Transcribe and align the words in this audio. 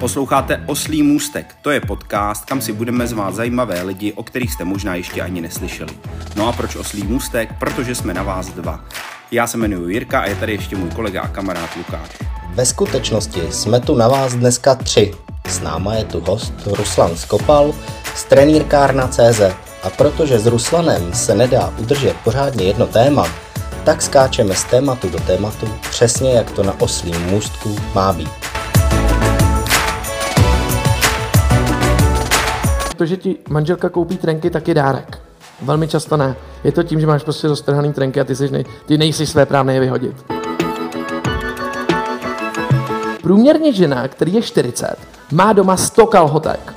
Posloucháte 0.00 0.62
Oslý 0.66 1.02
můstek, 1.02 1.56
to 1.62 1.70
je 1.70 1.80
podcast, 1.80 2.44
kam 2.44 2.60
si 2.60 2.72
budeme 2.72 3.06
zvát 3.06 3.34
zajímavé 3.34 3.82
lidi, 3.82 4.12
o 4.12 4.22
kterých 4.22 4.52
jste 4.52 4.64
možná 4.64 4.94
ještě 4.94 5.22
ani 5.22 5.40
neslyšeli. 5.40 5.92
No 6.36 6.48
a 6.48 6.52
proč 6.52 6.76
Oslý 6.76 7.02
můstek? 7.02 7.58
Protože 7.58 7.94
jsme 7.94 8.14
na 8.14 8.22
vás 8.22 8.48
dva. 8.48 8.84
Já 9.30 9.46
se 9.46 9.56
jmenuji 9.56 9.94
Jirka 9.94 10.20
a 10.20 10.26
je 10.26 10.36
tady 10.36 10.52
ještě 10.52 10.76
můj 10.76 10.90
kolega 10.90 11.22
a 11.22 11.28
kamarád 11.28 11.76
Lukáš. 11.76 12.10
Ve 12.54 12.66
skutečnosti 12.66 13.40
jsme 13.50 13.80
tu 13.80 13.94
na 13.94 14.08
vás 14.08 14.34
dneska 14.34 14.74
tři. 14.74 15.14
S 15.48 15.60
náma 15.60 15.94
je 15.94 16.04
tu 16.04 16.20
host 16.20 16.54
Ruslan 16.66 17.16
Skopal 17.16 17.74
z 18.14 18.24
trenýrkárna.cz 18.24 19.40
a 19.82 19.90
protože 19.90 20.38
s 20.38 20.46
Ruslanem 20.46 21.12
se 21.12 21.34
nedá 21.34 21.74
udržet 21.78 22.16
pořádně 22.24 22.64
jedno 22.64 22.86
téma, 22.86 23.28
tak 23.84 24.02
skáčeme 24.02 24.54
z 24.54 24.64
tématu 24.64 25.08
do 25.08 25.18
tématu, 25.20 25.68
přesně 25.90 26.32
jak 26.32 26.50
to 26.50 26.62
na 26.62 26.80
oslím 26.80 27.20
můstku 27.20 27.76
má 27.94 28.12
být. 28.12 28.49
To, 33.00 33.06
že 33.06 33.16
ti 33.16 33.36
manželka 33.48 33.88
koupí 33.88 34.16
trenky, 34.16 34.50
tak 34.50 34.68
je 34.68 34.74
dárek. 34.74 35.22
Velmi 35.62 35.88
často 35.88 36.16
ne. 36.16 36.36
Je 36.64 36.72
to 36.72 36.82
tím, 36.82 37.00
že 37.00 37.06
máš 37.06 37.22
prostě 37.22 37.48
roztrhaný 37.48 37.92
trenky 37.92 38.20
a 38.20 38.24
ty, 38.24 38.36
jsi 38.36 38.50
nej, 38.50 38.64
ty 38.86 38.98
nejsi 38.98 39.26
své 39.26 39.46
právné 39.46 39.74
je 39.74 39.80
vyhodit. 39.80 40.24
Průměrně 43.22 43.72
žena, 43.72 44.08
který 44.08 44.34
je 44.34 44.42
40, 44.42 44.96
má 45.32 45.52
doma 45.52 45.76
100 45.76 46.06
kalhotek. 46.06 46.74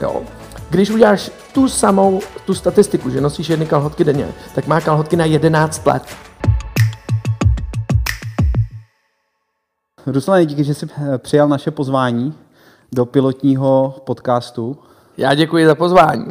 Jo. 0.00 0.22
Když 0.70 0.90
uděláš 0.90 1.30
tu 1.54 1.68
samou 1.68 2.20
tu 2.46 2.54
statistiku, 2.54 3.10
že 3.10 3.20
nosíš 3.20 3.48
jedny 3.48 3.66
kalhotky 3.66 4.04
denně, 4.04 4.28
tak 4.54 4.66
má 4.66 4.80
kalhotky 4.80 5.16
na 5.16 5.24
11 5.24 5.86
let. 5.86 6.02
Ruslane, 10.06 10.46
díky, 10.46 10.64
že 10.64 10.74
jsi 10.74 10.86
eh, 11.14 11.18
přijal 11.18 11.48
naše 11.48 11.70
pozvání 11.70 12.34
do 12.92 13.06
pilotního 13.06 13.94
podcastu. 14.04 14.78
Já 15.16 15.34
děkuji 15.34 15.66
za 15.66 15.74
pozvání. 15.74 16.26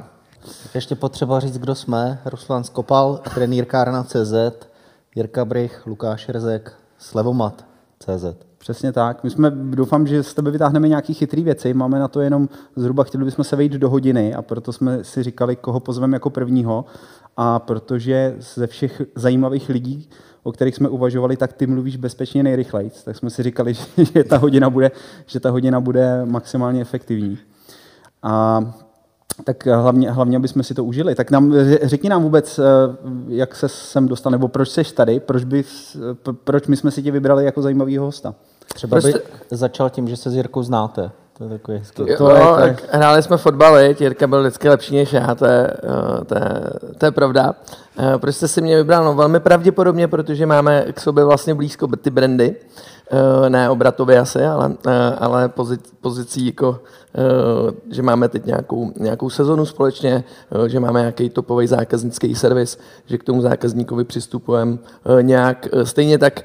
Ještě 0.76 0.96
potřeba 0.96 1.40
říct, 1.40 1.58
kdo 1.58 1.76
jsme. 1.76 2.22
Ruslan 2.26 2.64
Skopal, 2.64 3.20
trenýrkárna 3.34 4.04
CZ, 4.04 4.34
Jirka 5.16 5.46
Brych, 5.46 5.86
Lukáš 5.86 6.30
Rezek, 6.30 6.74
Slevomat 6.98 7.66
CZ. 8.00 8.26
Přesně 8.58 8.92
tak. 8.92 9.24
My 9.24 9.30
jsme, 9.30 9.52
doufám, 9.52 10.08
že 10.08 10.24
z 10.24 10.34
tebe 10.34 10.52
vytáhneme 10.52 10.88
nějaký 10.88 11.14
chytrý 11.14 11.44
věci. 11.44 11.74
Máme 11.74 12.00
na 12.00 12.08
to 12.08 12.22
jenom 12.22 12.50
zhruba, 12.76 13.04
chtěli 13.04 13.26
bychom 13.26 13.46
se 13.46 13.56
vejít 13.56 13.72
do 13.72 13.90
hodiny 13.90 14.34
a 14.34 14.42
proto 14.42 14.74
jsme 14.74 15.04
si 15.04 15.24
říkali, 15.24 15.56
koho 15.56 15.80
pozveme 15.80 16.16
jako 16.16 16.30
prvního. 16.30 16.86
A 17.38 17.60
protože 17.60 18.36
ze 18.40 18.68
všech 18.68 19.02
zajímavých 19.16 19.70
lidí, 19.70 20.10
o 20.44 20.52
kterých 20.52 20.76
jsme 20.76 20.90
uvažovali, 20.90 21.38
tak 21.38 21.54
ty 21.54 21.68
mluvíš 21.68 21.98
bezpečně 21.98 22.44
nejrychleji. 22.44 22.92
Tak 23.06 23.16
jsme 23.18 23.30
si 23.30 23.44
říkali, 23.44 23.74
že 24.14 24.24
ta 24.24 24.38
hodina 24.38 24.70
bude, 24.70 24.92
že 25.26 25.40
ta 25.40 25.50
hodina 25.50 25.80
bude 25.80 26.26
maximálně 26.26 26.82
efektivní. 26.82 27.38
A 28.24 28.64
tak 29.44 29.66
hlavně, 29.66 30.12
hlavně, 30.12 30.38
aby 30.38 30.48
jsme 30.48 30.64
si 30.64 30.74
to 30.74 30.84
užili. 30.84 31.16
Tak 31.16 31.32
nám, 31.32 31.54
řekni 31.84 32.10
nám 32.10 32.24
vůbec, 32.24 32.60
eh, 32.60 32.64
jak 33.28 33.56
se 33.56 33.70
sem 33.70 34.08
dostal, 34.08 34.32
nebo 34.32 34.48
proč 34.48 34.70
jsi 34.70 34.84
tady, 34.84 35.20
proč, 35.20 35.44
bys, 35.44 35.98
proč 36.44 36.68
my 36.68 36.78
jsme 36.78 36.92
si 36.92 37.04
tě 37.04 37.12
vybrali 37.12 37.46
jako 37.46 37.62
zajímavého 37.62 38.06
hosta. 38.06 38.34
Třeba 38.74 38.98
by 38.98 39.02
prostě... 39.02 39.22
začal 39.52 39.90
tím, 39.90 40.08
že 40.08 40.18
se 40.18 40.30
s 40.30 40.36
Jirkou 40.36 40.64
znáte. 40.64 41.12
To 41.38 41.44
je 41.44 41.50
takový 41.50 41.78
hezký. 41.78 41.96
To, 41.96 42.18
to 42.18 42.30
jo, 42.30 42.36
je, 42.36 42.56
to 42.56 42.66
je... 42.66 42.78
hráli 42.92 43.24
jsme 43.24 43.38
fotbal, 43.38 43.80
Jirka 43.80 44.28
byl 44.28 44.42
vždycky 44.42 44.70
lepší 44.70 44.96
než 44.96 45.14
já, 45.14 45.36
to 45.36 45.46
je, 45.46 45.74
eh, 45.84 46.26
to 46.26 46.36
je, 46.36 46.62
to 46.98 47.06
je 47.06 47.12
pravda. 47.12 47.56
Eh, 48.00 48.18
proč 48.18 48.36
jste 48.36 48.48
si 48.48 48.62
mě 48.62 48.78
vybral? 48.78 49.06
No 49.06 49.14
velmi 49.14 49.40
pravděpodobně, 49.40 50.08
protože 50.08 50.46
máme 50.46 50.86
k 50.92 51.00
sobě 51.00 51.24
vlastně 51.24 51.56
blízko 51.56 51.88
ty 51.88 52.10
brandy. 52.10 52.56
Ne 53.50 53.70
obratově 53.70 54.20
asi, 54.20 54.46
ale, 54.46 54.76
ale 55.20 55.52
pozicí 56.02 56.46
jako 56.46 56.80
Eh, 56.80 57.01
že 57.92 58.02
máme 58.02 58.30
teď 58.30 58.46
nějakou, 58.46 58.92
nějakou 59.00 59.30
sezonu 59.30 59.66
společně, 59.66 60.24
eh, 60.66 60.70
že 60.70 60.80
máme 60.80 61.00
nějaký 61.00 61.30
topový 61.30 61.68
zákaznický 61.68 62.36
servis, 62.36 62.78
že 63.06 63.18
k 63.18 63.24
tomu 63.24 63.42
zákazníkovi 63.42 64.04
přistupujeme 64.04 64.78
eh, 65.20 65.24
nějak. 65.24 65.68
Stejně 65.84 66.18
tak 66.18 66.42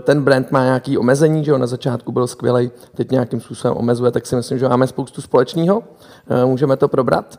ten 0.00 0.22
brand 0.22 0.50
má 0.50 0.64
nějaký 0.64 0.98
omezení, 0.98 1.44
že 1.44 1.54
on 1.54 1.60
na 1.60 1.66
začátku 1.66 2.12
byl 2.12 2.26
skvělý, 2.26 2.70
teď 2.94 3.10
nějakým 3.10 3.40
způsobem 3.40 3.76
omezuje, 3.76 4.10
tak 4.10 4.26
si 4.26 4.36
myslím, 4.36 4.58
že 4.58 4.68
máme 4.68 4.86
spoustu 4.86 5.20
společného, 5.20 5.82
můžeme 6.44 6.76
to 6.76 6.88
probrat. 6.88 7.38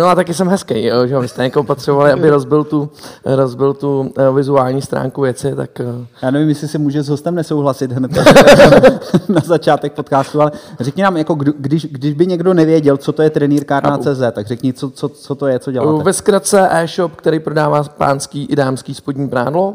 No 0.00 0.06
a 0.06 0.14
taky 0.14 0.34
jsem 0.34 0.48
hezký, 0.48 0.90
že 1.06 1.18
vy 1.18 1.28
jste 1.28 1.42
někoho 1.42 1.64
potřebovali, 1.64 2.12
aby 2.12 2.30
rozbil 2.30 2.64
tu, 2.64 2.90
rozbil 3.24 3.74
tu 3.74 4.12
vizuální 4.34 4.82
stránku 4.82 5.20
věci, 5.20 5.54
tak... 5.56 5.80
Já 6.22 6.30
nevím, 6.30 6.48
jestli 6.48 6.68
se 6.68 6.78
může 6.78 7.02
s 7.02 7.08
hostem 7.08 7.34
nesouhlasit 7.34 7.92
hned 7.92 8.10
na 9.28 9.40
začátek 9.44 9.92
podcastu, 9.92 10.40
ale 10.40 10.52
řekni 10.80 11.02
nám, 11.02 11.16
jako 11.16 11.34
když 11.34 11.81
když, 11.82 11.92
když 12.00 12.14
by 12.14 12.26
někdo 12.26 12.54
nevěděl, 12.54 12.96
co 12.96 13.12
to 13.12 13.22
je 13.22 13.30
trenýrkárna 13.30 13.98
CZ, 13.98 14.22
tak 14.32 14.46
řekni, 14.46 14.72
co, 14.72 14.90
co, 14.90 15.08
co 15.08 15.34
to 15.34 15.46
je, 15.46 15.58
co 15.58 15.72
děláte. 15.72 16.04
Ve 16.04 16.12
zkratce 16.12 16.68
e-shop, 16.70 17.16
který 17.16 17.40
prodává 17.40 17.82
pánský 17.82 18.44
i 18.44 18.56
dámský 18.56 18.94
spodní 18.94 19.28
prádlo. 19.28 19.74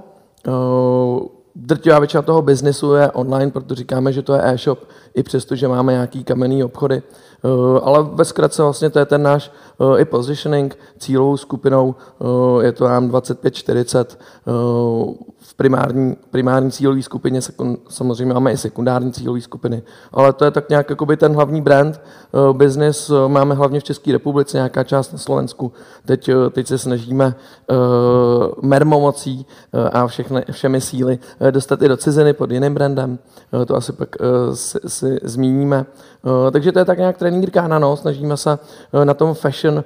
Drtivá 1.56 2.00
většina 2.00 2.22
toho 2.22 2.42
biznesu 2.42 2.94
je 2.94 3.12
online, 3.12 3.52
protože 3.52 3.76
říkáme, 3.76 4.14
že 4.14 4.22
to 4.22 4.34
je 4.34 4.42
e-shop, 4.44 4.80
i 5.18 5.24
přesto, 5.24 5.56
že 5.56 5.68
máme 5.68 5.94
nějaký 5.94 6.24
kamenný 6.24 6.64
obchody. 6.64 7.04
Ale 7.84 8.04
ve 8.14 8.26
zkratce 8.26 8.64
vlastně 8.64 8.90
to 8.90 9.00
je 9.00 9.06
ten 9.06 9.24
náš 9.24 9.52
i 9.98 10.06
positioning 10.06 10.78
cílovou 10.98 11.38
skupinou, 11.38 11.96
je 12.62 12.72
to 12.72 12.88
nám 12.88 13.10
25-40 13.10 14.06
v 15.38 15.54
primární, 15.54 16.16
primární 16.32 16.72
cílové 16.72 17.02
skupině, 17.02 17.40
samozřejmě 17.90 18.34
máme 18.34 18.52
i 18.52 18.58
sekundární 18.58 19.12
cílové 19.12 19.42
skupiny, 19.42 19.82
ale 20.12 20.34
to 20.34 20.46
je 20.46 20.52
tak 20.52 20.70
nějak 20.70 20.90
jakoby 20.90 21.18
ten 21.18 21.34
hlavní 21.34 21.62
brand. 21.62 22.02
Business 22.52 23.12
máme 23.28 23.56
hlavně 23.56 23.80
v 23.80 23.84
České 23.84 24.12
republice, 24.12 24.58
nějaká 24.58 24.84
část 24.84 25.12
na 25.12 25.18
Slovensku. 25.18 25.72
Teď, 26.06 26.30
teď 26.52 26.68
se 26.68 26.78
snažíme 26.78 27.36
mermomocí 28.62 29.46
a 29.92 30.08
všechny, 30.08 30.46
všemi 30.52 30.82
síly 30.82 31.20
dostat 31.52 31.82
i 31.82 31.88
do 31.88 31.98
ciziny 31.98 32.34
pod 32.34 32.52
jiným 32.52 32.74
brandem. 32.74 33.20
To 33.68 33.76
asi 33.76 33.94
pak 33.94 34.16
si 34.86 35.07
zmíníme. 35.24 35.86
Takže 36.52 36.72
to 36.72 36.80
je 36.80 36.86
tak 36.86 36.98
nějak 36.98 37.18
trenýrka 37.18 37.68
na 37.68 37.80
nos. 37.80 38.02
Snažíme 38.02 38.38
se 38.38 38.60
na 39.04 39.14
tom 39.14 39.34
fashion 39.34 39.84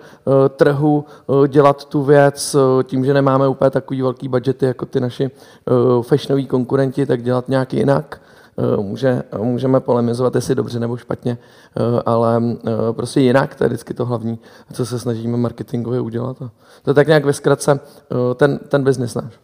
trhu 0.56 1.06
dělat 1.48 1.86
tu 1.86 2.04
věc 2.04 2.56
tím, 2.84 3.06
že 3.06 3.14
nemáme 3.14 3.48
úplně 3.48 3.70
takový 3.70 4.02
velký 4.02 4.28
budgety 4.28 4.66
jako 4.66 4.86
ty 4.86 5.00
naši 5.00 5.32
fashionoví 6.02 6.48
konkurenti, 6.48 7.06
tak 7.06 7.24
dělat 7.24 7.50
nějak 7.50 7.74
jinak. 7.74 8.22
Může, 8.78 9.24
můžeme 9.38 9.80
polemizovat, 9.80 10.36
jestli 10.36 10.56
dobře 10.56 10.80
nebo 10.80 10.98
špatně, 10.98 11.38
ale 12.06 12.42
prostě 12.92 13.22
jinak, 13.22 13.56
to 13.56 13.64
je 13.64 13.68
vždycky 13.68 13.94
to 13.94 14.06
hlavní, 14.06 14.40
co 14.74 14.86
se 14.86 15.00
snažíme 15.00 15.38
marketingově 15.38 16.00
udělat. 16.00 16.38
To 16.84 16.90
je 16.90 16.94
tak 16.94 17.08
nějak 17.08 17.26
ve 17.26 17.34
zkratce 17.34 17.80
ten, 18.36 18.60
ten 18.68 18.84
biznis 18.84 19.16
náš. 19.16 19.40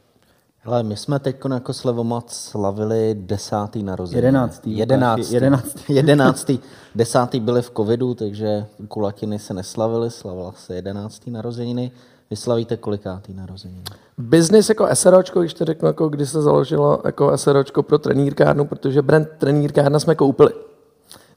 Ale 0.68 0.84
my 0.84 0.98
jsme 0.98 1.20
teď 1.20 1.36
jako 1.54 1.74
Slevomat 1.74 2.32
slavili 2.32 3.16
desátý 3.20 3.84
narozeniny. 3.84 4.26
Jedenáctý. 4.28 4.78
Jedenáctý. 4.78 5.34
Jedenáctý. 5.34 5.82
jedenáctý. 5.94 6.60
Desátý 6.96 7.40
byly 7.40 7.62
v 7.62 7.72
covidu, 7.78 8.14
takže 8.14 8.66
kulatiny 8.88 9.40
se 9.40 9.54
neslavily, 9.54 10.12
slavila 10.12 10.54
se 10.58 10.76
jedenáctý 10.76 11.32
narozeniny. 11.32 11.92
Vy 12.30 12.36
slavíte 12.36 12.78
kolikátý 12.78 13.34
narozeniny? 13.34 13.84
Business 14.18 14.70
jako 14.70 14.88
SROčko, 14.94 15.40
když 15.40 15.54
to 15.54 15.66
řeknu, 15.66 15.88
jako 15.88 16.10
kdy 16.10 16.26
se 16.26 16.42
založilo 16.42 17.02
jako 17.06 17.38
SROčko 17.38 17.84
pro 17.84 18.00
trenýrkárnu, 18.00 18.66
protože 18.66 19.02
brand 19.02 19.28
trenýrkárna 19.38 20.00
jsme 20.00 20.16
koupili 20.16 20.52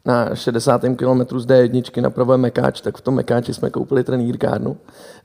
na 0.05 0.35
60. 0.35 0.83
kilometru 0.97 1.41
z 1.41 1.47
D1 1.47 2.03
na 2.03 2.11
pravém 2.11 2.41
Mekáč, 2.41 2.81
tak 2.81 2.97
v 2.97 3.01
tom 3.01 3.15
Mekáči 3.15 3.55
jsme 3.55 3.71
koupili 3.71 4.05
trenýrkárnu. 4.05 4.77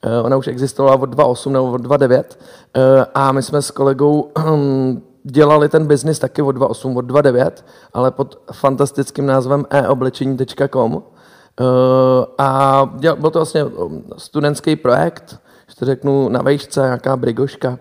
Eh, 0.03 0.21
ona 0.21 0.37
už 0.37 0.47
existovala 0.47 0.95
od 0.95 1.09
2.8 1.09 1.51
nebo 1.51 1.71
od 1.71 1.81
2.9 1.81 2.23
eh, 2.75 3.05
a 3.13 3.31
my 3.31 3.43
jsme 3.43 3.61
s 3.61 3.71
kolegou 3.71 4.31
dělali 5.23 5.69
ten 5.69 5.87
biznis 5.87 6.19
taky 6.19 6.41
od 6.41 6.55
2.8, 6.55 6.97
od 6.97 7.05
2.9, 7.05 7.51
ale 7.93 8.11
pod 8.11 8.39
fantastickým 8.51 9.25
názvem 9.25 9.65
eoblečení.com. 9.69 11.03
Eh, 11.59 12.25
a 12.37 12.81
byl 13.15 13.31
to 13.31 13.39
vlastně 13.39 13.65
studentský 14.17 14.75
projekt, 14.75 15.39
že 15.69 15.75
to 15.75 15.85
řeknu 15.85 16.29
na 16.29 16.41
vejšce, 16.41 16.81
nějaká 16.81 17.17
brigoška. 17.17 17.79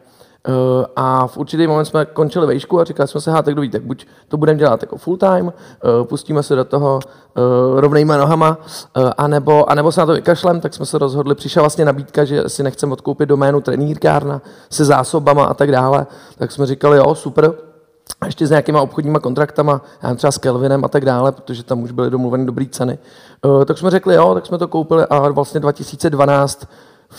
Uh, 0.49 0.85
a 0.97 1.27
v 1.27 1.37
určitý 1.37 1.67
moment 1.67 1.85
jsme 1.85 2.05
končili 2.05 2.47
vejšku 2.47 2.81
a 2.81 2.85
říkali 2.85 3.09
jsme 3.09 3.21
se, 3.21 3.31
tak 3.31 3.47
kdo 3.47 3.63
ví, 3.63 3.71
tak 3.71 3.83
buď 3.83 4.07
to 4.29 4.37
budeme 4.37 4.59
dělat 4.59 4.83
jako 4.83 4.97
full 4.97 5.17
time, 5.17 5.47
uh, 5.47 5.53
pustíme 6.05 6.43
se 6.43 6.55
do 6.55 6.65
toho 6.65 6.99
uh, 7.03 7.81
rovnejma 7.81 8.17
nohama, 8.17 8.59
anebo, 9.17 9.71
anebo 9.71 9.93
se 9.93 10.01
na 10.01 10.07
to 10.07 10.13
vykašlem, 10.13 10.61
tak 10.61 10.75
jsme 10.75 10.87
se 10.87 10.99
rozhodli, 10.99 11.35
přišla 11.35 11.63
vlastně 11.63 11.85
nabídka, 11.85 12.25
že 12.25 12.49
si 12.49 12.63
nechceme 12.63 12.93
odkoupit 12.93 13.29
doménu 13.29 13.61
trenýrkárna 13.61 14.43
se 14.71 14.85
zásobama 14.85 15.45
a 15.45 15.55
tak 15.55 15.71
dále, 15.73 16.07
tak 16.39 16.53
jsme 16.53 16.67
říkali, 16.67 16.97
jo, 16.97 17.15
super, 17.15 17.55
a 18.21 18.27
ještě 18.27 18.47
s 18.47 18.51
nějakýma 18.51 18.83
obchodníma 18.83 19.19
kontraktama, 19.19 19.81
já 20.03 20.15
třeba 20.15 20.31
s 20.31 20.39
Kelvinem 20.39 20.85
a 20.85 20.89
tak 20.89 21.05
dále, 21.05 21.33
protože 21.33 21.63
tam 21.63 21.83
už 21.83 21.93
byly 21.93 22.11
domluveny 22.11 22.47
dobré 22.47 22.67
ceny. 22.71 22.99
Tak 23.65 23.79
jsme 23.79 23.91
řekli, 23.91 24.15
jo, 24.15 24.35
tak 24.35 24.47
jsme 24.47 24.59
to 24.59 24.69
koupili 24.69 25.05
a 25.05 25.29
vlastně 25.29 25.61
2012 25.61 26.69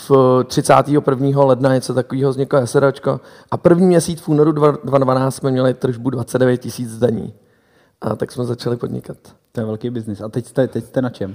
v 0.08 0.44
31. 0.44 1.44
ledna 1.44 1.74
něco 1.74 1.94
takového 1.94 2.30
vzniklo 2.30 2.66
SROčko 2.66 3.20
a 3.50 3.56
první 3.56 3.86
měsíc 3.86 4.20
v 4.20 4.28
únoru 4.28 4.52
2012 4.52 5.34
jsme 5.34 5.50
měli 5.50 5.74
tržbu 5.74 6.10
29 6.10 6.56
tisíc 6.56 6.98
daní. 6.98 7.34
A 8.00 8.16
tak 8.16 8.32
jsme 8.32 8.44
začali 8.44 8.76
podnikat. 8.76 9.16
To 9.52 9.60
je 9.60 9.64
velký 9.64 9.90
biznis. 9.90 10.20
A 10.20 10.28
teď 10.28 10.46
jste, 10.46 10.68
teď 10.68 10.84
jste 10.84 11.02
na 11.02 11.10
čem? 11.10 11.34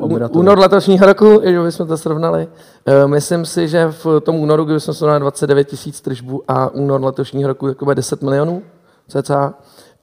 Uh, 0.00 0.30
únor 0.30 0.58
letošního 0.58 1.06
roku, 1.06 1.40
že 1.44 1.62
bychom 1.62 1.86
to 1.86 1.96
srovnali. 1.96 2.48
Uh, 2.48 3.10
myslím 3.10 3.46
si, 3.46 3.68
že 3.68 3.86
v 4.04 4.20
tom 4.20 4.36
únoru, 4.36 4.64
kdy 4.64 4.80
jsme 4.80 4.94
srovnali 4.94 5.20
29 5.20 5.64
tisíc 5.64 6.00
tržbů 6.00 6.42
a 6.48 6.68
únor 6.68 7.04
letošního 7.04 7.48
roku 7.48 7.68
jako 7.68 7.84
bude 7.84 7.94
10 7.94 8.22
milionů 8.22 8.62
cca. 9.08 9.54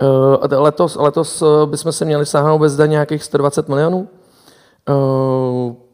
Uh, 0.01 0.62
letos, 0.62 0.95
letos 0.95 1.44
bychom 1.65 1.92
se 1.92 2.06
měli 2.06 2.25
sáhnout 2.25 2.59
bez 2.59 2.75
daně 2.75 2.92
nějakých 2.92 3.24
120 3.24 3.69
milionů. 3.69 4.07
Uh, 4.89 5.84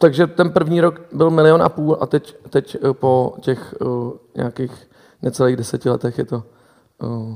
takže 0.00 0.26
ten 0.26 0.50
první 0.50 0.80
rok 0.80 1.00
byl 1.12 1.30
milion 1.30 1.62
a 1.62 1.68
půl 1.68 1.98
a 2.00 2.06
teď, 2.06 2.36
teď 2.50 2.76
uh, 2.82 2.92
po 2.92 3.34
těch 3.40 3.74
uh, 3.80 4.12
nějakých 4.34 4.90
necelých 5.22 5.56
deseti 5.56 5.90
letech 5.90 6.18
je 6.18 6.24
to 6.24 6.42
uh, 7.02 7.34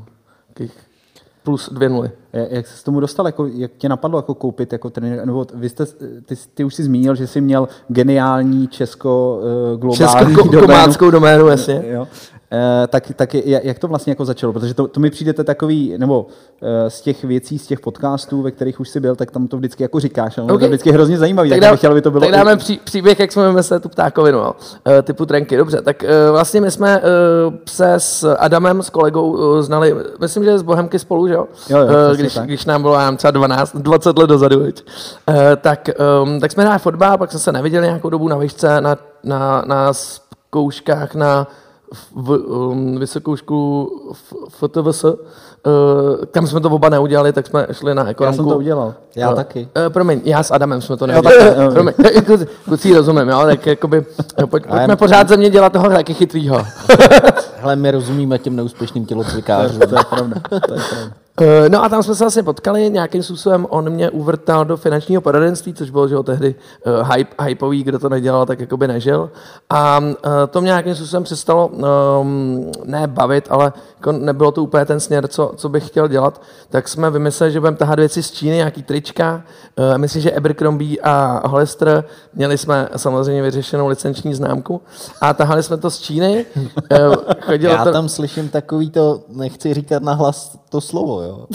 plus 1.43 1.73
dvě 1.73 1.89
nuly. 1.89 2.11
Jak 2.35 2.51
jak 2.51 2.67
jsi 2.67 2.77
s 2.77 2.83
tomu 2.83 3.01
dostal, 3.01 3.27
jako, 3.27 3.47
jak 3.47 3.71
tě 3.79 3.89
napadlo 3.89 4.19
jako 4.19 4.35
koupit 4.35 4.73
jako 4.73 4.91
trenér, 4.91 5.27
nebo 5.27 5.47
vy 5.55 5.69
jste, 5.69 5.87
ty, 6.27 6.35
ty 6.55 6.65
už 6.65 6.75
jsi 6.75 6.85
zmínil, 6.85 7.15
že 7.15 7.27
jsi 7.27 7.41
měl 7.41 7.69
geniální 7.89 8.69
česko 8.69 9.41
uh, 9.73 9.81
globální 9.81 10.35
Česko-komáckou 10.45 11.11
doménu, 11.11 11.49
jasně. 11.49 11.85
Jo. 11.87 12.07
Eh, 12.55 12.87
tak, 12.87 13.13
tak 13.17 13.35
jak 13.45 13.79
to 13.79 13.89
vlastně 13.89 14.11
jako 14.11 14.25
začalo? 14.25 14.53
Protože 14.53 14.75
to, 14.75 14.89
to 14.89 15.01
mi 15.01 15.11
přijdete 15.11 15.45
takový, 15.45 15.95
nebo 15.99 16.27
eh, 16.63 16.91
z 16.91 17.01
těch 17.01 17.25
věcí, 17.25 17.59
z 17.59 17.67
těch 17.67 17.81
podcastů, 17.81 18.43
ve 18.43 18.51
kterých 18.51 18.81
už 18.81 18.89
jsi 18.89 19.01
byl, 19.01 19.17
tak 19.17 19.31
tam 19.31 19.49
to 19.49 19.57
vždycky 19.57 19.83
jako 19.83 20.01
říkáš. 20.01 20.39
Ale 20.39 20.45
okay. 20.45 20.59
to 20.59 20.65
je 20.65 20.69
vždycky 20.69 20.93
hrozně 20.93 21.19
zajímavý. 21.19 21.51
Tak, 21.51 21.61
dá- 21.61 21.71
bych 21.71 21.79
chtěl, 21.79 21.91
aby 21.91 22.03
to 22.03 22.11
bylo... 22.11 22.21
tak 22.21 22.31
dáme 22.31 22.57
pří, 22.57 22.81
příběh, 22.85 23.21
jak 23.21 23.33
jsme 23.33 23.49
vymysleli 23.49 23.81
tu 23.81 23.89
ptákovinu, 23.89 24.39
no. 24.39 24.55
Eh, 24.89 25.03
typu 25.03 25.27
trenky. 25.27 25.57
Dobře, 25.57 25.83
tak 25.83 26.05
eh, 26.05 26.31
vlastně 26.31 26.61
my 26.61 26.71
jsme 26.71 27.01
eh, 27.01 27.59
se 27.69 27.95
s 27.95 28.35
Adamem, 28.39 28.83
s 28.83 28.91
kolegou, 28.91 29.59
eh, 29.59 29.63
znali, 29.63 29.95
myslím, 30.21 30.45
že 30.45 30.59
z 30.59 30.63
Bohemky 30.63 30.99
spolu, 30.99 31.29
že 31.29 31.35
jo? 31.35 31.47
Jo, 31.69 31.79
jo, 31.79 31.87
Eh, 31.89 32.15
když, 32.25 32.35
tak. 32.35 32.45
když 32.45 32.65
nám 32.65 32.83
bylo 32.83 32.95
já 32.95 33.01
nevím, 33.05 33.17
třeba 33.17 33.31
12, 33.31 33.77
20 33.77 34.19
let 34.19 34.27
dozadu? 34.27 34.65
Eh, 35.31 35.57
tak, 35.57 35.89
um, 36.23 36.41
tak 36.41 36.53
jsme 36.53 36.63
hráli 36.65 36.79
fotbal, 36.79 37.19
pak 37.19 37.31
jsme 37.31 37.41
se 37.41 37.53
neviděli 37.53 37.87
nějakou 37.87 38.11
dobu 38.11 38.29
na 38.29 38.37
výšce, 38.37 38.81
na, 38.81 38.97
na, 39.25 39.63
na 39.67 39.93
zkouškách 39.93 41.15
na 41.15 41.47
v, 42.15 42.31
um, 42.31 42.99
vysokou 42.99 43.37
školu 43.37 44.01
FTVS, 44.49 45.05
uh, 45.05 45.13
kam 46.31 46.47
jsme 46.47 46.61
to 46.61 46.71
oba 46.71 46.89
neudělali, 46.89 47.33
tak 47.33 47.47
jsme 47.47 47.67
šli 47.73 47.95
na 47.95 48.03
Já 48.03 48.09
ekonomku. 48.11 48.37
jsem 48.37 48.49
to 48.49 48.57
udělal. 48.57 48.95
Já 49.17 49.31
No, 49.31 49.37
taky. 49.37 49.69
eh, 49.87 49.91
promiň, 49.91 50.21
já 50.25 50.43
s 50.43 50.51
Adamem 50.51 50.81
jsme 50.83 50.97
to 50.97 51.07
neudělali. 51.07 51.39
takhle, 51.45 51.65
jo. 51.65 51.71
promiň, 51.73 51.95
kluci, 52.27 52.47
kluci 52.65 52.95
rozumím, 52.95 53.29
jo, 53.29 53.43
tak 53.47 53.67
jakoby, 53.67 54.05
eh, 54.43 54.47
pojď, 54.47 54.67
pojďme 54.67 54.97
pořád 54.97 55.29
ze 55.29 55.37
mě 55.37 55.51
dělat 55.51 55.73
toho 55.73 55.89
taky 55.89 56.15
chytrýho. 56.15 56.67
Hele, 57.61 57.77
my 57.77 57.91
rozumíme 57.91 58.39
těm 58.39 58.57
neúspěšným 58.57 59.07
tělocvikářům. 59.07 59.81
To 59.81 59.97
je 59.99 60.05
pravda. 60.11 60.37
To 60.51 60.55
je 60.55 60.61
pravda. 60.61 61.15
Eh, 61.41 61.69
No 61.69 61.85
a 61.85 61.89
tam 61.89 62.03
jsme 62.03 62.15
se 62.15 62.25
vlastně 62.25 62.43
potkali, 62.43 62.91
nějakým 62.91 63.23
způsobem 63.23 63.67
on 63.71 63.91
mě 63.91 64.11
uvrtal 64.11 64.65
do 64.65 64.77
finančního 64.77 65.23
poradenství, 65.23 65.75
což 65.75 65.91
bylo, 65.91 66.09
že 66.09 66.15
jo, 66.15 66.23
tehdy 66.23 66.55
uh, 66.87 67.13
hype, 67.13 67.45
hypeový, 67.45 67.83
kdo 67.85 67.99
to 67.99 68.09
nedělal, 68.09 68.47
tak 68.47 68.61
jakoby 68.61 68.89
nežil. 68.89 69.31
A 69.71 69.99
uh, 69.99 70.15
to 70.51 70.61
mě 70.61 70.69
nějakým 70.69 70.95
způsobem 70.95 71.25
přestalo 71.25 71.69
um, 71.69 72.73
ne 72.85 73.07
bavit, 73.07 73.47
ale 73.51 73.73
jako 73.97 74.13
nebylo 74.13 74.53
to 74.53 74.63
úplně 74.63 74.85
ten 74.85 75.01
směr, 75.01 75.29
co, 75.29 75.53
co 75.57 75.69
bych 75.69 75.87
chtěl 75.87 76.09
dělat. 76.09 76.43
Tak 76.71 76.89
jsme 76.89 77.11
vymysleli, 77.11 77.53
že 77.53 77.61
budeme 77.61 77.77
tahat 77.77 77.99
věci 77.99 78.23
z 78.23 78.31
Číny, 78.31 78.57
nějaký 78.57 78.83
trička. 78.83 79.43
Uh, 79.79 79.99
myslím, 79.99 80.23
že 80.23 80.33
Abercrombie 80.33 80.97
a 81.03 81.49
Hollister 81.49 82.05
měli 82.35 82.59
jsme 82.59 82.89
samozřejmě 82.97 83.43
vyřešenou 83.43 83.87
licenční 83.87 84.35
známku 84.35 84.81
a 85.21 85.35
tahali 85.35 85.63
jsme 85.63 85.77
to 85.77 85.91
z 85.91 85.99
Číny. 85.99 86.47
Uh, 86.57 87.15
Já 87.59 87.85
to... 87.85 87.93
tam 87.93 88.09
slyším 88.09 88.49
takový 88.49 88.91
to, 88.91 89.21
nechci 89.29 89.75
říkat 89.75 90.03
nahlas 90.03 90.59
to 90.69 90.81
slovo, 90.81 91.24
jo. 91.25 91.47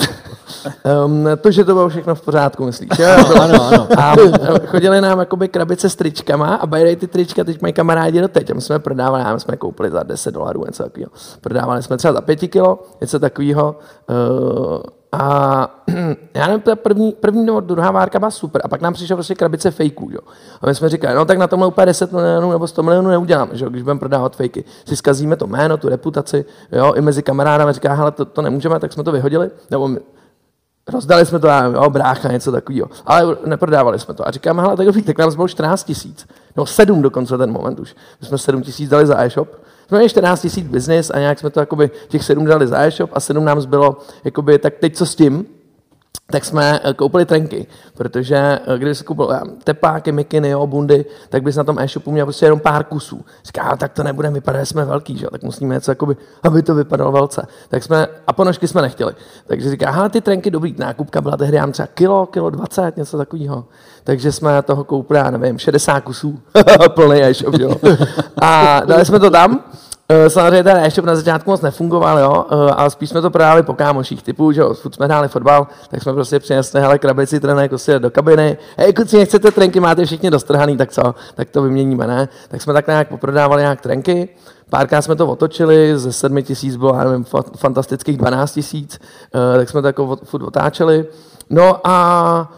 Um, 1.04 1.26
to, 1.40 1.50
že 1.50 1.64
to 1.64 1.74
bylo 1.74 1.88
všechno 1.88 2.14
v 2.14 2.22
pořádku, 2.22 2.64
myslíš? 2.64 2.88
Jo? 2.98 3.08
ano, 3.42 3.62
ano. 3.62 3.88
A 3.98 4.14
eh, 4.20 4.66
chodili 4.66 5.00
nám 5.00 5.18
jakoby 5.18 5.48
krabice 5.48 5.90
s 5.90 5.96
tričkama 5.96 6.54
a 6.54 6.66
by 6.66 6.84
way, 6.84 6.96
ty 6.96 7.06
trička 7.06 7.44
teď 7.44 7.62
mají 7.62 7.74
kamarádi 7.74 8.20
do 8.20 8.28
teď. 8.28 8.50
A 8.50 8.54
my 8.54 8.60
jsme 8.60 8.78
prodávali, 8.78 9.34
my 9.34 9.40
jsme 9.40 9.56
koupili 9.56 9.90
za 9.90 10.02
10 10.02 10.34
dolarů, 10.34 10.64
něco 10.66 10.82
takového. 10.82 11.10
Prodávali 11.40 11.82
jsme 11.82 11.96
třeba 11.96 12.12
za 12.14 12.20
5 12.20 12.36
kilo, 12.36 12.82
něco 13.00 13.18
takového. 13.18 13.78
Uh, 14.10 14.80
a 15.12 15.82
já 16.34 16.46
nevím, 16.46 16.60
ta 16.60 16.76
první, 16.76 17.12
první 17.12 17.44
nebo 17.46 17.60
druhá 17.60 17.90
várka 17.90 18.18
byla 18.18 18.30
super. 18.30 18.62
A 18.64 18.68
pak 18.68 18.80
nám 18.80 18.92
přišla 18.92 19.16
prostě 19.16 19.34
krabice 19.34 19.70
fejků. 19.70 20.08
Jo. 20.12 20.20
A 20.60 20.66
my 20.66 20.74
jsme 20.74 20.88
říkali, 20.88 21.14
no 21.14 21.24
tak 21.24 21.38
na 21.38 21.46
tomhle 21.46 21.68
úplně 21.68 21.86
10 21.86 22.12
milionů 22.12 22.50
nebo 22.52 22.66
100 22.66 22.82
milionů 22.82 23.10
neuděláme, 23.10 23.50
že 23.56 23.64
jo, 23.64 23.70
když 23.70 23.82
budeme 23.82 24.00
prodávat 24.00 24.36
fejky. 24.36 24.64
Si 24.84 24.96
zkazíme 24.96 25.36
to 25.36 25.46
jméno, 25.46 25.76
tu 25.76 25.88
reputaci, 25.88 26.44
jo, 26.72 26.92
i 26.92 27.00
mezi 27.00 27.22
kamarádami 27.22 27.72
říká, 27.72 27.94
hele, 27.94 28.10
to, 28.10 28.24
to 28.24 28.42
nemůžeme, 28.42 28.80
tak 28.80 28.92
jsme 28.92 29.04
to 29.04 29.12
vyhodili. 29.12 29.50
Nebo 29.70 29.88
my, 29.88 30.00
Rozdali 30.88 31.26
jsme 31.26 31.38
to, 31.38 31.46
já 31.46 31.62
nevím, 31.62 31.76
jo, 31.76 31.90
brácha, 31.90 32.32
něco 32.32 32.52
takového. 32.52 32.88
Ale 33.06 33.36
neprodávali 33.46 33.98
jsme 33.98 34.14
to. 34.14 34.28
A 34.28 34.30
říkáme, 34.30 34.62
hele, 34.62 34.76
tak 34.76 34.86
tak 35.04 35.18
nám 35.18 35.34
bylo 35.34 35.48
14 35.48 35.84
tisíc. 35.84 36.26
No 36.56 36.66
7 36.66 37.02
dokonce 37.02 37.38
ten 37.38 37.52
moment 37.52 37.80
už. 37.80 37.94
My 38.20 38.26
jsme 38.26 38.38
7 38.38 38.62
tisíc 38.62 38.90
dali 38.90 39.06
za 39.06 39.20
e-shop. 39.20 39.48
Jsme 39.90 39.98
měli 39.98 40.10
14 40.10 40.40
tisíc 40.42 40.66
business 40.66 41.10
a 41.10 41.18
nějak 41.18 41.38
jsme 41.38 41.50
to 41.50 41.60
jakoby, 41.60 41.90
těch 42.08 42.24
7 42.24 42.44
dali 42.44 42.66
za 42.66 42.78
e-shop 42.78 43.10
a 43.12 43.20
7 43.20 43.44
nám 43.44 43.60
zbylo, 43.60 43.96
jakoby, 44.24 44.58
tak 44.58 44.74
teď 44.80 44.96
co 44.96 45.06
s 45.06 45.14
tím? 45.14 45.46
Tak 46.30 46.44
jsme 46.44 46.80
eh, 46.84 46.94
koupili 46.94 47.26
trenky, 47.26 47.66
protože 47.94 48.36
eh, 48.66 48.78
když 48.78 48.98
se 48.98 49.04
koupil 49.04 49.28
já, 49.32 49.42
tepáky, 49.64 50.12
mikiny, 50.12 50.48
jo, 50.48 50.66
bundy, 50.66 51.04
tak 51.28 51.42
bys 51.42 51.56
na 51.56 51.64
tom 51.64 51.78
e-shopu 51.78 52.10
měl 52.10 52.26
prostě 52.26 52.46
jenom 52.46 52.60
pár 52.60 52.84
kusů. 52.84 53.24
Říká, 53.44 53.62
"Ale 53.62 53.76
tak 53.76 53.92
to 53.92 54.02
nebude 54.02 54.30
vypadat, 54.30 54.64
jsme 54.64 54.84
velký, 54.84 55.18
že? 55.18 55.26
tak 55.30 55.42
musíme 55.42 55.74
něco, 55.74 55.90
jakoby, 55.90 56.16
aby 56.42 56.62
to 56.62 56.74
vypadalo 56.74 57.12
velce. 57.12 57.46
Tak 57.68 57.82
jsme, 57.82 58.06
a 58.26 58.32
ponožky 58.32 58.68
jsme 58.68 58.82
nechtěli. 58.82 59.12
Takže 59.46 59.70
říká, 59.70 59.90
hele, 59.90 60.08
ty 60.08 60.20
trenky 60.20 60.50
dobrý, 60.50 60.74
nákupka 60.78 61.20
byla 61.20 61.36
tehdy 61.36 61.56
já 61.56 61.66
třeba 61.66 61.86
kilo, 61.94 62.26
kilo 62.26 62.50
20, 62.50 62.96
něco 62.96 63.16
takového. 63.18 63.64
Takže 64.04 64.32
jsme 64.32 64.62
toho 64.62 64.84
koupili, 64.84 65.18
já 65.18 65.30
nevím, 65.30 65.58
60 65.58 66.00
kusů, 66.00 66.38
plný 66.88 67.22
e-shop, 67.22 67.54
jo. 67.58 67.76
A 68.42 68.80
dali 68.84 69.04
jsme 69.04 69.18
to 69.18 69.30
tam, 69.30 69.60
Eh, 69.60 69.89
Samozřejmě 70.28 70.62
ten 70.64 70.76
e-shop 70.76 71.06
na 71.06 71.16
začátku 71.16 71.50
moc 71.50 71.60
nefungoval, 71.60 72.18
jo, 72.18 72.46
eh, 72.50 72.72
ale 72.72 72.90
spíš 72.90 73.10
jsme 73.10 73.22
to 73.22 73.30
prodávali 73.30 73.62
po 73.62 73.74
kámoších 73.74 74.22
typu, 74.22 74.52
že 74.52 74.60
jo, 74.60 74.74
jsme 74.74 75.06
hráli 75.06 75.28
fotbal, 75.28 75.66
tak 75.90 76.02
jsme 76.02 76.12
prostě 76.12 76.38
přinesli 76.38 76.80
hele, 76.80 76.98
krabici 76.98 77.40
trenek 77.40 77.70
prostě 77.70 77.98
do 77.98 78.10
kabiny. 78.10 78.56
Hej, 78.76 78.92
kluci, 78.92 79.16
nechcete 79.16 79.50
trenky, 79.50 79.80
máte 79.80 80.04
všichni 80.04 80.30
dostrhaný, 80.30 80.76
tak 80.76 80.90
co, 80.92 81.14
tak 81.34 81.50
to 81.50 81.62
vyměníme, 81.62 82.06
ne? 82.06 82.28
Tak 82.48 82.62
jsme 82.62 82.72
tak 82.72 82.86
nějak 82.86 83.08
poprodávali 83.08 83.62
nějak 83.62 83.80
trenky, 83.80 84.28
Párkrát 84.70 85.02
jsme 85.02 85.16
to 85.16 85.26
otočili, 85.26 85.98
ze 85.98 86.12
7 86.12 86.42
tisíc 86.42 86.76
bylo, 86.76 86.94
já 86.94 87.04
nevím, 87.04 87.24
fa- 87.24 87.56
fantastických 87.56 88.16
12 88.16 88.52
tisíc, 88.52 89.00
eh, 89.34 89.58
tak 89.58 89.68
jsme 89.68 89.82
to 89.82 89.86
jako 89.86 90.16
furt 90.24 90.42
otáčeli. 90.42 91.06
No 91.50 91.80
a 91.84 92.52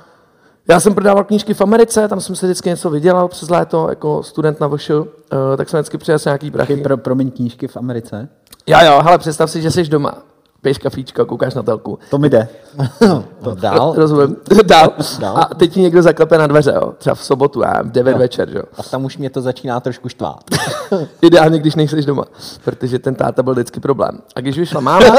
já 0.69 0.81
jsem 0.81 0.95
prodával 0.95 1.25
knížky 1.25 1.55
v 1.55 1.61
Americe, 1.61 2.09
tam 2.09 2.21
jsem 2.21 2.37
si 2.37 2.47
vždycky 2.47 2.69
něco 2.69 2.91
vydělal 2.91 3.29
přes 3.29 3.51
léto, 3.51 3.89
jako 3.89 4.23
student 4.23 4.61
na 4.61 4.69
VŠ, 4.69 4.91
eh, 4.91 5.57
tak 5.57 5.69
jsem 5.69 5.81
vždycky 5.81 5.99
přinesl 5.99 6.29
nějaký 6.29 6.51
prachy. 6.51 6.77
Pro, 6.77 6.97
promiň 6.97 7.31
knížky 7.31 7.69
v 7.69 7.77
Americe. 7.77 8.29
Jo, 8.67 8.79
jo, 8.85 9.01
hele, 9.03 9.19
představ 9.19 9.51
si, 9.51 9.63
že 9.63 9.71
jsi 9.71 9.83
doma, 9.83 10.23
piješ 10.63 10.79
kafíčko, 10.79 11.25
koukáš 11.27 11.55
na 11.55 11.63
telku. 11.63 11.99
To 12.11 12.19
mi 12.19 12.31
jde. 12.31 12.49
To 13.43 13.55
dál. 13.55 13.95
Rozumím. 13.97 14.37
Dál. 14.65 14.93
Dál. 15.19 15.37
A 15.37 15.55
teď 15.55 15.73
ti 15.73 15.81
někdo 15.81 16.03
zaklepe 16.03 16.39
na 16.39 16.47
dveře, 16.47 16.73
jo. 16.75 16.93
Třeba 16.99 17.15
v 17.15 17.25
sobotu, 17.25 17.63
já 17.63 17.83
v 17.83 17.87
9 17.91 18.17
večer, 18.17 18.49
jo. 18.53 18.63
A 18.79 18.83
tam 18.83 19.05
už 19.05 19.19
mě 19.19 19.31
to 19.31 19.41
začíná 19.41 19.81
trošku 19.81 20.09
štvát. 20.09 20.45
Ideálně, 21.23 21.59
když 21.59 21.75
nejseš 21.75 22.07
doma, 22.07 22.25
protože 22.65 22.99
ten 22.99 23.15
táta 23.15 23.43
byl 23.43 23.53
vždycky 23.53 23.81
problém. 23.81 24.19
A 24.37 24.41
když 24.41 24.59
vyšla 24.59 24.81
máma, 24.81 25.17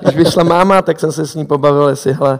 když 0.00 0.16
vyšla 0.16 0.44
máma, 0.44 0.82
tak 0.82 1.00
jsem 1.00 1.12
se 1.12 1.26
s 1.26 1.34
ní 1.34 1.46
pobavil, 1.46 1.88
jestli 1.88 2.12
hele, 2.12 2.38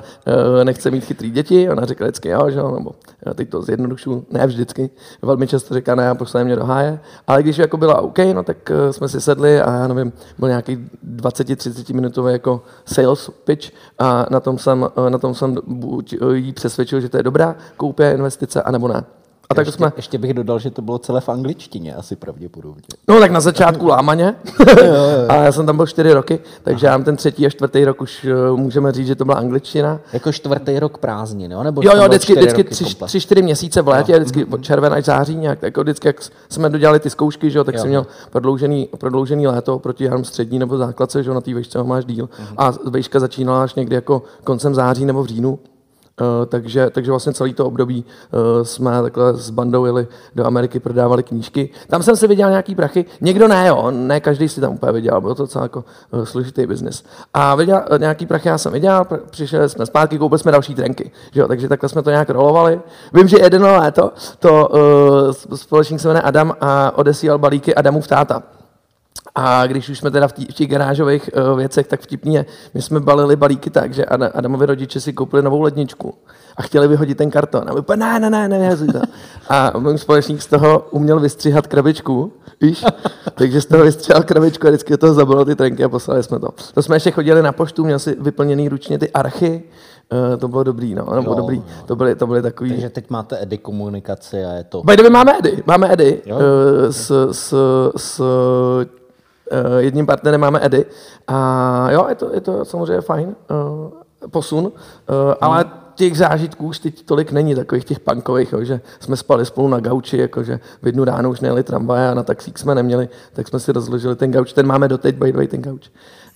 eh, 0.60 0.64
nechce 0.64 0.90
mít 0.90 1.04
chytrý 1.04 1.30
děti. 1.30 1.70
Ona 1.70 1.84
řekla 1.84 2.06
vždycky 2.06 2.28
jo, 2.28 2.50
že 2.50 2.58
jo, 2.58 2.74
nebo 2.74 2.90
já 3.26 3.34
teď 3.34 3.48
to 3.48 3.62
zjednodušu, 3.62 4.26
ne 4.30 4.46
vždycky. 4.46 4.90
Velmi 5.22 5.46
často 5.46 5.74
říká, 5.74 5.94
ne, 5.94 6.14
poslali 6.14 6.44
mě 6.44 6.56
do 6.56 6.64
háje. 6.64 7.00
Ale 7.26 7.42
když 7.42 7.58
jako 7.58 7.76
byla 7.76 8.00
OK, 8.00 8.18
no 8.34 8.42
tak 8.42 8.70
eh, 8.70 8.92
jsme 8.92 9.08
si 9.08 9.20
sedli 9.20 9.60
a 9.60 9.72
já 9.72 9.88
nevím, 9.88 10.12
byl 10.38 10.48
nějaký 10.48 10.88
20-30 11.16 11.94
minutový 11.94 12.32
jako 12.32 12.62
sales 12.84 13.30
pitch 13.44 13.70
a 13.98 14.26
na 14.30 14.40
tom 14.40 14.58
jsem, 14.58 14.88
eh, 15.06 15.10
na 15.10 15.18
tom 15.18 15.34
jsem 15.34 15.56
buď 15.66 16.12
eh, 16.12 16.36
jí 16.36 16.52
přesvědčil, 16.52 17.00
že 17.00 17.08
to 17.08 17.16
je 17.16 17.22
dobrá 17.22 17.56
koupě, 17.76 18.12
investice, 18.12 18.62
anebo 18.62 18.88
ne. 18.88 19.04
A 19.50 19.54
tak 19.54 19.66
ještě, 19.66 19.76
jsme, 19.76 19.92
ještě 19.96 20.18
bych 20.18 20.34
dodal, 20.34 20.58
že 20.58 20.70
to 20.70 20.82
bylo 20.82 20.98
celé 20.98 21.20
v 21.20 21.28
angličtině, 21.28 21.94
asi 21.94 22.16
pravděpodobně. 22.16 22.82
No 23.08 23.20
tak 23.20 23.30
na 23.30 23.40
začátku 23.40 23.86
lámaně, 23.96 24.34
a 25.28 25.34
já 25.34 25.52
jsem 25.52 25.66
tam 25.66 25.76
byl 25.76 25.86
čtyři 25.86 26.12
roky, 26.12 26.38
takže 26.62 26.86
já 26.86 26.92
mám 26.92 27.04
ten 27.04 27.16
třetí 27.16 27.46
a 27.46 27.50
čtvrtý 27.50 27.84
rok 27.84 28.02
už 28.02 28.24
eh, 28.24 28.56
můžeme 28.56 28.92
říct, 28.92 29.06
že 29.06 29.14
to 29.14 29.24
byla 29.24 29.36
angličtina. 29.38 30.00
Jako 30.12 30.32
čtvrtý 30.32 30.78
rok 30.78 30.98
prázdnin, 30.98 31.52
jo? 31.52 31.62
Nebo 31.62 31.82
Jo, 31.84 31.92
jo, 31.96 32.08
vždycky, 32.08 32.32
vždycky 32.34 32.64
tři, 32.64 32.84
komplet? 32.84 33.08
tři, 33.08 33.20
čtyři 33.20 33.42
měsíce 33.42 33.82
v 33.82 33.88
létě, 33.88 34.12
vždycky 34.18 34.44
od 34.44 34.64
červen 34.64 34.92
až 34.92 35.04
září 35.04 35.34
nějak, 35.36 35.62
jako 35.62 35.82
vždycky, 35.82 36.08
jak 36.08 36.16
jsme 36.48 36.68
dodělali 36.70 37.00
ty 37.00 37.10
zkoušky, 37.10 37.50
že 37.50 37.58
jo, 37.58 37.64
tak 37.64 37.74
Jo. 37.74 37.80
jsem 37.80 37.88
měl 37.88 38.06
prodloužený, 38.30 38.88
prodloužený 38.98 39.46
léto 39.46 39.78
proti 39.78 40.04
jenom 40.04 40.24
střední 40.24 40.58
nebo 40.58 40.76
základce, 40.76 41.22
že 41.22 41.30
jo, 41.30 41.34
na 41.34 41.40
té 41.40 41.52
ho 41.78 41.84
máš 41.84 42.04
díl. 42.04 42.28
A 42.56 42.72
výška 42.90 43.20
začínala 43.20 43.62
až 43.62 43.74
někdy 43.74 43.94
jako 43.94 44.22
koncem 44.44 44.74
září 44.74 45.04
nebo 45.04 45.22
v 45.22 45.26
říjnu. 45.26 45.58
Uh, 46.20 46.46
takže, 46.46 46.90
takže 46.90 47.10
vlastně 47.10 47.32
celý 47.32 47.54
to 47.54 47.66
období 47.66 48.04
uh, 48.32 48.62
jsme 48.62 49.02
takhle 49.02 49.34
s 49.34 49.50
bandou 49.50 49.84
jeli 49.84 50.06
do 50.34 50.46
Ameriky, 50.46 50.80
prodávali 50.80 51.22
knížky. 51.22 51.70
Tam 51.88 52.02
jsem 52.02 52.16
si 52.16 52.26
viděl 52.26 52.48
nějaký 52.48 52.74
prachy, 52.74 53.04
někdo 53.20 53.48
ne, 53.48 53.66
jo, 53.68 53.90
ne 53.90 54.20
každý 54.20 54.48
si 54.48 54.60
tam 54.60 54.72
úplně 54.72 54.92
viděl, 54.92 55.20
bylo 55.20 55.34
to 55.34 55.46
celý 55.46 55.62
jako 55.62 55.84
uh, 56.10 56.24
složitý 56.24 56.66
biznis. 56.66 57.04
A 57.34 57.54
viděl, 57.54 57.84
uh, 57.90 57.98
nějaký 57.98 58.26
prachy 58.26 58.48
já 58.48 58.58
jsem 58.58 58.72
viděl, 58.72 59.06
přišli 59.30 59.68
jsme 59.68 59.86
zpátky, 59.86 60.18
koupili 60.18 60.38
jsme 60.38 60.52
další 60.52 60.74
trenky, 60.74 61.10
že 61.32 61.40
jo, 61.40 61.48
takže 61.48 61.68
takhle 61.68 61.88
jsme 61.88 62.02
to 62.02 62.10
nějak 62.10 62.30
rolovali. 62.30 62.80
Vím, 63.12 63.28
že 63.28 63.36
jeden 63.40 63.62
léto 63.62 64.12
to 64.38 64.68
uh, 65.48 65.56
společník 65.56 66.00
se 66.00 66.08
jmenuje 66.08 66.22
Adam 66.22 66.56
a 66.60 66.98
odesílal 66.98 67.38
balíky 67.38 67.74
Adamův 67.74 68.06
táta. 68.06 68.42
A 69.38 69.66
když 69.66 69.88
už 69.88 69.98
jsme 69.98 70.10
teda 70.10 70.28
v, 70.28 70.32
tí, 70.32 70.44
v 70.44 70.54
těch 70.54 70.68
garážových 70.68 71.30
uh, 71.50 71.58
věcech, 71.58 71.86
tak 71.86 72.00
vtipně, 72.00 72.38
je, 72.38 72.46
my 72.74 72.82
jsme 72.82 73.00
balili 73.00 73.36
balíky 73.36 73.70
tak, 73.70 73.94
že 73.94 74.04
Adamovi 74.06 74.66
rodiče 74.66 75.00
si 75.00 75.12
koupili 75.12 75.42
novou 75.42 75.60
ledničku 75.60 76.14
a 76.56 76.62
chtěli 76.62 76.88
vyhodit 76.88 77.18
ten 77.18 77.30
karton. 77.30 77.62
A 77.68 77.72
my 77.72 77.80
úplně, 77.80 77.98
ne, 77.98 78.20
ne, 78.20 78.30
ne, 78.30 78.48
nevyhazuj 78.48 78.88
to. 78.88 79.00
A 79.48 79.78
můj 79.78 79.98
společník 79.98 80.42
z 80.42 80.46
toho 80.46 80.86
uměl 80.90 81.20
vystříhat 81.20 81.66
krabičku, 81.66 82.32
víš? 82.60 82.84
Takže 83.34 83.60
z 83.60 83.66
toho 83.66 83.84
vystříhal 83.84 84.22
krabičku 84.22 84.66
a 84.66 84.70
vždycky 84.70 84.92
do 84.92 84.98
toho 84.98 85.14
zabilo 85.14 85.44
ty 85.44 85.56
trenky 85.56 85.84
a 85.84 85.88
poslali 85.88 86.22
jsme 86.22 86.38
to. 86.38 86.48
To 86.74 86.82
jsme 86.82 86.96
ještě 86.96 87.10
chodili 87.10 87.42
na 87.42 87.52
poštu, 87.52 87.84
měl 87.84 87.98
si 87.98 88.16
vyplněný 88.20 88.68
ručně 88.68 88.98
ty 88.98 89.10
archy, 89.10 89.62
Uh, 90.30 90.36
to 90.36 90.48
bylo 90.48 90.62
dobrý, 90.62 90.94
no, 90.94 91.06
no 91.14 91.22
bylo 91.22 91.34
dobrý. 91.34 91.62
To 91.86 91.96
byly, 91.96 92.14
to 92.14 92.26
byly 92.26 92.42
takový... 92.42 92.70
Takže 92.70 92.90
teď 92.90 93.10
máte 93.10 93.42
Edy 93.42 93.58
komunikaci 93.58 94.44
a 94.44 94.52
je 94.52 94.64
to... 94.64 94.82
By 94.82 95.10
máme 95.10 95.38
Edy, 95.38 95.62
máme 95.66 95.92
Edy. 95.92 96.22
Uh, 96.26 96.38
s, 96.90 97.30
s, 97.32 97.54
s 97.96 98.22
jedním 99.78 100.06
partnerem 100.06 100.40
máme 100.40 100.64
Edy. 100.64 100.84
A 101.26 101.88
jo, 101.90 102.06
je 102.08 102.14
to, 102.14 102.34
je 102.34 102.40
to 102.40 102.64
samozřejmě 102.64 103.00
fajn 103.00 103.36
uh, 103.50 104.30
posun, 104.30 104.64
uh, 104.64 104.72
ale 105.40 105.64
těch 105.94 106.18
zážitků 106.18 106.66
už 106.66 106.78
teď 106.78 107.06
tolik 107.06 107.32
není, 107.32 107.54
takových 107.54 107.84
těch 107.84 108.00
punkových, 108.00 108.52
jo, 108.52 108.64
že 108.64 108.80
jsme 109.00 109.16
spali 109.16 109.46
spolu 109.46 109.68
na 109.68 109.80
gauči, 109.80 110.18
jakože 110.18 110.60
v 110.82 110.86
jednu 110.86 111.04
ráno 111.04 111.30
už 111.30 111.40
nejeli 111.40 111.62
tramvaje 111.62 112.08
a 112.08 112.14
na 112.14 112.22
taxík 112.22 112.58
jsme 112.58 112.74
neměli, 112.74 113.08
tak 113.32 113.48
jsme 113.48 113.60
si 113.60 113.72
rozložili 113.72 114.16
ten 114.16 114.30
gauč, 114.30 114.52
ten 114.52 114.66
máme 114.66 114.88
doteď, 114.88 115.16
by 115.16 115.32
the 115.32 115.36
way, 115.36 115.46
ten 115.46 115.62
gauč. 115.62 115.90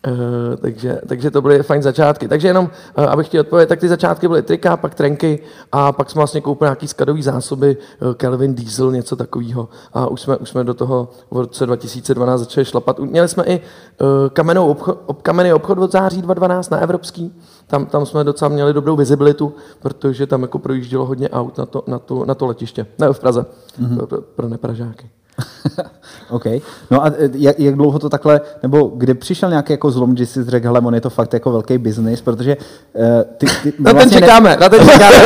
Uh, 0.09 0.57
takže, 0.57 1.01
takže 1.07 1.31
to 1.31 1.43
byly 1.43 1.63
fajn 1.63 1.83
začátky. 1.83 2.29
Takže 2.29 2.49
jenom, 2.49 2.71
uh, 2.99 3.05
abych 3.05 3.29
ti 3.29 3.41
odpověděl, 3.41 3.69
tak 3.69 3.81
ty 3.81 3.89
začátky 3.89 4.29
byly 4.29 4.43
trika, 4.43 4.77
pak 4.77 4.95
trenky 4.95 5.39
a 5.73 5.93
pak 5.93 6.11
jsme 6.11 6.19
vlastně 6.19 6.41
koupili 6.41 6.67
nějaký 6.67 6.89
skladový 6.89 7.23
zásoby, 7.23 7.77
uh, 8.03 8.15
Kelvin 8.15 8.55
Diesel, 8.55 8.93
něco 8.93 9.17
takového. 9.17 9.69
A 9.93 10.07
už 10.07 10.21
jsme, 10.21 10.37
už 10.37 10.49
jsme 10.49 10.65
do 10.65 10.75
toho 10.75 11.09
v 11.31 11.39
roce 11.39 11.67
2012 11.67 12.41
začali 12.41 12.65
šlapat. 12.65 12.99
Měli 12.99 13.29
jsme 13.29 13.45
i 13.45 13.61
uh, 13.61 14.07
kamenou 14.33 14.69
obchod, 14.69 14.99
ob, 15.07 15.23
kamenný 15.23 15.53
obchod 15.53 15.79
od 15.79 15.93
září 15.93 16.23
2012 16.23 16.71
na 16.71 16.79
Evropský. 16.79 17.35
Tam, 17.67 17.87
tam 17.87 18.07
jsme 18.07 18.25
docela 18.25 18.49
měli 18.49 18.73
dobrou 18.73 18.97
vizibilitu, 18.97 19.55
protože 19.81 20.27
tam 20.27 20.43
jako 20.43 20.59
projíždělo 20.59 21.07
hodně 21.07 21.29
aut 21.29 21.59
na 21.59 21.67
to, 21.67 21.85
na 21.87 21.99
to, 21.99 22.25
na 22.25 22.35
to 22.35 22.47
letiště. 22.47 22.87
Ne, 22.99 23.13
v 23.13 23.21
Praze, 23.21 23.47
mm-hmm. 23.81 23.97
pro, 23.97 24.07
pro, 24.07 24.21
pro 24.21 24.49
nepražáky. 24.49 25.11
OK. 26.31 26.45
No 26.91 27.05
a 27.05 27.09
e, 27.09 27.31
jak, 27.35 27.61
jak, 27.61 27.75
dlouho 27.75 27.99
to 27.99 28.09
takhle, 28.09 28.41
nebo 28.63 28.93
kdy 28.97 29.15
přišel 29.15 29.51
nějaký 29.51 29.73
jako 29.73 29.91
zlom, 29.91 30.17
že 30.17 30.27
jsi 30.27 30.45
řekl, 30.45 30.67
hele, 30.67 30.81
on 30.81 30.95
je 30.95 31.01
to 31.01 31.11
fakt 31.11 31.33
jako 31.33 31.53
velký 31.53 31.79
biznis, 31.79 32.21
protože 32.21 32.57
uh, 32.93 33.05
ty, 33.37 33.47
ty 33.63 33.73
Na 33.79 33.93
vlastně 33.93 34.11
ten 34.21 34.23
čekáme, 34.23 34.51
ne... 34.51 34.57
na 34.61 34.69
ten 34.69 34.89
čekáme. 34.89 35.17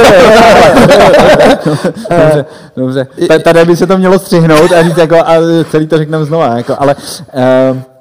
dobře, 2.20 2.44
dobře. 2.76 3.06
Tady 3.44 3.64
by 3.64 3.76
se 3.76 3.86
to 3.86 3.98
mělo 3.98 4.18
střihnout 4.18 4.72
a 4.72 4.82
říct 4.82 4.96
jako, 4.96 5.16
a 5.16 5.34
celý 5.70 5.86
to 5.86 5.98
řekneme 5.98 6.24
znova, 6.24 6.56
jako, 6.56 6.76
ale 6.78 6.96
uh, 7.74 7.93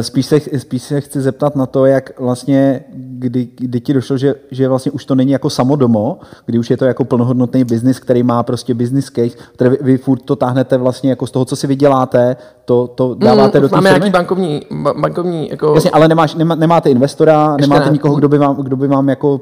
Spíš 0.00 0.26
se, 0.26 0.40
spíš 0.58 0.82
se 0.82 1.00
chci 1.00 1.20
zeptat 1.20 1.56
na 1.56 1.66
to, 1.66 1.86
jak 1.86 2.20
vlastně, 2.20 2.84
kdy, 2.94 3.48
kdy 3.56 3.80
ti 3.80 3.94
došlo, 3.94 4.16
že, 4.16 4.34
že 4.50 4.68
vlastně 4.68 4.92
už 4.92 5.04
to 5.04 5.14
není 5.14 5.32
jako 5.32 5.50
samodomo, 5.50 6.18
kdy 6.46 6.58
už 6.58 6.70
je 6.70 6.76
to 6.76 6.84
jako 6.84 7.04
plnohodnotný 7.04 7.64
biznis, 7.64 8.00
který 8.00 8.22
má 8.22 8.42
prostě 8.42 8.74
business 8.74 9.10
case, 9.10 9.36
které 9.54 9.70
vy, 9.70 9.78
vy 9.80 9.98
furt 9.98 10.18
to 10.18 10.36
táhnete 10.36 10.76
vlastně 10.76 11.10
jako 11.10 11.26
z 11.26 11.30
toho, 11.30 11.44
co 11.44 11.56
si 11.56 11.66
vyděláte, 11.66 12.36
to, 12.64 12.86
to 12.86 13.14
dáváte 13.14 13.58
mm, 13.58 13.62
do 13.62 13.68
té 13.68 13.74
Máme 13.74 13.90
nějaký 13.90 14.10
bankovní, 14.10 14.60
bankovní 15.00 15.50
jako... 15.50 15.74
Jasně, 15.74 15.90
ale 15.90 16.08
nemáš, 16.08 16.34
nemá, 16.34 16.54
nemáte 16.54 16.90
investora, 16.90 17.54
Ještě 17.58 17.70
nemáte 17.70 17.86
ne. 17.86 17.92
nikoho, 17.92 18.14
kdo 18.14 18.28
by 18.28 18.38
vám, 18.38 18.56
kdo 18.56 18.76
by 18.76 18.88
vám 18.88 19.08
jako 19.08 19.40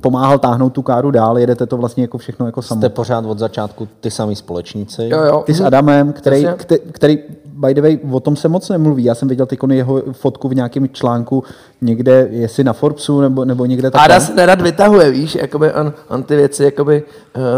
pomáhal 0.00 0.38
táhnout 0.38 0.72
tu 0.72 0.82
káru 0.82 1.10
dál, 1.10 1.38
jedete 1.38 1.66
to 1.66 1.76
vlastně 1.76 2.04
jako 2.04 2.18
všechno 2.18 2.46
jako 2.46 2.62
samo. 2.62 2.80
Jste 2.80 2.88
pořád 2.88 3.24
od 3.24 3.38
začátku 3.38 3.88
ty 4.00 4.10
samý 4.10 4.36
společníci. 4.36 5.08
Jo, 5.12 5.22
jo. 5.22 5.42
Ty 5.46 5.54
s 5.54 5.60
Adamem, 5.60 6.12
který, 6.12 6.46
který, 6.56 6.80
který 6.92 7.18
by 7.66 7.74
the 7.74 7.82
way, 7.82 7.98
o 8.10 8.20
tom 8.20 8.36
se 8.36 8.48
moc 8.48 8.68
nemluví. 8.68 9.04
Já 9.04 9.14
jsem 9.14 9.28
viděl 9.28 9.46
ty 9.46 9.58
jeho 9.72 10.02
fotku 10.12 10.48
v 10.48 10.54
nějakém 10.54 10.88
článku 10.88 11.44
někde, 11.82 12.28
jestli 12.30 12.64
na 12.64 12.72
Forbesu 12.72 13.20
nebo, 13.20 13.44
nebo 13.44 13.66
někde 13.66 13.90
takhle. 13.90 14.04
Áda 14.04 14.20
se 14.20 14.34
nerad 14.34 14.60
vytahuje, 14.60 15.10
víš, 15.10 15.34
jakoby 15.34 15.72
on, 15.72 15.92
on 16.08 16.22
ty 16.22 16.36
věci 16.36 16.64
jakoby, 16.64 17.02
uh, 17.36 17.42
uh, 17.42 17.48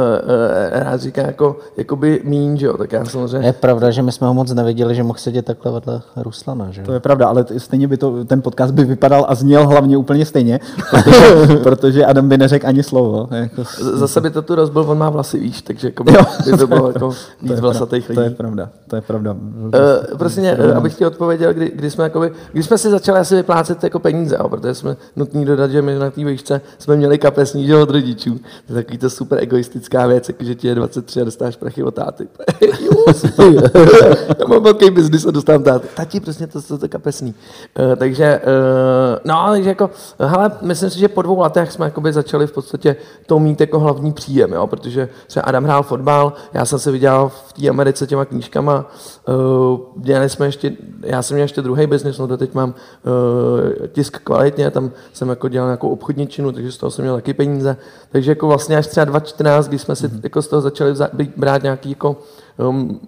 rád 0.80 1.00
říká 1.00 1.22
jako, 1.22 1.56
jakoby 1.76 2.20
míň, 2.24 2.56
že 2.56 2.66
jo, 2.66 2.78
tak 2.78 2.92
já 2.92 3.04
samozřejmě... 3.04 3.48
Je 3.48 3.52
pravda, 3.52 3.90
že 3.90 4.02
my 4.02 4.12
jsme 4.12 4.26
ho 4.26 4.34
moc 4.34 4.52
neviděli, 4.52 4.94
že 4.94 5.02
mohl 5.02 5.18
sedět 5.18 5.44
takhle 5.44 5.72
vedle 5.72 6.02
Ruslana, 6.16 6.70
že 6.70 6.82
To 6.82 6.92
je 6.92 7.00
pravda, 7.00 7.28
ale 7.28 7.46
stejně 7.58 7.88
by 7.88 7.96
to, 7.96 8.24
ten 8.24 8.42
podcast 8.42 8.74
by 8.74 8.84
vypadal 8.84 9.26
a 9.28 9.34
zněl 9.34 9.66
hlavně 9.66 9.96
úplně 9.96 10.26
stejně, 10.26 10.60
protože, 10.90 11.56
protože 11.62 12.04
Adam 12.04 12.28
by 12.28 12.38
neřekl 12.38 12.66
ani 12.66 12.82
slovo. 12.82 13.28
Jako... 13.30 13.62
Zase 13.80 14.20
by 14.20 14.30
to 14.30 14.42
tu 14.42 14.54
rozbil, 14.54 14.84
on 14.90 14.98
má 14.98 15.10
vlasy, 15.10 15.38
víš, 15.38 15.62
takže 15.62 15.88
jako 15.88 16.04
by, 16.04 16.12
by 16.44 16.58
to 16.58 16.66
bylo 16.66 16.86
jako 16.88 17.10
víc 17.42 17.60
vlasatých 17.60 18.08
lidí. 18.08 18.16
To 18.16 18.20
je 18.20 18.30
pravda, 18.30 18.68
to 18.88 18.96
je 18.96 19.02
pravda. 19.02 19.32
Uh, 19.32 19.70
prostě, 20.18 20.56
abych 20.76 20.94
ti 20.94 21.06
odpověděl, 21.06 21.54
kdy, 21.54 21.72
kdy 21.74 21.90
jsme, 21.90 22.04
jakoby, 22.04 22.32
kdy 22.52 22.62
jsme 22.62 22.78
si 22.78 22.90
začali 22.90 23.18
asi 23.18 23.34
vyplácet 23.34 23.84
jako 23.84 23.98
peníze, 23.98 24.36
jo, 24.40 24.48
protože 24.48 24.74
jsme 24.74 24.96
nutní 25.16 25.44
dodat, 25.44 25.70
že 25.70 25.82
my 25.82 25.98
na 25.98 26.10
té 26.10 26.24
výšce 26.24 26.60
jsme 26.78 26.96
měli 26.96 27.18
kapesní 27.18 27.66
že 27.66 27.76
od 27.76 27.90
rodičů. 27.90 28.40
To 28.66 28.72
je 28.72 28.82
takový 28.82 28.98
to 28.98 29.10
super 29.10 29.38
egoistická 29.42 30.06
věc, 30.06 30.28
jako, 30.28 30.44
že 30.44 30.54
ti 30.54 30.68
je 30.68 30.74
23 30.74 31.20
a 31.20 31.24
dostáš 31.24 31.56
prachy 31.56 31.82
od 31.82 31.94
táty. 31.94 32.28
Já 34.38 34.46
mám 34.48 34.62
velký 34.62 34.90
biznis 34.90 35.26
a 35.26 35.30
dostávám 35.30 35.62
táty. 35.62 35.88
Tati, 35.94 36.20
přesně 36.20 36.46
to, 36.46 36.62
to, 36.62 36.78
to 36.78 36.88
kapesný. 36.88 37.34
Uh, 37.78 37.96
takže, 37.96 38.40
uh, 38.44 39.18
no, 39.24 39.46
takže 39.50 39.68
jako, 39.68 39.90
hele, 40.18 40.50
myslím 40.62 40.90
si, 40.90 40.98
že 40.98 41.08
po 41.08 41.22
dvou 41.22 41.40
letech 41.40 41.72
jsme 41.72 41.84
jakoby 41.84 42.12
začali 42.12 42.46
v 42.46 42.52
podstatě 42.52 42.96
to 43.26 43.38
mít 43.38 43.60
jako 43.60 43.78
hlavní 43.78 44.12
příjem, 44.12 44.52
jo, 44.52 44.66
protože 44.66 45.08
třeba 45.26 45.44
Adam 45.44 45.64
hrál 45.64 45.82
fotbal, 45.82 46.32
já 46.52 46.64
jsem 46.64 46.78
se 46.78 46.90
viděl 46.90 47.30
v 47.48 47.52
té 47.52 47.68
Americe 47.68 48.06
těma 48.06 48.24
knížkama, 48.24 48.90
uh, 49.28 49.73
dělali 49.96 50.28
jsme 50.28 50.46
ještě, 50.46 50.72
já 51.02 51.22
jsem 51.22 51.34
měl 51.34 51.44
ještě 51.44 51.62
druhý 51.62 51.86
biznis, 51.86 52.18
no 52.18 52.28
to 52.28 52.36
teď 52.36 52.54
mám 52.54 52.68
uh, 52.70 53.86
tisk 53.86 54.18
kvalitně, 54.18 54.70
tam 54.70 54.90
jsem 55.12 55.28
jako 55.28 55.48
dělal 55.48 55.68
nějakou 55.68 55.88
obchodničinu, 55.88 56.52
takže 56.52 56.72
z 56.72 56.76
toho 56.76 56.90
jsem 56.90 57.02
měl 57.02 57.14
taky 57.14 57.34
peníze. 57.34 57.76
Takže 58.12 58.30
jako 58.30 58.46
vlastně 58.46 58.76
až 58.76 58.86
třeba 58.86 59.04
2014, 59.04 59.68
když 59.68 59.82
jsme 59.82 59.96
si 59.96 60.08
mm-hmm. 60.08 60.20
jako 60.22 60.42
z 60.42 60.48
toho 60.48 60.62
začali 60.62 60.94
brát 61.36 61.62
nějaký 61.62 61.90
jako 61.90 62.16
um, 62.56 63.00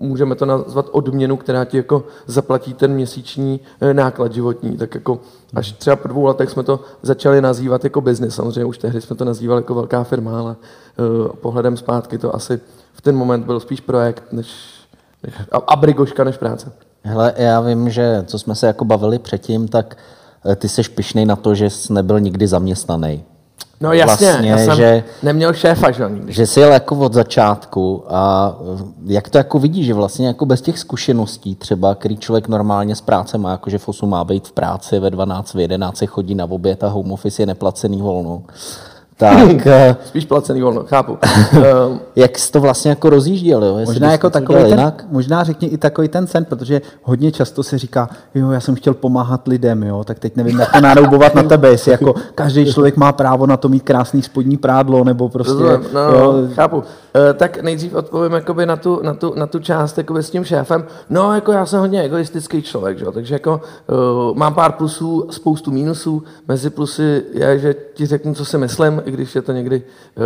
můžeme 0.00 0.34
to 0.34 0.46
nazvat 0.46 0.88
odměnu, 0.92 1.36
která 1.36 1.64
ti 1.64 1.76
jako 1.76 2.04
zaplatí 2.26 2.74
ten 2.74 2.92
měsíční 2.92 3.60
eh, 3.80 3.94
náklad 3.94 4.32
životní. 4.32 4.76
Tak 4.76 4.94
jako 4.94 5.20
až 5.54 5.72
třeba 5.72 5.96
po 5.96 6.08
dvou 6.08 6.24
letech 6.24 6.50
jsme 6.50 6.62
to 6.62 6.80
začali 7.02 7.40
nazývat 7.40 7.84
jako 7.84 8.00
biznis. 8.00 8.34
Samozřejmě 8.34 8.64
už 8.64 8.78
tehdy 8.78 9.00
jsme 9.00 9.16
to 9.16 9.24
nazývali 9.24 9.58
jako 9.58 9.74
velká 9.74 10.04
firma, 10.04 10.38
ale 10.40 10.56
uh, 10.98 11.28
pohledem 11.28 11.76
zpátky 11.76 12.18
to 12.18 12.34
asi 12.34 12.60
v 12.92 13.00
ten 13.00 13.16
moment 13.16 13.46
byl 13.46 13.60
spíš 13.60 13.80
projekt 13.80 14.32
než 14.32 14.79
a, 15.52 15.56
a 15.56 15.76
brigoška 15.76 16.24
než 16.24 16.36
práce. 16.36 16.72
Hele, 17.02 17.34
já 17.36 17.60
vím, 17.60 17.90
že 17.90 18.24
co 18.26 18.38
jsme 18.38 18.54
se 18.54 18.66
jako 18.66 18.84
bavili 18.84 19.18
předtím, 19.18 19.68
tak 19.68 19.96
eh, 20.46 20.56
ty 20.56 20.68
jsi 20.68 20.82
pišnej 20.82 21.26
na 21.26 21.36
to, 21.36 21.54
že 21.54 21.70
jsi 21.70 21.92
nebyl 21.92 22.20
nikdy 22.20 22.46
zaměstnaný. 22.46 23.24
No 23.82 23.92
jasně, 23.92 24.26
vlastně, 24.26 24.50
já 24.50 24.58
jsem 24.58 24.76
že, 24.76 25.04
neměl 25.22 25.52
šéfa, 25.52 25.90
že 25.90 26.10
nikdy. 26.10 26.32
Že 26.32 26.46
jsi 26.46 26.60
jel 26.60 26.72
jako 26.72 26.98
od 26.98 27.14
začátku 27.14 28.04
a 28.08 28.54
eh, 28.78 28.82
jak 29.06 29.28
to 29.28 29.38
jako 29.38 29.58
vidíš, 29.58 29.86
že 29.86 29.94
vlastně 29.94 30.26
jako 30.26 30.46
bez 30.46 30.60
těch 30.60 30.78
zkušeností 30.78 31.54
třeba, 31.54 31.94
který 31.94 32.16
člověk 32.16 32.48
normálně 32.48 32.96
z 32.96 33.00
práce 33.00 33.38
má, 33.38 33.50
jako 33.50 33.70
že 33.70 33.78
v 33.78 33.88
8 33.88 34.10
má 34.10 34.24
být 34.24 34.48
v 34.48 34.52
práci, 34.52 34.98
ve 34.98 35.10
12, 35.10 35.54
v 35.54 35.60
11 35.60 36.04
chodí 36.06 36.34
na 36.34 36.44
oběd 36.44 36.84
a 36.84 36.88
home 36.88 37.12
office 37.12 37.42
je 37.42 37.46
neplacený 37.46 38.02
volno, 38.02 38.42
tak, 39.20 39.66
eh, 39.66 39.96
Spíš 40.04 40.24
placený 40.24 40.62
volno, 40.62 40.84
chápu. 40.84 41.18
Ehm, 41.52 42.00
jak 42.16 42.38
jsi 42.38 42.52
to 42.52 42.60
vlastně 42.60 42.90
jako 42.90 43.10
rozjížděl? 43.10 43.64
Jo? 43.64 43.78
možná, 43.84 44.12
jako 44.12 44.30
takový 44.30 44.58
ten, 44.58 44.68
jinak? 44.68 45.04
možná 45.10 45.44
řekni 45.44 45.68
i 45.68 45.76
takový 45.76 46.08
ten 46.08 46.26
sen, 46.26 46.44
protože 46.44 46.80
hodně 47.02 47.32
často 47.32 47.62
se 47.62 47.78
říká, 47.78 48.08
jo, 48.34 48.50
já 48.50 48.60
jsem 48.60 48.74
chtěl 48.74 48.94
pomáhat 48.94 49.48
lidem, 49.48 49.82
jo, 49.82 50.04
tak 50.04 50.18
teď 50.18 50.36
nevím, 50.36 50.60
jak 50.60 50.72
to 50.72 50.80
nároubovat 50.80 51.34
na 51.34 51.42
tebe, 51.42 51.68
jestli 51.68 51.92
jako 51.92 52.14
každý 52.34 52.72
člověk 52.72 52.96
má 52.96 53.12
právo 53.12 53.46
na 53.46 53.56
to 53.56 53.68
mít 53.68 53.82
krásný 53.82 54.22
spodní 54.22 54.56
prádlo, 54.56 55.04
nebo 55.04 55.28
prostě... 55.28 55.52
Rozumím, 55.52 55.88
no, 55.94 56.00
jo. 56.00 56.48
chápu. 56.54 56.76
Uh, 56.76 56.82
tak 57.36 57.62
nejdřív 57.62 57.94
odpovím 57.94 58.32
jakoby 58.32 58.66
na, 58.66 58.76
tu, 58.76 59.00
na, 59.02 59.14
tu, 59.14 59.34
na 59.36 59.46
tu 59.46 59.58
část 59.58 59.98
jakoby 59.98 60.22
s 60.22 60.30
tím 60.30 60.44
šéfem. 60.44 60.84
No, 61.10 61.34
jako 61.34 61.52
já 61.52 61.66
jsem 61.66 61.80
hodně 61.80 62.02
egoistický 62.02 62.62
člověk, 62.62 62.98
že? 62.98 63.04
takže 63.14 63.34
jako 63.34 63.60
uh, 64.30 64.36
mám 64.36 64.54
pár 64.54 64.72
plusů, 64.72 65.26
spoustu 65.30 65.70
mínusů. 65.70 66.22
Mezi 66.48 66.70
plusy 66.70 67.22
je, 67.32 67.58
že 67.58 67.74
ti 67.94 68.06
řeknu, 68.06 68.34
co 68.34 68.44
si 68.44 68.58
myslím, 68.58 69.02
i 69.10 69.12
když 69.12 69.34
je 69.34 69.42
to 69.42 69.52
někdy 69.52 69.82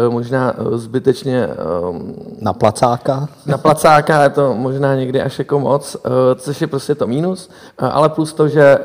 uh, 0.06 0.12
možná 0.12 0.58
uh, 0.58 0.76
zbytečně 0.76 1.48
um, 1.48 2.14
na 2.40 2.52
placáka. 2.52 3.28
Na 3.46 3.58
placáka 3.58 4.22
je 4.22 4.30
to 4.30 4.54
možná 4.54 4.94
někdy 4.94 5.22
až 5.22 5.38
jako 5.38 5.60
moc, 5.60 5.96
uh, 5.96 6.12
což 6.36 6.60
je 6.60 6.66
prostě 6.66 6.94
to 6.94 7.06
mínus, 7.06 7.50
ale 7.78 8.08
plus 8.08 8.32
to, 8.32 8.48
že 8.48 8.78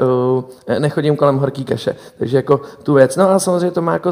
nechodím 0.79 1.15
kolem 1.15 1.37
horký 1.37 1.63
kaše, 1.63 1.95
takže 2.17 2.37
jako 2.37 2.61
tu 2.83 2.93
věc. 2.93 3.15
No 3.15 3.29
a 3.29 3.39
samozřejmě 3.39 3.71
to 3.71 3.81
má 3.81 3.93
jako 3.93 4.11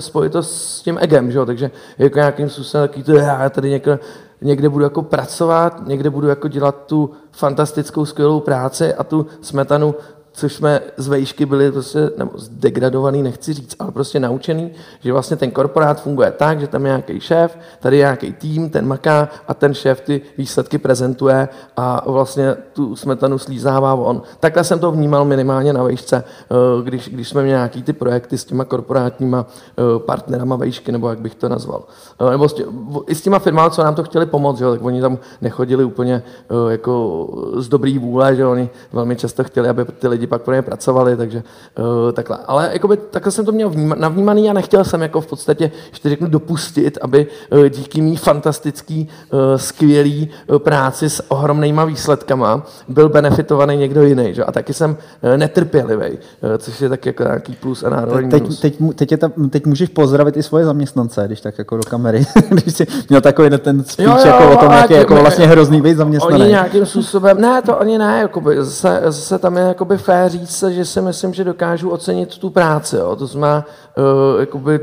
spojitost 0.00 0.50
s 0.54 0.82
tím 0.82 0.98
egem, 1.00 1.30
že 1.30 1.38
jo? 1.38 1.46
takže 1.46 1.70
jako 1.98 2.18
nějakým 2.18 2.48
způsobem 2.48 2.88
takový 2.88 3.02
to, 3.02 3.12
já 3.12 3.50
tady 3.50 3.70
někde, 3.70 3.98
někde 4.42 4.68
budu 4.68 4.84
jako 4.84 5.02
pracovat, 5.02 5.86
někde 5.86 6.10
budu 6.10 6.28
jako 6.28 6.48
dělat 6.48 6.86
tu 6.86 7.10
fantastickou, 7.32 8.04
skvělou 8.04 8.40
práci 8.40 8.94
a 8.94 9.04
tu 9.04 9.26
smetanu 9.40 9.94
což 10.40 10.54
jsme 10.54 10.80
z 10.96 11.08
vejšky 11.08 11.46
byli 11.46 11.72
prostě, 11.72 12.10
nebo 12.16 12.30
zdegradovaný, 12.34 13.22
nechci 13.22 13.52
říct, 13.52 13.76
ale 13.78 13.92
prostě 13.92 14.20
naučený, 14.20 14.70
že 15.00 15.12
vlastně 15.12 15.36
ten 15.36 15.50
korporát 15.50 16.02
funguje 16.02 16.30
tak, 16.30 16.60
že 16.60 16.66
tam 16.66 16.84
je 16.84 16.88
nějaký 16.88 17.20
šéf, 17.20 17.58
tady 17.80 17.96
je 17.96 18.00
nějaký 18.00 18.32
tým, 18.32 18.70
ten 18.70 18.86
maká 18.86 19.28
a 19.48 19.54
ten 19.54 19.74
šéf 19.74 20.00
ty 20.00 20.20
výsledky 20.38 20.78
prezentuje 20.78 21.48
a 21.76 22.10
vlastně 22.10 22.54
tu 22.72 22.96
smetanu 22.96 23.38
slízává 23.38 23.94
on. 23.94 24.22
Takhle 24.40 24.64
jsem 24.64 24.78
to 24.78 24.92
vnímal 24.92 25.24
minimálně 25.24 25.72
na 25.72 25.82
vejšce, 25.82 26.24
eh, 26.24 26.54
když, 26.82 27.08
když 27.08 27.28
jsme 27.28 27.42
měli 27.42 27.56
nějaký 27.56 27.82
ty 27.82 27.92
projekty 27.92 28.38
s 28.38 28.44
těma 28.44 28.64
korporátníma 28.64 29.46
eh, 29.46 29.98
partnerama 29.98 30.56
vejšky, 30.56 30.92
nebo 30.92 31.08
jak 31.08 31.20
bych 31.20 31.34
to 31.34 31.48
nazval. 31.48 31.84
Eh, 32.20 32.30
nebo 32.30 32.48
s 32.48 32.54
tě, 32.54 32.64
i 33.06 33.14
s 33.14 33.22
těma 33.22 33.38
firmami, 33.38 33.70
co 33.70 33.84
nám 33.84 33.94
to 33.94 34.02
chtěli 34.02 34.26
pomoct, 34.26 34.58
že, 34.58 34.64
tak 34.64 34.84
oni 34.84 35.00
tam 35.00 35.18
nechodili 35.40 35.84
úplně 35.84 36.22
jako 36.70 37.26
z 37.56 37.68
dobrý 37.68 37.98
vůle, 37.98 38.36
že 38.36 38.46
oni 38.46 38.70
velmi 38.92 39.16
často 39.16 39.44
chtěli, 39.44 39.68
aby 39.68 39.84
ty 39.84 40.08
lidi 40.08 40.26
pak 40.30 40.42
pro 40.42 40.54
ně 40.54 40.62
pracovali, 40.62 41.16
takže 41.16 41.42
uh, 41.78 42.12
takhle. 42.12 42.38
Ale 42.46 42.70
jakoby, 42.72 42.96
takhle 42.96 43.32
jsem 43.32 43.44
to 43.44 43.52
měl 43.52 43.70
vníma, 43.70 43.94
navnímaný 43.94 44.50
a 44.50 44.52
nechtěl 44.52 44.84
jsem 44.84 45.02
jako 45.02 45.20
v 45.20 45.26
podstatě, 45.26 45.70
ještě 45.90 46.08
řeknu, 46.08 46.28
dopustit, 46.28 46.98
aby 47.00 47.26
uh, 47.50 47.66
díky 47.66 48.00
mý 48.00 48.16
fantastický, 48.16 49.08
uh, 49.30 49.40
skvělý 49.56 50.30
uh, 50.46 50.58
práci 50.58 51.10
s 51.10 51.30
ohromnýma 51.30 51.84
výsledkama 51.84 52.66
byl 52.88 53.08
benefitovaný 53.08 53.76
někdo 53.76 54.02
jiný. 54.02 54.34
Že? 54.34 54.44
A 54.44 54.52
taky 54.52 54.74
jsem 54.74 54.90
uh, 54.90 55.36
netrpělivý, 55.36 56.10
uh, 56.10 56.18
což 56.58 56.80
je 56.80 56.88
tak 56.88 57.06
jako 57.06 57.22
nějaký 57.22 57.56
plus 57.60 57.82
a 57.82 57.90
národní 57.90 58.30
teď, 58.30 58.60
teď, 58.60 58.78
teď, 58.94 59.12
je 59.12 59.18
ta, 59.18 59.30
teď 59.50 59.66
můžeš 59.66 59.88
pozdravit 59.88 60.36
i 60.36 60.42
svoje 60.42 60.64
zaměstnance, 60.64 61.22
když 61.26 61.40
tak 61.40 61.58
jako 61.58 61.76
do 61.76 61.82
kamery, 61.82 62.26
když 62.48 62.74
jsi 62.74 62.86
měl 63.08 63.20
takový 63.20 63.50
ten 63.58 63.84
speech 63.84 64.08
jo, 64.08 64.16
jo, 64.18 64.26
jako 64.26 64.50
o 64.52 64.56
tom, 64.56 64.72
jak 64.72 64.90
je 64.90 64.98
jako 64.98 65.14
vlastně 65.14 65.46
hrozný 65.46 65.80
být 65.80 65.96
zaměstnaný. 65.96 66.40
Oni 66.40 66.50
nějakým 66.50 66.86
způsobem, 66.86 67.40
ne, 67.40 67.62
to 67.62 67.80
ani 67.80 67.98
ne, 67.98 68.18
jakoby, 68.20 68.56
zase, 68.64 69.00
zase 69.04 69.38
tam 69.38 69.56
je 69.56 69.62
jakoby 69.62 69.96
říct, 70.28 70.64
že 70.68 70.84
si 70.84 71.00
myslím, 71.00 71.34
že 71.34 71.44
dokážu 71.44 71.90
ocenit 71.90 72.38
tu 72.38 72.50
práci. 72.50 72.96
Jo. 72.96 73.16
To 73.16 73.26
znamená, 73.26 73.66
uh, 73.98 74.40
jakoby, 74.40 74.80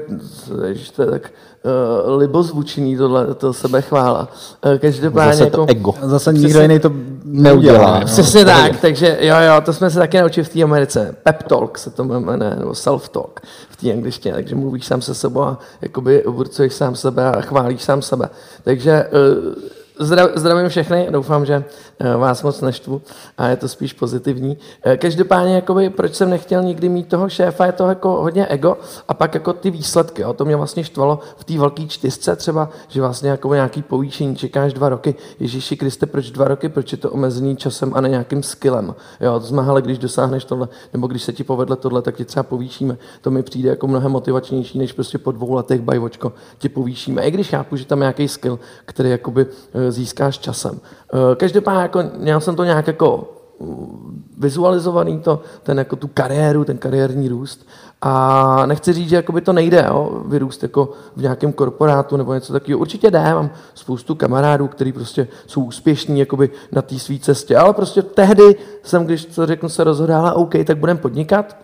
ježiš, 0.68 0.90
to 0.90 1.02
je 1.02 1.12
tak 1.12 1.32
uh, 1.64 2.18
libozvučný 2.18 2.98
tohle, 2.98 3.34
to 3.34 3.54
chvála. 3.82 4.28
Uh, 4.66 4.78
každopádně, 4.78 5.34
Zase 5.34 5.52
to 5.52 5.62
jako, 5.62 5.72
ego. 5.72 5.94
Zase 6.02 6.34
nikdo 6.34 6.62
jiný 6.62 6.80
to 6.80 6.92
neudělá. 7.24 8.02
Přesně 8.06 8.46
no. 8.46 8.52
tak, 8.52 8.82
takže 8.82 9.18
jo, 9.22 9.36
jo, 9.40 9.62
to 9.66 9.74
jsme 9.74 9.90
se 9.90 10.00
taky 10.00 10.22
naučili 10.22 10.44
v 10.44 10.50
té 10.50 10.64
Americe. 10.64 11.16
Pep 11.24 11.44
talk 11.44 11.78
se 11.78 11.90
to 11.90 12.04
jmenuje, 12.04 12.56
nebo 12.60 12.76
self 12.76 13.10
talk 13.10 13.42
v 13.70 13.76
té 13.76 13.92
angličtině, 13.92 14.34
takže 14.34 14.56
mluvíš 14.56 14.86
sám 14.86 15.02
se 15.02 15.16
sebou 15.16 15.42
a 15.42 15.60
jakoby 15.82 16.24
sám 16.68 16.96
sebe 16.96 17.32
a 17.32 17.42
chválíš 17.42 17.84
sám 17.84 18.02
sebe. 18.02 18.30
Takže 18.64 19.06
uh, 19.06 19.77
Zdravím 20.00 20.70
všechny, 20.70 21.08
doufám, 21.10 21.46
že 21.46 21.64
eh, 22.00 22.18
vás 22.18 22.44
moc 22.44 22.62
neštvu 22.62 23.02
a 23.38 23.48
je 23.48 23.56
to 23.56 23.68
spíš 23.68 23.94
pozitivní. 23.94 24.58
Eh, 24.84 24.98
každopádně, 24.98 25.56
jakoby, 25.56 25.90
proč 25.90 26.16
jsem 26.16 26.30
nechtěl 26.30 26.64
nikdy 26.64 26.90
mít 26.90 27.08
toho 27.08 27.30
šéfa, 27.30 27.66
je 27.66 27.72
to 27.72 27.90
jako 27.90 28.10
hodně 28.10 28.46
ego 28.46 28.78
a 29.08 29.14
pak 29.14 29.34
jako 29.34 29.54
ty 29.54 29.72
výsledky. 29.72 30.22
Jo. 30.22 30.34
To 30.34 30.46
mě 30.46 30.56
vlastně 30.56 30.84
štvalo 30.84 31.20
v 31.38 31.44
té 31.44 31.58
velké 31.58 31.88
čtyřce 31.88 32.36
třeba, 32.36 32.70
že 32.88 33.02
vlastně 33.02 33.30
jako 33.30 33.54
nějaký 33.54 33.82
povýšení 33.82 34.36
čekáš 34.36 34.74
dva 34.74 34.90
roky. 34.90 35.16
Ježíši 35.40 35.78
Kriste, 35.78 36.06
proč 36.06 36.32
dva 36.32 36.48
roky, 36.48 36.70
proč 36.70 36.92
je 36.92 36.98
to 36.98 37.12
omezený 37.12 37.56
časem 37.56 37.92
a 37.96 38.02
ne 38.02 38.10
nějakým 38.10 38.44
skillem. 38.44 38.96
Jo, 39.22 39.40
to 39.40 39.46
znamená, 39.46 39.80
když 39.80 39.98
dosáhneš 39.98 40.46
tohle, 40.46 40.68
nebo 40.94 41.08
když 41.08 41.24
se 41.24 41.34
ti 41.34 41.44
povedle 41.44 41.76
tohle, 41.76 42.02
tak 42.02 42.16
ti 42.16 42.26
třeba 42.26 42.44
povýšíme. 42.44 42.98
To 43.22 43.32
mi 43.32 43.44
přijde 43.44 43.70
jako 43.70 43.88
mnohem 43.88 44.12
motivačnější, 44.12 44.80
než 44.80 44.92
prostě 44.94 45.18
po 45.18 45.32
dvou 45.32 45.54
letech 45.54 45.82
bajvočko 45.82 46.34
ti 46.58 46.70
povýšíme. 46.70 47.22
I 47.24 47.32
když 47.32 47.50
chápu, 47.50 47.76
že 47.76 47.86
tam 47.86 48.00
nějaký 48.00 48.28
skill, 48.28 48.60
který 48.86 49.10
jakoby 49.10 49.46
eh, 49.74 49.87
získáš 49.92 50.38
časem. 50.38 50.80
Eh, 51.14 51.36
každopádně 51.36 51.82
jako, 51.82 52.04
měl 52.18 52.42
jsem 52.42 52.56
to 52.56 52.64
nějak 52.64 52.88
jako 52.88 53.34
mm, 53.60 54.24
vizualizovaný, 54.38 55.20
to, 55.20 55.42
ten, 55.64 55.78
jako 55.78 55.96
tu 55.96 56.08
kariéru, 56.08 56.66
ten 56.66 56.78
kariérní 56.78 57.30
růst. 57.30 57.68
A 58.02 58.66
nechci 58.66 58.94
říct, 58.94 59.10
že 59.10 59.16
jakoby 59.16 59.42
to 59.42 59.54
nejde, 59.54 59.86
jo, 59.88 60.22
vyrůst 60.26 60.64
jako 60.64 60.94
v 61.16 61.22
nějakém 61.22 61.54
korporátu 61.54 62.18
nebo 62.18 62.34
něco 62.34 62.54
takového. 62.54 62.80
Určitě 62.80 63.12
jde, 63.12 63.34
mám 63.34 63.50
spoustu 63.74 64.16
kamarádů, 64.16 64.68
kteří 64.68 64.92
prostě 64.92 65.28
jsou 65.48 65.64
úspěšní 65.64 66.20
jakoby 66.20 66.50
na 66.72 66.82
té 66.82 67.00
své 67.00 67.20
cestě, 67.20 67.58
ale 67.58 67.74
prostě 67.74 68.02
tehdy 68.02 68.56
jsem, 68.84 69.06
když 69.06 69.26
to 69.26 69.46
řeknu, 69.46 69.70
se 69.70 69.84
rozhodl, 69.84 70.32
OK, 70.34 70.54
tak 70.66 70.78
budeme 70.78 71.00
podnikat, 71.00 71.58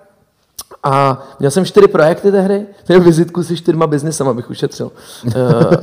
a 0.84 1.24
měl 1.40 1.52
jsem 1.52 1.66
čtyři 1.66 1.88
projekty 1.88 2.32
tehdy, 2.32 2.66
měl 2.88 3.02
vizitku 3.02 3.44
se 3.44 3.56
čtyřma 3.56 3.88
biznesem, 3.88 4.28
abych 4.28 4.50
ušetřil. 4.50 4.92
uh, 5.26 5.32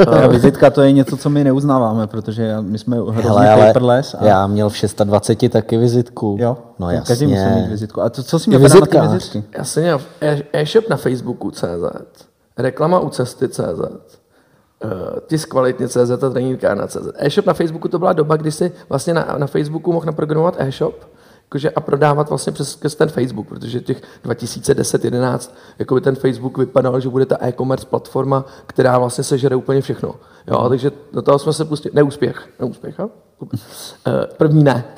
uh, 0.08 0.32
vizitka 0.32 0.70
to 0.70 0.82
je 0.82 0.92
něco, 0.92 1.16
co 1.16 1.30
my 1.30 1.44
neuznáváme, 1.44 2.06
protože 2.06 2.56
my 2.60 2.78
jsme 2.78 2.96
hrozný 2.96 3.46
paperless. 3.66 4.14
A... 4.14 4.24
Já 4.24 4.46
měl 4.46 4.70
v 4.70 4.74
26 5.04 5.52
taky 5.52 5.76
vizitku. 5.76 6.36
Jo? 6.40 6.56
No 6.78 6.90
jasně. 6.90 7.06
Každý 7.06 7.26
musí 7.26 7.60
mít 7.60 7.68
vizitku. 7.68 8.00
A 8.00 8.10
to, 8.10 8.22
co 8.22 8.38
jsi 8.38 8.50
měl 8.50 8.60
na 8.60 8.68
ty 8.68 9.00
vizitky? 9.00 9.44
Já 9.58 9.64
jsem 9.64 9.82
měl 9.82 10.00
e- 10.20 10.42
e-shop 10.52 10.88
na 10.88 10.96
Facebooku 10.96 11.50
CZ, 11.50 12.24
reklama 12.58 13.00
u 13.00 13.08
cesty 13.08 13.48
CZ, 13.48 13.60
uh, 13.60 14.90
tisk 15.26 15.48
kvalitně 15.48 15.88
CZ 15.88 16.10
a 16.10 16.30
trenírkárna 16.30 16.86
CZ. 16.86 17.08
E-shop 17.16 17.46
na 17.46 17.54
Facebooku 17.54 17.88
to 17.88 17.98
byla 17.98 18.12
doba, 18.12 18.36
kdy 18.36 18.52
si 18.52 18.72
vlastně 18.88 19.14
na, 19.14 19.34
na 19.38 19.46
Facebooku 19.46 19.92
mohl 19.92 20.06
naprogramovat 20.06 20.54
e-shop, 20.58 20.94
jakože 21.50 21.70
a 21.70 21.80
prodávat 21.80 22.28
vlastně 22.28 22.52
přes, 22.52 22.76
přes 22.76 22.94
ten 22.94 23.08
Facebook, 23.08 23.48
protože 23.48 23.80
těch 23.80 24.02
2010-11 24.24 25.50
jako 25.78 26.00
ten 26.00 26.16
Facebook 26.16 26.58
vypadal, 26.58 27.00
že 27.00 27.08
bude 27.08 27.26
ta 27.26 27.36
e-commerce 27.40 27.86
platforma, 27.86 28.44
která 28.66 28.98
vlastně 28.98 29.24
sežere 29.24 29.56
úplně 29.56 29.80
všechno. 29.80 30.14
Jo, 30.46 30.68
takže 30.68 30.92
do 31.12 31.22
toho 31.22 31.38
jsme 31.38 31.52
se 31.52 31.64
pustili. 31.64 31.94
Neúspěch. 31.94 32.48
Neúspěch, 32.60 32.98
jo? 32.98 33.08
Eh, 34.06 34.26
první 34.36 34.64
ne. 34.64 34.84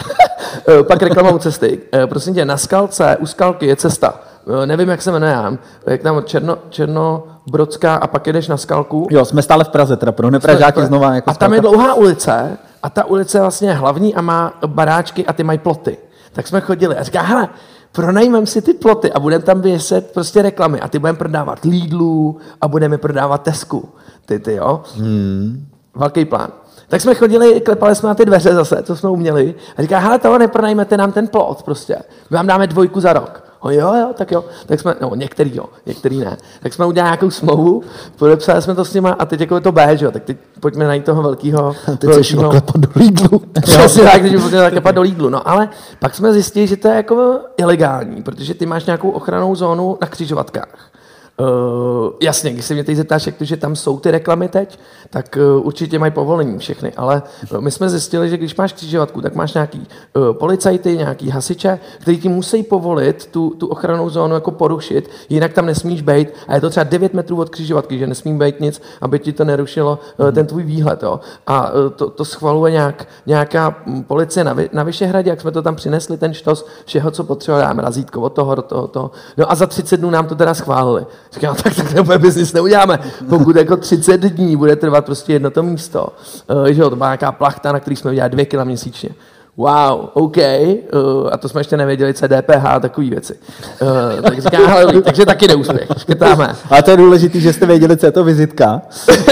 Eh, 0.69 0.83
pak 0.83 1.03
reklama 1.03 1.31
u 1.31 1.38
cesty. 1.38 1.81
Eh, 1.95 2.07
prosím 2.07 2.35
tě, 2.35 2.45
na 2.45 2.57
skalce, 2.57 3.17
u 3.21 3.27
skalky 3.27 3.67
je 3.67 3.77
cesta. 3.77 4.21
Nevím, 4.65 4.88
jak 4.88 5.03
se 5.03 5.12
jmenuje, 5.12 5.59
jak 5.87 6.03
tam 6.03 6.23
Černo, 6.25 6.59
Černobrodská 6.71 7.95
a 7.95 8.07
pak 8.07 8.27
jedeš 8.27 8.49
na 8.49 8.57
skalku. 8.57 9.07
Jo, 9.11 9.25
jsme 9.25 9.43
stále 9.43 9.65
v 9.65 9.69
Praze, 9.69 9.97
teda 9.97 10.12
pro 10.12 10.31
nepražáky 10.31 10.85
znova. 10.85 11.15
Jako 11.15 11.31
a 11.31 11.35
tam 11.35 11.55
je 11.55 11.61
dlouhá 11.61 11.95
ulice 11.95 12.59
a 12.83 12.91
ta 12.91 13.05
ulice 13.05 13.38
je 13.38 13.43
vlastně 13.43 13.73
hlavní 13.73 14.15
a 14.15 14.21
má 14.21 14.59
baráčky 14.67 15.27
a 15.27 15.33
ty 15.33 15.45
mají 15.45 15.59
ploty 15.59 15.97
tak 16.33 16.49
jsme 16.49 16.61
chodili 16.61 16.97
a 16.97 17.03
říká, 17.03 17.23
hele, 17.23 17.49
pronajmeme 17.92 18.47
si 18.47 18.62
ty 18.62 18.75
ploty 18.75 19.12
a 19.12 19.21
budeme 19.21 19.45
tam 19.45 19.61
vyset 19.61 20.12
prostě 20.12 20.42
reklamy 20.42 20.81
a 20.81 20.88
ty 20.88 20.99
budeme 20.99 21.18
prodávat 21.18 21.64
Lidlu 21.64 22.38
a 22.61 22.68
budeme 22.68 22.99
prodávat 22.99 23.42
Tesku. 23.42 23.88
Ty, 24.27 24.38
ty, 24.38 24.55
jo. 24.55 24.83
Hmm. 24.97 25.66
Velký 25.95 26.25
plán. 26.25 26.49
Tak 26.88 27.01
jsme 27.01 27.14
chodili, 27.14 27.61
klepali 27.61 27.95
jsme 27.95 28.09
na 28.09 28.14
ty 28.14 28.25
dveře 28.25 28.55
zase, 28.55 28.83
co 28.83 28.97
jsme 28.97 29.11
uměli. 29.11 29.55
A 29.77 29.83
říká, 29.83 29.99
hele, 29.99 30.18
toho 30.18 30.38
nepronajmete 30.38 30.97
nám 30.97 31.12
ten 31.12 31.29
plot 31.29 31.62
prostě. 31.62 31.97
My 32.31 32.37
vám 32.37 32.47
dáme 32.47 32.66
dvojku 32.66 33.01
za 33.01 33.12
rok. 33.12 33.52
O 33.62 33.70
jo, 33.70 33.94
jo, 33.94 34.11
tak 34.14 34.31
jo. 34.31 34.44
Tak 34.66 34.81
jsme, 34.81 34.94
no 35.01 35.14
některý 35.14 35.57
jo, 35.57 35.64
některý 35.87 36.18
ne. 36.18 36.37
Tak 36.62 36.72
jsme 36.72 36.87
udělali 36.87 37.09
nějakou 37.09 37.31
smlouvu, 37.31 37.83
podepsali 38.16 38.62
jsme 38.62 38.75
to 38.75 38.85
s 38.85 38.94
nima 38.94 39.11
a 39.11 39.25
teď 39.25 39.40
jako 39.40 39.55
je 39.55 39.61
to 39.61 39.72
B, 39.72 39.96
že 39.96 40.05
jo. 40.05 40.11
Tak 40.11 40.25
teď 40.25 40.37
pojďme 40.61 40.87
najít 40.87 41.05
toho 41.05 41.22
velkého. 41.22 41.75
Teď 41.98 42.11
velkýho... 42.11 42.51
klepat 42.51 42.77
do 42.77 42.88
Lidlu. 42.96 43.42
Přesně 43.62 44.03
tak, 44.03 44.22
teď 44.22 44.40
pojďme 44.40 44.70
klepat 44.70 44.94
do 44.94 45.03
Lidlu. 45.03 45.29
No 45.29 45.48
ale 45.48 45.68
pak 45.98 46.14
jsme 46.14 46.33
zjistili, 46.33 46.66
že 46.66 46.77
to 46.77 46.88
je 46.88 46.94
jako 46.94 47.38
ilegální, 47.57 48.22
protože 48.22 48.55
ty 48.55 48.66
máš 48.66 48.85
nějakou 48.87 49.11
ochranou 49.11 49.55
zónu 49.55 49.98
na 50.01 50.07
křižovatkách. 50.07 50.91
Uh, 51.40 52.12
jasně, 52.23 52.53
když 52.53 52.64
se 52.64 52.75
mě 52.75 52.85
teď 52.85 52.97
zeptáš, 52.97 53.27
jak 53.27 53.37
to, 53.37 53.45
že 53.45 53.57
tam 53.57 53.77
jsou 53.77 54.01
ty 54.01 54.11
reklamy 54.11 54.49
teď, 54.49 54.79
tak 55.11 55.38
uh, 55.57 55.66
určitě 55.66 55.99
mají 55.99 56.12
povolení 56.12 56.59
všechny, 56.59 56.92
ale 56.97 57.23
uh, 57.53 57.61
my 57.61 57.71
jsme 57.71 57.90
zjistili, 57.90 58.31
že 58.31 58.37
když 58.37 58.57
máš 58.57 58.73
křižovatku, 58.73 59.21
tak 59.21 59.35
máš 59.35 59.55
nějaký 59.55 59.87
uh, 60.14 60.33
policajty, 60.33 60.97
nějaký 60.97 61.31
hasiče, 61.31 61.79
kteří 61.99 62.18
ti 62.18 62.29
musí 62.29 62.62
povolit 62.62 63.27
tu, 63.27 63.51
tu 63.51 63.66
ochranou 63.66 64.09
zónu 64.09 64.35
jako 64.35 64.51
porušit, 64.51 65.11
jinak 65.29 65.53
tam 65.53 65.66
nesmíš 65.66 66.03
být 66.03 66.29
a 66.49 66.55
je 66.55 66.61
to 66.61 66.71
třeba 66.71 66.85
9 66.85 67.14
metrů 67.14 67.40
od 67.40 67.49
křižovatky, 67.49 67.99
že 67.99 68.07
nesmí 68.07 68.38
být 68.38 68.61
nic, 68.61 68.83
aby 69.01 69.18
ti 69.18 69.33
to 69.33 69.45
nerušilo 69.45 69.99
uh, 70.16 70.33
ten 70.33 70.47
tvůj 70.47 70.62
výhled. 70.62 71.03
Jo. 71.03 71.21
A 71.47 71.73
uh, 71.73 71.90
to, 71.90 72.11
to 72.11 72.25
schvaluje 72.25 72.73
nějak, 72.73 73.09
nějaká 73.27 73.77
hm, 73.87 74.03
policie 74.03 74.45
na, 74.45 74.57
na 74.73 74.83
Vyšehradě, 74.83 75.31
jak 75.31 75.40
jsme 75.40 75.51
to 75.51 75.62
tam 75.62 75.77
přinesli, 75.77 76.16
ten 76.16 76.35
štos, 76.35 76.66
všeho, 76.85 77.11
co 77.11 77.25
potřebujeme, 77.25 77.83
razítko 77.83 78.21
od 78.21 78.33
toho 78.33 78.55
do 78.55 78.62
toho, 78.62 78.88
toho. 78.88 79.11
No 79.37 79.53
a 79.53 79.55
za 79.55 79.66
30 79.66 79.97
dnů 79.97 80.11
nám 80.11 80.27
to 80.27 80.35
teda 80.35 80.55
schválili. 80.55 81.07
Říkám, 81.33 81.57
tak 81.57 81.75
tak 81.75 81.92
takhle 81.92 82.18
biznis 82.18 82.53
neuděláme. 82.53 82.99
Pokud 83.29 83.57
jako 83.57 83.77
30 83.77 84.21
dní 84.21 84.57
bude 84.57 84.77
trvat 84.77 85.05
prostě 85.05 85.33
jedno 85.33 85.51
to 85.51 85.62
místo, 85.62 86.09
uh, 86.51 86.66
že 86.66 86.83
jo, 86.83 86.90
to 86.90 86.97
byla 86.97 87.09
nějaká 87.09 87.33
plachta, 87.33 87.73
na 87.73 87.81
který 87.81 87.97
jsme 87.97 88.11
udělali 88.11 88.31
dvě 88.31 88.45
kila 88.45 88.64
měsíčně. 88.64 89.11
Wow, 89.57 90.09
OK, 90.12 90.37
uh, 90.37 91.29
a 91.33 91.37
to 91.37 91.49
jsme 91.49 91.61
ještě 91.61 91.77
nevěděli, 91.77 92.15
co 92.15 92.25
je 92.25 92.29
DPH 92.29 92.65
a 92.65 92.81
takové 92.81 93.11
věci. 93.11 93.38
Uh, 93.83 94.23
tak 94.23 94.38
říká, 94.43 94.67
hele, 94.67 95.03
takže 95.03 95.27
taky 95.27 95.49
neúspěch, 95.49 95.88
škrtáme. 95.99 96.57
Ale 96.71 96.83
to 96.83 96.91
je 96.91 96.97
důležité, 96.97 97.41
že 97.41 97.53
jste 97.53 97.67
věděli, 97.67 97.97
co 97.97 98.07
je 98.07 98.12
to 98.12 98.25
vizitka 98.25 98.83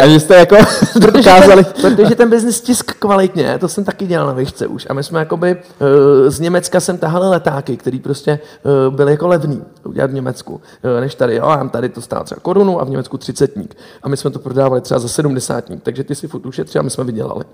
a 0.02 0.09
že 0.09 0.20
jste 0.20 0.35
jako 0.35 0.56
protože, 0.92 1.11
dokázali... 1.11 1.64
ten, 1.64 1.94
protože 1.94 2.14
ten 2.14 2.30
biznis 2.30 2.61
tisk 2.61 2.92
kvalitně, 2.98 3.59
to 3.59 3.68
jsem 3.68 3.85
taky 3.85 4.06
dělal 4.06 4.26
na 4.26 4.33
výšce 4.33 4.66
už. 4.66 4.87
A 4.90 4.94
my 4.94 5.02
jsme 5.02 5.18
jakoby, 5.18 5.54
uh, 5.54 6.30
z 6.30 6.40
Německa 6.40 6.80
jsem 6.80 6.98
tahali 6.98 7.28
letáky, 7.28 7.76
který 7.76 7.98
prostě 7.98 8.38
uh, 8.88 8.94
byly 8.94 9.11
jako 9.11 9.28
levný 9.28 9.62
udělat 9.85 10.11
v 10.11 10.14
Německu, 10.14 10.52
uh, 10.54 11.00
než 11.00 11.14
tady. 11.14 11.37
Jo, 11.37 11.44
a 11.44 11.68
tady 11.68 11.88
to 11.88 12.00
stálo 12.00 12.24
třeba 12.24 12.40
korunu 12.42 12.80
a 12.80 12.85
v 12.85 12.90
Německu 12.90 13.18
třicetník. 13.18 13.76
A 14.02 14.09
my 14.09 14.16
jsme 14.16 14.30
to 14.30 14.38
prodávali 14.38 14.80
třeba 14.80 15.00
za 15.00 15.09
sedmdesátník, 15.09 15.83
takže 15.83 16.04
ty 16.04 16.14
si 16.14 16.28
furt 16.28 16.46
ušetřili 16.46 16.80
a 16.80 16.83
my 16.83 16.90
jsme 16.90 17.04
vydělali. 17.04 17.44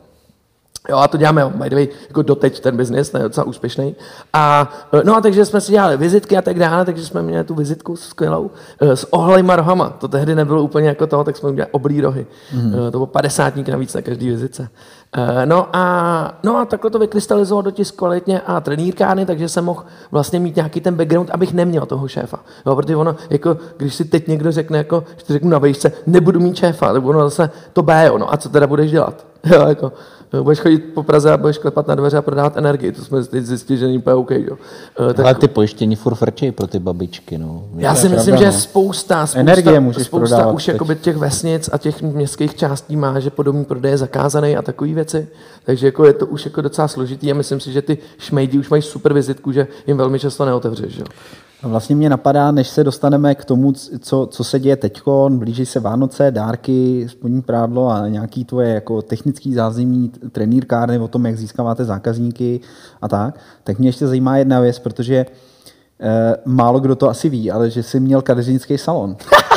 Jo, 0.89 0.97
a 0.97 1.09
to 1.09 1.17
děláme, 1.17 1.53
by 1.55 1.71
the 1.71 1.77
way, 1.77 1.89
jako 2.09 2.23
doteď 2.23 2.61
ten 2.61 2.77
biznis, 2.77 3.15
je 3.15 3.23
docela 3.23 3.47
úspěšný. 3.47 3.97
A, 4.33 4.71
no 5.05 5.17
a 5.17 5.21
takže 5.21 5.45
jsme 5.45 5.61
si 5.61 5.73
dělali 5.73 5.97
vizitky 5.97 6.37
a 6.37 6.43
tak 6.43 6.59
dále, 6.59 6.85
takže 6.85 7.07
jsme 7.07 7.23
měli 7.23 7.45
tu 7.45 7.55
vizitku 7.55 7.97
skvělou 7.97 8.51
s 8.81 9.13
ohlejma 9.13 9.57
rohama. 9.57 9.89
To 9.89 10.09
tehdy 10.09 10.35
nebylo 10.35 10.63
úplně 10.63 10.89
jako 10.89 11.07
toho, 11.07 11.25
tak 11.25 11.37
jsme 11.37 11.49
udělali 11.49 11.73
oblí 11.73 12.01
rohy. 12.01 12.27
Mm. 12.55 12.73
To 12.73 12.91
bylo 12.91 13.07
padesátník 13.07 13.69
navíc 13.69 13.95
na 13.95 14.03
každý 14.03 14.29
vizitce. 14.29 14.69
No 15.45 15.69
a, 15.73 16.39
no 16.43 16.57
a 16.57 16.65
takhle 16.65 16.91
to 16.91 16.99
vykrystalizovalo 16.99 17.63
do 17.63 17.71
tisk 17.71 17.95
kvalitně 17.97 18.41
a 18.41 18.61
trenýrkány, 18.61 19.27
takže 19.27 19.49
jsem 19.49 19.65
mohl 19.65 19.85
vlastně 20.11 20.41
mít 20.41 20.57
nějaký 20.57 20.81
ten 20.81 20.95
background, 20.95 21.31
abych 21.31 21.53
neměl 21.53 21.87
toho 21.87 22.09
šéfa. 22.09 22.39
Jo, 22.67 22.77
protože 22.77 22.97
ono, 22.97 23.17
jako, 23.31 23.57
když 23.77 23.95
si 23.95 24.05
teď 24.05 24.29
někdo 24.29 24.53
řekne, 24.53 24.79
jako, 24.79 25.05
že 25.17 25.25
to 25.25 25.33
řeknu 25.33 25.51
na 25.51 25.59
vejšce, 25.59 25.93
nebudu 26.07 26.41
mít 26.41 26.57
šéfa, 26.57 26.93
nebo 26.93 27.09
ono 27.09 27.21
zase 27.21 27.51
to 27.73 27.83
B, 27.83 28.11
no 28.19 28.33
a 28.33 28.37
co 28.37 28.49
teda 28.49 28.67
budeš 28.67 28.91
dělat? 28.91 29.27
Jo, 29.45 29.67
jako, 29.69 29.93
budeš 30.43 30.61
chodit 30.61 30.79
po 30.79 31.03
Praze 31.03 31.33
a 31.33 31.37
budeš 31.37 31.59
klepat 31.59 31.89
na 31.89 31.95
dveře 31.95 32.17
a 32.17 32.23
prodávat 32.23 32.57
energii. 32.57 32.93
To 32.93 33.05
jsme 33.05 33.25
teď 33.25 33.45
zjistili, 33.45 33.79
že 33.79 33.87
není 33.87 33.99
úplně 33.99 34.15
OK. 34.15 34.31
Jo. 34.31 34.59
Tak... 35.15 35.19
Ale 35.19 35.35
ty 35.35 35.49
pojištění 35.49 35.97
furt 35.97 36.15
frčí 36.15 36.53
pro 36.53 36.67
ty 36.67 36.79
babičky. 36.79 37.39
No. 37.39 37.65
Já 37.77 37.95
si 37.95 38.09
myslím, 38.09 38.35
pravda, 38.35 38.51
že 38.51 38.57
no. 38.57 38.63
spousta, 38.63 39.27
spousta, 39.27 39.41
Energie 39.41 39.81
můžeš 39.81 40.07
spousta 40.07 40.51
už 40.51 40.69
jakoby 40.69 40.97
těch 40.97 41.17
vesnic 41.17 41.71
a 41.73 41.79
těch 41.79 42.03
městských 42.03 42.55
částí 42.55 42.97
má, 42.97 43.21
že 43.21 43.31
podobný 43.31 43.65
prodej 43.65 43.91
je 43.91 43.99
zakázaný 43.99 44.57
a 44.57 44.63
takové 44.63 44.93
věci. 44.93 45.29
Takže 45.65 45.87
jako 45.87 46.05
je 46.05 46.13
to 46.13 46.27
už 46.27 46.45
jako 46.45 46.61
docela 46.61 46.89
složitý 46.89 47.31
a 47.31 47.35
myslím 47.35 47.61
si, 47.61 47.73
že 47.73 47.83
ty 47.83 47.99
šmejdi 48.19 48.59
už 48.59 48.71
mají 48.71 48.83
super 48.83 49.13
vizitku, 49.13 49.53
že 49.53 49.67
jim 49.87 49.97
velmi 49.97 50.19
často 50.19 50.45
neotevřeš. 50.45 50.99
Jo. 50.99 51.07
Vlastně 51.63 51.97
mě 51.97 52.11
napadá, 52.11 52.51
než 52.51 52.69
se 52.69 52.85
dostaneme 52.85 53.35
k 53.35 53.45
tomu, 53.45 53.73
co, 53.99 54.27
co 54.31 54.45
se 54.45 54.61
děje 54.61 54.77
teď, 54.77 55.03
blíží 55.29 55.67
se 55.67 55.81
Vánoce, 55.81 56.31
dárky, 56.31 57.07
spodní 57.09 57.43
prádlo 57.43 57.91
a 57.91 58.09
nějaký 58.09 58.45
tvoje 58.45 58.69
jako 58.69 59.03
technický 59.03 59.55
zázemí, 59.55 60.13
trenýrkárny 60.33 60.99
o 60.99 61.09
tom, 61.09 61.27
jak 61.27 61.37
získáváte 61.37 61.85
zákazníky 61.85 62.61
a 63.03 63.09
tak, 63.09 63.41
tak 63.65 63.79
mě 63.79 63.89
ještě 63.89 64.07
zajímá 64.07 64.37
jedna 64.37 64.61
věc, 64.61 64.79
protože 64.79 65.27
eh, 66.01 66.37
málo 66.45 66.81
kdo 66.81 66.97
to 66.97 67.09
asi 67.09 67.29
ví, 67.29 67.51
ale 67.51 67.71
že 67.71 67.83
jsi 67.83 68.01
měl 68.01 68.23
kadeřnický 68.23 68.79
salon. 68.79 69.17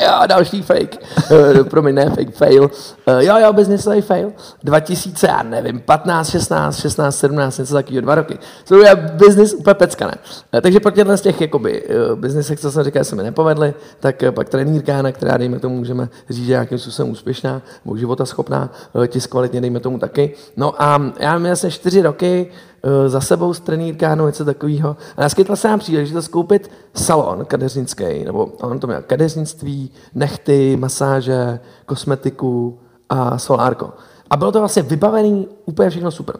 jo, 0.00 0.26
další 0.26 0.62
fake. 0.62 0.96
Uh, 1.30 1.64
promiň, 1.64 1.94
ne, 1.94 2.10
fake 2.10 2.34
fail. 2.34 2.62
Uh, 2.62 3.18
jo, 3.18 3.38
jo, 3.38 3.52
biznisový 3.52 4.00
fail. 4.00 4.32
2000, 4.64 5.26
já 5.26 5.42
nevím, 5.42 5.80
15, 5.80 6.30
16, 6.30 6.80
16, 6.80 7.18
17, 7.18 7.58
něco 7.58 7.74
takového, 7.74 8.02
dva 8.02 8.14
roky. 8.14 8.38
To 8.68 8.76
je 8.76 8.96
biznis 8.96 9.54
úplně 9.54 9.74
pecka, 9.74 10.06
ne? 10.06 10.14
Uh, 10.54 10.60
takže 10.60 10.80
po 10.80 10.90
těchto 10.90 11.16
z 11.16 11.20
těch 11.20 11.40
jakoby, 11.40 11.82
uh, 11.82 12.18
biznisech, 12.18 12.60
co 12.60 12.70
jsem 12.70 12.84
říkal, 12.84 13.04
se 13.04 13.16
mi 13.16 13.22
nepovedly, 13.22 13.74
tak 14.00 14.22
uh, 14.22 14.30
pak 14.30 14.48
trenýrka, 14.48 15.02
na 15.02 15.12
která, 15.12 15.36
dejme 15.36 15.58
tomu, 15.58 15.76
můžeme 15.76 16.08
říct, 16.30 16.46
že 16.46 16.52
nějakým 16.52 16.78
způsobem 16.78 17.12
úspěšná, 17.12 17.62
nebo 17.84 17.96
života 17.96 18.26
schopná, 18.26 18.70
uh, 18.92 19.06
tisk 19.06 19.30
kvalitně, 19.30 19.60
dejme 19.60 19.80
tomu 19.80 19.98
taky. 19.98 20.34
No 20.56 20.82
a 20.82 21.02
já 21.18 21.38
měl 21.38 21.52
asi 21.52 21.70
čtyři 21.70 22.02
roky, 22.02 22.50
Eh, 22.73 22.73
za 23.06 23.20
sebou 23.20 23.54
s 23.54 23.60
trenýrkánou, 23.60 24.26
něco 24.26 24.44
takového. 24.44 24.96
A 25.16 25.20
naskytla 25.20 25.56
se 25.56 25.68
nám 25.68 25.78
příležitost 25.78 26.28
koupit 26.28 26.70
salon 26.94 27.44
kadeřnický, 27.44 28.24
nebo 28.24 28.44
on 28.44 28.78
to 28.78 28.86
měl 28.86 29.02
kadeřnictví, 29.02 29.90
nechty, 30.14 30.76
masáže, 30.76 31.60
kosmetiku 31.86 32.78
a 33.08 33.38
solárko. 33.38 33.92
A 34.30 34.36
bylo 34.36 34.52
to 34.52 34.58
vlastně 34.58 34.82
vybavený 34.82 35.48
úplně 35.64 35.90
všechno 35.90 36.10
super. 36.10 36.36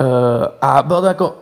Eh, 0.00 0.04
a 0.60 0.82
bylo 0.82 1.00
to 1.00 1.06
jako 1.06 1.34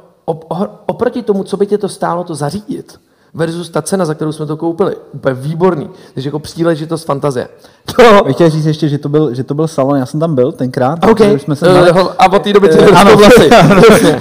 oproti 0.87 1.23
tomu, 1.23 1.45
co 1.45 1.57
by 1.57 1.67
tě 1.67 1.79
to 1.79 1.89
stálo 1.89 2.25
to 2.25 2.35
zařídit, 2.35 3.01
versus 3.35 3.71
ta 3.71 3.83
cena, 3.83 4.05
za 4.05 4.15
kterou 4.15 4.33
jsme 4.33 4.47
to 4.47 4.57
koupili. 4.57 4.97
Úplně 5.13 5.35
výborný. 5.35 5.91
Takže 6.15 6.29
jako 6.29 6.39
příležitost 6.39 7.05
fantazie. 7.05 7.49
To... 7.97 8.25
Chtěl 8.33 8.51
říct 8.51 8.67
ještě, 8.67 8.89
že 8.89 8.99
to, 8.99 9.09
byl, 9.09 9.35
že 9.35 9.45
to 9.45 9.55
byl 9.55 9.69
salon, 9.69 9.99
já 9.99 10.07
jsem 10.07 10.21
tam 10.21 10.35
byl 10.35 10.53
tenkrát. 10.53 11.05
Okay. 11.05 11.39
Jsme 11.39 11.57
se 11.57 11.83
uh, 11.93 11.99
a 12.19 12.33
od 12.33 12.43
té 12.43 12.53
doby 12.53 12.71
uh, 12.71 12.99
ano, 12.99 13.17
vlasy. 13.17 13.51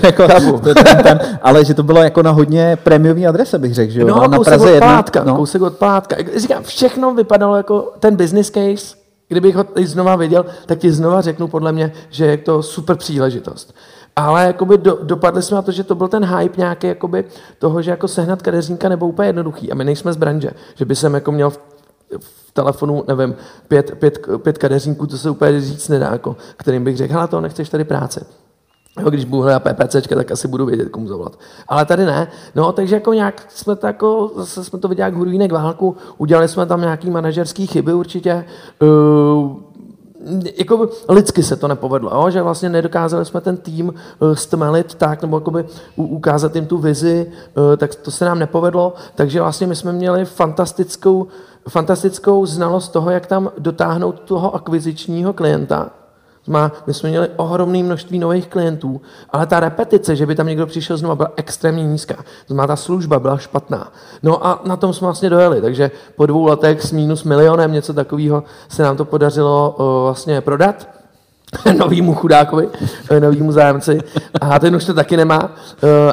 jako, 0.03 0.27
ten, 0.59 0.73
ten, 1.03 1.19
ale 1.41 1.65
že 1.65 1.73
to 1.73 1.83
bylo 1.83 2.03
jako 2.03 2.23
na 2.23 2.31
hodně 2.31 2.77
prémiový 2.83 3.27
adrese, 3.27 3.59
bych 3.59 3.73
řekl. 3.73 3.91
Že 3.91 4.01
jo? 4.01 4.07
No, 4.07 4.27
na 4.27 4.37
kousek 4.37 4.53
Praze 4.53 4.73
od 4.73 4.79
plátka, 4.79 5.23
no. 5.23 5.35
kousek 5.35 5.61
od 5.61 5.77
plátka. 5.77 6.15
Říkám, 6.35 6.63
všechno 6.63 7.13
vypadalo 7.13 7.55
jako 7.55 7.93
ten 7.99 8.15
business 8.15 8.51
case, 8.51 8.95
kdybych 9.27 9.55
ho 9.55 9.63
teď 9.63 9.87
znova 9.87 10.15
viděl, 10.15 10.45
tak 10.65 10.79
ti 10.79 10.91
znova 10.91 11.21
řeknu 11.21 11.47
podle 11.47 11.71
mě, 11.71 11.91
že 12.09 12.25
je 12.25 12.37
to 12.37 12.63
super 12.63 12.95
příležitost. 12.95 13.73
Ale 14.15 14.43
jakoby 14.43 14.77
do, 14.77 14.99
dopadli 15.03 15.41
jsme 15.41 15.55
na 15.55 15.61
to, 15.61 15.71
že 15.71 15.83
to 15.83 15.95
byl 15.95 16.07
ten 16.07 16.25
hype 16.25 16.57
nějaký 16.57 16.87
jakoby 16.87 17.25
toho, 17.59 17.81
že 17.81 17.91
jako 17.91 18.07
sehnat 18.07 18.41
kadeřníka 18.41 18.89
nebo 18.89 19.07
úplně 19.07 19.29
jednoduchý. 19.29 19.71
A 19.71 19.75
my 19.75 19.83
nejsme 19.83 20.13
z 20.13 20.17
branže, 20.17 20.51
že 20.75 20.85
by 20.85 20.95
jsem 20.95 21.13
jako 21.13 21.31
měl 21.31 21.49
v, 21.49 21.59
v 22.19 22.51
telefonu, 22.53 23.03
nevím, 23.07 23.35
pět, 23.67 23.91
pět, 23.99 24.27
pět 24.37 24.57
kadeřníků, 24.57 25.07
to 25.07 25.17
se 25.17 25.29
úplně 25.29 25.61
říct 25.61 25.89
nedá, 25.89 26.09
jako, 26.11 26.35
kterým 26.57 26.83
bych 26.83 26.97
řekl, 26.97 27.13
hele, 27.13 27.27
to 27.27 27.41
nechceš 27.41 27.69
tady 27.69 27.83
práce. 27.83 28.25
Jo, 28.99 29.09
když 29.09 29.25
budu 29.25 29.41
hledat 29.41 29.63
PPC, 29.63 30.07
tak 30.07 30.31
asi 30.31 30.47
budu 30.47 30.65
vědět, 30.65 30.89
komu 30.89 31.07
zavolat. 31.07 31.39
Ale 31.67 31.85
tady 31.85 32.05
ne. 32.05 32.27
No, 32.55 32.71
takže 32.71 32.95
jako 32.95 33.13
nějak 33.13 33.45
jsme 33.49 33.75
to 33.75 33.87
jako, 33.87 34.31
zase 34.35 34.63
jsme 34.63 34.79
to 34.79 34.87
viděli 34.87 35.07
jak 35.07 35.15
hurvínek 35.15 35.51
válku, 35.51 35.97
udělali 36.17 36.47
jsme 36.47 36.65
tam 36.65 36.81
nějaký 36.81 37.09
manažerský 37.09 37.67
chyby 37.67 37.93
určitě. 37.93 38.45
Uh, 38.81 39.57
jako 40.57 40.89
lidsky 41.09 41.43
se 41.43 41.55
to 41.55 41.67
nepovedlo, 41.67 42.11
jo? 42.13 42.29
že 42.29 42.41
vlastně 42.41 42.69
nedokázali 42.69 43.25
jsme 43.25 43.41
ten 43.41 43.57
tým 43.57 43.89
uh, 43.89 44.33
stmelit 44.33 44.95
tak, 44.95 45.21
nebo 45.21 45.37
jakoby 45.37 45.65
ukázat 45.95 46.55
jim 46.55 46.65
tu 46.65 46.77
vizi, 46.77 47.31
uh, 47.55 47.77
tak 47.77 47.95
to 47.95 48.11
se 48.11 48.25
nám 48.25 48.39
nepovedlo, 48.39 48.93
takže 49.15 49.41
vlastně 49.41 49.67
my 49.67 49.75
jsme 49.75 49.91
měli 49.93 50.25
fantastickou, 50.25 51.27
fantastickou 51.69 52.45
znalost 52.45 52.89
toho, 52.89 53.11
jak 53.11 53.25
tam 53.25 53.51
dotáhnout 53.57 54.19
toho 54.19 54.55
akvizičního 54.55 55.33
klienta, 55.33 55.89
má, 56.47 56.71
my 56.87 56.93
jsme 56.93 57.09
měli 57.09 57.29
ohromné 57.35 57.83
množství 57.83 58.19
nových 58.19 58.47
klientů, 58.47 59.01
ale 59.29 59.45
ta 59.45 59.59
repetice, 59.59 60.15
že 60.15 60.25
by 60.25 60.35
tam 60.35 60.47
někdo 60.47 60.65
přišel 60.65 60.97
znovu, 60.97 61.15
byla 61.15 61.31
extrémně 61.35 61.83
nízká. 61.83 62.15
Znamená, 62.47 62.67
ta 62.67 62.75
služba 62.75 63.19
byla 63.19 63.37
špatná. 63.37 63.91
No 64.23 64.47
a 64.47 64.61
na 64.65 64.77
tom 64.77 64.93
jsme 64.93 65.05
vlastně 65.05 65.29
dojeli, 65.29 65.61
takže 65.61 65.91
po 66.15 66.25
dvou 66.25 66.45
letech 66.45 66.81
s 66.81 66.91
minus 66.91 67.23
milionem 67.23 67.71
něco 67.71 67.93
takového 67.93 68.43
se 68.69 68.83
nám 68.83 68.97
to 68.97 69.05
podařilo 69.05 69.75
o, 69.77 70.03
vlastně 70.03 70.41
prodat 70.41 70.87
novýmu 71.77 72.13
chudákovi, 72.13 72.69
novýmu 73.19 73.51
zájemci 73.51 73.99
a 74.41 74.59
ten 74.59 74.75
už 74.75 74.85
to 74.85 74.93
taky 74.93 75.17
nemá. 75.17 75.51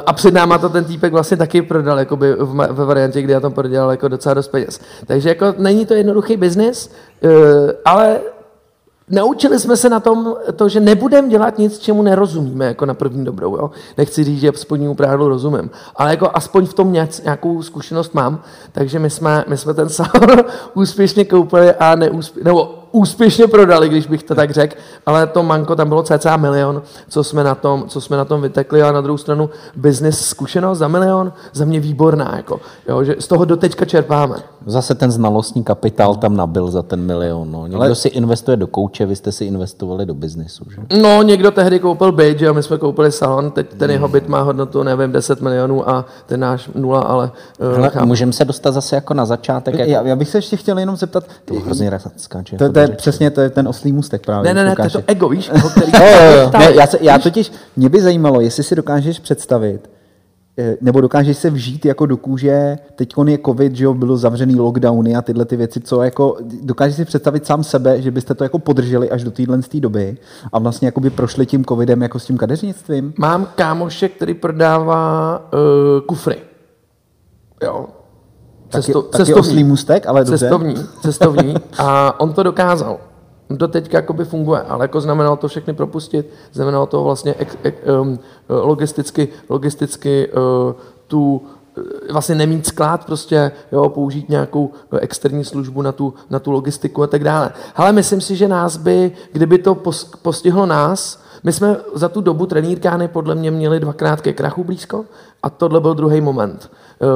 A 0.05 0.13
před 0.13 0.33
náma 0.33 0.57
to 0.57 0.69
ten 0.69 0.85
týpek 0.85 1.13
vlastně 1.13 1.37
taky 1.37 1.61
prodal 1.61 1.99
jakoby 1.99 2.35
ve 2.71 2.85
variantě, 2.85 3.21
kdy 3.21 3.33
já 3.33 3.39
tam 3.39 3.53
prodělal 3.53 3.91
jako 3.91 4.07
docela 4.07 4.33
dost 4.33 4.47
peněz. 4.47 4.79
Takže 5.05 5.29
jako 5.29 5.53
není 5.57 5.85
to 5.85 5.93
jednoduchý 5.93 6.37
biznis, 6.37 6.91
ale 7.85 8.19
naučili 9.11 9.59
jsme 9.59 9.77
se 9.77 9.89
na 9.89 9.99
tom, 9.99 10.35
to, 10.55 10.69
že 10.69 10.79
nebudeme 10.79 11.29
dělat 11.29 11.57
nic, 11.57 11.79
čemu 11.79 12.01
nerozumíme, 12.01 12.65
jako 12.65 12.85
na 12.85 12.93
první 12.93 13.25
dobrou. 13.25 13.55
Jo? 13.57 13.71
Nechci 13.97 14.23
říct, 14.23 14.39
že 14.39 14.51
spodnímu 14.55 14.95
prádlu 14.95 15.27
rozumím, 15.27 15.69
ale 15.95 16.09
jako 16.09 16.29
aspoň 16.33 16.65
v 16.65 16.73
tom 16.73 16.93
nějakou 16.93 17.63
zkušenost 17.63 18.13
mám, 18.13 18.41
takže 18.71 18.99
my 18.99 19.09
jsme, 19.09 19.45
my 19.47 19.57
jsme 19.57 19.73
ten 19.73 19.89
salon 19.99 20.45
úspěšně 20.73 21.25
koupili 21.25 21.73
a 21.73 21.95
neúspěšně, 21.95 22.43
nebo 22.43 22.80
úspěšně 22.91 23.47
prodali, 23.47 23.89
když 23.89 24.07
bych 24.07 24.23
to 24.23 24.35
tak 24.35 24.51
řekl, 24.51 24.75
ale 25.05 25.27
to 25.27 25.43
manko 25.43 25.75
tam 25.75 25.89
bylo 25.89 26.03
cca 26.03 26.37
milion, 26.37 26.81
co 27.09 27.23
jsme 27.23 27.43
na 27.43 27.55
tom, 27.55 27.83
co 27.87 28.01
jsme 28.01 28.17
na 28.17 28.25
tom 28.25 28.41
vytekli, 28.41 28.81
a 28.81 28.91
na 28.91 29.01
druhou 29.01 29.17
stranu 29.17 29.49
business 29.75 30.19
zkušenost 30.25 30.77
za 30.77 30.87
milion, 30.87 31.33
za 31.53 31.65
mě 31.65 31.79
výborná, 31.79 32.33
jako, 32.35 32.59
jo, 32.89 33.03
že 33.03 33.15
z 33.19 33.27
toho 33.27 33.45
doteďka 33.45 33.85
čerpáme. 33.85 34.35
Zase 34.65 34.95
ten 34.95 35.11
znalostní 35.11 35.63
kapitál 35.63 36.15
tam 36.15 36.35
nabil 36.35 36.71
za 36.71 36.83
ten 36.83 37.01
milion. 37.01 37.51
No. 37.51 37.67
Někdo 37.67 37.81
ale... 37.81 37.95
si 37.95 38.07
investuje 38.07 38.57
do 38.57 38.67
kouče, 38.67 39.05
vy 39.05 39.15
jste 39.15 39.31
si 39.31 39.45
investovali 39.45 40.05
do 40.05 40.13
biznesu. 40.13 40.65
Že? 40.69 41.01
No, 41.01 41.21
někdo 41.23 41.51
tehdy 41.51 41.79
koupil 41.79 42.11
byt, 42.11 42.39
že 42.39 42.45
jo, 42.45 42.53
my 42.53 42.63
jsme 42.63 42.77
koupili 42.77 43.11
salon, 43.11 43.51
teď 43.51 43.73
ten 43.73 43.91
jeho 43.91 44.07
byt 44.07 44.27
má 44.27 44.41
hodnotu, 44.41 44.83
nevím, 44.83 45.11
10 45.11 45.41
milionů 45.41 45.89
a 45.89 46.05
ten 46.25 46.39
náš 46.39 46.69
nula, 46.75 47.01
ale... 47.01 47.31
Uh, 47.97 48.05
můžeme 48.05 48.33
se 48.33 48.45
dostat 48.45 48.71
zase 48.71 48.95
jako 48.95 49.13
na 49.13 49.25
začátek. 49.25 49.75
Jako... 49.75 49.91
Já, 49.91 50.01
já, 50.01 50.15
bych 50.15 50.29
se 50.29 50.37
ještě 50.37 50.57
chtěl 50.57 50.79
jenom 50.79 50.95
zeptat. 50.95 51.23
To 51.45 51.53
hrozně 51.53 51.91
skáče. 52.17 52.57
To, 52.57 52.71
to, 52.71 52.79
je 52.81 52.87
přesně 52.87 53.31
to 53.31 53.41
je 53.41 53.49
ten 53.49 53.67
oslý 53.67 53.91
mustek 53.91 54.25
právě. 54.25 54.53
Ne, 54.53 54.63
ne, 54.63 54.69
ne, 54.69 54.75
to 54.75 54.83
je 54.83 54.89
to 54.89 55.03
ego, 55.07 55.29
víš? 55.29 55.51
Který... 55.71 55.91
jo, 55.97 56.05
jo, 56.05 56.41
jo. 56.41 56.51
Ne, 56.59 56.75
já, 56.75 56.87
se, 56.87 56.97
já 57.01 57.19
totiž, 57.19 57.51
mě 57.75 57.89
by 57.89 58.01
zajímalo, 58.01 58.41
jestli 58.41 58.63
si 58.63 58.75
dokážeš 58.75 59.19
představit, 59.19 59.89
Eh, 60.57 60.77
nebo 60.81 61.01
dokážeš 61.01 61.37
se 61.37 61.49
vžít 61.49 61.85
jako 61.85 62.05
do 62.05 62.17
kůže, 62.17 62.77
teď 62.95 63.13
je 63.27 63.39
covid, 63.45 63.75
že 63.75 63.83
jo, 63.83 63.93
bylo 63.93 64.17
zavřený 64.17 64.55
lockdowny 64.55 65.15
a 65.15 65.21
tyhle 65.21 65.45
ty 65.45 65.55
věci, 65.55 65.81
co 65.81 66.03
jako, 66.03 66.37
dokážeš 66.61 66.95
si 66.95 67.05
představit 67.05 67.45
sám 67.45 67.63
sebe, 67.63 68.01
že 68.01 68.11
byste 68.11 68.33
to 68.33 68.43
jako 68.43 68.59
podrželi 68.59 69.09
až 69.09 69.23
do 69.23 69.31
téhle 69.31 69.59
doby 69.79 70.17
a 70.53 70.59
vlastně 70.59 70.87
jako 70.87 70.99
by 70.99 71.09
prošli 71.09 71.45
tím 71.45 71.65
covidem 71.65 72.01
jako 72.01 72.19
s 72.19 72.25
tím 72.25 72.37
kadeřnictvím? 72.37 73.13
Mám 73.17 73.47
kámoše, 73.55 74.09
který 74.09 74.33
prodává 74.33 75.39
uh, 75.39 76.05
kufry. 76.05 76.37
Jo. 77.63 77.85
Cesto, 78.71 79.01
taky, 79.01 79.23
taky 79.23 79.33
oslý 79.33 79.63
můstek, 79.63 80.07
ale 80.07 80.19
dobře. 80.19 80.37
Cestovní, 80.37 80.75
cestovní. 81.01 81.55
A 81.77 82.19
on 82.19 82.33
to 82.33 82.43
dokázal 82.43 82.97
to 83.57 83.67
teď 83.67 83.93
jakoby 83.93 84.25
funguje, 84.25 84.61
ale 84.61 84.83
jako 84.83 85.01
znamenalo 85.01 85.35
to 85.35 85.47
všechny 85.47 85.73
propustit, 85.73 86.29
znamenalo 86.53 86.85
to 86.85 87.03
vlastně 87.03 87.35
ek, 87.37 87.57
ek, 87.63 87.75
um, 88.01 88.19
logisticky, 88.49 89.27
logisticky 89.49 90.29
uh, 90.31 90.73
tu 91.07 91.41
vlastně 92.11 92.35
nemít 92.35 92.67
sklad, 92.67 93.05
prostě 93.05 93.51
jo, 93.71 93.89
použít 93.89 94.29
nějakou 94.29 94.71
externí 94.99 95.45
službu 95.45 95.81
na 95.81 95.91
tu, 95.91 96.13
na 96.29 96.39
tu 96.39 96.51
logistiku 96.51 97.03
a 97.03 97.07
tak 97.07 97.23
dále. 97.23 97.51
Ale 97.75 97.91
myslím 97.91 98.21
si, 98.21 98.35
že 98.35 98.47
nás 98.47 98.77
by, 98.77 99.11
kdyby 99.31 99.57
to 99.57 99.75
postihlo 100.21 100.65
nás, 100.65 101.23
my 101.43 101.51
jsme 101.53 101.77
za 101.93 102.09
tu 102.09 102.21
dobu 102.21 102.45
trenýrkány 102.45 103.07
podle 103.07 103.35
mě 103.35 103.51
měli 103.51 103.79
dvakrát 103.79 104.21
ke 104.21 104.33
krachu 104.33 104.63
blízko 104.63 105.05
a 105.43 105.49
tohle 105.49 105.81
byl 105.81 105.93
druhý 105.93 106.21
moment, 106.21 106.71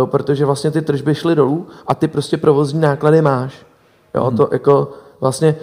protože 0.06 0.46
vlastně 0.46 0.72
ty 0.72 0.82
tržby 0.82 1.16
šly 1.16 1.36
dolů 1.36 1.68
a 1.88 1.96
ty 1.96 2.08
prostě 2.08 2.38
provozní 2.38 2.80
náklady 2.80 3.22
máš. 3.22 3.66
Jo, 4.16 4.32
to 4.32 4.50
jako 4.52 4.94
vlastně 5.22 5.56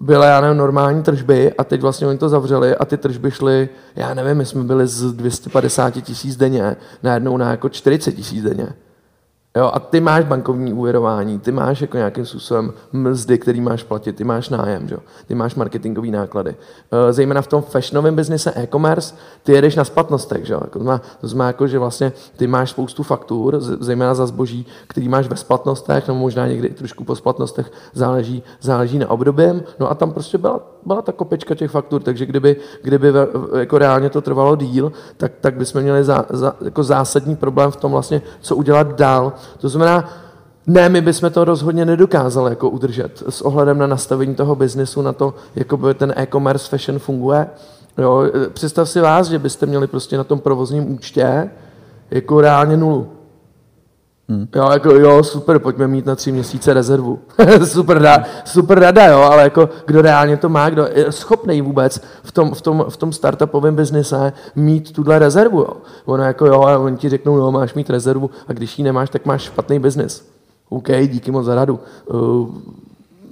byly, 0.00 0.26
já 0.26 0.40
nevím, 0.40 0.56
normální 0.56 1.02
tržby 1.02 1.52
a 1.52 1.64
teď 1.64 1.80
vlastně 1.80 2.06
oni 2.06 2.18
to 2.18 2.28
zavřeli 2.28 2.76
a 2.76 2.84
ty 2.84 2.96
tržby 2.96 3.30
šly, 3.30 3.68
já 3.96 4.14
nevím, 4.14 4.36
my 4.36 4.46
jsme 4.46 4.64
byli 4.64 4.86
z 4.86 5.12
250 5.12 5.90
tisíc 5.90 6.36
denně 6.36 6.76
najednou 7.02 7.36
na 7.36 7.50
jako 7.50 7.68
40 7.68 8.12
tisíc 8.12 8.44
denně. 8.44 8.68
Jo, 9.56 9.70
a 9.74 9.78
ty 9.78 10.00
máš 10.00 10.24
bankovní 10.24 10.72
úvěrování, 10.72 11.38
ty 11.38 11.52
máš 11.52 11.80
jako 11.80 11.96
nějakým 11.96 12.26
způsobem 12.26 12.72
mzdy, 12.92 13.38
který 13.38 13.60
máš 13.60 13.82
platit, 13.82 14.16
ty 14.16 14.24
máš 14.24 14.48
nájem, 14.48 14.88
jo? 14.90 14.98
ty 15.26 15.34
máš 15.34 15.54
marketingové 15.54 16.08
náklady. 16.08 16.56
E, 17.08 17.12
zejména 17.12 17.42
v 17.42 17.46
tom 17.46 17.62
fashionovém 17.62 18.16
biznise 18.16 18.52
e-commerce, 18.56 19.14
ty 19.42 19.52
jedeš 19.52 19.76
na 19.76 19.84
splatnostech, 19.84 20.46
že? 20.46 20.54
Jako 20.54 20.78
to, 20.78 20.84
znamená, 20.84 21.02
to 21.20 21.28
znamená, 21.28 21.46
jako, 21.46 21.66
že 21.66 21.78
vlastně 21.78 22.12
ty 22.36 22.46
máš 22.46 22.70
spoustu 22.70 23.02
faktur, 23.02 23.60
zejména 23.60 24.14
za 24.14 24.26
zboží, 24.26 24.66
který 24.86 25.08
máš 25.08 25.28
ve 25.28 25.36
splatnostech, 25.36 26.08
nebo 26.08 26.20
možná 26.20 26.46
někdy 26.46 26.68
i 26.68 26.74
trošku 26.74 27.04
po 27.04 27.16
splatnostech, 27.16 27.72
záleží, 27.92 28.42
záleží 28.60 28.98
na 28.98 29.10
obdobím. 29.10 29.62
No 29.80 29.90
a 29.90 29.94
tam 29.94 30.12
prostě 30.12 30.38
byla, 30.38 30.60
byla 30.86 31.02
ta 31.02 31.12
kopečka 31.12 31.54
těch 31.54 31.70
faktur, 31.70 32.02
takže 32.02 32.26
kdyby, 32.26 32.56
kdyby 32.82 33.12
jako 33.58 33.78
reálně 33.78 34.10
to 34.10 34.20
trvalo 34.20 34.56
díl, 34.56 34.92
tak, 35.16 35.32
tak 35.40 35.54
bychom 35.54 35.82
měli 35.82 36.04
za, 36.04 36.26
za, 36.30 36.56
jako 36.64 36.82
zásadní 36.82 37.36
problém 37.36 37.70
v 37.70 37.76
tom 37.76 37.92
vlastně, 37.92 38.22
co 38.40 38.56
udělat 38.56 38.96
dál, 38.96 39.32
to 39.58 39.68
znamená, 39.68 40.08
ne, 40.66 40.88
my 40.88 41.00
bychom 41.00 41.30
to 41.30 41.44
rozhodně 41.44 41.84
nedokázali 41.84 42.50
jako 42.50 42.70
udržet 42.70 43.22
s 43.28 43.42
ohledem 43.42 43.78
na 43.78 43.86
nastavení 43.86 44.34
toho 44.34 44.56
biznesu, 44.56 45.02
na 45.02 45.12
to, 45.12 45.34
jak 45.56 45.68
ten 45.94 46.14
e-commerce 46.16 46.68
fashion 46.68 46.98
funguje. 46.98 47.46
Jo, 47.98 48.22
představ 48.52 48.88
si 48.88 49.00
vás, 49.00 49.28
že 49.28 49.38
byste 49.38 49.66
měli 49.66 49.86
prostě 49.86 50.16
na 50.16 50.24
tom 50.24 50.40
provozním 50.40 50.92
účtě 50.94 51.50
jako 52.10 52.40
reálně 52.40 52.76
nulu. 52.76 53.08
Hmm. 54.30 54.48
Jo, 54.54 54.70
jako, 54.70 54.90
jo, 54.90 55.22
super, 55.22 55.58
pojďme 55.58 55.88
mít 55.88 56.06
na 56.06 56.16
tři 56.16 56.32
měsíce 56.32 56.74
rezervu. 56.74 57.18
super, 57.64 58.02
rada, 58.02 58.24
super 58.44 58.78
rada, 58.78 59.06
jo, 59.06 59.18
ale 59.18 59.42
jako, 59.42 59.68
kdo 59.86 60.02
reálně 60.02 60.36
to 60.36 60.48
má, 60.48 60.70
kdo 60.70 60.88
je 60.94 61.12
schopný 61.12 61.62
vůbec 61.62 62.00
v 62.22 62.32
tom, 62.32 62.54
v 62.54 62.62
tom, 62.62 62.84
v 62.88 62.96
tom 62.96 63.12
startupovém 63.12 63.76
biznise 63.76 64.32
mít 64.56 64.92
tuhle 64.92 65.18
rezervu, 65.18 65.58
jo. 65.58 65.72
Ono 66.04 66.22
jako, 66.22 66.46
jo, 66.46 66.62
a 66.62 66.78
oni 66.78 66.96
ti 66.96 67.08
řeknou, 67.08 67.36
no, 67.36 67.52
máš 67.52 67.74
mít 67.74 67.90
rezervu 67.90 68.30
a 68.48 68.52
když 68.52 68.78
ji 68.78 68.84
nemáš, 68.84 69.10
tak 69.10 69.26
máš 69.26 69.42
špatný 69.42 69.78
biznis. 69.78 70.30
OK, 70.68 70.88
díky 71.06 71.30
moc 71.30 71.46
za 71.46 71.54
radu. 71.54 71.80
Uh, 72.06 72.48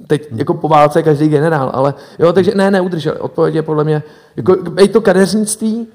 teď 0.07 0.29
jako 0.37 0.55
po 0.55 0.69
válce 0.69 1.03
každý 1.03 1.29
generál, 1.29 1.71
ale 1.75 1.95
jo, 2.19 2.33
takže 2.33 2.53
ne, 2.55 2.71
neudrželi. 2.71 3.19
Odpověď 3.19 3.55
je 3.55 3.63
podle 3.63 3.85
mě, 3.85 4.03
jako, 4.37 4.57
to 4.93 5.01
kadeřnictví, 5.01 5.87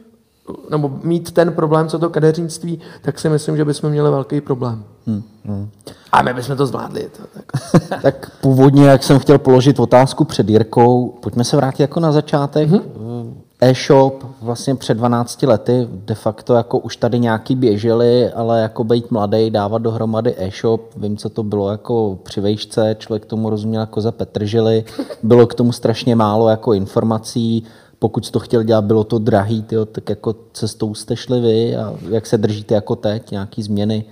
nebo 0.69 0.99
mít 1.03 1.32
ten 1.32 1.53
problém, 1.53 1.88
co 1.88 1.99
to 1.99 2.10
kadeřnictví, 2.10 2.79
tak 3.01 3.19
si 3.19 3.29
myslím, 3.29 3.58
že 3.58 3.65
bychom 3.65 3.89
měli 3.89 4.10
velký 4.10 4.41
problém. 4.41 4.84
Hmm, 5.08 5.23
hmm. 5.45 5.69
A 6.12 6.21
my 6.21 6.34
bychom 6.34 6.58
to 6.58 6.65
zvládli. 6.65 7.10
To, 7.17 7.23
tak. 7.34 8.01
tak 8.01 8.32
původně, 8.41 8.86
jak 8.86 9.03
jsem 9.03 9.19
chtěl 9.19 9.38
položit 9.38 9.79
otázku 9.79 10.23
před 10.23 10.49
Jirkou, 10.49 11.08
pojďme 11.21 11.43
se 11.43 11.58
vrátit 11.58 11.82
jako 11.82 11.99
na 11.99 12.12
začátek. 12.12 12.69
Hmm. 12.69 13.43
E-shop 13.62 14.25
vlastně 14.41 14.75
před 14.75 14.93
12 14.93 15.43
lety 15.43 15.88
de 15.91 16.15
facto 16.15 16.53
jako 16.53 16.79
už 16.79 16.97
tady 16.97 17.19
nějaký 17.19 17.56
běželi, 17.56 18.32
ale 18.32 18.62
jako 18.62 18.84
být 18.84 19.12
mladý, 19.12 19.49
dávat 19.49 19.82
dohromady 19.82 20.36
e-shop, 20.38 20.82
vím, 20.97 21.17
co 21.17 21.29
to 21.29 21.43
bylo 21.43 21.71
jako 21.71 22.19
při 22.23 22.41
vejšce, 22.41 22.95
člověk 22.99 23.25
tomu 23.25 23.49
rozuměl 23.49 23.82
jako 23.82 24.01
za 24.01 24.12
Petržili, 24.12 24.86
bylo 25.23 25.47
k 25.47 25.53
tomu 25.53 25.71
strašně 25.71 26.15
málo 26.15 26.49
jako 26.49 26.73
informací, 26.73 27.65
pokud 28.04 28.26
jsi 28.26 28.32
to 28.32 28.39
chtěl 28.39 28.63
dělat, 28.63 28.84
bylo 28.84 29.04
to 29.04 29.20
drahý, 29.20 29.63
tyjo, 29.63 29.86
tak 29.86 30.10
jako 30.10 30.36
cestou 30.54 30.94
jste 30.94 31.16
šli 31.16 31.42
vy 31.42 31.76
a 31.76 31.96
jak 32.10 32.26
se 32.26 32.38
držíte 32.38 32.76
jako 32.76 32.96
teď, 32.96 33.32
nějaký 33.32 33.63
změny? 33.63 34.06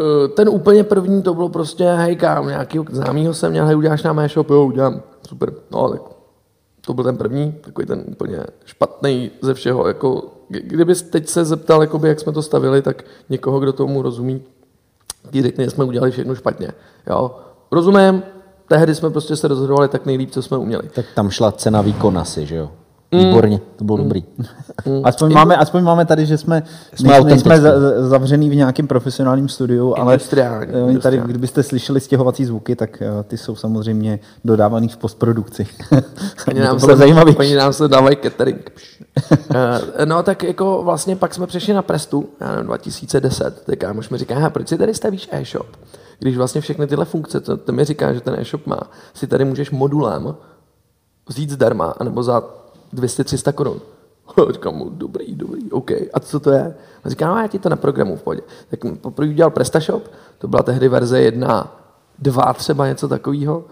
Eh, 0.00 0.28
ten 0.28 0.48
úplně 0.48 0.84
první 0.84 1.22
to 1.22 1.34
bylo 1.34 1.48
prostě, 1.48 1.84
hej 1.84 2.16
kam, 2.16 2.48
nějaký 2.48 2.80
známýho 2.90 3.34
jsem 3.34 3.50
měl, 3.50 3.66
hej 3.66 3.76
uděláš 3.76 4.02
nám 4.02 4.18
e-shop, 4.18 4.50
jo 4.50 4.64
udělám, 4.64 5.02
super, 5.28 5.52
no 5.70 5.88
tak 5.88 6.02
to 6.86 6.94
byl 6.94 7.04
ten 7.04 7.16
první, 7.16 7.54
takový 7.60 7.86
ten 7.86 8.04
úplně 8.06 8.38
špatný 8.64 9.30
ze 9.42 9.54
všeho, 9.54 9.88
jako 9.88 10.24
kdyby 10.48 10.94
teď 10.94 11.28
se 11.28 11.44
zeptal, 11.44 11.80
jakoby, 11.80 12.08
jak 12.08 12.20
jsme 12.20 12.32
to 12.32 12.42
stavili, 12.42 12.82
tak 12.82 13.04
někoho, 13.28 13.60
kdo 13.60 13.72
tomu 13.72 14.02
rozumí, 14.02 14.42
ti 15.30 15.42
řekne, 15.42 15.64
že 15.64 15.70
jsme 15.70 15.84
udělali 15.84 16.10
všechno 16.10 16.34
špatně. 16.34 16.68
Jo? 17.06 17.38
Rozumím, 17.72 18.22
tehdy 18.68 18.94
jsme 18.94 19.10
prostě 19.10 19.36
se 19.36 19.48
rozhodovali 19.48 19.88
tak 19.88 20.06
nejlíp, 20.06 20.30
co 20.30 20.42
jsme 20.42 20.56
uměli. 20.56 20.88
Tak 20.94 21.06
tam 21.14 21.30
šla 21.30 21.52
cena 21.52 21.80
výkon 21.80 22.18
asi, 22.18 22.46
že 22.46 22.56
jo? 22.56 22.70
Mm. 23.12 23.20
Výborně, 23.20 23.60
to 23.76 23.84
bylo 23.84 23.98
mm. 23.98 24.04
dobrý. 24.04 24.24
Mm. 24.86 25.00
Aspoň, 25.04 25.32
máme, 25.32 25.56
aspoň 25.56 25.82
máme 25.82 26.04
tady, 26.04 26.26
že 26.26 26.38
jsme, 26.38 26.62
jsme, 26.94 27.20
nejsme 27.20 27.60
zavřený 27.98 28.50
v 28.50 28.54
nějakém 28.54 28.86
profesionálním 28.86 29.48
studiu, 29.48 29.94
ale 29.96 30.18
oni 30.84 30.98
tady, 30.98 31.18
kdybyste 31.18 31.62
slyšeli 31.62 32.00
stěhovací 32.00 32.44
zvuky, 32.44 32.76
tak 32.76 33.02
uh, 33.16 33.22
ty 33.22 33.38
jsou 33.38 33.54
samozřejmě 33.54 34.18
dodávaný 34.44 34.88
v 34.88 34.96
postprodukci. 34.96 35.66
Oni 36.48 36.60
nám, 36.64 36.80
se, 36.80 36.96
zajímavý. 36.96 37.36
oni 37.36 37.54
nám 37.54 37.72
se 37.72 37.88
dávají 37.88 38.16
catering. 38.22 38.72
uh, 39.30 39.56
no 40.04 40.22
tak 40.22 40.42
jako 40.42 40.82
vlastně 40.84 41.16
pak 41.16 41.34
jsme 41.34 41.46
přešli 41.46 41.74
na 41.74 41.82
Prestu, 41.82 42.28
já 42.40 42.50
nevím, 42.50 42.66
2010, 42.66 43.62
tak 43.66 43.78
kámoš 43.78 44.08
mi 44.08 44.18
říká, 44.18 44.50
proč 44.50 44.68
si 44.68 44.78
tady 44.78 44.94
stavíš 44.94 45.28
e-shop? 45.32 45.66
Když 46.18 46.36
vlastně 46.36 46.60
všechny 46.60 46.86
tyhle 46.86 47.04
funkce, 47.04 47.40
to, 47.40 47.56
to 47.56 47.72
mi 47.72 47.84
říká, 47.84 48.12
že 48.12 48.20
ten 48.20 48.34
e-shop 48.38 48.66
má, 48.66 48.80
si 49.14 49.26
tady 49.26 49.44
můžeš 49.44 49.70
modulem 49.70 50.34
vzít 51.28 51.50
zdarma, 51.50 51.94
anebo 51.98 52.22
za 52.22 52.42
200-300 52.94 53.52
korun. 53.52 53.80
Říkám 54.50 54.74
mu, 54.74 54.90
dobrý, 54.90 55.34
dobrý, 55.34 55.70
OK. 55.70 55.90
A 55.90 56.20
co 56.20 56.40
to 56.40 56.50
je? 56.50 56.74
A 57.04 57.08
říká, 57.08 57.28
no 57.28 57.38
já 57.38 57.46
ti 57.46 57.58
to 57.58 57.68
na 57.68 57.76
programu 57.76 58.16
v 58.16 58.22
pohodě. 58.22 58.42
Tak 58.70 58.80
poprvé 59.00 59.28
udělal 59.30 59.50
PrestaShop, 59.50 60.10
to 60.38 60.48
byla 60.48 60.62
tehdy 60.62 60.88
verze 60.88 61.20
1, 61.20 61.76
2 62.18 62.52
třeba 62.52 62.86
něco 62.86 63.08
takového. 63.08 63.64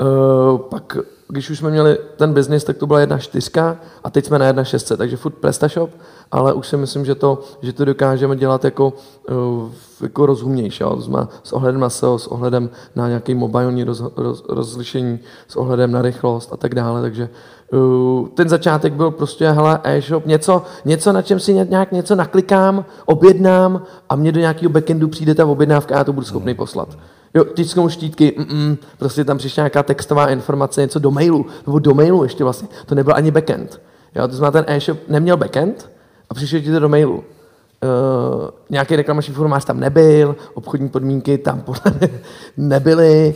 Uh, 0.00 0.58
pak, 0.58 0.96
když 1.28 1.50
už 1.50 1.58
jsme 1.58 1.70
měli 1.70 1.98
ten 2.16 2.32
biznis, 2.32 2.64
tak 2.64 2.76
to 2.76 2.86
byla 2.86 3.00
jedna 3.00 3.18
čtyřka 3.18 3.76
a 4.04 4.10
teď 4.10 4.24
jsme 4.24 4.38
na 4.38 4.46
jedna 4.46 4.64
šestce, 4.64 4.96
takže 4.96 5.16
furt 5.16 5.34
PrestaShop, 5.34 5.90
ale 6.30 6.52
už 6.52 6.66
si 6.66 6.76
myslím, 6.76 7.04
že 7.04 7.14
to, 7.14 7.40
že 7.62 7.72
to 7.72 7.84
dokážeme 7.84 8.36
dělat 8.36 8.64
jako, 8.64 8.92
uh, 9.30 9.68
jako 10.02 10.26
rozumnější, 10.26 10.82
jo? 10.82 11.02
s 11.42 11.52
ohledem 11.52 11.80
na 11.80 11.90
SEO, 11.90 12.18
s 12.18 12.26
ohledem 12.26 12.70
na 12.96 13.08
nějaký 13.08 13.34
mobilní 13.34 13.84
roz, 13.84 14.02
roz, 14.16 14.44
rozlišení, 14.48 15.18
s 15.48 15.56
ohledem 15.56 15.92
na 15.92 16.02
rychlost 16.02 16.52
a 16.52 16.56
tak 16.56 16.74
dále, 16.74 17.00
takže 17.02 17.28
Uh, 17.72 18.28
ten 18.28 18.48
začátek 18.48 18.92
byl 18.92 19.10
prostě, 19.10 19.50
hele, 19.50 19.80
e-shop, 19.84 20.26
něco, 20.26 20.62
něco, 20.84 21.12
na 21.12 21.22
čem 21.22 21.40
si 21.40 21.54
nějak 21.54 21.92
něco 21.92 22.14
naklikám, 22.14 22.84
objednám 23.06 23.82
a 24.08 24.16
mě 24.16 24.32
do 24.32 24.40
nějakého 24.40 24.70
backendu 24.70 25.08
přijde 25.08 25.34
ta 25.34 25.46
objednávka 25.46 25.94
a 25.94 25.98
já 25.98 26.04
to 26.04 26.12
budu 26.12 26.26
schopný 26.26 26.54
poslat. 26.54 26.88
Jo, 27.34 27.44
tisknou 27.44 27.88
štítky, 27.88 28.34
mm-mm, 28.38 28.76
prostě 28.98 29.24
tam 29.24 29.38
přišla 29.38 29.60
nějaká 29.62 29.82
textová 29.82 30.28
informace, 30.28 30.80
něco 30.80 30.98
do 30.98 31.10
mailu, 31.10 31.46
nebo 31.66 31.78
do 31.78 31.94
mailu 31.94 32.22
ještě 32.22 32.44
vlastně, 32.44 32.68
to 32.86 32.94
nebyl 32.94 33.14
ani 33.14 33.30
backend. 33.30 33.80
Jo, 34.14 34.28
to 34.28 34.36
znamená, 34.36 34.62
ten 34.62 34.74
e-shop 34.76 34.98
neměl 35.08 35.36
backend 35.36 35.90
a 36.30 36.34
přišel 36.34 36.60
ti 36.60 36.72
to 36.72 36.80
do 36.80 36.88
mailu. 36.88 37.14
Uh, 37.14 38.48
nějaký 38.70 38.96
reklamační 38.96 39.34
formulář 39.34 39.64
tam 39.64 39.80
nebyl, 39.80 40.36
obchodní 40.54 40.88
podmínky 40.88 41.38
tam 41.38 41.60
podle 41.60 42.10
nebyly, 42.56 43.34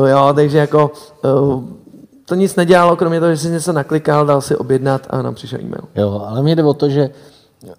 uh, 0.00 0.08
jo, 0.08 0.32
takže 0.34 0.58
jako 0.58 0.90
uh, 1.24 1.64
to 2.24 2.34
nic 2.34 2.56
nedělalo, 2.56 2.96
kromě 2.96 3.20
toho, 3.20 3.32
že 3.32 3.36
si 3.36 3.48
něco 3.48 3.72
naklikal, 3.72 4.26
dal 4.26 4.40
si 4.40 4.56
objednat 4.56 5.06
a 5.10 5.22
nám 5.22 5.34
přišel 5.34 5.60
e-mail. 5.60 5.82
Jo, 5.96 6.26
ale 6.28 6.42
mě 6.42 6.56
jde 6.56 6.64
o 6.64 6.74
to, 6.74 6.88
že 6.88 7.10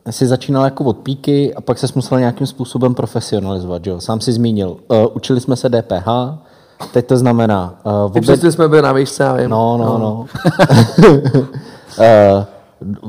jsi 0.10 0.28
začínal 0.28 0.64
jako 0.64 0.84
od 0.84 0.98
píky 0.98 1.56
a 1.56 1.62
pak 1.62 1.78
se 1.78 1.88
musel 1.96 2.20
nějakým 2.20 2.48
způsobem 2.48 2.96
profesionalizovat. 2.96 3.88
Jo? 3.88 4.02
Sám 4.02 4.22
si 4.22 4.32
zmínil, 4.32 4.78
uh, 4.88 4.98
učili 5.14 5.42
jsme 5.42 5.56
se 5.56 5.70
DPH, 5.70 6.08
teď 6.94 7.06
to 7.06 7.18
znamená... 7.18 7.80
Uh, 7.84 8.14
vůbec... 8.14 8.44
jsme 8.44 8.68
byli 8.68 8.82
na 8.82 8.94
výšce, 8.94 9.24
já 9.24 9.34
vím. 9.34 9.50
No, 9.50 9.78
no, 9.78 9.86
no. 9.86 10.00
no. 10.00 10.26
uh, 11.98 12.44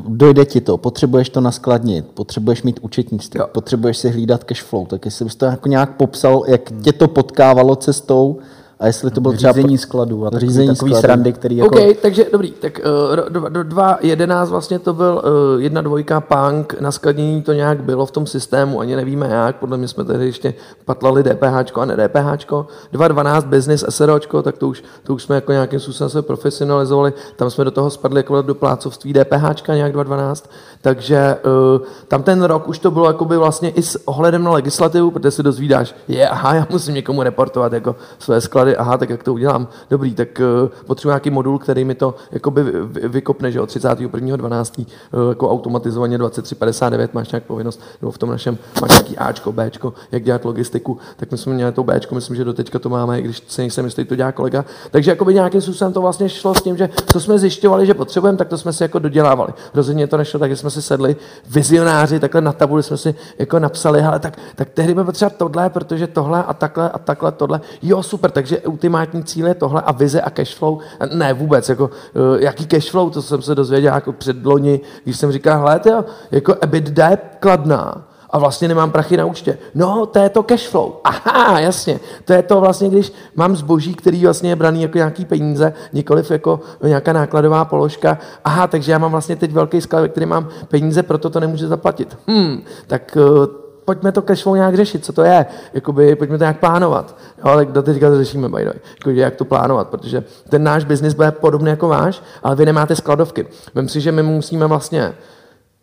dojde 0.09 0.45
ti 0.45 0.61
to, 0.61 0.77
potřebuješ 0.77 1.29
to 1.29 1.41
naskladnit, 1.41 2.07
potřebuješ 2.07 2.63
mít 2.63 2.81
účetnictví, 2.83 3.41
potřebuješ 3.53 3.97
si 3.97 4.11
hlídat 4.11 4.45
cash 4.45 4.63
flow, 4.63 4.87
tak 4.87 5.05
jestli 5.05 5.25
bys 5.25 5.37
to 5.37 5.45
jako 5.45 5.69
nějak 5.69 5.97
popsal, 5.97 6.45
jak 6.47 6.61
tě 6.83 6.93
to 6.93 7.09
potkávalo 7.09 7.77
cestou, 7.77 8.39
a 8.81 8.87
jestli 8.87 9.11
to 9.11 9.21
byl 9.21 9.33
třeba... 9.33 9.53
Řízení 9.53 9.79
skladu 9.79 10.27
a 10.27 10.31
takový, 10.31 10.49
řízení 10.49 10.69
takový 10.69 10.91
skladu. 10.91 11.01
srandy, 11.01 11.33
který 11.33 11.57
jako... 11.57 11.75
OK, 11.75 11.97
takže 12.03 12.27
dobrý, 12.33 12.51
tak 12.51 12.81
uh, 13.29 13.41
2.11 13.49 14.47
vlastně 14.47 14.79
to 14.79 14.95
byl 14.95 15.23
uh, 15.25 15.63
jedna 15.63 15.83
dvojka 15.83 16.21
punk, 16.21 16.81
na 16.81 16.93
skladnění 16.93 17.43
to 17.43 17.53
nějak 17.53 17.83
bylo 17.83 18.07
v 18.07 18.11
tom 18.11 18.27
systému, 18.27 18.81
ani 18.81 18.97
nevíme 18.97 19.29
jak, 19.29 19.57
podle 19.57 19.77
mě 19.77 19.89
jsme 19.89 20.05
tady 20.05 20.27
ještě 20.27 20.55
patlali 20.85 21.23
DPH 21.23 21.79
a 21.79 21.85
ne 21.85 21.97
DPH. 21.97 22.47
2.12 22.93 23.43
business 23.43 23.85
SROčko, 23.89 24.43
tak 24.43 24.59
to 24.59 24.69
už, 24.69 24.85
to 25.03 25.15
už 25.15 25.23
jsme 25.23 25.35
jako 25.35 25.53
nějakým 25.53 25.81
způsobem 25.81 26.11
se 26.11 26.23
profesionalizovali, 26.23 27.13
tam 27.37 27.51
jsme 27.51 27.65
do 27.65 27.71
toho 27.71 27.91
spadli 27.91 28.19
jako 28.19 28.43
do 28.43 28.55
plácovství 28.55 29.13
DPH 29.13 29.69
nějak 29.69 29.95
2.12, 29.95 30.45
takže 30.81 31.37
uh, 31.77 31.87
tam 32.09 32.23
ten 32.23 32.43
rok 32.43 32.69
už 32.69 32.79
to 32.79 32.91
bylo 32.91 33.07
jakoby 33.07 33.37
vlastně 33.37 33.71
i 33.71 33.83
s 33.83 34.09
ohledem 34.09 34.45
na 34.45 34.51
legislativu, 34.51 35.11
protože 35.11 35.31
si 35.31 35.43
dozvídáš, 35.43 35.95
je, 36.09 36.29
aha, 36.29 36.55
já 36.55 36.67
musím 36.71 36.95
někomu 36.95 37.23
reportovat 37.23 37.73
jako 37.73 37.97
své 38.19 38.41
sklady, 38.41 38.70
aha, 38.77 38.99
tak 38.99 39.11
jak 39.11 39.23
to 39.23 39.35
udělám? 39.35 39.69
Dobrý, 39.91 40.15
tak 40.15 40.29
uh, 40.63 40.69
potřebuji 40.87 41.11
nějaký 41.11 41.31
modul, 41.31 41.59
který 41.59 41.85
mi 41.85 41.95
to 41.95 42.15
jakoby 42.31 42.63
vy, 42.63 43.09
vykopne, 43.09 43.53
že 43.53 43.61
od 43.61 43.71
31.12. 43.71 44.87
Uh, 45.13 45.29
jako 45.29 45.51
automatizovaně 45.51 46.19
2359 46.19 47.15
máš 47.15 47.31
nějak 47.33 47.45
povinnost, 47.45 47.81
nebo 48.01 48.11
v 48.11 48.19
tom 48.19 48.31
našem 48.31 48.59
máš 48.81 48.91
nějaký 48.91 49.19
Ačko, 49.19 49.53
Bčko, 49.53 49.93
jak 50.13 50.23
dělat 50.23 50.45
logistiku, 50.45 50.99
tak 51.17 51.31
my 51.31 51.39
jsme 51.39 51.55
měli 51.55 51.73
to 51.73 51.85
Bčko, 51.85 52.15
myslím, 52.15 52.37
že 52.37 52.45
do 52.45 52.53
teďka 52.53 52.79
to 52.79 52.89
máme, 52.89 53.21
i 53.21 53.23
když 53.23 53.43
se 53.49 53.63
nejsem 53.63 53.85
jistý, 53.85 54.05
to 54.05 54.17
dělá 54.17 54.33
kolega. 54.33 54.65
Takže 54.91 55.11
jakoby 55.11 55.35
nějakým 55.35 55.61
způsobem 55.61 55.93
to 55.93 56.01
vlastně 56.01 56.29
šlo 56.29 56.55
s 56.55 56.63
tím, 56.63 56.77
že 56.77 56.89
co 57.13 57.21
jsme 57.21 57.39
zjišťovali, 57.39 57.87
že 57.87 57.95
potřebujeme, 57.95 58.39
tak 58.39 58.49
to 58.49 58.59
jsme 58.59 58.73
si 58.73 58.83
jako 58.83 58.99
dodělávali. 58.99 59.53
Rozhodně 59.75 60.07
to 60.07 60.17
nešlo 60.17 60.41
tak, 60.41 60.51
že 60.51 60.57
jsme 60.57 60.71
si 60.71 60.83
sedli 60.83 61.17
vizionáři, 61.51 62.21
takhle 62.21 62.41
na 62.41 62.53
tabuli 62.53 62.83
jsme 62.83 62.97
si 62.97 63.15
jako 63.39 63.59
napsali, 63.59 64.03
ale 64.03 64.19
tak, 64.19 64.39
tak 64.57 64.71
tehdy 64.71 64.95
by 64.95 65.05
potřeba 65.05 65.31
tohle, 65.31 65.71
protože 65.71 66.07
tohle 66.07 66.45
a 66.45 66.55
takhle 66.55 66.91
a 66.91 66.99
takhle 66.99 67.33
tohle. 67.33 67.61
Jo, 67.83 68.03
super, 68.03 68.31
takže 68.31 68.60
ultimátní 68.61 69.25
cíl 69.25 69.47
je 69.47 69.55
tohle 69.55 69.83
a 69.83 69.93
vize 69.93 70.21
a 70.21 70.31
cashflow. 70.31 70.79
Ne, 71.15 71.33
vůbec, 71.33 71.69
jako, 71.69 71.85
uh, 71.85 72.41
jaký 72.41 72.67
cashflow, 72.67 73.11
to 73.11 73.23
jsem 73.23 73.43
se 73.43 73.55
dozvěděl 73.55 73.95
jako 73.95 74.13
před 74.13 74.47
loni, 74.47 74.81
když 75.05 75.17
jsem 75.17 75.33
říkal, 75.33 75.59
hele, 75.59 75.79
tyjo, 75.79 76.05
jako 76.31 76.55
EBITDA 76.61 77.09
je 77.09 77.19
kladná, 77.41 78.11
a 78.31 78.39
vlastně 78.39 78.69
nemám 78.69 78.91
prachy 78.91 79.17
na 79.17 79.25
účtě. 79.25 79.59
No, 79.75 80.07
to 80.07 80.19
je 80.19 80.29
to 80.29 80.43
cash 80.43 80.69
flow. 80.69 80.93
Aha, 81.05 81.61
jasně. 81.61 82.01
To 82.25 82.33
je 82.33 82.43
to 82.43 82.61
vlastně, 82.61 82.89
když 82.89 83.13
mám 83.35 83.57
zboží, 83.57 83.95
který 83.95 84.25
vlastně 84.25 84.51
je 84.51 84.57
braný 84.57 84.83
jako 84.83 84.99
nějaký 84.99 85.25
peníze, 85.25 85.73
nikoliv 85.93 86.31
jako 86.31 86.61
nějaká 86.83 87.13
nákladová 87.13 87.65
položka. 87.65 88.19
Aha, 88.45 88.67
takže 88.67 88.93
já 88.93 88.99
mám 88.99 89.11
vlastně 89.11 89.37
teď 89.37 89.53
velký 89.53 89.81
sklad, 89.81 90.01
ve 90.01 90.09
který 90.09 90.27
mám 90.27 90.49
peníze, 90.69 91.03
proto 91.03 91.31
to 91.31 91.41
nemůžu 91.41 91.69
zaplatit. 91.69 92.19
Hmm, 92.27 92.63
tak 92.87 93.17
uh, 93.17 93.47
pojďme 93.91 94.13
to 94.13 94.23
cash 94.23 94.43
flow 94.43 94.55
nějak 94.55 94.77
řešit, 94.77 95.05
co 95.05 95.13
to 95.13 95.23
je, 95.23 95.47
Jakoby, 95.75 96.17
pojďme 96.17 96.39
to 96.39 96.45
nějak 96.45 96.59
plánovat. 96.59 97.17
Jo, 97.39 97.45
ale 97.45 97.65
do 97.65 97.83
teďka 97.83 98.11
to 98.11 98.17
řešíme, 98.17 98.49
by 98.49 98.59
the 98.59 98.65
way. 98.65 98.79
Jako, 98.99 99.11
jak 99.11 99.37
to 99.37 99.45
plánovat, 99.45 99.89
protože 99.89 100.25
ten 100.49 100.65
náš 100.65 100.85
biznis 100.85 101.15
bude 101.15 101.31
podobný 101.31 101.71
jako 101.71 101.89
váš, 101.89 102.23
ale 102.43 102.57
vy 102.57 102.67
nemáte 102.67 102.97
skladovky. 102.97 103.47
Vem 103.75 103.89
si, 103.89 104.01
že 104.01 104.13
my 104.13 104.23
musíme 104.23 104.67
vlastně 104.67 105.15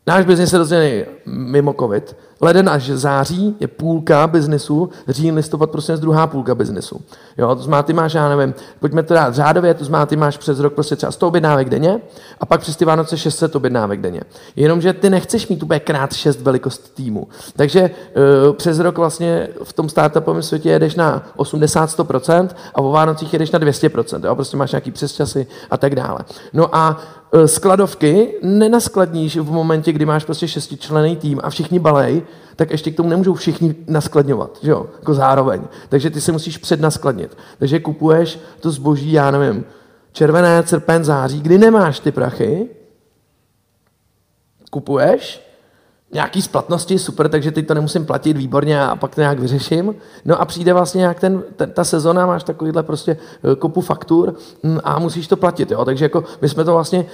Náš 0.08 0.26
biznis 0.26 0.54
je 0.54 0.60
rozdělený 0.60 1.04
mimo 1.26 1.76
covid. 1.80 2.16
Leden 2.42 2.70
až 2.70 2.90
září 2.90 3.56
je 3.60 3.68
půlka 3.68 4.28
biznesu, 4.28 4.90
říjen, 5.08 5.36
listopad 5.36 5.70
prostě 5.70 5.92
je 5.92 5.98
druhá 5.98 6.28
půlka 6.28 6.56
biznesu. 6.56 7.02
Jo, 7.38 7.56
to 7.56 7.62
znamená, 7.62 7.84
ty 7.84 7.94
máš, 7.94 8.14
já 8.14 8.36
nevím, 8.36 8.54
pojďme 8.80 9.04
to 9.04 9.14
dát 9.14 9.36
řádově, 9.36 9.74
to 9.74 9.86
znamená, 9.86 10.06
ty 10.06 10.16
máš 10.16 10.38
přes 10.38 10.60
rok 10.60 10.74
prostě 10.74 10.96
třeba 10.96 11.12
100 11.12 11.28
objednávek 11.28 11.70
denně 11.70 12.00
a 12.40 12.46
pak 12.46 12.62
přes 12.62 12.76
ty 12.76 12.86
Vánoce 12.86 13.18
600 13.18 13.56
objednávek 13.56 14.02
denně. 14.02 14.22
Jenomže 14.56 14.94
ty 14.94 15.10
nechceš 15.10 15.48
mít 15.48 15.64
úplně 15.64 15.80
krát 15.80 16.14
6 16.14 16.42
velikost 16.42 16.96
týmu. 16.96 17.28
Takže 17.56 17.82
uh, 17.82 18.54
přes 18.54 18.80
rok 18.80 18.98
vlastně 18.98 19.48
v 19.64 19.74
tom 19.74 19.90
startupovém 19.90 20.44
světě 20.44 20.70
jedeš 20.70 20.96
na 20.96 21.26
80-100% 21.38 22.50
a 22.76 22.82
o 22.82 22.92
Vánocích 22.92 23.34
jedeš 23.34 23.52
na 23.52 23.60
200%. 23.60 24.26
Jo? 24.26 24.36
Prostě 24.36 24.58
máš 24.58 24.72
nějaký 24.72 24.92
přesčasy 24.92 25.48
a 25.70 25.78
tak 25.78 25.96
dále. 25.96 26.20
No 26.54 26.76
a 26.76 27.00
Eh, 27.32 27.48
skladovky 27.48 28.34
nenaskladníš 28.44 29.38
v 29.38 29.52
momentě, 29.52 29.92
kdy 29.92 30.06
máš 30.06 30.26
prostě 30.26 30.48
šestičlený 30.48 31.16
tým 31.16 31.40
a 31.44 31.50
všichni 31.50 31.80
balej, 31.80 32.22
tak 32.56 32.72
ještě 32.72 32.92
k 32.92 32.96
tomu 32.96 33.10
nemůžou 33.10 33.34
všichni 33.34 33.76
naskladňovat, 33.88 34.60
že 34.62 34.72
jo, 34.72 34.86
jako 35.00 35.14
zároveň. 35.14 35.62
Takže 35.90 36.10
ty 36.10 36.22
si 36.22 36.32
musíš 36.32 36.58
přednaskladnit. 36.58 37.38
Takže 37.60 37.80
kupuješ 37.80 38.40
to 38.60 38.72
zboží, 38.72 39.12
já 39.12 39.32
nevím, 39.32 39.66
červené, 40.12 40.64
srpen, 40.66 41.04
září, 41.04 41.42
kdy 41.42 41.58
nemáš 41.58 42.00
ty 42.00 42.12
prachy, 42.12 42.70
kupuješ, 44.72 45.48
nějaký 46.14 46.42
splatnosti, 46.42 47.00
super, 47.00 47.30
takže 47.30 47.52
teď 47.52 47.68
to 47.68 47.74
nemusím 47.74 48.06
platit 48.06 48.38
výborně 48.38 48.82
a 48.82 48.96
pak 48.96 49.16
to 49.16 49.22
nějak 49.22 49.40
vyřeším. 49.40 49.96
No 50.26 50.42
a 50.42 50.46
přijde 50.46 50.74
vlastně 50.74 51.00
nějak 51.00 51.20
ten, 51.20 51.44
ten 51.56 51.72
ta 51.72 51.84
sezona, 51.84 52.26
máš 52.26 52.44
takovýhle 52.44 52.84
prostě 52.84 53.18
eh, 53.52 53.56
kopu 53.56 53.82
faktur 53.82 54.36
hm, 54.64 54.80
a 54.84 55.00
musíš 55.00 55.28
to 55.28 55.38
platit, 55.38 55.72
jo. 55.72 55.86
Takže 55.86 56.06
jako 56.06 56.24
my 56.42 56.50
jsme 56.50 56.64
to 56.64 56.74
vlastně 56.74 57.06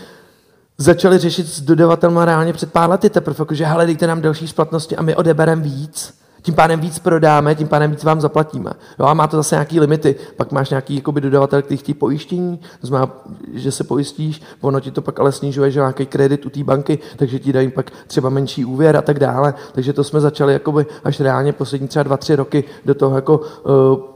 začali 0.78 1.18
řešit 1.18 1.48
s 1.48 1.62
dodavatelem 1.62 2.18
reálně 2.18 2.54
před 2.54 2.72
pár 2.72 2.90
lety 2.90 3.10
teprve, 3.10 3.46
že 3.52 3.66
hele, 3.66 3.86
dejte 3.86 4.08
nám 4.08 4.22
další 4.22 4.48
splatnosti 4.48 4.96
a 4.96 5.02
my 5.02 5.16
odebereme 5.16 5.62
víc 5.62 6.24
tím 6.44 6.56
pádem 6.56 6.80
víc 6.80 7.00
prodáme, 7.00 7.56
tím 7.56 7.68
pádem 7.68 7.92
víc 7.92 8.04
vám 8.04 8.22
zaplatíme. 8.22 8.72
Jo, 9.00 9.06
a 9.06 9.14
má 9.14 9.28
to 9.28 9.38
zase 9.38 9.56
nějaký 9.56 9.80
limity. 9.80 10.16
Pak 10.38 10.52
máš 10.52 10.70
nějaký 10.70 10.96
jakoby, 10.96 11.22
dodavatel, 11.22 11.62
který 11.62 11.78
chtějí 11.78 11.94
pojištění, 11.94 12.60
to 12.82 12.88
znamená, 12.88 13.12
že 13.54 13.72
se 13.72 13.84
pojistíš, 13.84 14.42
ono 14.62 14.80
ti 14.80 14.92
to 14.92 15.02
pak 15.02 15.20
ale 15.20 15.32
snižuje, 15.32 15.72
že 15.72 15.80
nějaký 15.80 16.06
kredit 16.06 16.46
u 16.46 16.50
té 16.50 16.64
banky, 16.64 17.00
takže 17.16 17.40
ti 17.40 17.54
dají 17.54 17.72
pak 17.72 17.92
třeba 18.08 18.30
menší 18.30 18.66
úvěr 18.66 18.98
a 18.98 19.02
tak 19.02 19.20
dále. 19.20 19.54
Takže 19.72 19.94
to 19.94 20.04
jsme 20.04 20.20
začali 20.20 20.54
jakoby, 20.54 20.86
až 21.04 21.20
reálně 21.20 21.54
poslední 21.54 21.88
třeba 21.88 22.04
dva, 22.04 22.18
tři 22.18 22.36
roky 22.36 22.64
do 22.86 22.94
toho 22.94 23.16
jako 23.16 23.38
uh, 23.38 24.13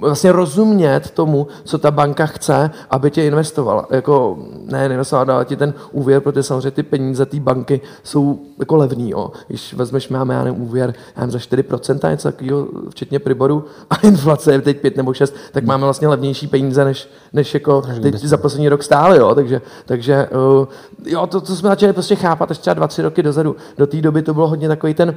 vlastně 0.00 0.32
rozumět 0.32 1.10
tomu, 1.10 1.46
co 1.64 1.78
ta 1.78 1.90
banka 1.90 2.26
chce, 2.26 2.70
aby 2.90 3.10
tě 3.10 3.24
investovala. 3.24 3.86
Jako, 3.90 4.38
ne, 4.64 4.86
investovala, 4.86 5.24
dala 5.24 5.44
ti 5.44 5.56
ten 5.56 5.74
úvěr, 5.92 6.20
protože 6.20 6.42
samozřejmě 6.42 6.70
ty 6.70 6.82
peníze 6.82 7.26
té 7.26 7.40
banky 7.40 7.80
jsou 8.02 8.40
jako 8.58 8.76
levný. 8.76 9.10
Jo. 9.10 9.30
Když 9.48 9.74
vezmeš, 9.74 10.08
máme 10.08 10.34
já 10.34 10.44
nevím, 10.44 10.62
úvěr 10.62 10.94
já 11.16 11.20
nevím, 11.20 11.32
za 11.32 11.38
4%, 11.38 12.10
něco 12.10 12.32
takového, 12.32 12.68
včetně 12.90 13.18
Priboru, 13.18 13.64
a 13.90 13.96
inflace 14.02 14.52
je 14.52 14.60
teď 14.60 14.80
5 14.80 14.96
nebo 14.96 15.14
6, 15.14 15.34
tak 15.52 15.64
máme 15.64 15.84
vlastně 15.84 16.08
levnější 16.08 16.46
peníze, 16.46 16.84
než, 16.84 17.08
než 17.32 17.54
jako 17.54 17.82
teď 18.02 18.14
za 18.14 18.36
poslední 18.36 18.68
rok 18.68 18.82
stále. 18.82 19.18
Jo. 19.18 19.34
Takže, 19.34 19.62
takže 19.86 20.28
uh, 20.58 20.66
jo, 21.06 21.26
to, 21.26 21.40
to 21.40 21.56
jsme 21.56 21.68
začali 21.68 21.92
prostě 21.92 22.14
chápat 22.14 22.50
až 22.50 22.58
třeba 22.58 22.86
2-3 22.86 23.02
roky 23.02 23.22
dozadu. 23.22 23.56
Do 23.78 23.86
té 23.86 24.00
doby 24.00 24.22
to 24.22 24.34
bylo 24.34 24.48
hodně 24.48 24.68
takový 24.68 24.94
ten 24.94 25.14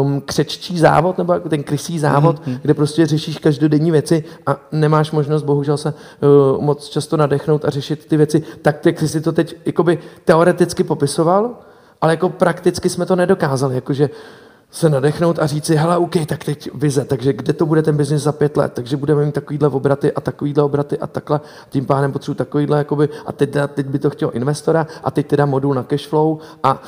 um, 0.00 0.20
křeččí 0.20 0.78
závod, 0.78 1.18
nebo 1.18 1.32
jako 1.32 1.48
ten 1.48 1.62
krysí 1.62 1.98
závod, 1.98 2.40
mm-hmm. 2.40 2.58
kde 2.62 2.74
prostě 2.74 3.06
řešíš 3.06 3.38
každodenní 3.38 3.85
věci, 3.90 4.06
věci 4.06 4.24
a 4.46 4.56
nemáš 4.72 5.10
možnost 5.12 5.42
bohužel 5.42 5.76
se 5.76 5.94
uh, 5.94 6.62
moc 6.62 6.88
často 6.88 7.16
nadechnout 7.16 7.64
a 7.64 7.70
řešit 7.70 8.06
ty 8.06 8.16
věci, 8.16 8.42
tak 8.62 8.86
jak 8.86 8.98
jsi 8.98 9.08
si 9.08 9.20
to 9.20 9.32
teď 9.32 9.56
jakoby 9.66 9.98
teoreticky 10.24 10.84
popisoval, 10.84 11.50
ale 12.00 12.12
jako 12.12 12.28
prakticky 12.28 12.88
jsme 12.88 13.06
to 13.06 13.16
nedokázali, 13.16 13.74
jakože 13.74 14.10
se 14.70 14.90
nadechnout 14.90 15.38
a 15.38 15.46
říct 15.46 15.64
si, 15.64 15.76
hele, 15.76 15.96
OK, 15.96 16.14
tak 16.26 16.44
teď 16.44 16.70
vize, 16.74 17.04
takže 17.04 17.32
kde 17.32 17.52
to 17.52 17.66
bude 17.66 17.82
ten 17.82 17.96
biznis 17.96 18.22
za 18.22 18.32
pět 18.32 18.56
let, 18.56 18.72
takže 18.72 18.96
budeme 18.96 19.24
mít 19.24 19.34
takovýhle 19.34 19.68
obraty 19.68 20.12
a 20.12 20.20
takovýhle 20.20 20.62
obraty 20.62 20.98
a 20.98 21.06
takhle, 21.06 21.40
tím 21.70 21.86
pádem 21.86 22.12
potřebuji 22.12 22.34
takovýhle, 22.34 22.78
jakoby, 22.78 23.08
a 23.26 23.32
teď, 23.32 23.56
teď 23.74 23.86
by 23.86 23.98
to 23.98 24.10
chtělo 24.10 24.32
investora 24.32 24.86
a 25.04 25.10
teď 25.10 25.26
teda 25.26 25.46
modul 25.46 25.74
na 25.74 25.82
cashflow 25.82 26.38
a 26.62 26.82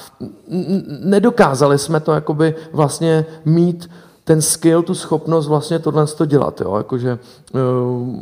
nedokázali 1.04 1.78
jsme 1.78 2.00
to 2.00 2.12
jakoby 2.12 2.54
vlastně 2.72 3.26
mít 3.44 3.88
ten 4.28 4.42
skill, 4.42 4.82
tu 4.82 4.94
schopnost 4.94 5.46
vlastně 5.46 5.78
tohle 5.78 6.06
to 6.06 6.24
dělat. 6.24 6.60
Jo? 6.60 6.76
Jakože, 6.76 7.18
uh, 7.54 8.16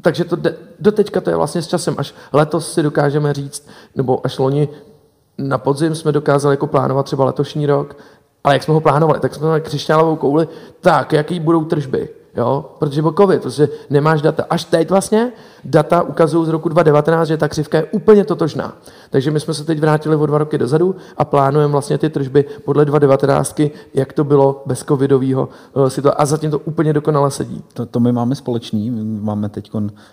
takže 0.00 0.24
to 0.24 0.36
de, 0.36 0.54
do 0.80 0.92
teďka 0.92 1.20
to 1.20 1.30
je 1.30 1.36
vlastně 1.36 1.62
s 1.62 1.66
časem. 1.66 1.94
Až 1.98 2.14
letos 2.32 2.72
si 2.72 2.82
dokážeme 2.82 3.32
říct, 3.32 3.68
nebo 3.96 4.26
až 4.26 4.38
loni 4.38 4.68
na 5.38 5.58
podzim 5.58 5.94
jsme 5.94 6.12
dokázali 6.12 6.52
jako 6.52 6.66
plánovat 6.66 7.06
třeba 7.06 7.24
letošní 7.24 7.66
rok, 7.66 7.96
ale 8.44 8.54
jak 8.54 8.62
jsme 8.62 8.74
ho 8.74 8.80
plánovali, 8.80 9.20
tak 9.20 9.34
jsme 9.34 9.46
měli 9.46 9.60
křišťálovou 9.60 10.16
kouli, 10.16 10.48
tak, 10.80 11.12
jaký 11.12 11.40
budou 11.40 11.64
tržby, 11.64 12.08
jo? 12.36 12.74
protože 12.78 13.02
byl 13.02 13.12
covid, 13.12 13.42
protože 13.42 13.68
nemáš 13.90 14.22
data. 14.22 14.44
Až 14.50 14.64
teď 14.64 14.90
vlastně 14.90 15.32
data 15.64 16.02
ukazují 16.02 16.46
z 16.46 16.48
roku 16.48 16.68
2019, 16.68 17.28
že 17.28 17.36
ta 17.36 17.48
křivka 17.48 17.78
je 17.78 17.84
úplně 17.84 18.24
totožná. 18.24 18.76
Takže 19.10 19.30
my 19.30 19.40
jsme 19.40 19.54
se 19.54 19.64
teď 19.64 19.80
vrátili 19.80 20.16
o 20.16 20.26
dva 20.26 20.38
roky 20.38 20.58
dozadu 20.58 20.94
a 21.16 21.24
plánujeme 21.24 21.72
vlastně 21.72 21.98
ty 21.98 22.10
tržby 22.10 22.44
podle 22.64 22.84
2019, 22.84 23.60
jak 23.94 24.12
to 24.12 24.24
bylo 24.24 24.62
bez 24.66 24.84
covidového 24.84 25.48
uh, 25.74 25.86
situace. 25.86 26.16
A 26.16 26.26
zatím 26.26 26.50
to 26.50 26.58
úplně 26.58 26.92
dokonale 26.92 27.30
sedí. 27.30 27.62
To, 27.74 27.86
to 27.86 28.00
my 28.00 28.12
máme 28.12 28.34
společný. 28.34 28.90
Máme 29.20 29.48
teď, 29.48 29.70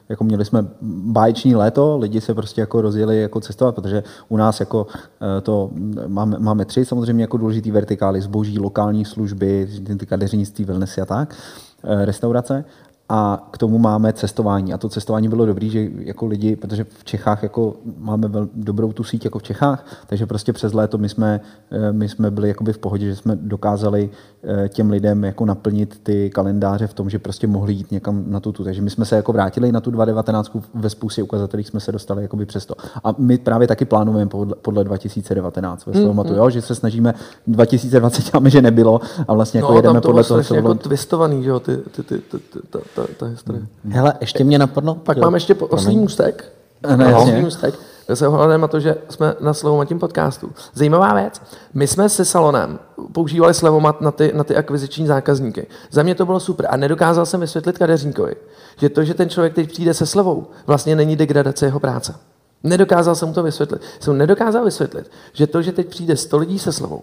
jako 0.09 0.23
měli 0.23 0.45
jsme 0.45 0.67
báječní 0.81 1.55
léto, 1.55 1.97
lidi 1.97 2.21
se 2.21 2.33
prostě 2.33 2.61
jako 2.61 2.81
rozjeli 2.81 3.21
jako 3.21 3.39
cestovat, 3.39 3.75
protože 3.75 4.03
u 4.29 4.37
nás 4.37 4.59
jako 4.59 4.87
uh, 4.87 5.41
to 5.43 5.69
máme, 6.07 6.39
máme 6.39 6.65
tři 6.65 6.85
samozřejmě 6.85 7.23
jako 7.23 7.37
důležitý 7.37 7.71
vertikály, 7.71 8.21
zboží, 8.21 8.59
lokální 8.59 9.05
služby, 9.05 9.69
kadeřnictví, 10.05 10.65
wellnessy 10.65 11.01
a 11.01 11.05
tak, 11.05 11.35
restaurace. 11.83 12.63
A 13.09 13.47
k 13.51 13.57
tomu 13.57 13.77
máme 13.77 14.13
cestování. 14.13 14.73
A 14.73 14.77
to 14.77 14.89
cestování 14.89 15.29
bylo 15.29 15.45
dobrý, 15.45 15.69
že 15.69 15.87
jako 15.99 16.25
lidi, 16.25 16.55
protože 16.55 16.83
v 16.83 17.03
Čechách 17.03 17.43
jako 17.43 17.75
máme 17.97 18.27
vel, 18.27 18.49
dobrou 18.53 18.93
tu 18.93 19.03
síť 19.03 19.25
jako 19.25 19.39
v 19.39 19.43
Čechách, 19.43 19.85
takže 20.07 20.25
prostě 20.25 20.53
přes 20.53 20.73
léto 20.73 20.97
my 20.97 21.09
jsme, 21.09 21.41
eh, 21.71 21.91
my 21.91 22.09
jsme 22.09 22.31
byli 22.31 22.47
jakoby 22.47 22.73
v 22.73 22.77
pohodě, 22.77 23.05
že 23.05 23.15
jsme 23.15 23.35
dokázali 23.35 24.09
eh, 24.43 24.69
těm 24.69 24.89
lidem 24.89 25.23
jako 25.23 25.45
naplnit 25.45 25.99
ty 26.03 26.29
kalendáře 26.29 26.87
v 26.87 26.93
tom, 26.93 27.09
že 27.09 27.19
prostě 27.19 27.47
mohli 27.47 27.73
jít 27.73 27.91
někam 27.91 28.23
na 28.27 28.39
tu 28.39 28.51
tu. 28.51 28.63
Takže 28.63 28.81
my 28.81 28.89
jsme 28.89 29.05
se 29.05 29.15
jako 29.15 29.33
vrátili 29.33 29.71
na 29.71 29.81
tu 29.81 29.91
2019 29.91 30.51
ve 30.73 30.89
spoustě 30.89 31.23
ukazatelích 31.23 31.67
jsme 31.67 31.79
se 31.79 31.91
dostali 31.91 32.21
jakoby 32.21 32.45
přes 32.45 32.65
to. 32.65 32.75
A 33.03 33.15
my 33.17 33.37
právě 33.37 33.67
taky 33.67 33.85
plánujeme 33.85 34.29
podle, 34.29 34.55
podle 34.55 34.83
2019 34.83 35.85
ve 35.85 35.93
svém 35.93 36.13
mm, 36.13 36.43
mm. 36.43 36.51
že 36.51 36.61
se 36.61 36.75
snažíme 36.75 37.13
2020 37.47 38.31
děláme, 38.31 38.49
že 38.59 38.61
nebylo 38.61 39.01
a 39.27 39.33
vlastně 39.33 39.57
jako 39.57 39.71
no, 39.71 39.77
jedeme 39.77 39.93
tam 39.93 40.01
to 40.01 40.07
podle 40.07 40.21
bylo 40.21 40.27
toho, 40.27 40.43
co 40.43 40.55
jako 40.55 40.67
bylo. 40.67 40.75
twistovaný, 40.75 41.43
že 41.43 41.49
jo, 41.49 41.59
ty, 41.59 41.77
ty, 41.77 42.03
ty, 42.03 42.17
ty, 42.17 42.37
ty, 42.39 42.59
ta, 42.95 42.98
ta, 43.07 43.13
ta 43.17 43.25
historie. 43.25 43.67
Hele, 43.89 44.13
ještě 44.21 44.43
mě 44.43 44.59
napadlo... 44.59 44.95
Pak 44.95 45.17
jo, 45.17 45.23
mám 45.23 45.33
ještě 45.33 45.55
po- 45.55 45.67
oslý 45.67 45.97
můstek. 45.97 46.51
Ne, 46.95 47.15
Oslý 47.15 47.41
můstek. 47.41 47.73
Se 48.13 48.27
ohledem 48.27 48.61
na 48.61 48.67
to, 48.67 48.79
že 48.79 48.95
jsme 49.09 49.35
na 49.39 49.53
Slevomatím 49.53 49.99
podcastu. 49.99 50.51
Zajímavá 50.73 51.13
věc. 51.13 51.41
My 51.73 51.87
jsme 51.87 52.09
se 52.09 52.25
salonem 52.25 52.79
používali 53.11 53.53
Slevomat 53.53 54.01
na 54.01 54.11
ty, 54.11 54.31
na 54.35 54.43
ty 54.43 54.55
akviziční 54.55 55.07
zákazníky. 55.07 55.67
Za 55.91 56.03
mě 56.03 56.15
to 56.15 56.25
bylo 56.25 56.39
super. 56.39 56.67
A 56.69 56.77
nedokázal 56.77 57.25
jsem 57.25 57.39
vysvětlit 57.39 57.77
kadeřníkovi, 57.77 58.35
že 58.77 58.89
to, 58.89 59.03
že 59.03 59.13
ten 59.13 59.29
člověk 59.29 59.53
teď 59.53 59.71
přijde 59.71 59.93
se 59.93 60.05
slevou, 60.05 60.47
vlastně 60.67 60.95
není 60.95 61.15
degradace 61.15 61.65
jeho 61.65 61.79
práce. 61.79 62.15
Nedokázal 62.63 63.15
jsem 63.15 63.27
mu 63.27 63.33
to 63.33 63.43
vysvětlit. 63.43 63.81
Jsem 63.99 64.17
nedokázal 64.17 64.65
vysvětlit, 64.65 65.11
že 65.33 65.47
to, 65.47 65.61
že 65.61 65.71
teď 65.71 65.87
přijde 65.87 66.15
100 66.15 66.37
lidí 66.37 66.59
se 66.59 66.71
slevou, 66.71 67.01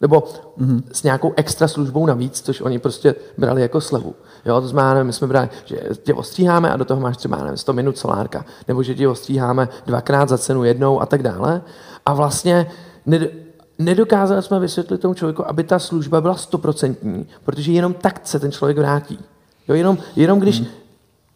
nebo 0.00 0.24
mm-hmm. 0.58 0.82
s 0.92 1.02
nějakou 1.02 1.32
extra 1.36 1.68
službou 1.68 2.06
navíc, 2.06 2.40
což 2.40 2.60
oni 2.60 2.78
prostě 2.78 3.14
brali 3.38 3.62
jako 3.62 3.80
slevu. 3.80 4.14
Jo, 4.46 4.60
to 4.60 4.68
znamená, 4.68 5.02
my 5.02 5.12
jsme 5.12 5.26
brali, 5.26 5.48
že 5.64 5.76
tě 6.02 6.14
ostříháme 6.14 6.70
a 6.70 6.76
do 6.76 6.84
toho 6.84 7.00
máš 7.00 7.16
třeba 7.16 7.36
nevím, 7.36 7.56
100 7.56 7.72
minut 7.72 7.98
solárka, 7.98 8.44
nebo 8.68 8.82
že 8.82 8.94
tě 8.94 9.08
ostříháme 9.08 9.68
dvakrát 9.86 10.28
za 10.28 10.38
cenu 10.38 10.64
jednou 10.64 11.00
a 11.00 11.06
tak 11.06 11.22
dále. 11.22 11.62
A 12.06 12.14
vlastně 12.14 12.70
ned- 13.06 13.30
nedokázali 13.78 14.42
jsme 14.42 14.60
vysvětlit 14.60 15.00
tomu 15.00 15.14
člověku, 15.14 15.48
aby 15.48 15.64
ta 15.64 15.78
služba 15.78 16.20
byla 16.20 16.34
stoprocentní, 16.34 17.26
protože 17.44 17.72
jenom 17.72 17.94
tak 17.94 18.20
se 18.24 18.40
ten 18.40 18.52
člověk 18.52 18.78
vrátí. 18.78 19.18
Jo, 19.68 19.74
jenom, 19.74 19.98
jenom 20.16 20.40
když 20.40 20.62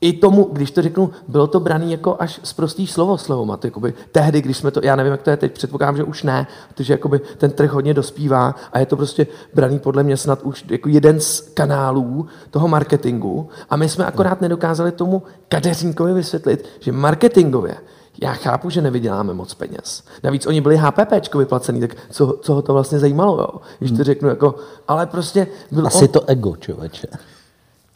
i 0.02 0.12
tomu, 0.12 0.48
když 0.52 0.70
to 0.70 0.82
řeknu, 0.82 1.10
bylo 1.28 1.46
to 1.46 1.60
braný 1.60 1.92
jako 1.92 2.16
až 2.18 2.40
z 2.42 2.52
prostý 2.52 2.86
slovo 2.86 3.18
slovomat. 3.18 3.64
Jakoby 3.64 3.94
tehdy, 4.12 4.42
když 4.42 4.56
jsme 4.56 4.70
to, 4.70 4.80
já 4.82 4.96
nevím, 4.96 5.12
jak 5.12 5.22
to 5.22 5.30
je 5.30 5.36
teď, 5.36 5.52
předpokládám, 5.52 5.96
že 5.96 6.04
už 6.04 6.22
ne, 6.22 6.46
protože 6.68 6.92
jakoby 6.92 7.20
ten 7.38 7.50
trh 7.50 7.70
hodně 7.70 7.94
dospívá 7.94 8.54
a 8.72 8.78
je 8.78 8.86
to 8.86 8.96
prostě 8.96 9.26
braný 9.54 9.78
podle 9.78 10.02
mě 10.02 10.16
snad 10.16 10.42
už 10.42 10.64
jako 10.70 10.88
jeden 10.88 11.20
z 11.20 11.40
kanálů 11.40 12.26
toho 12.50 12.68
marketingu 12.68 13.48
a 13.70 13.76
my 13.76 13.88
jsme 13.88 14.04
akorát 14.04 14.40
nedokázali 14.40 14.92
tomu 14.92 15.22
kadeřníkovi 15.48 16.14
vysvětlit, 16.14 16.68
že 16.80 16.92
marketingově 16.92 17.74
já 18.22 18.32
chápu, 18.32 18.70
že 18.70 18.82
nevyděláme 18.82 19.34
moc 19.34 19.54
peněz. 19.54 20.04
Navíc 20.22 20.46
oni 20.46 20.60
byli 20.60 20.76
HPPčko 20.76 21.38
vyplacený, 21.38 21.80
tak 21.80 21.96
co, 22.10 22.38
co 22.42 22.54
ho 22.54 22.62
to 22.62 22.72
vlastně 22.72 22.98
zajímalo, 22.98 23.38
jo? 23.38 23.60
Když 23.78 23.92
to 23.92 24.04
řeknu 24.04 24.28
jako, 24.28 24.54
ale 24.88 25.06
prostě 25.06 25.46
byl 25.70 25.86
Asi 25.86 26.04
on, 26.04 26.08
to 26.08 26.28
ego, 26.28 26.56
člověče. 26.56 27.08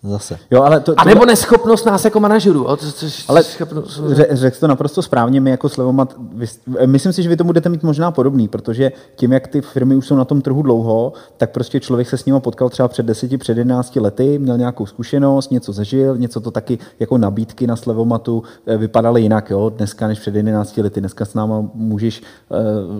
Zase. 0.06 0.38
Jo, 0.50 0.62
ale 0.62 0.80
to, 0.80 0.94
a 0.96 1.04
nebo 1.04 1.24
neschopnost 1.26 1.86
nás 1.86 2.04
jako 2.04 2.20
manažerů. 2.20 2.64
To- 2.64 2.76
to- 2.76 3.06
Ale 3.28 3.42
schopnost- 3.42 4.00
ře- 4.00 4.26
řekl 4.30 4.56
to 4.60 4.66
naprosto 4.66 5.02
správně, 5.02 5.40
my 5.40 5.50
jako 5.50 5.68
Slevomat, 5.68 6.14
vy, 6.32 6.46
myslím 6.86 7.12
si, 7.12 7.22
že 7.22 7.28
vy 7.28 7.36
to 7.36 7.44
budete 7.44 7.68
mít 7.68 7.82
možná 7.82 8.10
podobný, 8.10 8.48
protože 8.48 8.92
tím, 9.16 9.32
jak 9.32 9.48
ty 9.48 9.60
firmy 9.60 9.96
už 9.96 10.06
jsou 10.06 10.14
na 10.16 10.24
tom 10.24 10.40
trhu 10.42 10.62
dlouho, 10.62 11.12
tak 11.36 11.50
prostě 11.50 11.80
člověk 11.80 12.08
se 12.08 12.16
s 12.18 12.24
nimi 12.24 12.40
potkal 12.40 12.68
třeba 12.68 12.88
před 12.88 13.06
10, 13.06 13.38
před 13.38 13.58
11 13.58 13.96
lety, 13.96 14.38
měl 14.38 14.58
nějakou 14.58 14.86
zkušenost, 14.86 15.50
něco 15.50 15.72
zažil, 15.72 16.16
něco 16.16 16.40
to 16.40 16.50
taky 16.50 16.78
jako 17.00 17.18
nabídky 17.18 17.66
na 17.66 17.76
Slevomatu 17.76 18.42
eh, 18.66 18.76
vypadaly 18.76 19.22
jinak, 19.22 19.50
jo, 19.50 19.68
dneska 19.76 20.06
než 20.08 20.18
před 20.18 20.34
11 20.34 20.76
lety. 20.76 21.00
Dneska 21.00 21.24
s 21.24 21.34
náma 21.34 21.64
můžeš 21.74 22.22
eh, 22.50 22.54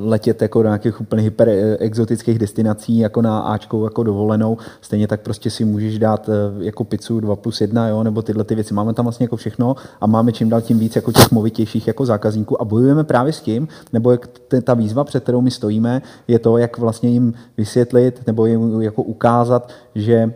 letět 0.05 0.43
jako 0.43 0.63
do 0.63 0.69
nějakých 0.69 1.01
úplně 1.01 1.23
hyper 1.23 1.49
eh, 1.49 1.77
exotických 1.77 2.39
destinací, 2.39 2.99
jako 2.99 3.23
na 3.23 3.39
Ačkou, 3.41 3.85
jako 3.85 4.03
dovolenou. 4.03 4.57
Stejně 4.81 5.09
tak 5.09 5.21
prostě 5.21 5.51
si 5.51 5.65
můžeš 5.65 5.99
dát 5.99 6.29
eh, 6.29 6.33
jako 6.65 6.85
pizzu 6.97 7.21
2 7.21 7.37
plus 7.37 7.61
1, 7.61 7.89
jo, 7.89 8.03
nebo 8.03 8.23
tyhle 8.23 8.45
ty 8.45 8.55
věci. 8.55 8.75
Máme 8.75 8.95
tam 8.95 9.05
vlastně 9.05 9.25
jako 9.25 9.37
všechno 9.37 9.77
a 10.01 10.07
máme 10.07 10.33
čím 10.33 10.49
dál 10.49 10.61
tím 10.61 10.79
víc 10.79 10.97
jako 10.97 11.13
těch 11.13 11.31
movitějších 11.31 11.87
jako 11.87 12.07
zákazníků 12.07 12.61
a 12.61 12.65
bojujeme 12.65 13.05
právě 13.05 13.33
s 13.33 13.41
tím, 13.41 13.69
nebo 13.93 14.11
jak 14.11 14.29
ta 14.65 14.75
výzva, 14.75 15.05
před 15.05 15.23
kterou 15.23 15.41
my 15.41 15.51
stojíme, 15.51 16.03
je 16.29 16.39
to, 16.39 16.59
jak 16.59 16.79
vlastně 16.79 17.11
jim 17.11 17.35
vysvětlit 17.57 18.23
nebo 18.27 18.47
jim 18.47 18.83
jako 18.83 19.03
ukázat, 19.03 19.73
že 19.95 20.33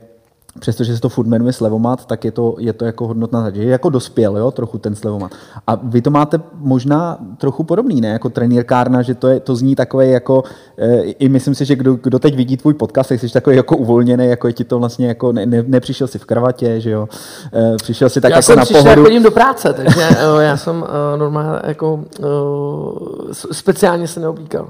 přestože 0.59 0.95
se 0.95 1.01
to 1.01 1.09
furt 1.09 1.27
jmenuje 1.27 1.53
slevomat, 1.53 2.07
tak 2.07 2.25
je 2.25 2.31
to, 2.31 2.57
je 2.59 2.73
to 2.73 2.85
jako 2.85 3.07
hodnotná, 3.07 3.51
že 3.51 3.63
je 3.63 3.71
jako 3.71 3.91
dospěl, 3.91 4.37
jo, 4.37 4.51
trochu 4.51 4.79
ten 4.79 4.95
slevomat. 4.95 5.33
A 5.67 5.75
vy 5.83 6.03
to 6.03 6.11
máte 6.11 6.41
možná 6.55 7.19
trochu 7.39 7.65
podobný, 7.65 8.01
ne, 8.01 8.09
jako 8.09 8.29
trenýrkárna, 8.29 9.03
že 9.03 9.15
to, 9.15 9.29
je, 9.29 9.41
to 9.41 9.57
zní 9.57 9.75
takové 9.75 10.07
jako, 10.07 10.45
e, 10.79 11.03
i 11.03 11.29
myslím 11.29 11.55
si, 11.55 11.65
že 11.65 11.77
kdo, 11.77 11.95
kdo 11.95 12.19
teď 12.19 12.37
vidí 12.37 12.57
tvůj 12.57 12.75
podcast, 12.75 13.09
tak 13.09 13.21
jsi 13.21 13.29
takový 13.29 13.57
jako 13.57 13.77
uvolněný, 13.77 14.27
jako 14.27 14.47
je 14.47 14.53
ti 14.53 14.65
to 14.65 14.79
vlastně 14.79 15.09
jako, 15.09 15.33
ne, 15.33 15.47
ne, 15.47 15.65
nepřišel 15.67 16.07
si 16.07 16.19
v 16.19 16.25
kravatě, 16.25 16.81
že 16.81 16.91
jo, 16.91 17.09
e, 17.53 17.77
přišel 17.77 18.09
si 18.09 18.21
tak 18.21 18.31
já 18.31 18.37
jako 18.37 18.47
jsem 18.47 18.57
na 18.57 18.65
přišel, 18.65 18.83
pohodu. 18.83 19.01
jak 19.01 19.09
chodím 19.09 19.23
do 19.23 19.31
práce, 19.31 19.73
takže 19.73 20.09
uh, 20.35 20.41
já 20.41 20.57
jsem 20.57 20.77
uh, 20.83 20.89
normálně 21.17 21.61
jako 21.65 21.95
uh, 21.95 23.33
speciálně 23.53 24.09
se 24.09 24.21
neoblíkal. 24.21 24.69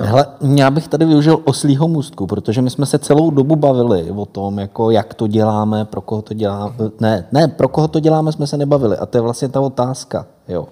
Hele, 0.00 0.26
já 0.56 0.70
bych 0.70 0.88
tady 0.88 1.04
využil 1.04 1.40
oslího 1.44 1.88
můstku, 1.88 2.26
protože 2.26 2.62
my 2.62 2.70
jsme 2.70 2.86
se 2.86 2.98
celou 2.98 3.30
dobu 3.30 3.56
bavili 3.56 4.10
o 4.16 4.26
tom, 4.26 4.58
jako 4.58 4.90
jak 4.90 5.05
to 5.14 5.26
děláme, 5.26 5.84
pro 5.84 6.00
koho 6.00 6.22
to 6.22 6.34
děláme. 6.34 6.74
Ne, 7.00 7.26
ne, 7.32 7.48
pro 7.48 7.68
koho 7.68 7.88
to 7.88 8.00
děláme, 8.00 8.32
jsme 8.32 8.46
se 8.46 8.56
nebavili. 8.56 8.96
A 8.96 9.06
to 9.06 9.18
je 9.18 9.22
vlastně 9.22 9.48
ta 9.48 9.60
otázka. 9.60 10.26
Jo. 10.48 10.68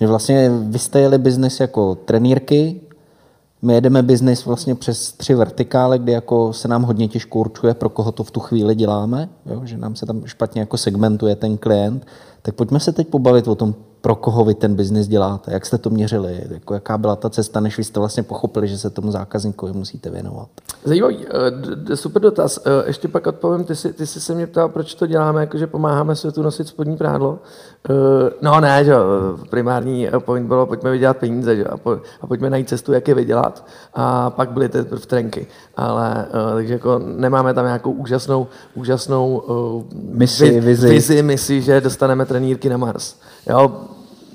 Že 0.00 0.06
vlastně 0.06 0.50
vy 0.62 0.78
jste 0.78 1.00
jeli 1.00 1.18
biznis 1.18 1.60
jako 1.60 1.94
trenýrky, 1.94 2.80
my 3.62 3.74
jedeme 3.74 4.02
biznis 4.02 4.46
vlastně 4.46 4.74
přes 4.74 5.12
tři 5.12 5.34
vertikály, 5.34 5.98
kdy 5.98 6.12
jako 6.12 6.52
se 6.52 6.68
nám 6.68 6.82
hodně 6.82 7.08
těžko 7.08 7.38
určuje, 7.38 7.74
pro 7.74 7.88
koho 7.88 8.12
to 8.12 8.24
v 8.24 8.30
tu 8.30 8.40
chvíli 8.40 8.74
děláme, 8.74 9.28
jo? 9.46 9.60
že 9.64 9.78
nám 9.78 9.96
se 9.96 10.06
tam 10.06 10.26
špatně 10.26 10.60
jako 10.60 10.76
segmentuje 10.76 11.36
ten 11.36 11.56
klient. 11.56 12.06
Tak 12.42 12.54
pojďme 12.54 12.80
se 12.80 12.92
teď 12.92 13.08
pobavit 13.08 13.48
o 13.48 13.54
tom, 13.54 13.74
pro 14.06 14.14
koho 14.14 14.44
vy 14.44 14.54
ten 14.54 14.74
biznis 14.74 15.08
děláte, 15.08 15.52
jak 15.52 15.66
jste 15.66 15.78
to 15.78 15.90
měřili, 15.90 16.40
jako 16.50 16.74
jaká 16.74 16.98
byla 16.98 17.16
ta 17.16 17.30
cesta, 17.30 17.60
než 17.60 17.78
vy 17.78 17.84
jste 17.84 18.00
vlastně 18.00 18.22
pochopili, 18.22 18.68
že 18.68 18.78
se 18.78 18.90
tomu 18.90 19.10
zákazníkovi 19.10 19.72
musíte 19.72 20.10
věnovat. 20.10 20.48
Zajímavý, 20.84 21.26
eh, 21.90 21.96
super 21.96 22.22
dotaz. 22.22 22.58
Eh, 22.66 22.70
Ještě 22.86 23.08
pak 23.08 23.26
odpovím, 23.26 23.64
ty 23.64 23.76
jsi, 23.76 23.92
ty 23.92 24.06
jsi 24.06 24.20
se 24.20 24.34
mě 24.34 24.46
ptal, 24.46 24.68
proč 24.68 24.94
to 24.94 25.06
děláme, 25.06 25.40
jakože 25.40 25.66
pomáháme 25.66 26.16
světu 26.16 26.42
nosit 26.42 26.68
spodní 26.68 26.96
prádlo. 26.96 27.38
Eh, 27.90 27.92
No 28.42 28.60
ne, 28.60 28.84
že 28.84 28.90
jo, 28.90 29.00
primární 29.50 30.08
point 30.18 30.46
bylo, 30.46 30.66
pojďme 30.66 30.90
vydělat 30.90 31.16
peníze, 31.16 31.56
že 31.56 31.62
jo, 31.62 31.68
a, 31.70 31.76
po, 31.76 31.90
a 32.20 32.26
pojďme 32.26 32.50
najít 32.50 32.68
cestu, 32.68 32.92
jak 32.92 33.08
je 33.08 33.14
vydělat. 33.14 33.66
A 33.94 34.30
pak 34.30 34.50
byly 34.50 34.68
teprve 34.68 35.06
trenky. 35.06 35.46
Ale, 35.76 36.26
takže 36.54 36.72
jako 36.72 36.98
nemáme 36.98 37.54
tam 37.54 37.64
nějakou 37.66 37.92
úžasnou, 37.92 38.46
úžasnou 38.74 39.42
Misi, 40.10 40.50
vi- 40.50 40.60
vizi. 40.60 40.88
vizi, 40.88 41.22
misi, 41.22 41.62
že 41.62 41.80
dostaneme 41.80 42.26
trenýrky 42.26 42.68
na 42.68 42.76
Mars. 42.76 43.14
Jo, 43.50 43.72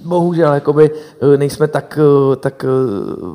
bohužel 0.04 0.54
jakoby 0.54 0.91
eh, 0.91 1.38
nejsme 1.38 1.68
tak, 1.68 1.99
eh, 2.02 2.36
tak 2.36 2.66
eh, 2.66 2.68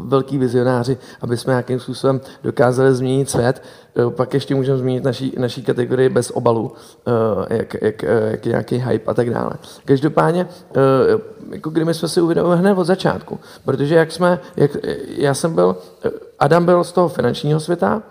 velký 0.04 0.38
vizionáři, 0.38 0.98
aby 1.20 1.36
jsme 1.36 1.52
nějakým 1.52 1.80
způsobem 1.80 2.20
dokázali 2.44 2.94
změnit 2.94 3.30
svět. 3.30 3.62
Pak 4.08 4.34
ještě 4.34 4.54
můžeme 4.54 4.78
změnit 4.78 5.04
naší, 5.04 5.34
naší 5.38 5.62
kategorii 5.62 6.08
bez 6.08 6.30
obalu, 6.30 6.72
jak, 7.50 7.76
jak, 7.82 8.02
jak 8.02 8.46
nějaký 8.46 8.76
hype 8.76 9.10
a 9.10 9.14
tak 9.14 9.30
dále. 9.30 9.50
Každopádně, 9.84 10.46
jako 11.50 11.70
kdy 11.70 11.84
my 11.84 11.94
jsme 11.94 12.08
si 12.08 12.20
uvědomili 12.20 12.56
hned 12.56 12.78
od 12.78 12.84
začátku, 12.84 13.40
protože 13.64 13.94
jak 13.94 14.12
jsme, 14.12 14.38
jak, 14.56 14.70
já 15.08 15.34
jsem 15.34 15.54
byl, 15.54 15.76
Adam 16.38 16.64
byl 16.64 16.84
z 16.84 16.92
toho 16.92 17.08
finančního 17.08 17.60
světa, 17.60 18.02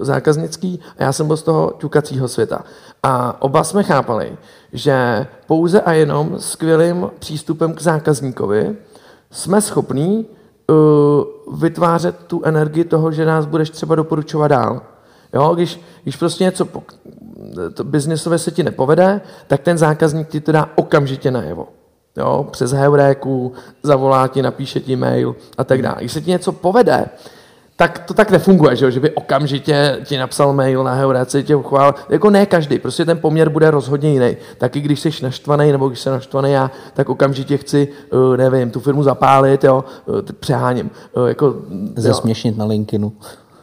zákaznický 0.00 0.80
a 0.98 1.02
já 1.02 1.12
jsem 1.12 1.26
byl 1.26 1.36
z 1.36 1.42
toho 1.42 1.72
ťukacího 1.78 2.28
světa. 2.28 2.64
A 3.02 3.42
oba 3.42 3.64
jsme 3.64 3.82
chápali, 3.82 4.36
že 4.72 5.26
pouze 5.46 5.80
a 5.80 5.92
jenom 5.92 6.38
skvělým 6.38 7.10
přístupem 7.18 7.74
k 7.74 7.82
zákazníkovi 7.82 8.76
jsme 9.30 9.60
schopní 9.60 10.26
uh, 10.66 11.58
vytvářet 11.58 12.16
tu 12.26 12.42
energii 12.44 12.84
toho, 12.84 13.12
že 13.12 13.24
nás 13.24 13.46
budeš 13.46 13.70
třeba 13.70 13.94
doporučovat 13.94 14.50
dál. 14.50 14.82
Jo, 15.32 15.54
když, 15.54 15.80
když 16.02 16.16
prostě 16.16 16.44
něco 16.44 16.64
po, 16.64 16.82
to 17.74 17.84
biznesově 17.84 18.38
se 18.38 18.50
ti 18.50 18.62
nepovede, 18.62 19.20
tak 19.46 19.60
ten 19.60 19.78
zákazník 19.78 20.28
ti 20.28 20.40
to 20.40 20.52
dá 20.52 20.70
okamžitě 20.74 21.30
najevo. 21.30 21.68
Jo, 22.16 22.46
přes 22.50 22.72
heuréku, 22.72 23.52
zavolá 23.82 24.28
ti, 24.28 24.42
napíše 24.42 24.80
ti 24.80 24.96
mail 24.96 25.36
a 25.58 25.64
tak 25.64 25.82
dále. 25.82 25.96
Když 25.98 26.12
se 26.12 26.20
ti 26.20 26.30
něco 26.30 26.52
povede, 26.52 27.06
tak 27.76 27.98
to 27.98 28.14
tak 28.14 28.30
nefunguje, 28.30 28.76
že, 28.76 28.84
jo? 28.84 28.90
že 28.90 29.00
by 29.00 29.10
okamžitě 29.10 29.98
ti 30.04 30.18
napsal 30.18 30.52
mail 30.52 30.84
na 30.84 30.94
heuréce, 30.94 31.42
tě 31.42 31.56
uchvál. 31.56 31.94
Jako 32.08 32.30
ne 32.30 32.46
každý, 32.46 32.78
prostě 32.78 33.04
ten 33.04 33.18
poměr 33.18 33.48
bude 33.48 33.70
rozhodně 33.70 34.12
jiný. 34.12 34.36
Taky 34.58 34.80
když 34.80 35.00
jsi 35.00 35.10
naštvaný, 35.22 35.72
nebo 35.72 35.88
když 35.88 36.00
jsem 36.00 36.12
naštvaný 36.12 36.52
já, 36.52 36.70
tak 36.94 37.08
okamžitě 37.08 37.56
chci, 37.56 37.88
uh, 38.12 38.36
nevím, 38.36 38.70
tu 38.70 38.80
firmu 38.80 39.02
zapálit, 39.02 39.64
jo, 39.64 39.84
uh, 40.06 40.20
přeháním. 40.40 40.90
Uh, 41.16 41.28
jako, 41.28 41.46
jo. 41.46 41.54
Zesměšnit 41.96 42.56
na 42.56 42.64
LinkedInu. 42.64 43.12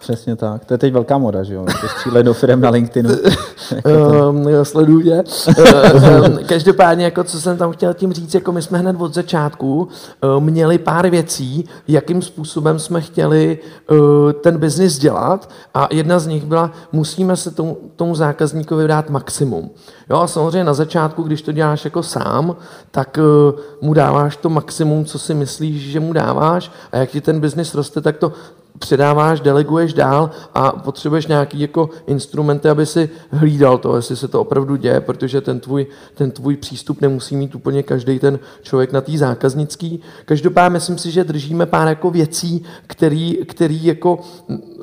Přesně 0.01 0.35
tak. 0.35 0.65
To 0.65 0.73
je 0.73 0.77
teď 0.77 0.93
velká 0.93 1.17
moda, 1.17 1.43
že 1.43 1.53
jo? 1.53 1.65
To 1.81 1.87
střílet 1.87 2.23
do 2.23 2.33
firm 2.33 2.61
na 2.61 2.69
LinkedInu. 2.69 3.09
um, 4.29 4.47
sleduju 4.63 5.01
tě. 5.01 5.23
um, 5.47 6.39
každopádně, 6.45 7.05
jako 7.05 7.23
co 7.23 7.41
jsem 7.41 7.57
tam 7.57 7.71
chtěl 7.71 7.93
tím 7.93 8.13
říct, 8.13 8.33
jako 8.33 8.51
my 8.51 8.61
jsme 8.61 8.77
hned 8.77 8.95
od 8.99 9.13
začátku 9.13 9.87
uh, 10.23 10.43
měli 10.43 10.77
pár 10.77 11.09
věcí, 11.09 11.65
jakým 11.87 12.21
způsobem 12.21 12.79
jsme 12.79 13.01
chtěli 13.01 13.59
uh, 13.91 13.97
ten 14.31 14.57
biznis 14.57 14.97
dělat 14.97 15.49
a 15.73 15.87
jedna 15.91 16.19
z 16.19 16.27
nich 16.27 16.45
byla, 16.45 16.71
musíme 16.91 17.35
se 17.35 17.51
tomu, 17.51 17.77
tomu 17.95 18.15
zákazníkovi 18.15 18.87
dát 18.87 19.09
maximum. 19.09 19.69
Jo, 20.09 20.17
a 20.17 20.27
samozřejmě 20.27 20.63
na 20.63 20.73
začátku, 20.73 21.23
když 21.23 21.41
to 21.41 21.51
děláš 21.51 21.85
jako 21.85 22.03
sám, 22.03 22.55
tak 22.91 23.19
uh, 23.53 23.59
mu 23.81 23.93
dáváš 23.93 24.37
to 24.37 24.49
maximum, 24.49 25.05
co 25.05 25.19
si 25.19 25.33
myslíš, 25.33 25.91
že 25.91 25.99
mu 25.99 26.13
dáváš 26.13 26.71
a 26.91 26.97
jak 26.97 27.09
ti 27.09 27.21
ten 27.21 27.39
biznis 27.39 27.75
roste, 27.75 28.01
tak 28.01 28.17
to 28.17 28.33
předáváš, 28.81 29.39
deleguješ 29.39 29.93
dál 29.93 30.29
a 30.53 30.71
potřebuješ 30.71 31.27
nějaký 31.27 31.59
jako 31.59 31.89
instrumenty, 32.07 32.69
aby 32.69 32.85
si 32.85 33.09
hlídal 33.31 33.77
to, 33.77 33.95
jestli 33.95 34.15
se 34.15 34.27
to 34.27 34.41
opravdu 34.41 34.75
děje, 34.75 35.01
protože 35.01 35.41
ten 35.41 35.59
tvůj, 35.59 35.87
ten 36.13 36.31
tvůj 36.31 36.57
přístup 36.57 37.01
nemusí 37.01 37.35
mít 37.35 37.55
úplně 37.55 37.83
každý 37.83 38.19
ten 38.19 38.39
člověk 38.61 38.91
na 38.91 39.01
tý 39.01 39.17
zákaznický. 39.17 40.01
Každopádně 40.25 40.73
myslím 40.73 40.97
si, 40.97 41.11
že 41.11 41.23
držíme 41.23 41.65
pár 41.65 41.87
jako 41.87 42.11
věcí, 42.11 42.63
který, 42.87 43.37
který 43.45 43.85
jako 43.85 44.19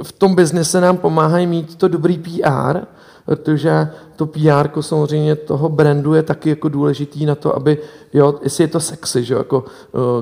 v 0.02 0.12
tom 0.12 0.34
biznise 0.34 0.80
nám 0.80 0.96
pomáhají 0.96 1.46
mít 1.46 1.76
to 1.76 1.88
dobrý 1.88 2.18
PR, 2.18 2.78
protože 3.28 3.88
to 4.16 4.26
PR 4.26 4.80
samozřejmě 4.80 5.36
toho 5.36 5.68
brandu 5.68 6.14
je 6.14 6.22
taky 6.22 6.48
jako 6.48 6.68
důležitý 6.68 7.26
na 7.26 7.34
to, 7.34 7.56
aby, 7.56 7.78
jo, 8.12 8.34
jestli 8.42 8.64
je 8.64 8.68
to 8.68 8.80
sexy, 8.80 9.24
že 9.24 9.34
jako, 9.34 9.64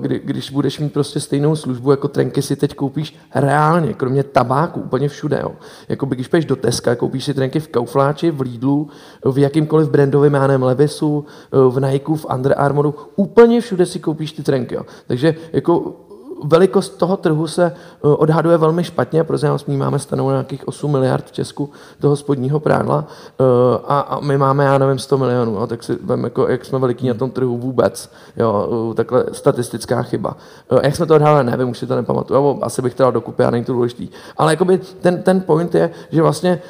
kdy, 0.00 0.20
když 0.24 0.50
budeš 0.50 0.78
mít 0.78 0.92
prostě 0.92 1.20
stejnou 1.20 1.56
službu, 1.56 1.90
jako 1.90 2.08
trenky 2.08 2.42
si 2.42 2.56
teď 2.56 2.74
koupíš 2.74 3.16
reálně, 3.34 3.94
kromě 3.94 4.22
tabáku, 4.22 4.80
úplně 4.80 5.08
všude, 5.08 5.40
jo. 5.42 5.52
Jako 5.88 6.06
když 6.06 6.28
půjdeš 6.28 6.44
do 6.44 6.56
Teska, 6.56 6.94
koupíš 6.94 7.24
si 7.24 7.34
trenky 7.34 7.60
v 7.60 7.68
Kaufláči, 7.68 8.30
v 8.30 8.40
Lidlu, 8.40 8.88
v 9.24 9.38
jakýmkoliv 9.38 9.90
brandovém 9.90 10.32
jménem 10.32 10.62
Levisu, 10.62 11.24
v 11.52 11.80
Nike, 11.80 12.14
v 12.14 12.26
Under 12.34 12.54
Armouru, 12.56 12.94
úplně 13.16 13.60
všude 13.60 13.86
si 13.86 13.98
koupíš 13.98 14.32
ty 14.32 14.42
trenky, 14.42 14.74
jo. 14.74 14.82
Takže 15.06 15.34
jako 15.52 15.96
velikost 16.44 16.88
toho 16.88 17.16
trhu 17.16 17.46
se 17.46 17.64
eh, 17.64 17.72
odhaduje 18.00 18.56
velmi 18.56 18.84
špatně, 18.84 19.24
protože 19.24 19.48
my 19.66 19.76
máme 19.76 19.98
stanou 19.98 20.30
nějakých 20.30 20.68
8 20.68 20.92
miliard 20.92 21.24
v 21.26 21.32
Česku 21.32 21.70
toho 22.00 22.16
spodního 22.16 22.60
prádla 22.60 23.04
eh, 23.40 23.44
a, 23.88 24.18
my 24.22 24.38
máme, 24.38 24.64
já 24.64 24.78
nevím, 24.78 24.98
100 24.98 25.18
milionů, 25.18 25.52
jo, 25.52 25.66
tak 25.66 25.82
si 25.82 25.98
vím, 26.02 26.24
jako, 26.24 26.48
jak 26.48 26.64
jsme 26.64 26.78
veliký 26.78 27.08
na 27.08 27.14
tom 27.14 27.30
trhu 27.30 27.56
vůbec, 27.56 28.12
jo, 28.36 28.68
eh, 28.90 28.94
takhle 28.94 29.24
statistická 29.32 30.02
chyba. 30.02 30.36
Jak 30.82 30.96
jsme 30.96 31.06
to 31.06 31.14
odhadali, 31.14 31.44
nevím, 31.44 31.68
už 31.68 31.78
si 31.78 31.86
to 31.86 31.96
nepamatuju, 31.96 32.58
asi 32.62 32.82
bych 32.82 32.94
to 32.94 33.02
dal 33.02 33.12
dokupy, 33.12 33.44
a 33.44 33.50
není 33.50 33.64
to 33.64 33.72
důležitý. 33.72 34.08
Ale 34.36 34.52
jakoby 34.52 34.78
ten, 34.78 35.22
ten 35.22 35.40
point 35.40 35.74
je, 35.74 35.90
že 36.10 36.22
vlastně 36.22 36.62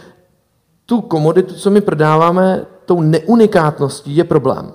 tu 0.87 1.01
komoditu, 1.01 1.55
co 1.55 1.71
my 1.71 1.81
prodáváme, 1.81 2.67
tou 2.85 3.01
neunikátností 3.01 4.17
je 4.17 4.25
problém. 4.25 4.73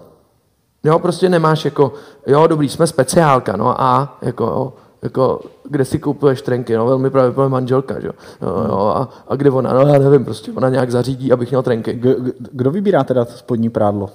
Jo, 0.83 0.99
prostě 0.99 1.29
nemáš 1.29 1.65
jako, 1.65 1.93
jo, 2.27 2.47
dobrý, 2.47 2.69
jsme 2.69 2.87
speciálka, 2.87 3.55
no 3.55 3.81
a 3.81 4.17
jako, 4.21 4.43
jo, 4.43 4.73
jako, 5.01 5.41
kde 5.69 5.85
si 5.85 5.99
kupuješ 5.99 6.41
trenky, 6.41 6.75
no, 6.75 6.85
velmi 6.85 7.09
pravděpodobně 7.09 7.51
manželka, 7.51 7.99
že? 7.99 8.07
Jo, 8.41 8.65
jo, 8.69 8.93
a, 8.95 9.09
a, 9.27 9.35
kde 9.35 9.49
ona, 9.49 9.73
no 9.73 9.79
já 9.87 9.99
nevím, 9.99 10.25
prostě 10.25 10.51
ona 10.51 10.69
nějak 10.69 10.91
zařídí, 10.91 11.31
abych 11.31 11.49
měl 11.49 11.63
trenky. 11.63 12.01
Kdo 12.51 12.71
vybírá 12.71 13.03
teda 13.03 13.25
spodní 13.25 13.69
prádlo? 13.69 14.09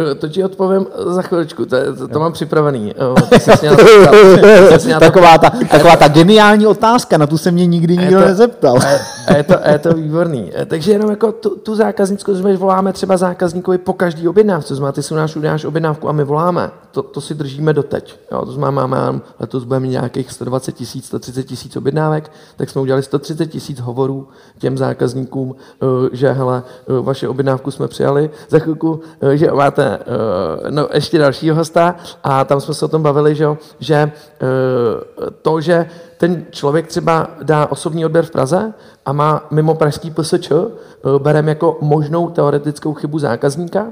Eh, 0.00 0.14
to 0.14 0.28
ti 0.28 0.44
odpovím 0.44 0.86
za 1.06 1.22
chviličku, 1.22 1.66
to, 1.66 1.76
to, 1.98 2.08
to 2.08 2.20
mám 2.20 2.32
připravený. 2.32 2.94
taková, 5.00 5.38
ta, 5.38 5.50
taková 5.70 5.96
ta 5.96 6.08
geniální 6.08 6.66
otázka, 6.66 7.18
na 7.18 7.26
tu 7.26 7.38
se 7.38 7.50
mě 7.50 7.66
nikdy 7.66 7.96
nikdo 7.96 8.20
to, 8.20 8.26
nezeptal. 8.26 8.78
A 9.26 9.36
je, 9.36 9.42
to, 9.42 9.66
a 9.66 9.70
je 9.70 9.78
to 9.78 9.94
výborný. 9.94 10.52
Eh, 10.54 10.66
takže 10.66 10.92
jenom 10.92 11.10
jako 11.10 11.32
tu, 11.32 11.50
tu 11.50 11.74
zákaznickou, 11.74 12.34
my 12.42 12.56
voláme 12.56 12.92
třeba 12.92 13.16
zákazníkovi 13.16 13.78
po 13.78 13.92
každý 13.92 14.28
objednávce, 14.28 14.68
to 14.68 14.74
znamená, 14.74 14.92
ty 14.92 15.02
si 15.02 15.14
u 15.14 15.16
nás 15.16 15.36
uděláš 15.36 15.64
objednávku 15.64 16.08
a 16.08 16.12
my 16.12 16.24
voláme. 16.24 16.70
To, 16.90 17.02
to 17.02 17.20
si 17.20 17.34
držíme 17.34 17.72
doteď. 17.72 18.18
Jo, 18.32 18.46
to 18.46 18.52
znamená, 18.52 18.86
máme 18.86 19.20
letos 19.40 19.64
budeme 19.64 19.86
mít 19.86 19.92
nějakých 19.92 20.32
120 20.32 20.72
tisíc, 20.72 21.06
130 21.06 21.44
tisíc 21.44 21.76
objednávek, 21.76 22.30
tak 22.56 22.70
jsme 22.70 22.80
udělali 22.80 23.02
130 23.02 23.46
tisíc 23.46 23.80
hovorů 23.80 24.28
těm 24.58 24.78
zákazníkům, 24.78 25.54
eh, 25.56 25.86
že 26.12 26.32
hele, 26.32 26.62
vaše 27.02 27.28
objednávku 27.28 27.70
jsme 27.70 27.88
přijali, 27.88 28.30
za 28.48 28.58
chvilku, 28.58 29.00
že 29.34 29.50
máte 29.52 29.85
uh, 29.88 30.70
no, 30.70 30.88
ještě 30.92 31.18
dalšího 31.18 31.56
hosta 31.56 31.94
a 32.24 32.44
tam 32.44 32.60
jsme 32.60 32.74
se 32.74 32.84
o 32.84 32.88
tom 32.88 33.02
bavili, 33.02 33.34
že, 33.34 33.46
že 33.80 34.12
uh, 34.42 35.28
to, 35.42 35.60
že 35.60 35.86
ten 36.18 36.46
člověk 36.50 36.86
třeba 36.86 37.30
dá 37.42 37.66
osobní 37.66 38.04
odběr 38.04 38.24
v 38.24 38.30
Praze 38.30 38.72
a 39.06 39.12
má 39.12 39.46
mimo 39.50 39.74
pražský 39.74 40.10
PSČ, 40.10 40.50
uh, 40.50 40.68
bereme 41.18 41.50
jako 41.50 41.78
možnou 41.80 42.30
teoretickou 42.30 42.94
chybu 42.94 43.18
zákazníka, 43.18 43.86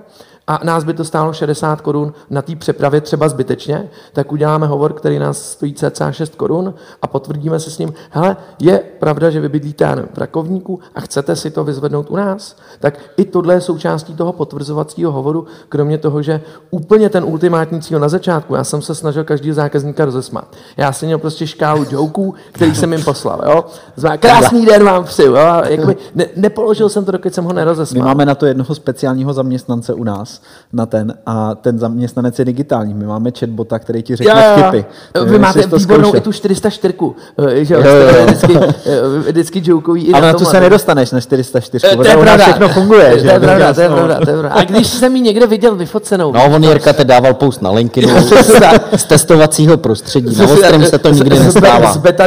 a 0.46 0.60
nás 0.64 0.84
by 0.84 0.94
to 0.94 1.04
stálo 1.04 1.32
60 1.32 1.80
korun 1.80 2.12
na 2.30 2.42
té 2.42 2.56
přepravě 2.56 3.00
třeba 3.00 3.28
zbytečně, 3.28 3.88
tak 4.12 4.32
uděláme 4.32 4.66
hovor, 4.66 4.92
který 4.92 5.18
nás 5.18 5.50
stojí 5.50 5.74
cca 5.74 6.12
6 6.12 6.34
korun 6.34 6.74
a 7.02 7.06
potvrdíme 7.06 7.60
se 7.60 7.70
s 7.70 7.78
ním, 7.78 7.94
hele, 8.10 8.36
je 8.58 8.78
pravda, 8.78 9.30
že 9.30 9.40
vy 9.40 9.48
bydlíte 9.48 9.84
v 10.14 10.18
Rakovníku 10.18 10.80
a 10.94 11.00
chcete 11.00 11.36
si 11.36 11.50
to 11.50 11.64
vyzvednout 11.64 12.10
u 12.10 12.16
nás? 12.16 12.56
Tak 12.80 12.98
i 13.16 13.24
tohle 13.24 13.54
je 13.54 13.60
součástí 13.60 14.14
toho 14.14 14.32
potvrzovacího 14.32 15.12
hovoru, 15.12 15.46
kromě 15.68 15.98
toho, 15.98 16.22
že 16.22 16.40
úplně 16.70 17.08
ten 17.08 17.24
ultimátní 17.24 17.82
cíl 17.82 17.98
na 17.98 18.08
začátku, 18.08 18.54
já 18.54 18.64
jsem 18.64 18.82
se 18.82 18.94
snažil 18.94 19.24
každý 19.24 19.52
zákazníka 19.52 20.04
rozesmát. 20.04 20.48
Já 20.76 20.92
jsem 20.92 21.06
měl 21.06 21.18
prostě 21.18 21.46
škálu 21.46 21.86
joků, 21.90 22.34
který 22.52 22.74
jsem 22.74 22.92
jim 22.92 23.04
poslal. 23.04 23.40
Jo? 23.46 23.64
Znamená, 23.96 24.18
krásný 24.18 24.66
den 24.66 24.84
vám 24.84 25.04
přeju. 25.04 25.34
Jo? 25.34 25.62
Jakoby 25.68 25.96
ne, 26.14 26.26
nepoložil 26.36 26.88
jsem 26.88 27.04
to, 27.04 27.12
dokud 27.12 27.34
jsem 27.34 27.44
ho 27.44 27.52
nerozesmál. 27.52 28.02
My 28.02 28.08
máme 28.08 28.26
na 28.26 28.34
to 28.34 28.46
jednoho 28.46 28.74
speciálního 28.74 29.32
zaměstnance 29.32 29.94
u 29.94 30.04
nás, 30.04 30.33
na 30.72 30.86
ten 30.86 31.14
a 31.26 31.54
ten 31.54 31.78
zaměstnanec 31.78 32.38
je 32.38 32.44
digitální. 32.44 32.94
My 32.94 33.06
máme 33.06 33.30
chatbota, 33.38 33.78
který 33.78 34.02
ti 34.02 34.16
řekne 34.16 34.32
jo, 34.32 34.64
jo. 34.64 34.68
vtipy. 34.68 34.84
Vy 35.24 35.38
máte 35.38 35.66
výbornou 35.76 36.16
i 36.16 36.20
tu 36.20 36.32
404, 36.32 36.94
eh, 37.38 37.64
že 37.64 37.74
jo, 37.74 37.80
jo, 37.80 37.94
jo. 37.94 38.24
vždycky, 38.24 38.58
eh, 38.58 39.18
vždycky 39.18 39.62
jokují 39.64 40.14
Ale 40.14 40.26
na 40.26 40.34
tu 40.34 40.44
se 40.44 40.60
nedostaneš 40.60 41.10
na 41.10 41.20
404, 41.20 41.96
to 41.96 42.08
je 42.08 42.16
pravda. 42.16 42.44
všechno 42.44 42.68
funguje. 42.68 43.16
To 43.22 43.28
je 43.28 43.40
pravda, 43.40 43.74
to 43.74 43.80
je 43.80 43.88
pravda, 43.88 44.14
to 44.14 44.30
je 44.30 44.38
pravda. 44.38 44.48
A 44.48 44.64
když 44.64 44.86
jsem 44.86 45.16
ji 45.16 45.22
někde 45.22 45.46
viděl 45.46 45.76
vyfocenou. 45.76 46.32
No, 46.32 46.44
on 46.54 46.64
Jirka 46.64 46.92
te 46.92 47.04
dával 47.04 47.34
post 47.34 47.62
na 47.62 47.70
LinkedIn 47.70 48.10
z 48.96 49.04
testovacího 49.04 49.76
prostředí. 49.76 50.36
Na 50.36 50.44
ostrém 50.44 50.84
se 50.84 50.98
to 50.98 51.10
nikdy 51.10 51.38
nestává. 51.38 51.92
Z 51.92 51.96
beta 51.96 52.26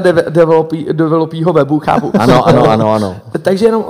developího 0.91 1.53
webu, 1.53 1.80
chápu. 1.80 2.12
Ano, 2.20 2.47
ano, 2.47 2.70
ano, 2.70 2.93
ano. 2.93 3.16
Takže 3.41 3.66
jenom 3.66 3.86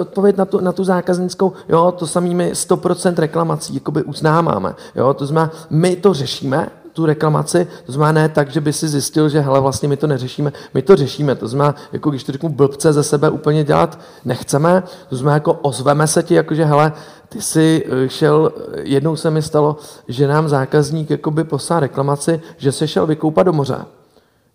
odpověď 0.00 0.36
na 0.36 0.44
tu, 0.44 0.60
na 0.60 0.72
tu 0.72 0.84
zákaznickou, 0.84 1.52
jo, 1.68 1.92
to 1.98 2.06
samými 2.06 2.50
100% 2.52 3.28
reklamací, 3.56 3.74
jako 3.74 3.90
jakoby 3.90 4.02
uznáváme. 4.02 4.74
Jo? 4.94 5.14
To 5.14 5.26
znamená, 5.26 5.52
my 5.70 5.96
to 5.96 6.14
řešíme, 6.14 6.68
tu 6.92 7.06
reklamaci, 7.06 7.66
to 7.86 7.92
znamená 7.92 8.12
ne 8.12 8.28
tak, 8.28 8.50
že 8.50 8.60
by 8.60 8.72
si 8.72 8.88
zjistil, 8.88 9.28
že 9.28 9.40
hele, 9.40 9.60
vlastně 9.60 9.88
my 9.88 9.96
to 9.96 10.06
neřešíme, 10.06 10.52
my 10.74 10.82
to 10.82 10.96
řešíme, 10.96 11.34
to 11.34 11.48
znamená, 11.48 11.74
jako 11.92 12.10
když 12.10 12.24
to 12.24 12.32
řeknu 12.32 12.48
blbce 12.48 12.92
ze 12.92 13.02
sebe 13.02 13.30
úplně 13.30 13.64
dělat 13.64 13.98
nechceme, 14.24 14.82
to 15.08 15.16
znamená, 15.16 15.34
jako 15.34 15.52
ozveme 15.52 16.06
se 16.06 16.22
ti, 16.22 16.34
jako 16.34 16.54
že 16.54 16.64
hele, 16.64 16.92
ty 17.28 17.42
jsi 17.42 17.84
eh, 17.84 18.08
šel, 18.08 18.52
jednou 18.82 19.16
se 19.16 19.30
mi 19.30 19.42
stalo, 19.42 19.76
že 20.08 20.28
nám 20.28 20.48
zákazník 20.48 21.10
jakoby 21.10 21.44
poslal 21.44 21.80
reklamaci, 21.80 22.40
že 22.56 22.72
se 22.72 22.88
šel 22.88 23.06
vykoupat 23.06 23.46
do 23.46 23.52
moře, 23.52 23.84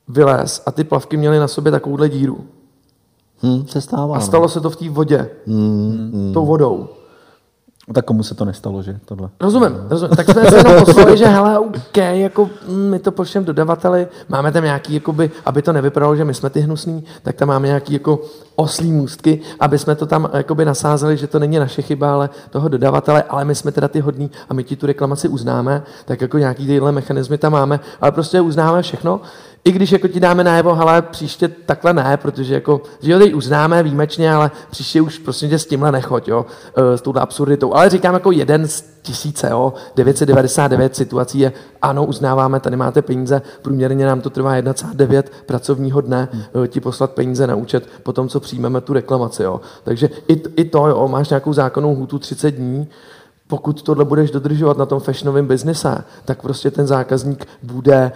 vylez 0.08 0.62
a 0.66 0.72
ty 0.72 0.84
plavky 0.84 1.18
měly 1.18 1.40
na 1.40 1.48
sobě 1.48 1.72
takovouhle 1.72 2.10
díru. 2.10 2.42
Hmm, 3.42 3.68
se 3.68 3.82
stává. 3.82 4.16
A 4.16 4.20
no. 4.20 4.26
stalo 4.26 4.50
se 4.50 4.62
to 4.62 4.70
v 4.70 4.76
té 4.76 4.90
vodě. 4.90 5.30
Hmm, 5.48 6.12
hmm. 6.14 6.34
Tou 6.34 6.46
vodou. 6.46 7.01
Tak 7.94 8.06
komu 8.06 8.24
se 8.24 8.36
to 8.36 8.46
nestalo, 8.46 8.84
že? 8.84 9.00
Tohle? 9.06 9.30
Rozumím, 9.40 9.78
rozumím. 9.90 10.16
Tak 10.16 10.30
jsme 10.30 10.46
se 10.46 10.58
jenom 10.58 10.86
poslali, 10.86 11.18
že 11.18 11.26
hele, 11.26 11.60
OK, 11.60 11.98
jako 11.98 12.50
mm, 12.68 12.90
my 12.90 13.00
to 13.00 13.12
pošleme 13.12 13.48
dodavateli, 13.48 14.08
máme 14.30 14.52
tam 14.52 14.64
nějaký, 14.64 14.94
jakoby, 14.94 15.32
aby 15.46 15.62
to 15.62 15.74
nevypadalo, 15.74 16.16
že 16.16 16.26
my 16.26 16.34
jsme 16.34 16.50
ty 16.50 16.60
hnusní, 16.60 17.04
tak 17.24 17.36
tam 17.36 17.48
máme 17.48 17.68
nějaký 17.68 17.94
jako 17.94 18.20
oslí 18.56 18.92
můstky, 18.92 19.42
aby 19.60 19.78
jsme 19.78 19.96
to 19.96 20.06
tam 20.06 20.30
jakoby 20.34 20.66
nasázeli, 20.66 21.18
že 21.18 21.28
to 21.28 21.40
není 21.40 21.60
naše 21.60 21.82
chyba, 21.82 22.14
ale 22.14 22.30
toho 22.50 22.70
dodavatele, 22.70 23.24
ale 23.24 23.46
my 23.46 23.56
jsme 23.56 23.72
teda 23.72 23.88
ty 23.88 24.00
hodní 24.00 24.32
a 24.50 24.54
my 24.54 24.64
ti 24.64 24.76
tu 24.76 24.86
reklamaci 24.86 25.28
uznáme, 25.28 25.84
tak 26.06 26.22
jako 26.22 26.38
nějaký 26.38 26.68
tyhle 26.68 26.92
mechanismy 26.92 27.38
tam 27.38 27.52
máme, 27.52 27.80
ale 28.02 28.12
prostě 28.12 28.42
uznáme 28.42 28.82
všechno 28.82 29.22
i 29.64 29.72
když 29.72 29.92
jako 29.92 30.08
ti 30.08 30.20
dáme 30.20 30.44
najevo, 30.44 30.82
ale 30.82 31.02
příště 31.02 31.48
takhle 31.48 31.94
ne, 31.94 32.18
protože 32.18 32.54
jako, 32.54 32.82
že 33.02 33.12
jo, 33.12 33.20
teď 33.20 33.34
uznáme 33.34 33.84
výjimečně, 33.84 34.34
ale 34.34 34.52
příště 34.72 35.02
už 35.02 35.18
prostě 35.18 35.48
tě 35.48 35.60
s 35.60 35.66
tímhle 35.66 35.92
nechoď, 35.92 36.28
jo, 36.28 36.46
eh, 36.76 36.98
s 36.98 37.02
touhle 37.02 37.22
absurditou. 37.22 37.74
Ale 37.74 37.90
říkám 37.90 38.14
jako 38.14 38.32
jeden 38.32 38.68
z 38.68 38.84
tisíce, 39.02 39.50
jo, 39.50 39.74
999 39.96 40.96
situací 40.96 41.40
je, 41.40 41.54
ano, 41.82 42.06
uznáváme, 42.06 42.60
tady 42.60 42.76
máte 42.76 43.02
peníze, 43.02 43.42
průměrně 43.62 44.06
nám 44.06 44.22
to 44.22 44.30
trvá 44.30 44.56
1,9 44.56 45.24
pracovního 45.46 46.02
dne 46.02 46.30
hmm. 46.32 46.68
ti 46.68 46.80
poslat 46.80 47.12
peníze 47.12 47.48
na 47.48 47.56
účet 47.56 47.90
po 48.04 48.14
tom, 48.14 48.30
co 48.30 48.40
přijmeme 48.40 48.82
tu 48.82 48.94
reklamaci, 48.94 49.44
jo. 49.44 49.62
Takže 49.84 50.10
i, 50.28 50.42
i 50.56 50.66
to, 50.66 50.88
jo, 50.88 51.08
máš 51.08 51.30
nějakou 51.30 51.54
zákonnou 51.54 51.96
hůtu 51.96 52.20
30 52.20 52.52
dní, 52.52 52.88
pokud 53.52 53.82
tohle 53.82 54.06
budeš 54.06 54.32
dodržovat 54.32 54.78
na 54.78 54.86
tom 54.86 55.00
fashionovém 55.00 55.48
biznise, 55.48 56.04
tak 56.26 56.42
prostě 56.42 56.72
ten 56.72 56.88
zákazník 56.88 57.48
bude 57.64 58.12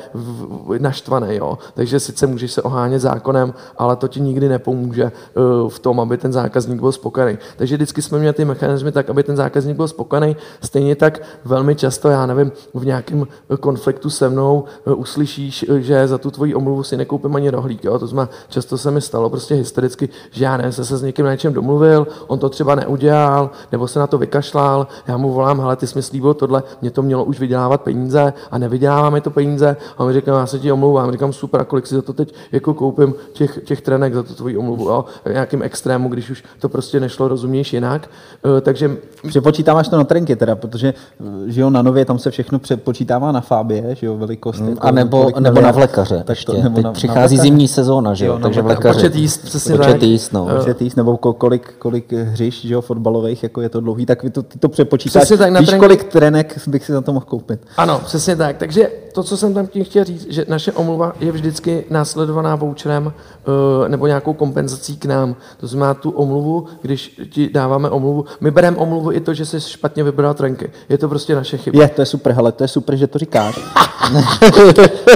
naštvaný. 0.80 1.36
Jo? 1.36 1.58
Takže 1.74 2.00
sice 2.00 2.28
můžeš 2.28 2.52
se 2.52 2.62
ohánět 2.62 3.02
zákonem, 3.02 3.54
ale 3.78 3.96
to 3.96 4.08
ti 4.08 4.22
nikdy 4.22 4.50
nepomůže 4.50 5.04
uh, 5.04 5.70
v 5.70 5.80
tom, 5.80 6.00
aby 6.00 6.18
ten 6.18 6.34
zákazník 6.34 6.80
byl 6.80 6.92
spokojený. 6.92 7.38
Takže 7.58 7.76
vždycky 7.76 8.02
jsme 8.02 8.20
měli 8.20 8.34
ty 8.34 8.46
mechanizmy 8.46 8.92
tak, 8.92 9.10
aby 9.10 9.24
ten 9.24 9.36
zákazník 9.36 9.76
byl 9.76 9.88
spokojený. 9.88 10.36
Stejně 10.62 10.96
tak 10.96 11.22
velmi 11.46 11.76
často, 11.76 12.10
já 12.10 12.26
nevím, 12.26 12.52
v 12.74 12.86
nějakém 12.86 13.28
konfliktu 13.60 14.10
se 14.10 14.30
mnou 14.30 14.64
uh, 14.88 15.00
uslyšíš, 15.00 15.66
uh, 15.70 15.78
že 15.78 16.08
za 16.08 16.18
tu 16.18 16.32
tvoji 16.32 16.56
omluvu 16.56 16.84
si 16.84 16.98
nekoupím 16.98 17.36
ani 17.36 17.50
rohlík. 17.50 17.84
Jo? 17.84 18.00
To 18.00 18.08
znamená, 18.08 18.32
často 18.48 18.78
se 18.78 18.92
mi 18.92 19.02
stalo 19.02 19.30
prostě 19.30 19.56
historicky, 19.56 20.10
že 20.32 20.46
já 20.46 20.58
nevím, 20.58 20.72
se, 20.72 20.86
se 20.86 20.98
s 20.98 21.02
někým 21.02 21.26
na 21.26 21.32
něčem 21.32 21.54
domluvil, 21.54 22.08
on 22.28 22.40
to 22.40 22.50
třeba 22.50 22.76
neudělal, 22.76 23.50
nebo 23.72 23.88
se 23.88 24.00
na 24.00 24.08
to 24.08 24.18
vykašlal, 24.18 24.88
já 25.08 25.18
mu 25.18 25.25
volám, 25.34 25.60
hele, 25.60 25.76
ty 25.76 25.88
jsi 25.88 25.98
mi 25.98 26.04
slíbil 26.04 26.34
tohle, 26.34 26.64
mě 26.82 26.92
to 26.92 27.02
mělo 27.02 27.24
už 27.24 27.40
vydělávat 27.40 27.82
peníze 27.82 28.34
a 28.52 28.58
nevydělává 28.58 29.10
mi 29.10 29.22
to 29.22 29.30
peníze. 29.30 29.78
A 29.98 30.00
on 30.00 30.08
mi 30.08 30.14
říká, 30.14 30.40
já 30.40 30.46
se 30.46 30.60
ti 30.60 30.72
omlouvám, 30.72 31.12
říkám, 31.12 31.34
super, 31.34 31.62
a 31.62 31.64
kolik 31.64 31.88
si 31.88 31.96
za 31.96 32.02
to 32.02 32.14
teď 32.14 32.34
jako 32.52 32.74
koupím 32.74 33.14
těch, 33.34 33.60
těch 33.64 33.82
trenek 33.82 34.14
za 34.14 34.24
to 34.24 34.34
tvoji 34.34 34.58
omluvu, 34.58 34.90
jo? 34.90 35.06
nějakým 35.32 35.64
extrému, 35.64 36.10
když 36.10 36.30
už 36.30 36.44
to 36.60 36.70
prostě 36.70 37.00
nešlo, 37.00 37.28
rozumíš 37.28 37.74
jinak. 37.74 38.10
Uh, 38.46 38.62
takže... 38.62 38.98
Přepočítáváš 39.28 39.88
to 39.88 39.98
na 39.98 40.04
trenky 40.04 40.36
teda, 40.36 40.56
protože 40.56 40.94
že 41.46 41.62
jo, 41.62 41.70
na 41.70 41.82
nově 41.82 42.06
tam 42.06 42.20
se 42.20 42.32
všechno 42.32 42.60
přepočítává 42.60 43.32
na 43.32 43.42
fábě, 43.42 43.96
že 43.96 44.08
jo, 44.08 44.18
velikost. 44.18 44.60
Hmm, 44.60 44.78
a 44.82 44.92
nebo, 44.92 45.32
nebo 45.40 45.62
na 45.62 45.72
vlekaře. 45.72 46.24
Tak 46.26 46.38
to, 46.46 46.54
nebo 46.54 46.76
teď 46.76 46.84
na, 46.84 46.92
přichází 46.92 47.38
na 47.38 47.44
zimní 47.44 47.68
sezóna, 47.68 48.14
že 48.14 48.26
jo, 48.26 48.34
jo 48.34 48.40
takže 48.40 48.62
vlekaře. 48.62 48.94
Počet 48.94 49.16
jíst, 49.16 49.44
přesně 49.44 49.78
počet 49.78 50.04
jíst, 50.04 50.34
no. 50.34 50.48
Počet 50.58 50.82
jíst, 50.82 50.96
nebo 50.96 51.18
kolik, 51.18 51.74
kolik 51.80 52.14
hřiš, 52.14 52.62
že 52.62 52.74
jo, 52.74 52.82
fotbalových, 52.82 53.44
jako 53.44 53.62
je 53.62 53.70
to 53.70 53.80
dlouhý, 53.82 54.06
tak 54.06 54.24
vy 54.24 54.30
to, 54.30 54.44
ty 54.44 54.60
to 54.60 54.70
přepočítáš. 54.70 55.15
Přesně 55.20 55.38
tak, 55.38 55.50
na 55.50 55.60
Víš, 55.60 55.74
kolik 55.80 56.04
trenek 56.04 56.60
bych 56.68 56.86
si 56.86 56.92
za 56.92 57.02
to 57.02 57.14
mohl 57.14 57.26
koupit. 57.26 57.62
Ano, 57.78 58.02
přesně 58.06 58.36
tak. 58.36 58.58
Takže 58.58 58.90
to, 59.14 59.24
co 59.24 59.38
jsem 59.38 59.54
tam 59.54 59.68
tím 59.68 59.84
chtěl 59.84 60.04
říct, 60.04 60.28
že 60.30 60.46
naše 60.50 60.72
omluva 60.72 61.14
je 61.20 61.32
vždycky 61.32 61.86
následovaná 61.90 62.56
voucherem 62.56 63.06
uh, 63.06 63.88
nebo 63.88 64.08
nějakou 64.08 64.34
kompenzací 64.34 64.98
k 64.98 65.06
nám. 65.06 65.36
To 65.58 65.68
znamená 65.68 65.94
tu 65.94 66.10
omluvu, 66.10 66.68
když 66.82 67.22
ti 67.30 67.50
dáváme 67.54 67.90
omluvu, 67.90 68.26
my 68.42 68.52
bereme 68.52 68.78
omluvu 68.78 69.12
i 69.12 69.20
to, 69.20 69.34
že 69.34 69.46
jsi 69.46 69.62
špatně 69.62 70.04
vybral 70.04 70.34
trenky. 70.34 70.72
Je 70.90 70.98
to 70.98 71.10
prostě 71.10 71.36
naše 71.36 71.58
chyba. 71.58 71.82
Je, 71.82 71.88
to 71.88 72.02
je 72.02 72.06
super, 72.06 72.34
hele, 72.34 72.52
to 72.52 72.64
je 72.64 72.68
super, 72.68 72.96
že 72.96 73.08
to 73.08 73.20
říkáš. 73.20 73.60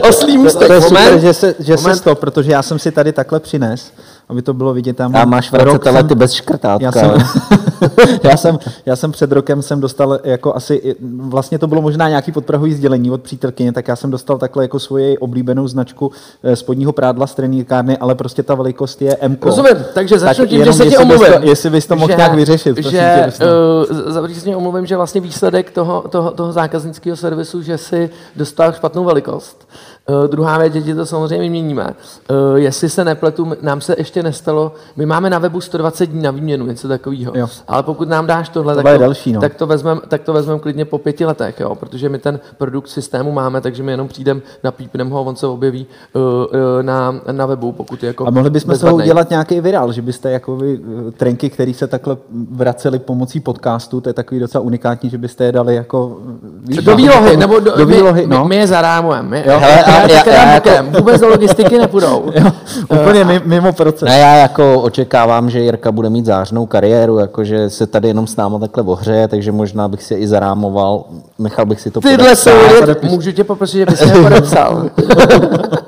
Oslý 0.10 0.38
můstek, 0.38 0.62
to, 0.68 0.68
to 0.68 0.74
je 0.74 0.82
super, 0.82 1.20
že 1.20 1.34
se, 1.34 1.56
že 1.60 1.78
se 1.78 2.04
to, 2.04 2.16
protože 2.16 2.52
já 2.52 2.62
jsem 2.62 2.80
si 2.80 2.92
tady 2.92 3.14
takhle 3.14 3.40
přines 3.40 3.92
aby 4.30 4.42
to 4.42 4.54
bylo 4.54 4.74
vidět. 4.74 4.98
Tam 4.98 5.16
a 5.16 5.26
máš 5.26 5.52
vracetele 5.52 6.04
ty 6.04 6.16
bez 6.16 6.34
škrtátka. 6.34 6.86
Já 6.86 6.92
jsem, 6.92 7.12
já, 8.24 8.38
jsem, 8.38 8.60
já 8.86 8.96
jsem 8.96 9.12
před 9.12 9.32
rokem 9.32 9.62
jsem 9.62 9.80
dostal 9.80 10.20
jako 10.24 10.56
asi, 10.56 10.96
vlastně 11.20 11.60
to 11.60 11.68
bylo 11.68 11.82
možná 11.82 12.10
nějaký 12.10 12.32
podprahový 12.32 12.74
sdělení 12.74 13.12
od 13.12 13.22
přítelkyně, 13.22 13.72
tak 13.72 13.88
já 13.88 13.96
jsem 13.96 14.12
dostal 14.12 14.38
takhle 14.38 14.64
jako 14.64 14.80
svoji 14.80 15.18
oblíbenou 15.18 15.68
značku 15.68 16.12
eh, 16.44 16.56
spodního 16.56 16.92
prádla 16.92 17.28
z 17.28 17.36
trenýrkárny, 17.36 17.98
ale 17.98 18.16
prostě 18.16 18.44
ta 18.44 18.56
velikost 18.56 19.02
je 19.02 19.18
M. 19.20 19.38
Rozumím, 19.42 19.76
takže 19.94 20.20
začnu 20.20 20.44
tak 20.44 20.50
tím, 20.50 20.66
že 20.66 20.74
se 20.74 20.86
ti 20.86 20.98
omluvím. 20.98 21.34
Jestli 21.42 21.70
bys 21.70 21.88
to 21.88 21.96
mohl 21.96 22.14
nějak 22.18 22.34
vyřešit. 22.34 22.78
Že, 22.78 23.32
uh, 24.48 24.56
omluvím, 24.56 24.86
že 24.86 24.96
vlastně 24.96 25.22
výsledek 25.22 25.72
toho, 25.72 26.04
toho, 26.10 26.32
toho 26.32 26.52
zákaznického 26.52 27.18
servisu, 27.18 27.62
že 27.62 27.78
si 27.78 28.10
dostal 28.36 28.74
špatnou 28.74 29.04
velikost. 29.04 29.68
Uh, 30.10 30.28
druhá 30.28 30.58
věc, 30.58 30.74
že 30.74 30.82
ti 30.82 30.96
to 30.96 31.06
samozřejmě 31.06 31.50
měníme. 31.50 31.94
Uh, 32.30 32.56
jestli 32.56 32.90
se 32.90 33.06
nepletu, 33.06 33.52
nám 33.62 33.82
se 33.82 33.96
ještě 33.98 34.24
nestalo, 34.24 34.72
my 34.96 35.06
máme 35.06 35.30
na 35.30 35.40
webu 35.40 35.62
120 35.62 36.06
dní 36.06 36.22
na 36.22 36.32
výměnu, 36.32 36.66
něco 36.66 36.88
takového. 36.88 37.34
Ale 37.68 37.84
pokud 37.84 38.10
nám 38.10 38.28
dáš 38.28 38.50
tohle, 38.50 38.76
tak, 38.76 38.86
to, 38.86 38.98
další, 38.98 39.34
no. 39.34 39.42
tak 39.42 39.56
to 39.56 39.68
vezmeme 39.68 40.02
tak 40.08 40.22
to 40.22 40.34
vezmem 40.34 40.60
klidně 40.60 40.86
po 40.86 40.98
pěti 40.98 41.26
letech, 41.26 41.60
jo? 41.60 41.76
protože 41.76 42.10
my 42.10 42.20
ten 42.20 42.40
produkt 42.58 42.88
systému 42.88 43.32
máme, 43.32 43.62
takže 43.62 43.84
my 43.84 43.92
jenom 43.92 44.08
přijdeme, 44.08 44.42
napípneme 44.64 45.12
ho, 45.12 45.24
on 45.24 45.36
se 45.36 45.48
objeví 45.48 45.88
uh, 46.14 46.22
uh, 46.22 46.48
na, 46.82 47.22
na 47.32 47.46
webu, 47.46 47.72
pokud 47.72 48.04
je 48.04 48.08
jako 48.08 48.28
A 48.28 48.30
mohli 48.30 48.50
bychom 48.50 48.76
se 48.76 48.92
udělat 48.92 49.30
nějaký 49.30 49.62
viral, 49.62 49.92
že 49.92 50.02
byste 50.02 50.32
jako 50.32 50.56
vy, 50.56 50.80
trenky, 51.18 51.50
které 51.50 51.74
se 51.74 51.88
takhle 51.88 52.18
vraceli 52.52 53.00
pomocí 53.00 53.40
podcastu, 53.40 54.02
to 54.02 54.10
je 54.10 54.14
takový 54.14 54.40
docela 54.40 54.64
unikátní, 54.64 55.10
že 55.10 55.18
byste 55.18 55.44
je 55.44 55.52
dali 55.52 55.76
jako... 55.76 56.18
Víš, 56.64 56.78
do 56.78 56.96
výlohy, 56.96 57.38
nebo 57.38 57.60
do, 57.60 57.78
do 57.78 57.86
výlohy, 57.86 58.22
my, 58.22 58.36
no. 58.36 58.44
my, 58.44 58.50
my 58.50 58.56
je 58.56 58.68
zarámujeme. 58.68 59.30
My, 59.30 59.40
hele, 59.40 59.84
já, 60.02 60.30
já, 60.30 60.34
já, 60.34 60.54
jako... 60.54 60.70
Vůbec 61.00 61.22
do 61.22 61.28
logistiky 61.28 61.78
nepůjdou. 61.78 62.32
jo, 62.36 62.52
úplně 62.90 63.42
mimo 63.46 63.74
proces. 63.74 64.10
Ne, 64.10 64.20
já 64.20 64.36
jako 64.36 64.82
očekávám, 64.82 65.50
že 65.50 65.60
Jirka 65.60 65.92
bude 65.92 66.10
mít 66.10 66.26
zářnou 66.26 66.66
kariéru, 66.66 67.20
jakože 67.20 67.70
se 67.70 67.88
tady 67.88 68.08
jenom 68.08 68.28
s 68.28 68.36
náma 68.36 68.60
takhle 68.60 68.84
ohřeje, 68.84 69.28
takže 69.28 69.52
možná 69.52 69.88
bych 69.88 70.04
si 70.04 70.16
i 70.16 70.28
zarámoval, 70.28 71.04
nechal 71.40 71.66
bych 71.66 71.82
si 71.82 71.92
to 71.92 72.02
Tyhle 72.02 72.36
jsou, 72.36 72.52
můžu 73.04 73.32
tě 73.32 73.44
poprosit, 73.44 73.78
že 73.78 73.86
bys 73.86 74.06
mě 74.06 74.14
podepsal. 74.14 74.90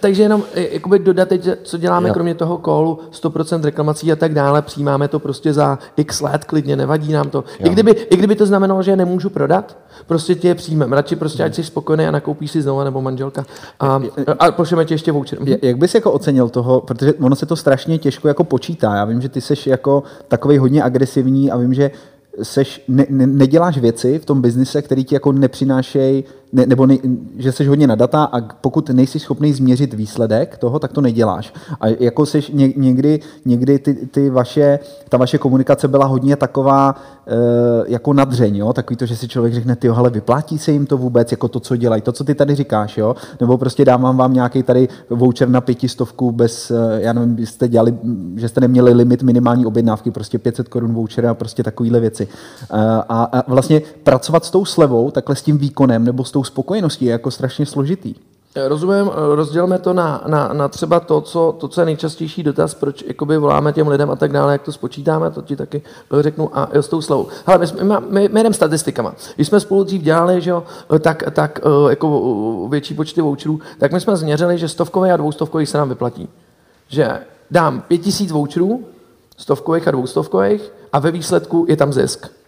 Takže 0.00 0.22
jenom 0.22 0.42
jakoby 0.54 0.98
dodat 0.98 1.28
teď, 1.28 1.48
co 1.62 1.78
děláme 1.78 2.10
kromě 2.10 2.34
toho 2.34 2.58
kolu, 2.58 2.98
100% 3.22 3.64
reklamací 3.64 4.12
a 4.12 4.16
tak 4.16 4.34
dále, 4.34 4.62
přijímáme 4.62 5.08
to 5.08 5.18
prostě 5.18 5.52
za 5.52 5.78
x 5.96 6.20
let, 6.20 6.44
klidně, 6.44 6.76
nevadí 6.76 7.12
nám 7.12 7.30
to. 7.30 7.44
I 7.58 7.68
kdyby, 7.68 7.90
I 7.90 8.16
kdyby 8.16 8.36
to 8.36 8.46
znamenalo, 8.46 8.82
že 8.82 8.90
je 8.90 8.96
nemůžu 8.96 9.30
prodat, 9.30 9.76
prostě 10.06 10.34
tě 10.34 10.54
přijmeme. 10.54 10.96
Radši 10.96 11.16
prostě, 11.16 11.44
ať 11.44 11.54
jsi 11.54 11.64
spokojený 11.64 12.06
a 12.06 12.10
nakoupíš 12.10 12.50
si 12.50 12.62
znovu 12.62 12.84
nebo 12.84 13.02
manželka. 13.02 13.44
A, 13.80 14.00
a 14.38 14.50
pošleme 14.52 14.84
ti 14.84 14.94
ještě 14.94 15.12
voucher. 15.12 15.38
Jak 15.62 15.78
bys 15.78 15.94
jako 15.94 16.12
ocenil 16.12 16.48
toho, 16.48 16.80
protože 16.80 17.14
ono 17.14 17.36
se 17.36 17.46
to 17.46 17.56
strašně 17.56 17.98
těžko 17.98 18.28
jako 18.28 18.44
počítá. 18.44 18.94
Já 18.96 19.04
vím, 19.04 19.20
že 19.20 19.28
ty 19.28 19.40
jsi 19.40 19.54
jako 19.66 20.02
takový 20.28 20.58
hodně 20.58 20.82
agresivní 20.82 21.50
a 21.50 21.56
vím, 21.56 21.74
že 21.74 21.90
seš, 22.42 22.84
ne, 22.88 23.06
ne, 23.08 23.26
neděláš 23.26 23.78
věci 23.78 24.18
v 24.18 24.24
tom 24.24 24.42
biznise, 24.42 24.82
které 24.82 25.02
ti 25.02 25.14
jako 25.14 25.32
nepřinášejí 25.32 26.24
ne, 26.52 26.66
nebo 26.66 26.86
ne, 26.86 26.96
že 27.38 27.52
jsi 27.52 27.64
hodně 27.64 27.86
na 27.86 27.94
data 27.94 28.24
a 28.24 28.40
pokud 28.40 28.90
nejsi 28.90 29.18
schopný 29.18 29.52
změřit 29.52 29.94
výsledek 29.94 30.58
toho, 30.58 30.78
tak 30.78 30.92
to 30.92 31.00
neděláš. 31.00 31.54
A 31.80 31.86
jako 31.86 32.26
jsi 32.26 32.42
ně, 32.52 32.72
někdy, 32.76 33.20
někdy 33.44 33.78
ty, 33.78 33.94
ty 33.94 34.30
vaše, 34.30 34.78
ta 35.08 35.16
vaše 35.16 35.38
komunikace 35.38 35.88
byla 35.88 36.06
hodně 36.06 36.36
taková 36.36 36.94
e, 37.26 37.36
jako 37.86 38.12
nadřeň, 38.12 38.56
jo? 38.56 38.72
takový 38.72 38.96
to, 38.96 39.06
že 39.06 39.16
si 39.16 39.28
člověk 39.28 39.54
řekne, 39.54 39.76
ty 39.76 39.88
ale 39.88 40.10
vyplatí 40.10 40.58
se 40.58 40.72
jim 40.72 40.86
to 40.86 40.98
vůbec, 40.98 41.30
jako 41.30 41.48
to, 41.48 41.60
co 41.60 41.76
dělají, 41.76 42.02
to, 42.02 42.12
co 42.12 42.24
ty 42.24 42.34
tady 42.34 42.54
říkáš, 42.54 42.98
jo? 42.98 43.16
nebo 43.40 43.58
prostě 43.58 43.84
dávám 43.84 44.16
vám 44.16 44.32
nějaký 44.32 44.62
tady 44.62 44.88
voucher 45.10 45.48
na 45.48 45.60
pětistovku 45.60 46.32
bez, 46.32 46.70
eh, 46.70 47.00
já 47.02 47.12
nevím, 47.12 47.46
jste 47.46 47.68
dělali, 47.68 47.94
že 48.36 48.48
jste 48.48 48.60
neměli 48.60 48.92
limit 48.92 49.22
minimální 49.22 49.66
objednávky, 49.66 50.10
prostě 50.10 50.38
500 50.38 50.68
korun 50.68 50.94
voucher 50.94 51.26
a 51.26 51.34
prostě 51.34 51.62
takovéhle 51.62 52.00
věci. 52.00 52.24
E, 52.24 52.76
a, 53.08 53.22
a 53.32 53.50
vlastně 53.50 53.82
pracovat 54.02 54.44
s 54.44 54.50
tou 54.50 54.64
slevou, 54.64 55.10
takhle 55.10 55.36
s 55.36 55.42
tím 55.42 55.58
výkonem 55.58 56.04
nebo 56.04 56.24
s 56.24 56.30
tou 56.30 56.39
tou 56.40 56.44
spokojeností 56.44 57.04
je 57.04 57.12
jako 57.12 57.30
strašně 57.30 57.66
složitý. 57.66 58.14
Rozumím, 58.68 59.10
rozdělme 59.14 59.78
to 59.78 59.92
na, 59.92 60.24
na, 60.26 60.52
na 60.52 60.68
třeba 60.68 61.00
to 61.00 61.20
co, 61.20 61.56
to, 61.60 61.68
co 61.68 61.80
je 61.80 61.84
nejčastější 61.84 62.42
dotaz, 62.42 62.74
proč 62.74 63.04
jakoby 63.06 63.38
voláme 63.38 63.72
těm 63.72 63.88
lidem 63.88 64.10
a 64.10 64.16
tak 64.16 64.32
dále, 64.32 64.52
jak 64.52 64.62
to 64.62 64.72
spočítáme, 64.72 65.30
to 65.30 65.42
ti 65.42 65.56
taky 65.56 65.82
řeknu 66.20 66.58
a 66.58 66.68
s 66.72 66.88
tou 66.88 67.00
slovou. 67.00 67.28
Hele, 67.46 67.58
my, 67.58 67.84
my, 67.84 67.94
my, 68.08 68.28
my 68.32 68.42
jdeme 68.42 68.54
statistikama. 68.54 69.14
Když 69.36 69.48
jsme 69.48 69.60
spolu 69.60 69.84
dřív 69.84 70.02
dělali, 70.02 70.40
že 70.40 70.50
jo, 70.50 70.62
tak, 71.00 71.22
tak 71.32 71.60
eh, 71.62 71.90
jako 71.90 72.68
větší 72.70 72.94
počty 72.94 73.20
voucherů, 73.20 73.60
tak 73.78 73.92
my 73.92 74.00
jsme 74.00 74.16
změřili, 74.16 74.58
že 74.58 74.68
stovkové 74.68 75.12
a 75.12 75.16
dvoustovkových 75.16 75.68
se 75.68 75.78
nám 75.78 75.88
vyplatí. 75.88 76.28
Že 76.88 77.20
dám 77.50 77.80
pět 77.80 77.98
tisíc 77.98 78.32
voucherů, 78.32 78.84
stovkových 79.36 79.88
a 79.88 79.90
dvoustovkových 79.90 80.72
a 80.92 80.98
ve 80.98 81.10
výsledku 81.10 81.66
je 81.68 81.76
tam 81.76 81.92
zisk. 81.92 82.39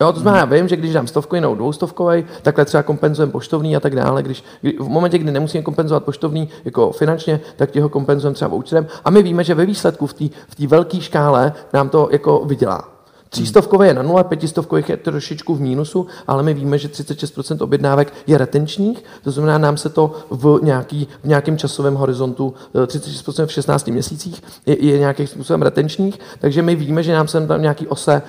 Jo, 0.00 0.12
to 0.12 0.20
znamená, 0.20 0.38
já 0.38 0.44
vím, 0.44 0.68
že 0.68 0.76
když 0.76 0.92
dám 0.92 1.06
stovkový 1.06 1.40
nebo 1.40 1.54
dvoustovkový, 1.54 2.24
takhle 2.42 2.64
třeba 2.64 2.82
kompenzujeme 2.82 3.32
poštovný 3.32 3.76
a 3.76 3.80
tak 3.80 3.96
dále. 3.96 4.22
Když, 4.22 4.44
kdy, 4.60 4.76
v 4.80 4.88
momentě, 4.88 5.18
kdy 5.18 5.32
nemusíme 5.32 5.62
kompenzovat 5.62 6.04
poštovný 6.04 6.48
jako 6.64 6.92
finančně, 6.92 7.40
tak 7.56 7.70
těho 7.70 7.88
kompenzujeme 7.88 8.34
třeba 8.34 8.48
voucherem. 8.48 8.86
A 9.04 9.10
my 9.10 9.22
víme, 9.22 9.44
že 9.44 9.54
ve 9.54 9.66
výsledku 9.66 10.06
v 10.06 10.14
té 10.14 10.24
v 10.58 10.66
velké 10.66 11.00
škále 11.00 11.52
nám 11.72 11.88
to 11.88 12.08
jako 12.12 12.42
vydělá. 12.44 12.94
Třístovkové 13.34 13.86
je 13.86 13.94
na 13.94 14.02
nule, 14.02 14.24
pětistovkových 14.24 14.88
je 14.88 14.96
trošičku 14.96 15.54
v 15.54 15.60
mínusu, 15.60 16.06
ale 16.26 16.42
my 16.42 16.54
víme, 16.54 16.78
že 16.78 16.88
36% 16.88 17.64
objednávek 17.64 18.12
je 18.26 18.38
retenčních, 18.38 19.04
to 19.24 19.30
znamená, 19.30 19.58
nám 19.58 19.76
se 19.76 19.88
to 19.88 20.12
v, 20.30 20.58
nějaký, 20.62 21.08
v 21.24 21.28
nějakém 21.28 21.58
časovém 21.58 21.94
horizontu, 21.94 22.54
36% 22.74 23.42
eh, 23.42 23.46
v 23.46 23.52
16 23.52 23.86
měsících 23.86 24.42
je, 24.66 24.84
je 24.84 24.98
nějakým 24.98 25.26
způsobem 25.26 25.62
retenčních, 25.62 26.20
takže 26.38 26.62
my 26.62 26.76
víme, 26.76 27.02
že 27.02 27.12
nám 27.12 27.28
se 27.28 27.46
tam 27.46 27.62
nějaký 27.62 27.86
ose 27.86 28.22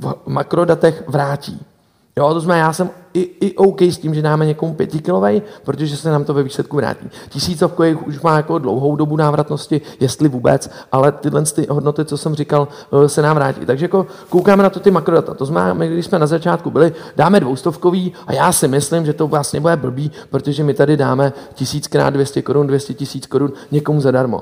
v 0.00 0.14
makrodatech 0.26 1.04
vrátí. 1.08 1.66
Jo, 2.16 2.34
to 2.34 2.40
znamená, 2.40 2.66
já 2.66 2.72
jsem 2.72 2.90
i, 3.14 3.20
i 3.20 3.56
OK 3.56 3.82
s 3.82 3.98
tím, 3.98 4.14
že 4.14 4.22
dáme 4.22 4.46
někomu 4.46 4.74
pětikilovej, 4.74 5.42
protože 5.64 5.96
se 5.96 6.10
nám 6.10 6.24
to 6.24 6.34
ve 6.34 6.42
výsledku 6.42 6.76
vrátí. 6.76 7.10
Tisícovkový 7.28 7.94
už 7.94 8.20
má 8.20 8.36
jako 8.36 8.58
dlouhou 8.58 8.96
dobu 8.96 9.16
návratnosti, 9.16 9.80
jestli 10.00 10.28
vůbec, 10.28 10.70
ale 10.92 11.12
tyhle 11.12 11.42
ty 11.42 11.66
hodnoty, 11.70 12.04
co 12.04 12.18
jsem 12.18 12.34
říkal, 12.34 12.68
eh, 13.04 13.08
se 13.08 13.22
nám 13.22 13.36
vrátí. 13.36 13.66
Takže 13.66 13.84
jako 13.84 14.06
koukáme 14.28 14.62
na 14.62 14.70
to 14.70 14.80
ty 14.80 14.90
makrodata. 14.90 15.34
To 15.34 15.44
znamená, 15.44 15.74
my, 15.74 15.88
když 15.88 16.06
jsme 16.06 16.18
na 16.18 16.26
začátku 16.26 16.70
byli, 16.70 16.92
dáme 17.16 17.40
dvoustovkový 17.40 18.12
a 18.26 18.32
já 18.32 18.52
si 18.52 18.68
myslím, 18.68 19.06
že 19.06 19.12
to 19.12 19.28
vlastně 19.28 19.60
bude 19.60 19.76
blbý, 19.76 20.10
protože 20.30 20.64
my 20.64 20.74
tady 20.74 20.96
dáme 20.96 21.32
tisíckrát 21.54 22.14
200 22.14 22.42
korun, 22.42 22.66
200 22.66 22.94
tisíc 22.94 23.26
korun 23.26 23.52
někomu 23.70 24.00
zadarmo. 24.00 24.40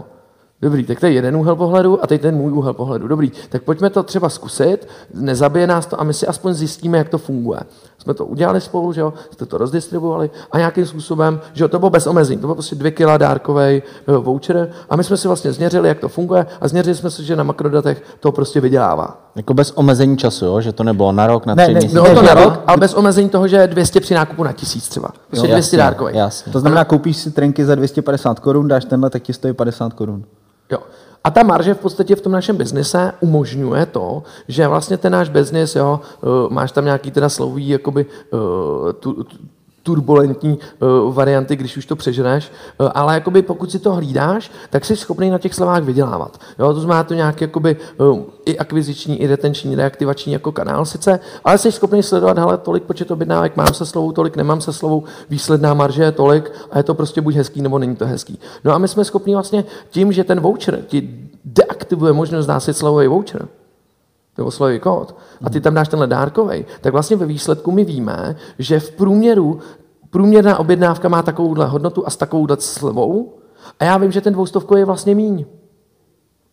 Dobrý, 0.63 0.85
tak 0.85 1.01
to 1.01 1.07
je 1.07 1.13
jeden 1.13 1.37
úhel 1.37 1.57
pohledu 1.57 2.05
a 2.05 2.07
teď 2.07 2.21
ten 2.21 2.35
můj 2.35 2.53
úhel 2.53 2.73
pohledu. 2.73 3.09
Dobrý, 3.09 3.33
tak 3.49 3.63
pojďme 3.63 3.91
to 3.91 4.03
třeba 4.03 4.29
zkusit, 4.29 4.89
nezabije 5.15 5.67
nás 5.67 5.87
to 5.87 6.01
a 6.01 6.05
my 6.05 6.15
si 6.15 6.27
aspoň 6.27 6.55
zjistíme, 6.55 6.99
jak 6.99 7.09
to 7.09 7.19
funguje. 7.19 7.61
Jsme 7.99 8.15
to 8.15 8.27
udělali 8.27 8.61
spolu, 8.61 8.93
že 8.93 9.01
jo, 9.01 9.13
jste 9.31 9.47
to 9.47 9.59
rozdistribuovali 9.59 10.31
a 10.53 10.59
nějakým 10.59 10.87
způsobem, 10.87 11.41
že 11.53 11.65
jo, 11.65 11.69
to 11.69 11.79
bylo 11.79 11.91
bez 11.91 12.07
omezení, 12.07 12.41
to 12.41 12.47
bylo 12.47 12.55
prostě 12.55 12.77
dvě 12.77 12.91
kila 12.91 13.17
dárkový 13.17 13.83
uh, 14.09 14.15
voucher 14.15 14.71
a 14.91 14.97
my 14.97 15.05
jsme 15.05 15.17
si 15.17 15.29
vlastně 15.29 15.53
změřili, 15.53 15.89
jak 15.89 15.99
to 15.99 16.09
funguje 16.09 16.47
a 16.61 16.69
změřili 16.69 16.97
jsme 16.97 17.11
si, 17.11 17.25
že 17.25 17.37
na 17.37 17.43
makrodatech 17.45 18.03
to 18.21 18.33
prostě 18.33 18.61
vydělává. 18.61 19.31
Jako 19.37 19.55
bez 19.55 19.73
omezení 19.75 20.17
času, 20.17 20.47
jo? 20.47 20.61
že 20.61 20.73
to 20.73 20.85
nebylo 20.85 21.13
na 21.13 21.27
rok, 21.27 21.47
na 21.47 21.55
Ne, 21.55 21.63
tři 21.65 21.75
ne, 21.75 21.81
měsíce. 21.81 22.03
Bylo 22.03 22.15
to 22.15 22.23
na 22.23 22.35
rok, 22.35 22.61
ale 22.67 22.77
bez 22.77 22.95
omezení 22.95 23.29
toho, 23.29 23.49
že 23.49 23.57
je 23.57 23.67
200 23.67 24.01
při 24.01 24.15
nákupu 24.15 24.45
na 24.45 24.53
tisíc 24.53 24.89
třeba. 24.89 25.09
Prostě 25.29 25.47
Jo, 25.49 25.55
200 25.55 25.57
jasně, 25.57 25.79
dárkových. 25.79 26.17
To 26.53 26.61
znamená, 26.61 26.85
koupíš 26.85 27.17
si 27.17 27.31
trenky 27.31 27.65
za 27.65 27.75
250 27.75 28.41
korun, 28.41 28.69
dáš 28.69 28.85
tenhle, 28.85 29.11
tak 29.11 29.23
ti 29.23 29.33
stojí 29.33 29.55
50 29.55 29.93
korun. 29.93 30.25
Jo. 30.71 30.79
A 31.25 31.31
ta 31.31 31.43
marže 31.43 31.75
v 31.75 31.79
podstatě 31.79 32.17
v 32.17 32.21
tom 32.21 32.33
našem 32.33 32.57
biznise 32.57 33.13
umožňuje 33.21 33.87
to, 33.87 34.23
že 34.49 34.69
vlastně 34.69 34.97
ten 34.97 35.13
náš 35.13 35.29
biznis, 35.29 35.77
jo, 35.77 36.01
eh, 36.01 36.27
máš 36.49 36.73
tam 36.73 36.85
nějaký 36.85 37.11
teda 37.11 37.29
slový, 37.29 37.69
jakoby 37.69 38.07
eh, 38.09 38.93
tu, 38.93 39.25
tu, 39.25 39.37
turbulentní 39.83 40.59
uh, 40.59 41.15
varianty, 41.15 41.57
když 41.57 41.77
už 41.77 41.87
to 41.87 41.97
přeženeš, 41.97 42.53
uh, 42.81 42.89
ale 42.95 43.15
jakoby 43.15 43.43
pokud 43.43 43.71
si 43.71 43.79
to 43.79 43.93
hlídáš, 43.93 44.51
tak 44.71 44.85
jsi 44.85 44.97
schopný 44.97 45.31
na 45.31 45.39
těch 45.39 45.55
slovách 45.55 45.83
vydělávat. 45.83 46.39
Jo, 46.59 46.75
to 46.75 46.81
znamená 46.81 47.05
to 47.05 47.15
nějaký 47.15 47.45
jakoby, 47.45 47.77
uh, 47.99 48.21
i 48.45 48.59
akviziční, 48.59 49.21
i 49.21 49.27
retenční, 49.27 49.75
reaktivační 49.75 50.33
jako 50.33 50.53
kanál 50.53 50.85
sice, 50.85 51.21
ale 51.45 51.59
jsi 51.59 51.73
schopný 51.73 52.03
sledovat, 52.03 52.39
hele, 52.39 52.59
tolik 52.59 52.83
počet 52.83 53.11
objednávek 53.11 53.57
mám 53.57 53.75
se 53.75 53.87
slovou, 53.87 54.13
tolik 54.13 54.37
nemám 54.37 54.61
se 54.61 54.73
slovou, 54.73 55.05
výsledná 55.31 55.75
marže 55.75 56.03
je 56.03 56.13
tolik 56.13 56.53
a 56.71 56.79
je 56.79 56.85
to 56.85 56.95
prostě 56.95 57.21
buď 57.21 57.35
hezký, 57.35 57.63
nebo 57.63 57.79
není 57.79 57.97
to 57.97 58.07
hezký. 58.07 58.39
No 58.65 58.73
a 58.73 58.79
my 58.79 58.89
jsme 58.89 59.05
schopni 59.05 59.35
vlastně 59.35 59.65
tím, 59.91 60.13
že 60.13 60.25
ten 60.25 60.41
voucher 60.41 60.81
ti 60.87 61.29
deaktivuje 61.45 62.13
možnost 62.13 62.47
násit 62.47 62.77
slovový 62.77 63.07
voucher, 63.07 63.49
nebo 64.39 64.51
slovový 64.51 64.81
kód, 64.81 65.17
a 65.43 65.51
ty 65.51 65.61
tam 65.61 65.75
dáš 65.75 65.89
tenhle 65.89 66.07
dárkový, 66.07 66.65
tak 66.81 66.93
vlastně 66.93 67.17
ve 67.17 67.27
výsledku 67.27 67.73
my 67.73 67.85
víme, 67.85 68.37
že 68.59 68.81
v 68.81 68.91
průměru 68.91 69.59
průměrná 70.11 70.59
objednávka 70.59 71.09
má 71.09 71.23
takovouhle 71.23 71.67
hodnotu 71.67 72.07
a 72.07 72.11
s 72.11 72.17
takovouhle 72.17 72.57
slevou 72.61 73.39
a 73.81 73.85
já 73.85 73.97
vím, 73.97 74.13
že 74.13 74.21
ten 74.21 74.33
dvoustovkový 74.33 74.81
je 74.81 74.85
vlastně 74.85 75.15
míň. 75.15 75.45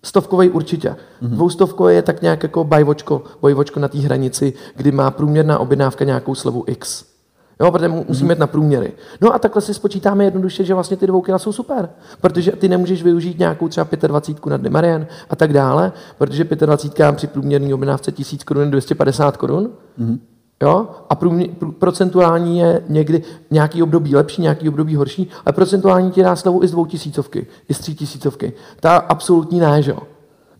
Stovkový 0.04 0.50
určitě. 0.50 0.90
Mm-hmm. 0.90 1.30
Dvoustovkový 1.30 1.96
je 1.96 2.02
tak 2.02 2.22
nějak 2.22 2.44
jako 2.44 2.64
bajvočko, 2.64 3.24
bojvočko 3.42 3.80
na 3.80 3.88
té 3.88 3.98
hranici, 3.98 4.54
kdy 4.76 4.92
má 4.92 5.12
průměrná 5.12 5.60
objednávka 5.60 6.06
nějakou 6.06 6.36
slevu 6.36 6.64
X. 6.68 7.06
Jo, 7.60 7.72
protože 7.72 7.88
mu- 7.88 8.06
musíme 8.08 8.34
jít 8.34 8.40
na 8.40 8.48
průměry. 8.48 8.92
No 9.22 9.34
a 9.34 9.40
takhle 9.40 9.62
si 9.62 9.74
spočítáme 9.74 10.26
jednoduše, 10.26 10.64
že 10.64 10.74
vlastně 10.74 10.98
ty 10.98 11.08
dvou 11.08 11.22
kila 11.22 11.40
jsou 11.40 11.52
super, 11.52 11.90
protože 12.22 12.52
ty 12.52 12.68
nemůžeš 12.68 13.04
využít 13.04 13.40
nějakou 13.40 13.68
třeba 13.68 13.88
25 14.08 14.50
na 14.52 14.58
Demarian 14.58 15.06
a 15.30 15.36
tak 15.36 15.54
dále, 15.54 15.92
protože 16.18 16.44
25 16.44 17.16
při 17.16 17.28
průměrné 17.28 17.74
objednávce 17.74 18.12
1000 18.12 18.44
korun 18.44 18.64
je 18.64 18.70
250 18.70 19.38
korun. 19.38 19.70
Mm-hmm. 20.00 20.18
Jo? 20.64 20.88
A 21.10 21.16
průmě, 21.16 21.46
pr- 21.46 21.72
procentuální 21.72 22.60
je 22.60 22.84
někdy 22.90 23.24
nějaký 23.52 23.84
období 23.84 24.16
lepší, 24.16 24.42
nějaký 24.42 24.70
období 24.70 24.96
horší, 24.96 25.30
ale 25.46 25.54
procentuální 25.54 26.12
ti 26.12 26.24
dá 26.24 26.36
slevu 26.36 26.64
i 26.64 26.68
z 26.68 26.72
dvou 26.72 26.86
tisícovky, 26.86 27.48
i 27.70 27.74
z 27.74 27.80
tří 27.80 27.96
tisícovky. 27.96 28.54
Ta 28.80 28.96
absolutní 28.98 29.60
ne, 29.60 29.82
že 29.82 29.92
jo? 29.92 30.00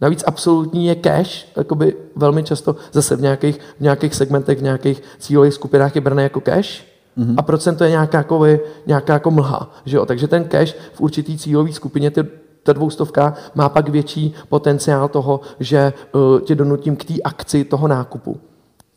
Navíc 0.02 0.24
absolutní 0.28 0.86
je 0.86 0.96
cash, 0.96 1.48
jakoby 1.56 1.96
velmi 2.16 2.44
často 2.44 2.76
zase 2.92 3.16
v 3.16 3.22
nějakých, 3.22 3.60
v 3.78 3.82
nějakých 3.82 4.16
segmentech, 4.16 4.60
v 4.60 4.64
nějakých 4.64 5.04
cílových 5.20 5.54
skupinách 5.54 5.96
je 5.96 6.02
brané 6.02 6.24
jako 6.24 6.42
cash, 6.42 6.84
mm-hmm. 7.18 7.36
a 7.38 7.42
procento 7.42 7.84
je 7.84 7.90
nějaká, 7.90 8.18
jako, 8.18 8.46
nějaká 8.86 9.14
jako 9.14 9.32
mlha. 9.32 9.72
Že 9.86 9.98
jo? 9.98 10.06
Takže 10.06 10.28
ten 10.28 10.44
cash 10.44 10.76
v 10.94 11.02
určitý 11.02 11.38
cílové 11.38 11.74
skupině 11.74 12.12
ty, 12.12 12.24
ta 12.64 12.74
dvoustovka 12.74 13.34
má 13.56 13.70
pak 13.70 13.90
větší 13.90 14.34
potenciál 14.50 15.08
toho, 15.08 15.40
že 15.60 15.94
uh, 16.12 16.40
tě 16.40 16.56
donutím 16.56 16.96
k 16.96 17.06
té 17.06 17.14
akci 17.24 17.64
toho 17.64 17.88
nákupu. 17.88 18.40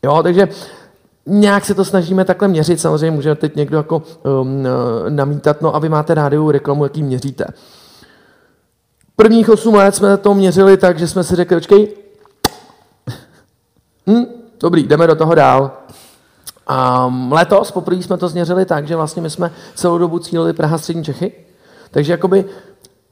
Jo, 0.03 0.23
takže 0.23 0.49
nějak 1.25 1.65
se 1.65 1.73
to 1.73 1.85
snažíme 1.85 2.25
takhle 2.25 2.47
měřit. 2.47 2.79
Samozřejmě 2.79 3.11
může 3.11 3.35
teď 3.35 3.55
někdo 3.55 3.77
jako 3.77 4.01
um, 4.41 4.67
namítat, 5.09 5.61
no 5.61 5.75
a 5.75 5.79
vy 5.79 5.89
máte 5.89 6.13
rádiovou 6.13 6.51
reklamu, 6.51 6.83
jaký 6.83 7.03
měříte. 7.03 7.45
Prvních 9.21 9.49
8 9.49 9.73
let 9.75 9.95
jsme 9.95 10.17
to 10.17 10.33
měřili 10.33 10.77
tak, 10.77 10.99
že 10.99 11.07
jsme 11.07 11.23
si 11.23 11.35
řekli, 11.35 11.57
počkej, 11.57 11.87
hm, 14.07 14.25
dobrý, 14.59 14.83
jdeme 14.83 15.07
do 15.07 15.15
toho 15.15 15.35
dál. 15.35 15.71
Um, 17.07 17.31
letos 17.31 17.71
poprvé 17.71 18.03
jsme 18.03 18.17
to 18.17 18.29
změřili 18.29 18.65
tak, 18.65 18.87
že 18.87 18.95
vlastně 18.95 19.21
my 19.21 19.29
jsme 19.29 19.51
celou 19.75 19.97
dobu 19.97 20.19
cílili 20.19 20.53
Praha 20.53 20.77
střední 20.77 21.03
Čechy, 21.03 21.33
takže 21.91 22.11
jakoby 22.11 22.45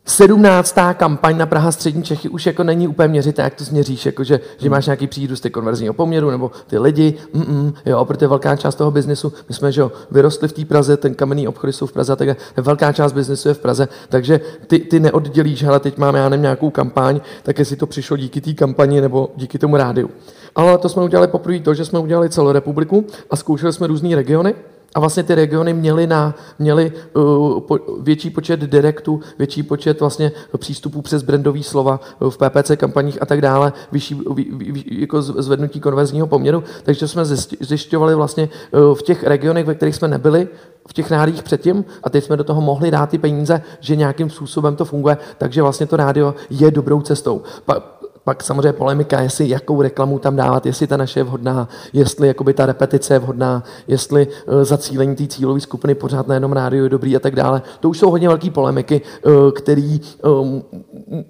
17. 0.05 0.75
kampaň 0.93 1.37
na 1.37 1.45
Praha 1.45 1.71
střední 1.71 2.03
Čechy 2.03 2.29
už 2.29 2.45
jako 2.45 2.63
není 2.63 2.87
úplně 2.87 3.07
měřité, 3.07 3.41
jak 3.41 3.55
to 3.55 3.63
změříš, 3.63 4.05
jako 4.05 4.23
že, 4.23 4.39
že 4.57 4.69
máš 4.69 4.85
nějaký 4.85 5.07
přírůstek 5.07 5.53
konverzního 5.53 5.93
poměru, 5.93 6.29
nebo 6.29 6.51
ty 6.67 6.77
lidi, 6.79 7.13
mm, 7.33 7.73
jo, 7.85 8.05
protože 8.05 8.27
velká 8.27 8.55
část 8.55 8.75
toho 8.75 8.91
biznesu, 8.91 9.33
my 9.49 9.55
jsme 9.55 9.71
že 9.71 9.81
jo, 9.81 9.91
vyrostli 10.11 10.47
v 10.47 10.53
té 10.53 10.65
Praze, 10.65 10.97
ten 10.97 11.15
kamenný 11.15 11.47
obchody 11.47 11.73
jsou 11.73 11.85
v 11.85 11.93
Praze, 11.93 12.15
takže 12.15 12.35
velká 12.57 12.93
část 12.93 13.13
biznesu 13.13 13.47
je 13.47 13.53
v 13.53 13.59
Praze, 13.59 13.87
takže 14.09 14.41
ty, 14.67 14.79
ty 14.79 14.99
neoddělíš, 14.99 15.63
hele, 15.63 15.79
teď 15.79 15.97
máme, 15.97 16.19
já 16.19 16.29
nevím, 16.29 16.41
nějakou 16.41 16.69
kampaň, 16.69 17.21
tak 17.43 17.59
jestli 17.59 17.75
to 17.75 17.87
přišlo 17.87 18.17
díky 18.17 18.41
té 18.41 18.53
kampani 18.53 19.01
nebo 19.01 19.31
díky 19.35 19.59
tomu 19.59 19.77
rádiu. 19.77 20.09
Ale 20.55 20.77
to 20.77 20.89
jsme 20.89 21.03
udělali 21.03 21.27
poprvé 21.27 21.59
to, 21.59 21.73
že 21.73 21.85
jsme 21.85 21.99
udělali 21.99 22.29
celou 22.29 22.51
republiku 22.51 23.05
a 23.29 23.35
zkoušeli 23.35 23.73
jsme 23.73 23.87
různé 23.87 24.15
regiony, 24.15 24.55
a 24.95 24.99
vlastně 24.99 25.23
ty 25.23 25.35
regiony 25.35 25.73
měly, 25.73 26.07
na, 26.07 26.35
měly 26.59 26.91
uh, 27.13 27.77
větší 27.99 28.29
počet 28.29 28.59
direktů, 28.59 29.19
větší 29.37 29.63
počet 29.63 29.99
vlastně 29.99 30.31
přístupů 30.57 31.01
přes 31.01 31.23
brandový 31.23 31.63
slova 31.63 31.99
uh, 32.19 32.29
v 32.29 32.37
PPC 32.37 32.71
kampaních 32.75 33.21
a 33.21 33.25
tak 33.25 33.41
dále, 33.41 33.73
vyšší 33.91 34.21
vy, 34.33 34.45
vy, 34.51 34.83
jako 34.87 35.21
zvednutí 35.21 35.79
konverzního 35.79 36.27
poměru. 36.27 36.63
Takže 36.83 37.07
jsme 37.07 37.23
zjišť- 37.23 37.57
zjišťovali 37.59 38.15
vlastně 38.15 38.49
uh, 38.71 38.95
v 38.95 39.01
těch 39.01 39.23
regionech, 39.23 39.65
ve 39.65 39.75
kterých 39.75 39.95
jsme 39.95 40.07
nebyli, 40.07 40.47
v 40.89 40.93
těch 40.93 41.11
rádích 41.11 41.43
předtím 41.43 41.85
a 42.03 42.09
teď 42.09 42.23
jsme 42.23 42.37
do 42.37 42.43
toho 42.43 42.61
mohli 42.61 42.91
dát 42.91 43.09
ty 43.09 43.17
peníze, 43.17 43.61
že 43.79 43.95
nějakým 43.95 44.29
způsobem 44.29 44.75
to 44.75 44.85
funguje, 44.85 45.17
takže 45.37 45.61
vlastně 45.61 45.85
to 45.87 45.95
rádio 45.95 46.35
je 46.49 46.71
dobrou 46.71 47.01
cestou. 47.01 47.41
Pa, 47.65 47.98
pak 48.29 48.43
samozřejmě 48.43 48.73
polemika, 48.73 49.21
jestli 49.21 49.49
jakou 49.49 49.81
reklamu 49.81 50.19
tam 50.19 50.35
dávat, 50.35 50.65
jestli 50.65 50.87
ta 50.87 50.97
naše 50.97 51.19
je 51.19 51.23
vhodná, 51.23 51.69
jestli 51.93 52.27
jakoby 52.27 52.53
ta 52.53 52.65
repetice 52.65 53.13
je 53.13 53.19
vhodná, 53.19 53.63
jestli 53.87 54.27
uh, 54.27 54.63
zacílení 54.63 55.15
té 55.15 55.27
cílové 55.27 55.59
skupiny 55.59 55.95
pořád 55.95 56.27
na 56.27 56.33
jednom 56.33 56.51
rádiu 56.51 56.83
je 56.83 56.89
dobrý 56.89 57.15
a 57.15 57.19
tak 57.19 57.35
dále. 57.35 57.61
To 57.79 57.89
už 57.89 57.99
jsou 57.99 58.11
hodně 58.11 58.27
velké 58.27 58.49
polemiky, 58.49 59.01
uh, 59.25 59.51
který 59.51 60.01
um, 60.23 60.63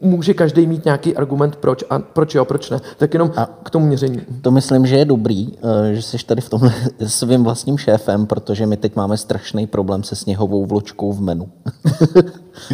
může 0.01 0.33
každý 0.33 0.67
mít 0.67 0.85
nějaký 0.85 1.15
argument, 1.15 1.55
proč 1.55 1.83
a 1.89 1.99
proč 1.99 2.35
jo, 2.35 2.45
proč 2.45 2.69
ne. 2.69 2.81
Tak 2.97 3.13
jenom 3.13 3.31
a 3.35 3.45
k 3.63 3.69
tomu 3.69 3.85
měření. 3.85 4.21
To 4.41 4.51
myslím, 4.51 4.85
že 4.85 4.97
je 4.97 5.05
dobrý, 5.05 5.47
eh, 5.57 5.95
že 5.95 6.01
jsi 6.01 6.17
tady 6.25 6.41
v 6.41 6.49
tomhle 6.49 6.73
svým 7.07 7.43
vlastním 7.43 7.77
šéfem, 7.77 8.25
protože 8.25 8.65
my 8.65 8.77
teď 8.77 8.95
máme 8.95 9.17
strašný 9.17 9.67
problém 9.67 10.03
se 10.03 10.15
sněhovou 10.15 10.65
vločkou 10.65 11.13
v 11.13 11.21
menu. 11.21 11.49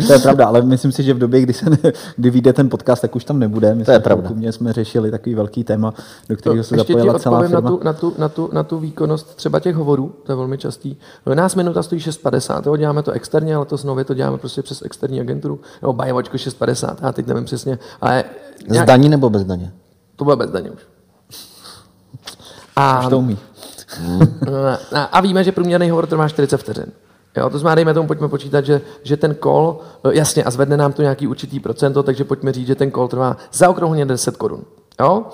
To 0.07 0.13
je 0.13 0.19
pravda, 0.19 0.45
ale 0.45 0.61
myslím 0.61 0.91
si, 0.91 1.03
že 1.03 1.13
v 1.13 1.17
době, 1.17 1.41
kdy, 1.41 1.53
se 1.53 1.69
ne, 1.69 1.77
kdy 2.15 2.29
vyjde 2.29 2.53
ten 2.53 2.69
podcast, 2.69 3.01
tak 3.01 3.15
už 3.15 3.23
tam 3.23 3.39
nebude. 3.39 3.75
My 3.75 3.85
To 3.85 3.91
je 3.91 3.99
pravda. 3.99 4.14
Mě 4.33 4.51
jsme 4.51 4.73
řešili 4.73 5.11
takový 5.11 5.35
velký 5.35 5.63
téma, 5.63 5.93
do 6.29 6.35
kterého 6.37 6.63
se 6.63 6.75
zapojila 6.75 7.19
celá 7.19 7.37
odpovím 7.37 7.53
na 7.53 7.61
firma. 7.61 7.69
tu, 7.77 7.83
na, 7.83 7.93
tu, 7.93 8.13
na, 8.17 8.29
tu, 8.29 8.49
na 8.53 8.63
tu 8.63 8.79
výkonnost 8.79 9.35
třeba 9.35 9.59
těch 9.59 9.75
hovorů, 9.75 10.13
to 10.23 10.31
je 10.31 10.35
velmi 10.35 10.57
častý. 10.57 10.95
Nás 11.33 11.55
minuta 11.55 11.83
stojí 11.83 12.01
6,50, 12.01 12.61
jo, 12.65 12.77
děláme 12.77 13.03
to 13.03 13.11
externě, 13.11 13.55
ale 13.55 13.65
to 13.65 13.77
znovu 13.77 14.03
to 14.03 14.13
děláme 14.13 14.37
prostě 14.37 14.61
přes 14.61 14.81
externí 14.81 15.21
agenturu, 15.21 15.59
nebo 15.81 15.93
bajovačko 15.93 16.37
6,50, 16.37 16.95
já 17.01 17.11
teď 17.11 17.27
nevím 17.27 17.45
přesně, 17.45 17.79
ale 18.01 18.23
Z 18.69 18.85
daní 18.85 19.09
nebo 19.09 19.29
bez 19.29 19.43
daně? 19.43 19.71
to 20.15 20.23
bude 20.23 20.35
bez 20.35 20.49
daně 20.51 20.71
už. 20.71 20.81
A, 22.75 22.99
Už 22.99 23.07
to 23.09 23.17
umí. 23.17 23.37
a, 24.95 25.03
a 25.03 25.21
víme, 25.21 25.43
že 25.43 25.51
průměrný 25.51 25.89
hovor 25.89 26.07
trvá 26.07 26.29
40 26.29 26.57
vteřin. 26.57 26.85
Jo, 27.37 27.49
to 27.49 27.59
znamená, 27.59 27.75
dejme 27.75 27.93
tomu, 27.93 28.07
pojďme 28.07 28.27
počítat, 28.27 28.65
že, 28.65 28.81
že 29.03 29.17
ten 29.17 29.35
kol, 29.35 29.79
eh, 30.03 30.17
jasně, 30.17 30.43
a 30.43 30.51
zvedne 30.51 30.77
nám 30.77 30.93
to 30.93 31.01
nějaký 31.01 31.27
určitý 31.27 31.59
procento, 31.59 32.03
takže 32.03 32.23
pojďme 32.23 32.51
říct, 32.51 32.67
že 32.67 32.75
ten 32.75 32.91
kol 32.91 33.07
trvá 33.07 33.37
zaokrouhleně 33.53 34.05
10 34.05 34.37
korun. 34.37 34.63
Jo? 34.99 35.25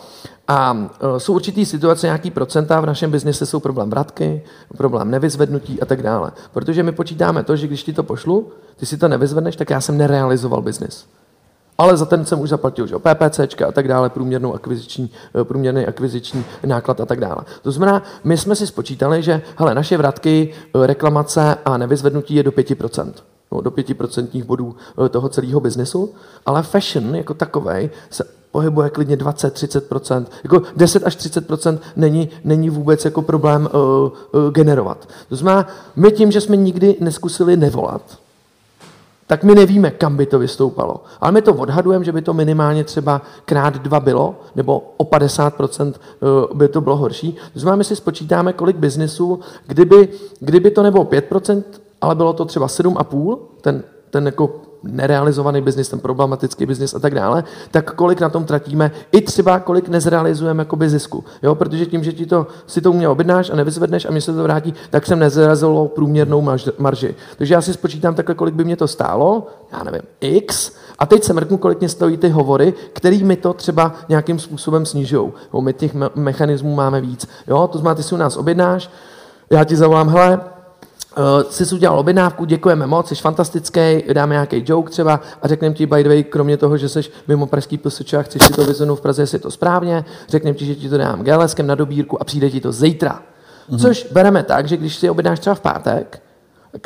A 0.48 0.78
eh, 0.78 1.20
jsou 1.20 1.34
určitý 1.34 1.66
situace, 1.66 2.08
nějaký 2.08 2.32
procenta 2.32 2.80
v 2.80 2.86
našem 2.86 3.12
biznise 3.12 3.46
jsou 3.46 3.60
problém 3.60 3.90
vratky, 3.90 4.44
problém 4.78 5.12
nevyzvednutí 5.12 5.82
a 5.82 5.86
tak 5.86 6.02
dále. 6.02 6.32
Protože 6.54 6.84
my 6.84 6.92
počítáme 6.92 7.44
to, 7.44 7.56
že 7.56 7.68
když 7.68 7.84
ti 7.84 7.94
to 7.94 8.04
pošlu, 8.04 8.52
ty 8.76 8.86
si 8.86 8.98
to 8.98 9.08
nevyzvedneš, 9.08 9.56
tak 9.56 9.70
já 9.70 9.82
jsem 9.82 9.98
nerealizoval 9.98 10.62
biznis. 10.62 11.06
Ale 11.82 11.98
za 11.98 12.06
ten 12.06 12.26
jsem 12.26 12.40
už 12.40 12.50
zaplatil, 12.50 12.88
že 12.88 12.96
PPCčka 12.96 13.68
a 13.68 13.72
tak 13.72 13.88
dále, 13.88 14.10
průměrnou 14.10 14.54
akviziční, 14.54 15.12
eh, 15.42 15.44
průměrný 15.44 15.86
akviziční 15.86 16.46
náklad 16.66 17.02
a 17.02 17.06
tak 17.06 17.20
dále. 17.20 17.38
To 17.62 17.72
znamená, 17.72 18.04
my 18.24 18.38
jsme 18.38 18.56
si 18.56 18.68
spočítali, 18.68 19.24
že 19.24 19.42
hele, 19.56 19.76
naše 19.76 19.98
vratky, 19.98 20.54
eh, 20.54 20.88
reklamace 20.88 21.56
a 21.66 21.78
nevyzvednutí 21.78 22.36
je 22.36 22.44
do 22.44 22.52
5%. 22.52 23.24
No, 23.52 23.62
do 23.62 23.72
5% 23.72 24.44
bodů 24.44 24.76
eh, 25.06 25.10
toho 25.10 25.30
celého 25.30 25.60
biznesu, 25.60 26.14
ale 26.46 26.64
fashion 26.64 27.16
jako 27.16 27.34
takovej 27.34 27.90
se 28.10 28.24
pohybuje 28.52 28.90
klidně 28.90 29.18
20-30%. 29.18 30.26
Jako 30.44 30.62
10 30.76 31.04
až 31.04 31.18
30% 31.18 31.80
není, 31.96 32.30
není 32.44 32.70
vůbec 32.70 33.06
jako 33.06 33.22
problém 33.22 33.70
uh, 33.74 33.80
uh, 33.80 34.52
generovat. 34.52 35.08
To 35.30 35.36
znamená, 35.36 35.68
my 35.96 36.12
tím, 36.12 36.32
že 36.32 36.42
jsme 36.42 36.56
nikdy 36.56 36.96
neskusili 37.00 37.58
nevolat, 37.58 38.02
tak 39.32 39.44
my 39.44 39.56
nevíme, 39.56 39.92
kam 39.92 40.18
by 40.18 40.26
to 40.26 40.40
vystoupalo. 40.40 41.04
Ale 41.22 41.32
my 41.32 41.42
to 41.42 41.54
odhadujeme, 41.54 42.06
že 42.06 42.12
by 42.12 42.22
to 42.22 42.34
minimálně 42.34 42.84
třeba 42.84 43.22
krát 43.46 43.78
dva 43.78 44.00
bylo, 44.00 44.36
nebo 44.56 44.94
o 44.98 45.04
50% 45.04 45.94
eh, 45.94 46.54
by 46.54 46.68
to 46.68 46.82
bylo 46.82 46.96
horší. 46.98 47.38
To 47.54 47.60
znamená, 47.60 47.76
my 47.76 47.84
si 47.84 47.96
spočítáme, 47.96 48.54
kolik 48.54 48.78
biznisů, 48.78 49.40
kdyby, 49.68 50.10
kdyby 50.40 50.72
to 50.72 50.84
nebylo 50.84 51.04
5%, 51.04 51.64
ale 52.02 52.16
bylo 52.16 52.34
to 52.34 52.46
třeba 52.46 52.68
7,5%, 52.68 53.38
ten, 53.62 53.84
ten 54.10 54.26
jako 54.26 54.62
nerealizovaný 54.84 55.62
biznis, 55.62 55.90
ten 55.90 56.00
problematický 56.00 56.66
biznis 56.66 56.94
a 56.94 57.00
tak 57.00 57.16
dále, 57.16 57.44
tak 57.72 57.94
kolik 57.94 58.20
na 58.20 58.30
tom 58.30 58.46
tratíme, 58.46 58.92
i 59.12 59.22
třeba 59.22 59.60
kolik 59.60 59.90
nezrealizujeme 59.90 60.62
jako 60.62 60.78
zisku. 60.86 61.24
Jo? 61.42 61.56
Protože 61.56 61.86
tím, 61.86 62.04
že 62.04 62.14
ti 62.14 62.26
to, 62.26 62.48
si 62.68 62.82
to 62.82 62.92
u 62.92 62.94
mě 62.94 63.10
objednáš 63.10 63.50
a 63.50 63.56
nevyzvedneš 63.56 64.06
a 64.06 64.12
mě 64.12 64.22
se 64.22 64.34
to 64.34 64.44
vrátí, 64.44 64.74
tak 64.90 65.06
jsem 65.06 65.20
nezrazilo 65.20 65.88
průměrnou 65.88 66.42
marži. 66.78 67.16
Takže 67.38 67.54
já 67.54 67.62
si 67.62 67.74
spočítám 67.74 68.16
takhle, 68.16 68.36
kolik 68.36 68.56
by 68.56 68.64
mě 68.64 68.76
to 68.76 68.88
stálo, 68.88 69.48
já 69.72 69.84
nevím, 69.84 70.02
x, 70.22 70.72
a 71.00 71.06
teď 71.06 71.24
se 71.24 71.34
mrknu, 71.34 71.58
kolik 71.58 71.80
mě 71.80 71.90
stojí 71.90 72.18
ty 72.18 72.30
hovory, 72.30 72.74
který 72.94 73.24
mi 73.24 73.36
to 73.36 73.54
třeba 73.54 73.94
nějakým 74.10 74.40
způsobem 74.40 74.86
snižují. 74.86 75.32
My 75.60 75.74
těch 75.74 75.94
me- 75.94 76.10
mechanismů 76.16 76.76
máme 76.76 77.02
víc. 77.02 77.28
Jo? 77.48 77.68
To 77.68 77.78
znamená, 77.78 77.96
ty 77.96 78.04
si 78.04 78.16
u 78.16 78.18
nás 78.18 78.38
objednáš, 78.38 78.90
já 79.50 79.64
ti 79.64 79.76
zavolám, 79.76 80.10
hele, 80.10 80.40
Uh, 81.18 81.52
jsi 81.52 81.76
udělal 81.76 82.00
objednávku, 82.00 82.46
děkujeme 82.46 82.88
moc, 82.88 83.08
jsi 83.08 83.16
fantastický, 83.16 84.04
dáme 84.14 84.34
nějaký 84.34 84.64
joke 84.66 84.90
třeba 84.90 85.22
a 85.42 85.48
řekneme 85.48 85.76
ti, 85.76 85.86
by 85.86 86.04
the 86.04 86.10
way, 86.10 86.24
kromě 86.24 86.58
toho, 86.58 86.78
že 86.78 86.90
jsi 86.90 87.02
mimo 87.28 87.48
pražský 87.48 87.78
PSČ 87.78 88.14
a 88.14 88.22
chceš 88.22 88.44
si 88.44 88.54
to 88.54 88.66
vyzvednout 88.66 88.96
v 89.00 89.02
Praze, 89.02 89.22
jestli 89.22 89.36
je 89.36 89.40
to 89.40 89.52
správně, 89.52 90.06
řekneme 90.28 90.58
ti, 90.58 90.66
že 90.66 90.76
ti 90.76 90.90
to 90.90 90.98
dám 90.98 91.24
GLSkem 91.24 91.68
na 91.68 91.76
dobírku 91.76 92.22
a 92.22 92.24
přijde 92.24 92.50
ti 92.50 92.62
to 92.62 92.72
zítra. 92.72 93.22
Mm-hmm. 93.70 93.82
Což 93.82 94.08
bereme 94.12 94.44
tak, 94.44 94.68
že 94.68 94.78
když 94.78 94.96
si 94.96 95.10
objednáš 95.10 95.40
třeba 95.40 95.56
v 95.56 95.60
pátek, 95.60 96.22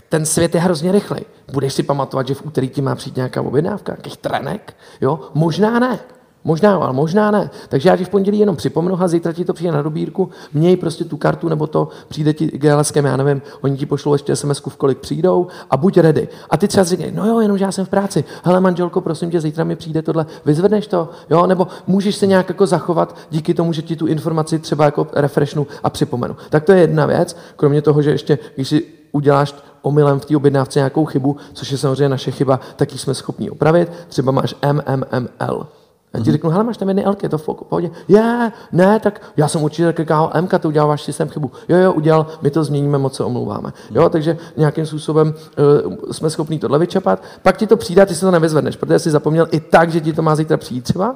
ten 0.10 0.26
svět 0.26 0.56
je 0.56 0.62
hrozně 0.62 0.92
rychlej. 0.92 1.22
Budeš 1.52 1.74
si 1.74 1.84
pamatovat, 1.84 2.28
že 2.28 2.34
v 2.34 2.46
úterý 2.46 2.70
ti 2.70 2.82
má 2.82 2.96
přijít 2.96 3.16
nějaká 3.16 3.42
objednávka, 3.42 3.92
nějakých 3.92 4.18
trenek? 4.18 4.74
Jo? 5.02 5.20
Možná 5.34 5.80
ne. 5.80 6.00
Možná 6.46 6.76
ale 6.76 6.94
možná 6.94 7.32
ne. 7.32 7.50
Takže 7.70 7.90
já 7.90 7.98
ti 7.98 8.06
v 8.06 8.10
pondělí 8.10 8.40
jenom 8.40 8.56
připomenu 8.56 9.02
a 9.02 9.08
zítra 9.08 9.34
ti 9.34 9.46
to 9.46 9.54
přijde 9.54 9.72
na 9.72 9.82
dobírku, 9.82 10.30
měj 10.54 10.78
prostě 10.78 11.04
tu 11.04 11.18
kartu 11.18 11.50
nebo 11.50 11.68
to, 11.68 11.88
přijde 12.08 12.34
ti 12.34 12.48
GLSkem, 12.48 13.06
já 13.06 13.18
nevím, 13.18 13.42
oni 13.62 13.78
ti 13.78 13.86
pošlou 13.86 14.14
ještě 14.14 14.36
sms 14.36 14.62
v 14.70 14.78
kolik 14.78 14.98
přijdou 14.98 15.48
a 15.70 15.78
buď 15.78 15.98
ready. 15.98 16.28
A 16.50 16.58
ty 16.58 16.68
třeba 16.68 16.84
říkají, 16.84 17.12
no 17.16 17.28
jo, 17.28 17.40
jenom 17.40 17.58
já 17.58 17.72
jsem 17.72 17.86
v 17.86 17.90
práci. 17.90 18.24
Hele, 18.44 18.60
manželko, 18.60 19.02
prosím 19.02 19.32
tě, 19.32 19.42
zítra 19.42 19.64
mi 19.64 19.76
přijde 19.76 20.02
tohle, 20.02 20.26
vyzvedneš 20.46 20.88
to, 20.88 21.10
jo, 21.30 21.48
nebo 21.48 21.68
můžeš 21.88 22.16
se 22.16 22.28
nějak 22.28 22.50
jako 22.50 22.66
zachovat 22.66 23.18
díky 23.32 23.54
tomu, 23.54 23.74
že 23.74 23.82
ti 23.82 23.96
tu 23.96 24.08
informaci 24.08 24.60
třeba 24.60 24.86
jako 24.86 25.08
refreshnu 25.14 25.68
a 25.84 25.90
připomenu. 25.90 26.36
Tak 26.50 26.64
to 26.64 26.72
je 26.72 26.82
jedna 26.82 27.06
věc, 27.06 27.38
kromě 27.56 27.82
toho, 27.82 28.02
že 28.02 28.12
ještě, 28.12 28.40
když 28.56 28.70
si 28.70 28.84
uděláš 29.12 29.56
omylem 29.82 30.20
v 30.20 30.26
té 30.26 30.38
objednávce 30.38 30.80
nějakou 30.80 31.06
chybu, 31.06 31.38
což 31.54 31.72
je 31.72 31.78
samozřejmě 31.78 32.10
naše 32.10 32.32
chyba, 32.32 32.60
tak 32.76 32.94
ji 32.94 33.00
jsme 33.00 33.14
schopni 33.14 33.50
opravit. 33.50 33.92
Třeba 34.08 34.32
máš 34.32 34.56
MMML. 34.72 35.68
Já 36.16 36.24
ti 36.24 36.32
řeknu, 36.32 36.50
hele, 36.50 36.64
máš 36.64 36.78
tam 36.78 36.88
jedny 36.88 37.08
Lky, 37.08 37.26
je 37.26 37.30
to 37.30 37.38
v 37.38 37.46
pohodě. 37.70 37.92
Je, 38.08 38.52
ne, 38.72 39.00
tak 39.00 39.22
já 39.38 39.48
jsem 39.48 39.64
určitě 39.64 39.94
KKL 39.94 40.30
M, 40.34 40.48
to 40.48 40.68
udělal 40.68 40.90
váš 40.90 41.02
systém 41.02 41.30
chybu. 41.30 41.52
Jo, 41.70 41.78
jo, 41.78 41.94
udělal, 41.94 42.28
my 42.42 42.52
to 42.52 42.64
změníme, 42.64 42.98
moc 42.98 43.16
se 43.16 43.24
omlouváme. 43.24 43.74
Jo, 43.92 44.10
takže 44.10 44.38
nějakým 44.58 44.86
způsobem 44.86 45.34
uh, 45.88 45.96
jsme 46.12 46.30
schopni 46.30 46.60
tohle 46.60 46.80
vyčapat. 46.80 47.24
Pak 47.42 47.58
ti 47.58 47.68
to 47.68 47.78
přijde 47.78 48.06
ty 48.06 48.16
se 48.16 48.26
to 48.26 48.32
nevyzvedneš, 48.32 48.76
protože 48.76 49.00
jsi 49.00 49.12
zapomněl 49.12 49.48
i 49.52 49.60
tak, 49.60 49.92
že 49.92 50.02
ti 50.02 50.14
to 50.14 50.22
má 50.22 50.36
zítra 50.36 50.58
přijít 50.58 50.84
třeba 50.84 51.16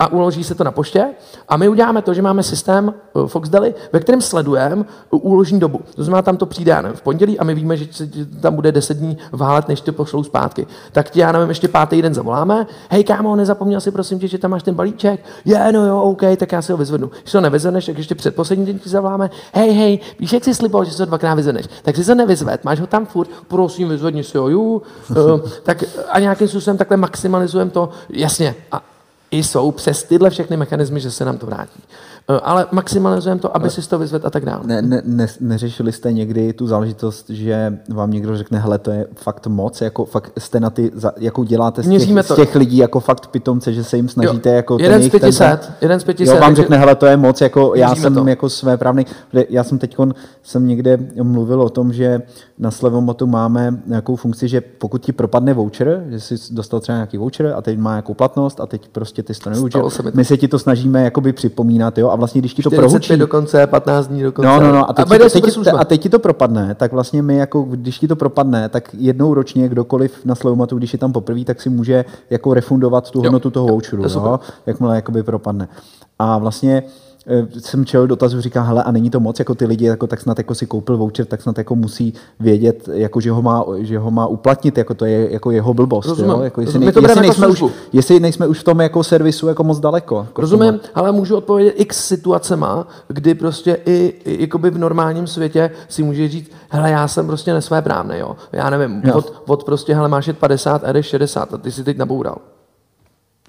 a 0.00 0.06
uloží 0.06 0.44
se 0.44 0.54
to 0.54 0.64
na 0.64 0.70
poště 0.70 1.06
a 1.48 1.56
my 1.56 1.68
uděláme 1.68 2.02
to, 2.02 2.14
že 2.14 2.22
máme 2.22 2.42
systém 2.42 2.94
eh, 2.94 3.28
Foxdeli, 3.28 3.74
ve 3.92 4.00
kterém 4.00 4.20
sledujeme 4.20 4.84
úložní 5.10 5.60
dobu. 5.60 5.80
To 5.94 6.04
znamená, 6.04 6.22
tam 6.22 6.36
to 6.36 6.46
přijde 6.46 6.82
nevím, 6.82 6.96
v 6.96 7.02
pondělí 7.02 7.38
a 7.38 7.44
my 7.44 7.54
víme, 7.54 7.76
že 7.76 7.86
tam 8.40 8.54
bude 8.54 8.72
10 8.72 8.96
dní 8.96 9.18
válet, 9.32 9.68
než 9.68 9.80
to 9.80 9.92
pošlou 9.92 10.24
zpátky. 10.24 10.66
Tak 10.92 11.10
ti, 11.10 11.20
já 11.20 11.32
nevím, 11.32 11.48
ještě 11.48 11.68
pátý 11.68 12.02
den 12.02 12.14
zavoláme. 12.14 12.66
Hej, 12.90 13.04
kámo, 13.04 13.36
nezapomněl 13.36 13.80
si, 13.80 13.90
prosím 13.90 14.18
tě, 14.18 14.28
že 14.28 14.38
tam 14.38 14.50
máš 14.50 14.62
ten 14.62 14.74
balíček? 14.74 15.24
Je, 15.44 15.72
no 15.72 15.86
jo, 15.86 16.02
OK, 16.02 16.22
tak 16.36 16.52
já 16.52 16.62
si 16.62 16.72
ho 16.72 16.78
vyzvednu. 16.78 17.10
Když 17.22 17.32
to 17.32 17.40
nevyzvedneš, 17.40 17.86
tak 17.86 17.98
ještě 17.98 18.14
předposlední 18.14 18.66
den 18.66 18.78
ti 18.78 18.88
zavoláme. 18.88 19.30
Hej, 19.54 19.70
hej, 19.72 19.98
víš, 20.20 20.32
jak 20.32 20.44
jsi 20.44 20.54
sliboval, 20.54 20.84
že 20.84 20.92
se 20.92 21.02
ho 21.02 21.06
dvakrát 21.06 21.34
vyzvedneš? 21.34 21.66
Tak 21.82 21.96
si 21.96 22.04
to 22.04 22.14
nevyzved, 22.14 22.64
máš 22.64 22.80
ho 22.80 22.86
tam 22.86 23.06
furt, 23.06 23.28
prosím, 23.48 23.88
vyzvedni 23.88 24.24
si 24.24 24.38
ho, 24.38 24.48
jú. 24.48 24.82
Uh, 25.10 25.40
tak 25.62 25.84
a 26.08 26.20
nějakým 26.20 26.48
způsobem 26.48 26.78
takhle 26.78 26.96
maximalizujeme 26.96 27.70
to, 27.70 27.90
jasně. 28.08 28.54
A 28.72 28.82
jsou 29.30 29.70
přes 29.70 30.02
tyhle 30.02 30.30
všechny 30.30 30.56
mechanismy, 30.56 31.00
že 31.00 31.10
se 31.10 31.24
nám 31.24 31.38
to 31.38 31.46
vrátí. 31.46 31.82
Eh, 32.30 32.40
ale 32.42 32.66
maximalizujeme 32.72 33.40
to, 33.40 33.56
aby 33.56 33.70
si 33.70 33.88
to 33.88 33.98
vyzvedl 33.98 34.26
a 34.26 34.30
tak 34.30 34.44
dále. 34.44 34.60
Ne, 34.64 34.82
ne, 34.82 35.02
ne, 35.04 35.26
neřešili 35.40 35.92
jste 35.92 36.12
někdy 36.12 36.52
tu 36.52 36.66
záležitost, 36.66 37.30
že 37.30 37.78
vám 37.88 38.10
někdo 38.10 38.36
řekne, 38.36 38.58
hele, 38.58 38.78
to 38.78 38.90
je 38.90 39.06
fakt 39.14 39.46
moc, 39.46 39.80
jako 39.80 40.04
fakt 40.04 40.32
jste 40.38 40.60
na 40.60 40.70
ty, 40.70 40.92
jako 41.16 41.44
děláte 41.44 41.82
z 41.82 41.88
těch, 41.88 42.24
z 42.26 42.34
těch 42.34 42.54
lidí 42.54 42.76
jako 42.76 43.00
fakt 43.00 43.26
pitomce, 43.26 43.72
že 43.72 43.84
se 43.84 43.96
jim 43.96 44.08
snažíte 44.08 44.48
jo, 44.48 44.54
jako 44.54 44.76
jeden 44.80 45.02
z 45.02 45.08
500, 45.08 45.72
jeden 45.80 46.00
z 46.00 46.04
500. 46.04 46.26
Jo, 46.26 46.40
vám 46.40 46.56
řekne, 46.56 46.78
hele, 46.78 46.94
to 46.94 47.06
je 47.06 47.16
moc, 47.16 47.40
jako 47.40 47.74
já 47.74 47.94
jsem 47.94 48.14
to. 48.14 48.28
jako 48.28 48.48
své 48.48 48.76
právný, 48.76 49.06
já 49.48 49.64
jsem 49.64 49.78
teď 49.78 49.96
jsem 50.42 50.66
někde 50.66 50.98
mluvil 51.22 51.62
o 51.62 51.68
tom, 51.68 51.92
že 51.92 52.22
na 52.58 52.70
Slevomotu 52.70 53.26
máme 53.26 53.74
nějakou 53.86 54.16
funkci, 54.16 54.48
že 54.48 54.60
pokud 54.60 55.02
ti 55.02 55.12
propadne 55.12 55.54
voucher, 55.54 56.04
že 56.08 56.20
jsi 56.20 56.54
dostal 56.54 56.80
třeba 56.80 56.96
nějaký 56.96 57.18
voucher 57.18 57.54
a 57.56 57.62
teď 57.62 57.78
má 57.78 57.90
nějakou 57.90 58.14
platnost 58.14 58.60
a 58.60 58.66
teď 58.66 58.88
prostě 58.88 59.22
ty 59.22 59.34
to 59.34 59.50
neužil, 59.50 59.88
my 60.14 60.24
se 60.24 60.36
ti 60.36 60.48
to 60.48 60.58
snažíme 60.58 61.04
jakoby 61.04 61.32
připomínat, 61.32 61.98
jo, 61.98 62.08
a 62.08 62.16
vlastně 62.20 62.40
když 62.40 62.54
ti 62.54 62.62
to 62.62 62.70
prohučí... 62.70 63.16
dokonce, 63.16 63.66
15 63.66 64.06
dní 64.06 64.22
dokonce. 64.22 64.48
No, 64.48 64.60
no, 64.60 64.72
no, 64.72 64.90
a 64.90 64.92
teď, 64.92 65.10
a, 65.10 65.28
ti, 65.28 65.40
teď, 65.40 65.56
a 65.78 65.84
teď 65.84 66.02
ti 66.02 66.08
to 66.08 66.18
propadne, 66.18 66.74
tak 66.74 66.92
vlastně 66.92 67.22
my 67.22 67.36
jako, 67.36 67.62
když 67.62 67.98
ti 67.98 68.08
to 68.08 68.16
propadne, 68.16 68.68
tak 68.68 68.88
jednou 68.98 69.34
ročně 69.34 69.68
kdokoliv 69.68 70.24
na 70.24 70.34
Slevomatu, 70.34 70.78
když 70.78 70.92
je 70.92 70.98
tam 70.98 71.12
poprvé, 71.12 71.44
tak 71.44 71.60
si 71.60 71.70
může 71.70 72.04
jako 72.30 72.54
refundovat 72.54 73.10
tu 73.10 73.20
hodnotu 73.22 73.48
jo, 73.48 73.50
toho 73.50 73.66
voucheru, 73.66 74.02
jo, 74.02 74.40
jakmile 74.66 74.96
jakoby 74.96 75.22
propadne. 75.22 75.68
A 76.18 76.38
vlastně 76.38 76.82
jsem 77.58 77.84
čel 77.84 78.06
dotazu, 78.06 78.40
říká, 78.40 78.62
hele, 78.62 78.82
a 78.82 78.90
není 78.90 79.10
to 79.10 79.20
moc, 79.20 79.38
jako 79.38 79.54
ty 79.54 79.66
lidi, 79.66 79.84
jako, 79.84 80.06
tak 80.06 80.20
snad 80.20 80.38
jako 80.38 80.54
si 80.54 80.66
koupil 80.66 80.96
voucher, 80.96 81.26
tak 81.26 81.42
snad 81.42 81.58
jako 81.58 81.76
musí 81.76 82.14
vědět, 82.40 82.88
jako, 82.92 83.20
že, 83.20 83.30
ho 83.30 83.42
má, 83.42 83.64
že 83.78 83.98
ho 83.98 84.10
má 84.10 84.26
uplatnit, 84.26 84.78
jako 84.78 84.94
to 84.94 85.04
je 85.04 85.32
jako 85.32 85.50
jeho 85.50 85.74
blbost. 85.74 86.08
Rozumím. 86.08 86.30
Jo? 86.30 86.40
Jako, 86.40 86.60
jestli, 86.60 86.78
ne, 86.78 86.86
jestli, 86.86 87.02
jako 87.02 87.20
nejsme 87.20 87.46
už, 87.46 87.64
jestli 87.92 88.20
nejsme 88.20 88.46
už 88.46 88.58
v 88.58 88.64
tom 88.64 88.80
jako 88.80 89.04
servisu 89.04 89.48
jako 89.48 89.64
moc 89.64 89.80
daleko. 89.80 90.16
Jako 90.16 90.40
Rozumím, 90.40 90.78
tomu. 90.78 90.80
ale 90.94 91.12
můžu 91.12 91.36
odpovědět 91.36 91.74
x 91.76 92.08
situacema, 92.08 92.86
kdy 93.08 93.34
prostě 93.34 93.78
i, 93.86 94.14
i 94.24 94.42
jakoby 94.42 94.70
v 94.70 94.78
normálním 94.78 95.26
světě 95.26 95.70
si 95.88 96.02
může 96.02 96.28
říct, 96.28 96.50
hele, 96.68 96.90
já 96.90 97.08
jsem 97.08 97.26
prostě 97.26 97.52
nesvéprávný, 97.52 98.18
jo. 98.18 98.36
Já 98.52 98.70
nevím, 98.70 99.02
jo. 99.04 99.14
od, 99.14 99.42
od 99.46 99.64
prostě, 99.64 99.94
hele, 99.94 100.08
máš 100.08 100.26
jet 100.26 100.38
50, 100.38 100.84
a 100.84 101.02
60 101.02 101.54
a 101.54 101.58
ty 101.58 101.72
si 101.72 101.84
teď 101.84 101.96
naboural. 101.96 102.36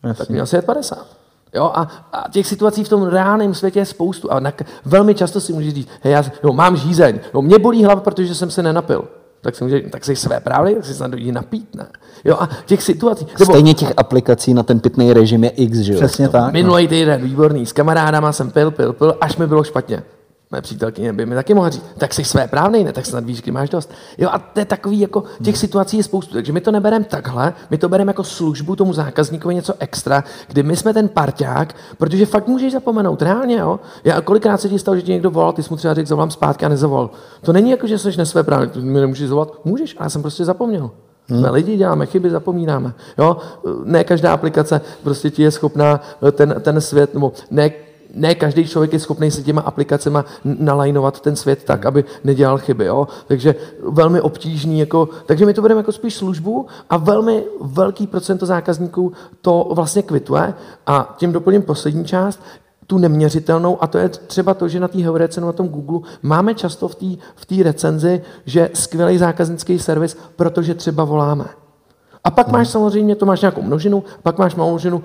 Jasně. 0.04 0.18
Tak 0.18 0.30
měl 0.30 0.46
si 0.46 0.56
jet 0.56 0.66
50. 0.66 1.21
Jo, 1.56 1.72
a, 1.76 1.88
a 2.14 2.30
těch 2.32 2.48
situací 2.48 2.84
v 2.84 2.90
tom 2.90 3.04
reálném 3.04 3.54
světě 3.54 3.80
je 3.80 3.86
spoustu. 3.86 4.32
A 4.32 4.40
na, 4.40 4.54
velmi 4.86 5.16
často 5.16 5.42
si 5.42 5.54
můžeš 5.54 5.74
říct, 5.74 5.90
hej, 6.02 6.14
já 6.14 6.24
jo, 6.44 6.54
mám 6.54 6.78
žízeň, 6.78 7.20
jo, 7.34 7.42
mě 7.42 7.60
bolí 7.60 7.86
hlava, 7.86 8.02
protože 8.02 8.36
jsem 8.36 8.52
se 8.52 8.64
nenapil. 8.64 9.08
Tak 9.42 9.56
si 9.56 9.64
může, 9.64 9.80
tak 9.80 10.06
jsi 10.06 10.16
své 10.16 10.40
právě, 10.40 10.76
tak 10.76 10.86
si 10.86 10.94
snad 10.94 11.14
jít 11.14 11.32
napít, 11.32 11.76
ne? 11.76 11.88
Jo, 12.24 12.38
a 12.40 12.50
těch 12.66 12.84
situací... 12.84 13.28
Nebo, 13.40 13.54
Stejně 13.54 13.74
těch 13.74 13.94
aplikací 13.98 14.54
na 14.54 14.64
ten 14.64 14.80
pitný 14.80 15.14
režim 15.14 15.44
je 15.44 15.50
x, 15.50 15.78
že 15.78 15.94
jo? 15.94 16.00
Přesně 16.00 16.30
tak. 16.30 16.54
Minulý 16.54 16.88
týden, 16.88 17.22
výborný, 17.22 17.66
s 17.66 17.74
kamarádama 17.74 18.32
jsem 18.32 18.52
pil, 18.52 18.72
pil, 18.72 18.94
pil, 18.94 19.18
až 19.22 19.38
mi 19.38 19.48
bylo 19.48 19.64
špatně 19.64 20.04
mé 20.52 20.62
přítelkyně 20.62 21.14
by 21.14 21.26
mi 21.26 21.36
taky 21.36 21.54
mohla 21.54 21.70
říct, 21.70 21.86
tak 21.98 22.14
jsi 22.14 22.24
své 22.24 22.48
právnej, 22.48 22.84
ne, 22.84 22.94
tak 22.94 23.06
snad 23.06 23.26
víš, 23.26 23.42
kdy 23.42 23.52
máš 23.52 23.70
dost. 23.70 23.92
Jo, 24.18 24.30
a 24.32 24.40
to 24.40 24.60
je 24.60 24.66
takový, 24.66 25.00
jako 25.00 25.24
těch 25.44 25.58
situací 25.58 25.98
je 25.98 26.04
spoustu, 26.04 26.34
takže 26.34 26.54
my 26.54 26.62
to 26.62 26.72
nebereme 26.72 27.06
takhle, 27.06 27.54
my 27.70 27.78
to 27.78 27.90
bereme 27.90 28.10
jako 28.10 28.24
službu 28.24 28.76
tomu 28.76 28.94
zákazníkovi 28.94 29.56
něco 29.56 29.74
extra, 29.80 30.24
kdy 30.48 30.64
my 30.64 30.76
jsme 30.76 30.94
ten 30.94 31.10
parťák, 31.10 31.76
protože 31.98 32.26
fakt 32.26 32.48
můžeš 32.48 32.74
zapomenout, 32.74 33.22
reálně, 33.22 33.58
jo. 33.58 33.80
Já 34.04 34.22
kolikrát 34.22 34.62
se 34.62 34.70
ti 34.70 34.80
stalo, 34.80 34.96
že 34.96 35.02
ti 35.02 35.12
někdo 35.12 35.32
volal, 35.32 35.54
ty 35.54 35.64
jsi 35.64 35.70
mu 35.70 35.78
třeba 35.78 35.94
řekl, 35.94 36.10
zavolám 36.10 36.32
zpátky 36.32 36.66
a 36.66 36.70
nezavolal. 36.70 37.10
To 37.42 37.54
není 37.54 37.72
jako, 37.72 37.88
že 37.88 37.98
jsi 37.98 38.18
nesvé 38.18 38.44
právnej, 38.44 38.70
ty 38.70 38.80
mi 38.80 39.00
nemůžeš 39.00 39.30
zavolat, 39.30 39.66
můžeš, 39.66 39.96
ale 39.98 40.06
já 40.06 40.10
jsem 40.10 40.22
prostě 40.22 40.46
zapomněl. 40.46 40.92
Hmm. 41.28 41.40
Jsme 41.40 41.50
lidi, 41.50 41.78
děláme 41.78 42.06
chyby, 42.06 42.30
zapomínáme. 42.30 42.94
Jo? 43.18 43.38
Ne 43.84 44.04
každá 44.04 44.34
aplikace 44.34 44.82
prostě 45.04 45.30
ti 45.30 45.44
je 45.44 45.52
schopná 45.52 46.00
ten, 46.32 46.56
ten 46.62 46.82
svět, 46.82 47.14
nebo 47.14 47.34
ne 47.52 47.72
ne 48.16 48.36
každý 48.36 48.68
člověk 48.68 48.94
je 48.94 49.00
schopný 49.00 49.32
se 49.32 49.42
těma 49.42 49.62
aplikacemi 49.62 50.20
nalajnovat 50.44 51.20
ten 51.20 51.36
svět 51.36 51.64
tak, 51.64 51.86
aby 51.86 52.06
nedělal 52.24 52.58
chyby. 52.58 52.86
Jo? 52.86 53.08
Takže 53.28 53.56
velmi 53.90 54.22
obtížný. 54.22 54.80
Jako, 54.80 55.10
takže 55.26 55.46
my 55.46 55.54
to 55.54 55.62
budeme 55.62 55.80
jako 55.80 55.92
spíš 55.92 56.16
službu 56.16 56.66
a 56.90 56.98
velmi 56.98 57.44
velký 57.62 58.08
procento 58.08 58.46
zákazníků 58.46 59.12
to 59.42 59.70
vlastně 59.72 60.02
kvituje. 60.02 60.54
A 60.88 61.16
tím 61.18 61.32
doplním 61.32 61.62
poslední 61.62 62.06
část, 62.06 62.40
tu 62.88 62.98
neměřitelnou, 62.98 63.84
a 63.84 63.88
to 63.88 63.98
je 63.98 64.10
třeba 64.10 64.54
to, 64.54 64.68
že 64.68 64.80
na 64.80 64.88
té 64.88 65.00
Heurece 65.00 65.42
na 65.42 65.52
tom 65.52 65.70
Google 65.70 66.00
máme 66.22 66.56
často 66.56 66.88
v 66.88 66.96
té 66.96 67.06
v 67.36 67.62
recenzi, 67.62 68.22
že 68.46 68.70
skvělý 68.74 69.18
zákaznický 69.18 69.80
servis, 69.80 70.18
protože 70.36 70.74
třeba 70.74 71.04
voláme. 71.04 71.46
A 72.24 72.32
pak 72.32 72.48
máš 72.48 72.70
samozřejmě, 72.70 73.16
to 73.16 73.26
máš 73.26 73.42
nějakou 73.42 73.62
množinu, 73.62 74.04
pak 74.24 74.38
máš 74.38 74.56
množinu 74.56 75.04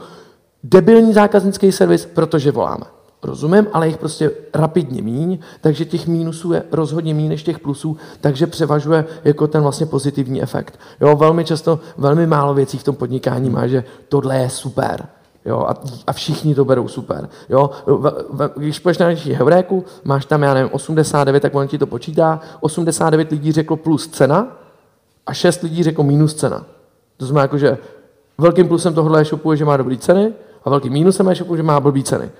debilní 0.64 1.12
zákaznický 1.12 1.72
servis, 1.72 2.06
protože 2.06 2.52
voláme. 2.52 2.95
Rozumím, 3.26 3.66
ale 3.72 3.86
jich 3.86 3.96
prostě 3.96 4.30
rapidně 4.54 5.02
míň, 5.02 5.38
takže 5.60 5.84
těch 5.84 6.06
mínusů 6.06 6.52
je 6.52 6.62
rozhodně 6.72 7.14
méně 7.14 7.28
než 7.28 7.42
těch 7.42 7.58
plusů, 7.58 7.96
takže 8.20 8.46
převažuje 8.46 9.04
jako 9.24 9.46
ten 9.46 9.62
vlastně 9.62 9.86
pozitivní 9.86 10.42
efekt. 10.42 10.78
Jo, 11.00 11.16
velmi 11.16 11.44
často, 11.44 11.80
velmi 11.98 12.26
málo 12.26 12.54
věcí 12.54 12.78
v 12.78 12.84
tom 12.84 12.94
podnikání 12.94 13.50
má, 13.50 13.66
že 13.66 13.84
tohle 14.08 14.36
je 14.38 14.50
super. 14.50 15.06
Jo, 15.44 15.66
a, 15.68 15.74
a 16.06 16.12
všichni 16.12 16.54
to 16.54 16.64
berou 16.64 16.88
super. 16.88 17.28
Jo, 17.48 17.70
v, 17.86 18.26
v, 18.30 18.50
když 18.56 18.78
půjdeš 18.78 18.98
na 18.98 19.06
heuréku, 19.34 19.84
máš 20.04 20.26
tam, 20.26 20.42
já 20.42 20.54
nevím, 20.54 20.70
89, 20.72 21.40
tak 21.40 21.54
on 21.54 21.68
ti 21.68 21.78
to 21.78 21.86
počítá, 21.86 22.40
89 22.60 23.30
lidí 23.30 23.52
řeklo 23.52 23.76
plus 23.76 24.08
cena 24.08 24.56
a 25.26 25.34
6 25.34 25.62
lidí 25.62 25.82
řeklo 25.82 26.04
minus 26.04 26.34
cena. 26.34 26.64
To 27.16 27.26
znamená, 27.26 27.42
jako, 27.42 27.58
že 27.58 27.78
velkým 28.38 28.68
plusem 28.68 28.94
tohohle 28.94 29.20
e-shopu 29.20 29.52
je, 29.52 29.56
že 29.56 29.64
má 29.64 29.76
dobrý 29.76 29.98
ceny 29.98 30.32
a 30.64 30.70
velkým 30.70 30.92
mínusem 30.92 31.28
e-shopu, 31.28 31.56
že 31.56 31.62
má 31.62 31.80
blbý 31.80 32.02
ceny. 32.04 32.30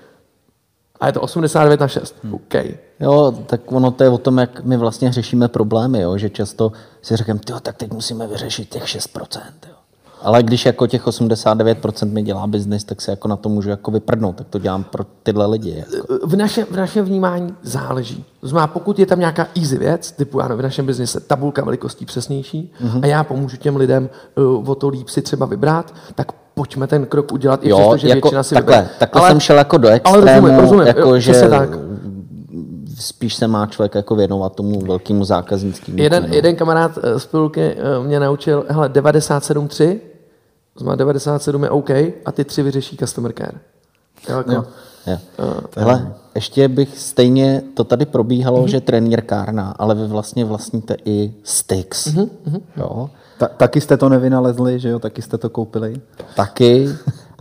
A 0.99 1.07
je 1.07 1.13
to 1.13 1.21
89 1.21 1.79
na 1.79 1.87
6. 1.87 2.15
Hmm. 2.23 2.33
OK. 2.33 2.53
Jo, 2.99 3.33
tak 3.45 3.71
ono 3.71 3.91
to 3.91 4.03
je 4.03 4.09
o 4.09 4.17
tom, 4.17 4.37
jak 4.37 4.63
my 4.63 4.77
vlastně 4.77 5.13
řešíme 5.13 5.47
problémy, 5.47 6.01
jo? 6.01 6.17
že 6.17 6.29
často 6.29 6.71
si 7.01 7.15
řekneme, 7.15 7.39
tak 7.61 7.75
teď 7.75 7.91
musíme 7.93 8.27
vyřešit 8.27 8.69
těch 8.69 8.83
6%. 8.83 9.39
Jo? 9.67 9.73
Ale 10.21 10.43
když 10.43 10.65
jako 10.65 10.87
těch 10.87 11.07
89% 11.07 12.11
mi 12.11 12.23
dělá 12.23 12.47
biznis, 12.47 12.83
tak 12.83 13.01
se 13.01 13.11
jako 13.11 13.27
na 13.27 13.35
to 13.35 13.49
můžu 13.49 13.69
jako 13.69 13.91
vyprdnout, 13.91 14.35
tak 14.35 14.47
to 14.47 14.59
dělám 14.59 14.83
pro 14.83 15.03
tyhle 15.23 15.45
lidi. 15.45 15.85
Jako. 15.93 16.27
V, 16.27 16.35
naše, 16.35 16.65
v 16.65 16.75
našem 16.75 17.05
vnímání 17.05 17.55
záleží. 17.61 18.25
To 18.41 18.47
znamená, 18.47 18.67
pokud 18.67 18.99
je 18.99 19.05
tam 19.05 19.19
nějaká 19.19 19.47
easy 19.55 19.77
věc, 19.77 20.11
typu 20.11 20.41
ano, 20.41 20.57
v 20.57 20.61
našem 20.61 20.85
biznise 20.85 21.19
tabulka 21.19 21.63
velikostí 21.63 22.05
přesnější 22.05 22.73
mm-hmm. 22.81 22.99
a 23.03 23.05
já 23.05 23.23
pomůžu 23.23 23.57
těm 23.57 23.75
lidem 23.75 24.09
uh, 24.35 24.69
o 24.69 24.75
to 24.75 24.89
líp 24.89 25.09
si 25.09 25.21
třeba 25.21 25.45
vybrat, 25.45 25.93
tak 26.15 26.31
pojďme 26.57 26.87
ten 26.87 27.05
krok 27.05 27.31
udělat, 27.31 27.63
i 27.63 27.69
jo, 27.69 27.77
přesto, 27.77 27.97
že 27.97 28.07
jako, 28.07 28.27
většina 28.27 28.43
si 28.43 28.55
takhle, 28.55 28.75
vybere. 28.75 28.95
Takhle 28.99 29.21
ale, 29.21 29.29
jsem 29.29 29.39
šel 29.39 29.57
jako 29.57 29.77
do 29.77 29.87
extrému, 29.87 30.23
ale 30.23 30.35
rozumím, 30.35 30.59
rozumím, 30.59 30.87
jako, 30.87 30.99
jo, 30.99 31.19
že 31.19 31.49
tak. 31.49 31.69
spíš 32.99 33.35
se 33.35 33.47
má 33.47 33.65
člověk 33.65 33.95
jako 33.95 34.15
věnovat 34.15 34.55
tomu 34.55 34.81
velkému 34.81 35.25
zákaznickému. 35.25 35.97
Jeden, 36.01 36.33
jeden 36.33 36.55
kamarád 36.55 36.91
z 37.17 37.25
pilky 37.25 37.61
eh, 37.61 38.03
mě 38.03 38.19
naučil, 38.19 38.65
hele, 38.69 38.89
97.3 38.89 39.99
znamená 40.77 40.95
97 40.95 41.63
je 41.63 41.69
OK 41.69 41.89
a 42.25 42.31
ty 42.31 42.43
tři 42.43 42.63
vyřeší 42.63 42.97
customer 42.97 43.33
care. 43.33 43.59
Jako, 44.29 44.51
jo. 44.51 44.63
Jo. 45.07 45.17
Uh, 45.39 45.61
Hele, 45.75 46.13
ještě 46.35 46.67
bych 46.67 46.99
stejně, 46.99 47.61
to 47.73 47.83
tady 47.83 48.05
probíhalo, 48.05 48.63
mm-hmm. 48.63 48.67
že 48.67 48.81
trenér 48.81 49.21
Kárna, 49.21 49.75
ale 49.79 49.95
vy 49.95 50.07
vlastně 50.07 50.45
vlastníte 50.45 50.95
i 51.05 51.33
Styx. 51.43 52.07
Mm-hmm. 52.07 52.61
Jo. 52.77 53.09
Ta, 53.37 53.47
taky 53.47 53.81
jste 53.81 53.97
to 53.97 54.09
nevynalezli, 54.09 54.79
že 54.79 54.89
jo? 54.89 54.99
Taky 54.99 55.21
jste 55.21 55.37
to 55.37 55.49
koupili? 55.49 56.01
Taky, 56.35 56.89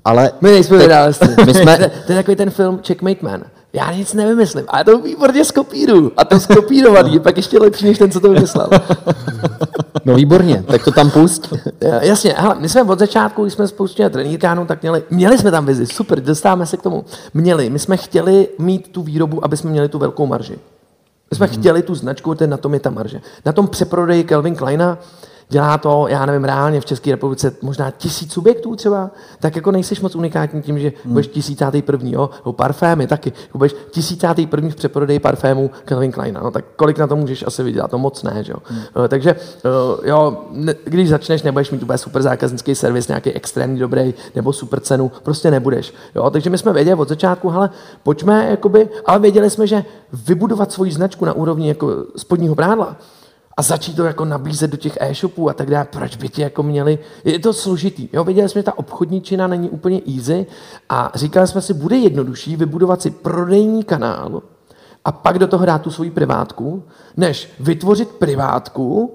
ale... 0.05 0.32
My 0.40 0.51
nejsme 0.51 0.78
vynalezli. 0.78 1.28
My 1.47 1.55
jsme... 1.55 1.78
to, 1.78 1.84
to 2.07 2.12
je 2.12 2.18
takový 2.18 2.36
ten 2.36 2.51
film 2.51 2.80
Checkmate 2.86 3.20
Man. 3.22 3.42
Já 3.72 3.92
nic 3.92 4.14
nevymyslím, 4.14 4.64
ale 4.68 4.84
to 4.84 4.99
výborně 4.99 5.44
skopíru. 5.44 6.12
A 6.16 6.24
to 6.24 6.40
skopírovaný 6.40 7.14
je 7.14 7.20
pak 7.20 7.36
ještě 7.36 7.59
lepší, 7.59 7.86
než 7.86 7.99
ten, 7.99 8.11
co 8.11 8.20
to 8.20 8.30
vymyslel. 8.30 8.68
No 10.05 10.14
výborně, 10.14 10.64
tak 10.66 10.84
to 10.84 10.92
tam 10.92 11.11
pust. 11.11 11.55
Jasně, 12.01 12.34
hele, 12.36 12.57
my 12.59 12.68
jsme 12.68 12.82
od 12.82 12.99
začátku, 12.99 13.42
když 13.42 13.55
jsme 13.55 13.68
spustili 13.68 14.11
trenýrkánu, 14.11 14.66
tak 14.66 14.82
měli, 14.82 15.03
měli 15.11 15.38
jsme 15.38 15.51
tam 15.51 15.66
vizi, 15.66 15.86
super, 15.86 16.20
dostáváme 16.20 16.66
se 16.66 16.76
k 16.76 16.82
tomu. 16.82 17.05
Měli, 17.34 17.70
my 17.70 17.78
jsme 17.78 17.97
chtěli 17.97 18.49
mít 18.59 18.88
tu 18.88 19.03
výrobu, 19.03 19.44
aby 19.44 19.57
jsme 19.57 19.70
měli 19.70 19.88
tu 19.88 19.99
velkou 19.99 20.26
marži. 20.26 20.59
My 21.30 21.36
jsme 21.36 21.47
mm-hmm. 21.47 21.59
chtěli 21.59 21.82
tu 21.82 21.94
značku, 21.94 22.34
ten 22.34 22.51
na 22.51 22.57
tom 22.57 22.74
je 22.74 22.80
ta 22.80 22.90
marže. 22.90 23.20
Na 23.44 23.53
tom 23.53 23.68
přeprodeji 23.68 24.24
Kelvin 24.24 24.57
Kleina 24.57 24.99
dělá 25.49 25.78
to, 25.78 26.07
já 26.09 26.26
nevím, 26.26 26.44
reálně 26.44 26.80
v 26.80 26.84
České 26.84 27.11
republice 27.11 27.53
možná 27.62 27.90
tisíc 27.90 28.32
subjektů 28.32 28.76
třeba, 28.76 29.11
tak 29.40 29.57
jako 29.57 29.70
nejseš 29.70 30.01
moc 30.01 30.14
unikátní 30.14 30.62
tím, 30.62 30.78
že 30.78 30.92
hmm. 31.05 31.12
budeš 31.12 31.26
tisícátý 31.26 31.82
první, 31.82 32.12
jo, 32.12 32.30
jo 32.47 32.53
parfémy 32.53 33.07
taky, 33.07 33.32
jako 33.47 33.59
budeš 33.59 33.74
tisícátý 33.90 34.47
první 34.47 34.70
v 34.70 34.76
přeprodeji 34.76 35.18
parfému 35.18 35.70
Calvin 35.84 36.12
Kleina, 36.12 36.40
no 36.40 36.51
tak 36.51 36.64
kolik 36.76 36.99
na 36.99 37.07
to 37.07 37.16
můžeš 37.16 37.44
asi 37.47 37.62
vydělat, 37.62 37.90
to 37.90 37.99
moc 37.99 38.22
ne, 38.22 38.44
že 38.44 38.53
jo. 38.53 38.59
Hmm. 38.64 38.78
Uh, 38.97 39.09
takže 39.09 39.36
uh, 39.64 40.07
jo, 40.09 40.44
ne, 40.51 40.74
když 40.84 41.09
začneš, 41.09 41.42
nebudeš 41.42 41.70
mít 41.70 41.82
úplně 41.82 41.99
super 41.99 42.22
zákaznický 42.22 42.74
servis, 42.74 43.09
nějaký 43.09 43.32
extrémní 43.32 43.78
dobrý 43.78 44.14
nebo 44.34 44.53
super 44.53 44.80
cenu, 44.80 45.12
prostě 45.22 45.51
nebudeš, 45.51 45.94
jo, 46.14 46.30
takže 46.30 46.51
my 46.51 46.59
jsme 46.59 46.72
věděli 46.72 47.01
od 47.01 47.09
začátku, 47.09 47.49
hele, 47.49 47.70
pojďme, 48.03 48.47
jakoby, 48.51 48.88
ale 49.07 49.18
věděli 49.18 49.51
jsme, 49.51 49.66
že 49.66 49.84
vybudovat 50.12 50.72
svoji 50.72 50.92
značku 50.92 51.24
na 51.24 51.32
úrovni 51.32 51.68
jako 51.68 52.05
spodního 52.16 52.55
brádla, 52.55 52.97
a 53.57 53.62
začít 53.62 53.96
to 53.96 54.04
jako 54.04 54.24
nabízet 54.24 54.70
do 54.70 54.76
těch 54.76 54.98
e-shopů 55.00 55.50
a 55.50 55.52
tak 55.52 55.70
dále, 55.70 55.86
proč 55.92 56.16
by 56.16 56.28
ti 56.28 56.42
jako 56.42 56.62
měli, 56.62 56.98
je 57.24 57.38
to 57.38 57.52
složitý. 57.52 58.09
Jo, 58.12 58.24
věděli 58.24 58.48
jsme, 58.48 58.59
že 58.59 58.64
ta 58.64 58.78
obchodní 58.78 59.20
čina 59.20 59.46
není 59.46 59.70
úplně 59.70 60.00
easy 60.16 60.46
a 60.88 61.12
říkali 61.14 61.46
jsme 61.46 61.61
si, 61.61 61.74
bude 61.74 61.96
jednodušší 61.96 62.57
vybudovat 62.57 63.02
si 63.02 63.11
prodejní 63.11 63.84
kanál 63.84 64.42
a 65.04 65.12
pak 65.12 65.38
do 65.38 65.46
toho 65.46 65.66
dát 65.66 65.82
tu 65.82 65.90
svoji 65.90 66.11
privátku, 66.11 66.82
než 67.16 67.48
vytvořit 67.61 68.09
privátku 68.09 69.14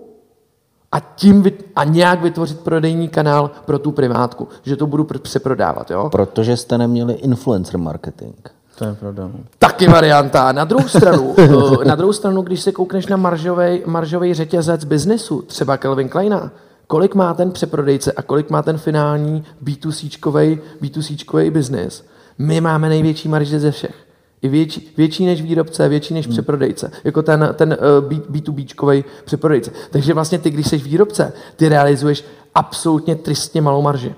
a 0.91 0.99
tím 0.99 1.45
a 1.75 1.83
nějak 1.83 2.21
vytvořit 2.21 2.59
prodejní 2.59 3.09
kanál 3.09 3.51
pro 3.65 3.79
tu 3.79 3.91
privátku, 3.91 4.47
že 4.63 4.75
to 4.75 4.87
budu 4.87 5.03
přeprodávat. 5.03 5.91
Jo? 5.91 6.09
Protože 6.09 6.57
jste 6.57 6.77
neměli 6.77 7.13
influencer 7.13 7.77
marketing. 7.77 8.35
To 8.81 8.87
je 8.87 8.93
pravda. 8.93 9.23
No. 9.23 9.39
Taky 9.59 9.87
varianta. 9.87 10.51
Na 10.51 10.65
druhou 10.65 10.87
stranu, 10.87 11.35
eh, 11.81 11.85
na 11.85 11.95
druhou 11.95 12.13
stranu, 12.13 12.41
když 12.41 12.61
se 12.61 12.71
koukneš 12.71 13.07
na 13.07 13.17
maržový, 13.17 13.81
maržový 13.85 14.33
řetězec 14.33 14.83
biznesu, 14.83 15.41
třeba 15.41 15.77
Kelvin 15.77 16.09
Kleina, 16.09 16.51
kolik 16.87 17.15
má 17.15 17.33
ten 17.33 17.51
přeprodejce 17.51 18.11
a 18.11 18.21
kolik 18.21 18.49
má 18.49 18.61
ten 18.61 18.77
finální 18.77 19.43
B2C 19.63 20.59
B2C 20.81 21.51
biznis, 21.51 22.05
my 22.37 22.61
máme 22.61 22.89
největší 22.89 23.29
marže 23.29 23.59
ze 23.59 23.71
všech. 23.71 23.95
I 24.41 24.47
větší, 24.47 24.93
větší 24.97 25.25
než 25.25 25.41
výrobce, 25.41 25.89
větší 25.89 26.13
než 26.13 26.25
hmm. 26.25 26.33
přeprodejce. 26.33 26.91
Jako 27.03 27.21
ten, 27.21 27.49
ten 27.55 27.77
uh, 28.01 28.09
B2B 28.09 29.03
přeprodejce. 29.25 29.71
Takže 29.91 30.13
vlastně 30.13 30.39
ty, 30.39 30.49
když 30.49 30.67
jsi 30.67 30.77
výrobce, 30.77 31.33
ty 31.55 31.69
realizuješ 31.69 32.23
absolutně 32.55 33.15
tristně 33.15 33.61
malou 33.61 33.81
marži. 33.81 34.15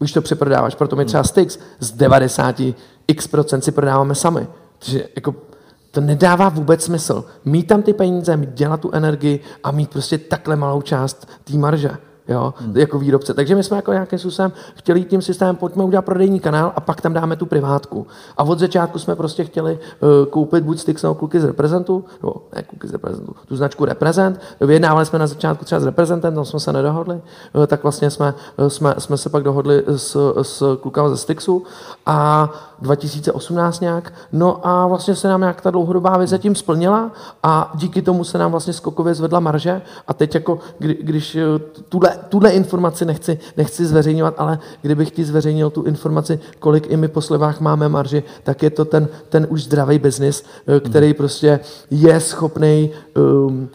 Už 0.00 0.12
to 0.12 0.22
přeprodáváš, 0.22 0.74
proto 0.74 0.96
my 0.96 1.04
třeba 1.04 1.24
Styx 1.24 1.58
z 1.80 1.92
90 1.92 2.60
x 3.08 3.26
procent 3.26 3.62
si 3.62 3.72
prodáváme 3.72 4.14
sami. 4.14 4.46
Takže 4.78 5.08
jako 5.16 5.34
to 5.90 6.00
nedává 6.00 6.48
vůbec 6.48 6.84
smysl. 6.84 7.24
Mít 7.44 7.66
tam 7.66 7.82
ty 7.82 7.94
peníze, 7.94 8.36
mít 8.36 8.52
dělat 8.52 8.80
tu 8.80 8.90
energii 8.92 9.40
a 9.64 9.70
mít 9.70 9.90
prostě 9.90 10.18
takhle 10.18 10.56
malou 10.56 10.82
část 10.82 11.28
té 11.44 11.56
marže 11.56 11.90
jo, 12.28 12.54
hmm. 12.56 12.76
jako 12.76 12.98
výrobce. 12.98 13.34
Takže 13.34 13.54
my 13.54 13.62
jsme 13.62 13.76
jako 13.76 13.92
nějakým 13.92 14.18
způsobem 14.18 14.52
chtěli 14.74 15.04
tím 15.04 15.22
systémem, 15.22 15.56
pojďme 15.56 15.84
udělat 15.84 16.04
prodejní 16.04 16.40
kanál 16.40 16.72
a 16.76 16.80
pak 16.80 17.00
tam 17.00 17.12
dáme 17.12 17.36
tu 17.36 17.46
privátku. 17.46 18.06
A 18.36 18.42
od 18.42 18.58
začátku 18.58 18.98
jsme 18.98 19.16
prostě 19.16 19.44
chtěli 19.44 19.78
uh, 20.00 20.08
koupit 20.30 20.64
buď 20.64 20.78
Stix 20.78 21.02
nebo 21.02 21.14
kluky 21.14 21.40
z 21.40 21.44
Reprezentu, 21.44 22.04
nebo 22.22 22.34
ne 22.56 22.62
kluky 22.62 22.88
z 22.88 22.92
Reprezentu, 22.92 23.34
tu 23.48 23.56
značku 23.56 23.84
Reprezent. 23.84 24.40
Vyjednávali 24.60 25.06
jsme 25.06 25.18
na 25.18 25.26
začátku 25.26 25.64
třeba 25.64 25.80
s 25.80 25.84
Reprezentem, 25.84 26.34
tam 26.34 26.44
jsme 26.44 26.60
se 26.60 26.72
nedohodli, 26.72 27.14
uh, 27.14 27.66
tak 27.66 27.82
vlastně 27.82 28.10
jsme, 28.10 28.34
uh, 28.58 28.66
jsme, 28.66 28.94
jsme 28.98 29.16
se 29.16 29.30
pak 29.30 29.42
dohodli 29.42 29.84
s, 29.86 30.34
s 30.42 30.76
klukama 30.80 31.08
ze 31.08 31.16
Stixu 31.16 31.62
a 32.06 32.50
2018 32.78 33.80
nějak. 33.80 34.12
No 34.32 34.66
a 34.66 34.86
vlastně 34.86 35.14
se 35.14 35.28
nám 35.28 35.40
nějak 35.40 35.60
ta 35.60 35.70
dlouhodobá 35.70 36.16
vize 36.16 36.38
tím 36.38 36.54
splnila 36.54 37.10
a 37.42 37.72
díky 37.74 38.02
tomu 38.02 38.24
se 38.24 38.38
nám 38.38 38.50
vlastně 38.50 38.72
skokově 38.72 39.14
zvedla 39.14 39.40
marže 39.40 39.82
a 40.08 40.14
teď 40.14 40.34
jako, 40.34 40.58
kdy, 40.78 40.98
když 41.00 41.38
tuhle, 41.88 42.15
tuhle 42.28 42.50
informaci 42.50 43.04
nechci, 43.04 43.38
nechci 43.56 43.86
zveřejňovat, 43.86 44.34
ale 44.38 44.58
kdybych 44.82 45.10
ti 45.10 45.24
zveřejnil 45.24 45.70
tu 45.70 45.82
informaci, 45.82 46.38
kolik 46.58 46.90
i 46.90 46.96
my 46.96 47.08
po 47.08 47.20
slevách 47.20 47.60
máme 47.60 47.88
marži, 47.88 48.22
tak 48.42 48.62
je 48.62 48.70
to 48.70 48.84
ten, 48.84 49.08
ten 49.28 49.46
už 49.50 49.64
zdravý 49.64 49.98
biznis, 49.98 50.44
eh, 50.66 50.80
který 50.80 51.14
prostě 51.14 51.60
je 51.90 52.20
schopný 52.20 52.90
um, 53.16 53.68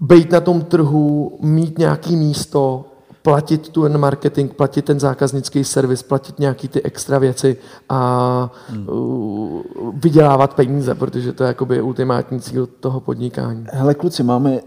být 0.00 0.32
na 0.32 0.40
tom 0.40 0.60
trhu, 0.60 1.38
mít 1.40 1.78
nějaký 1.78 2.16
místo, 2.16 2.84
platit 3.22 3.68
tu 3.68 3.88
marketing, 3.88 4.52
platit 4.52 4.84
ten 4.84 5.00
zákaznický 5.00 5.64
servis, 5.64 6.02
platit 6.02 6.38
nějaký 6.38 6.68
ty 6.68 6.82
extra 6.82 7.18
věci 7.18 7.56
a 7.88 8.50
hmm. 8.68 8.88
uh, 8.88 9.62
vydělávat 9.94 10.54
peníze, 10.54 10.94
protože 10.94 11.32
to 11.32 11.44
je 11.44 11.48
jakoby 11.48 11.82
ultimátní 11.82 12.40
cíl 12.40 12.66
toho 12.66 13.00
podnikání. 13.00 13.66
Hele 13.72 13.94
kluci, 13.94 14.22
máme 14.22 14.60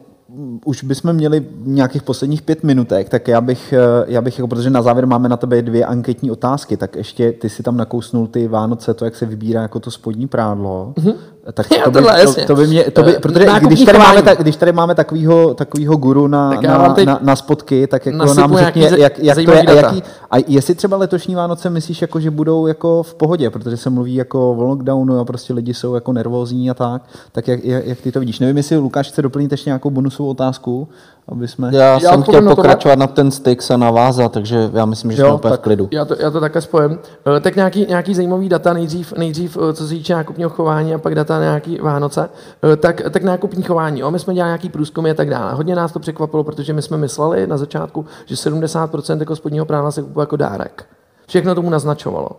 už 0.66 0.84
bychom 0.84 1.14
měli 1.14 1.46
nějakých 1.64 2.04
posledních 2.04 2.42
pět 2.42 2.64
minutek, 2.64 3.10
tak 3.10 3.28
já 3.28 3.42
bych, 3.42 3.74
eh, 3.74 4.06
já 4.08 4.22
bych 4.22 4.38
jako, 4.38 4.48
protože 4.48 4.70
na 4.70 4.82
závěr 4.82 5.08
máme 5.08 5.30
na 5.30 5.38
tebe 5.38 5.62
dvě 5.62 5.86
anketní 5.86 6.32
otázky, 6.32 6.78
tak 6.78 6.96
ještě 6.96 7.32
ty 7.32 7.50
si 7.50 7.64
tam 7.64 7.78
nakousnul 7.78 8.28
ty 8.28 8.48
Vánoce, 8.48 8.94
to, 8.94 9.06
jak 9.06 9.16
se 9.16 9.26
vybírá 9.26 9.62
jako 9.62 9.80
to 9.80 9.92
spodní 9.92 10.28
prádlo. 10.28 10.94
Mm-hmm. 10.98 11.14
Tak 11.54 11.68
to, 11.84 11.92
by, 11.92 12.02
to, 12.02 12.46
to 12.48 12.56
by 12.56 12.68
mě, 12.68 12.84
to 12.84 13.04
by, 13.04 13.16
eh, 13.16 13.20
protože 13.20 13.46
když 13.60 13.86
tady, 13.86 13.98
máme, 13.98 14.22
tak, 14.22 14.40
když 14.40 14.56
tady 14.56 14.72
máme 14.72 14.96
takovýho, 14.96 15.54
takovýho 15.54 15.98
guru 15.98 16.28
na, 16.28 16.50
na, 16.50 16.96
na, 17.06 17.20
na, 17.22 17.36
spotky, 17.36 17.88
tak 17.88 18.06
jako 18.06 18.34
nám 18.34 18.58
řekně, 18.58 18.92
jak, 18.98 19.20
jak 19.20 19.36
to 19.46 19.52
je 19.52 19.62
a, 19.62 19.72
jaký, 19.72 20.04
a 20.32 20.36
jestli 20.48 20.76
třeba 20.76 20.98
letošní 20.98 21.36
Vánoce 21.36 21.70
myslíš, 21.70 22.02
jako, 22.02 22.20
že 22.20 22.32
budou 22.32 22.68
jako 22.68 23.04
v 23.04 23.14
pohodě, 23.14 23.50
protože 23.50 23.78
se 23.78 23.90
mluví 23.90 24.16
jako 24.16 24.52
o 24.52 24.64
lockdownu 24.64 25.20
a 25.20 25.26
prostě 25.26 25.54
lidi 25.54 25.74
jsou 25.74 25.96
jako 25.96 26.14
nervózní 26.14 26.70
a 26.70 26.74
tak, 26.74 27.02
tak 27.32 27.48
jak, 27.48 27.64
jak, 27.64 27.86
jak 27.86 28.02
ty 28.02 28.12
to 28.12 28.20
vidíš? 28.20 28.40
Nevím, 28.40 28.58
jestli 28.58 28.78
Lukáš 28.78 29.08
chce 29.08 29.22
doplnit 29.22 29.52
ještě 29.52 29.70
nějakou 29.70 29.90
bonusovou 29.90 30.30
otázku, 30.30 30.88
aby 31.28 31.48
jsme... 31.48 31.70
Já, 31.74 31.84
já 31.84 32.00
jsem 32.00 32.10
chtěl 32.10 32.20
odpovím 32.20 32.46
na 32.46 32.52
to, 32.52 32.56
pokračovat 32.56 33.00
na 33.00 33.08
ten 33.08 33.32
styk 33.32 33.72
a 33.72 33.78
navázat, 33.78 34.32
takže 34.32 34.70
já 34.74 34.86
myslím, 34.86 35.12
že 35.12 35.22
Jo, 35.22 35.28
jsme 35.28 35.36
úplně 35.36 35.54
v 35.54 35.60
klidu. 35.60 35.88
Já 35.92 36.06
to, 36.06 36.16
já 36.20 36.32
to 36.32 36.40
také 36.40 36.62
spojím. 36.62 37.00
Eh, 37.38 37.40
Tak 37.40 37.56
nějaký, 37.56 37.86
nějaký 37.86 38.16
zajímavý 38.16 38.50
data 38.50 38.74
nejdřív, 38.74 39.14
nejdřív 39.18 39.58
eh, 39.70 39.74
co 39.74 39.84
se 39.84 39.90
týče 39.90 40.14
nákupního 40.14 40.50
chování 40.50 40.94
a 40.94 40.98
pak 40.98 41.16
data 41.16 41.34
na 41.34 41.42
nějaký 41.44 41.78
Vánoce. 41.82 42.30
Eh, 42.74 42.76
Tak, 42.76 43.02
tak 43.12 43.24
nákupní 43.24 43.64
chování. 43.64 44.00
Jo, 44.00 44.12
my 44.12 44.20
jsme 44.20 44.34
dělali 44.34 44.50
nějaký 44.50 44.70
průzkumy 44.70 45.12
a 45.12 45.14
tak 45.14 45.30
dále. 45.30 45.54
Hodně 45.54 45.76
nás 45.76 45.92
to 45.92 46.00
překvapilo, 46.00 46.44
protože 46.44 46.74
my 46.74 46.82
jsme 46.82 46.98
mysleli 46.98 47.48
na 47.48 47.58
začátku, 47.58 48.06
že 48.26 48.36
70% 48.36 49.20
jako 49.20 49.36
spodního 49.36 49.66
prádla 49.66 49.92
se 49.92 50.02
kupuje 50.04 50.24
jako 50.24 50.36
dárek. 50.36 50.86
Všechno 51.28 51.56
tomu 51.56 51.70
naznačovalo. 51.70 52.30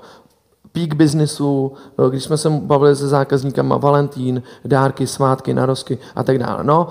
Peak 0.73 0.95
biznisu, 0.95 1.73
když 2.11 2.25
jsme 2.25 2.37
se 2.37 2.51
bavili 2.51 2.97
se 2.97 3.09
zákazníkama 3.09 3.77
Valentín, 3.77 4.43
dárky, 4.65 5.07
svátky, 5.07 5.55
narozky 5.55 5.99
a 6.17 6.23
tak 6.23 6.39
dále. 6.39 6.59
No, 6.65 6.89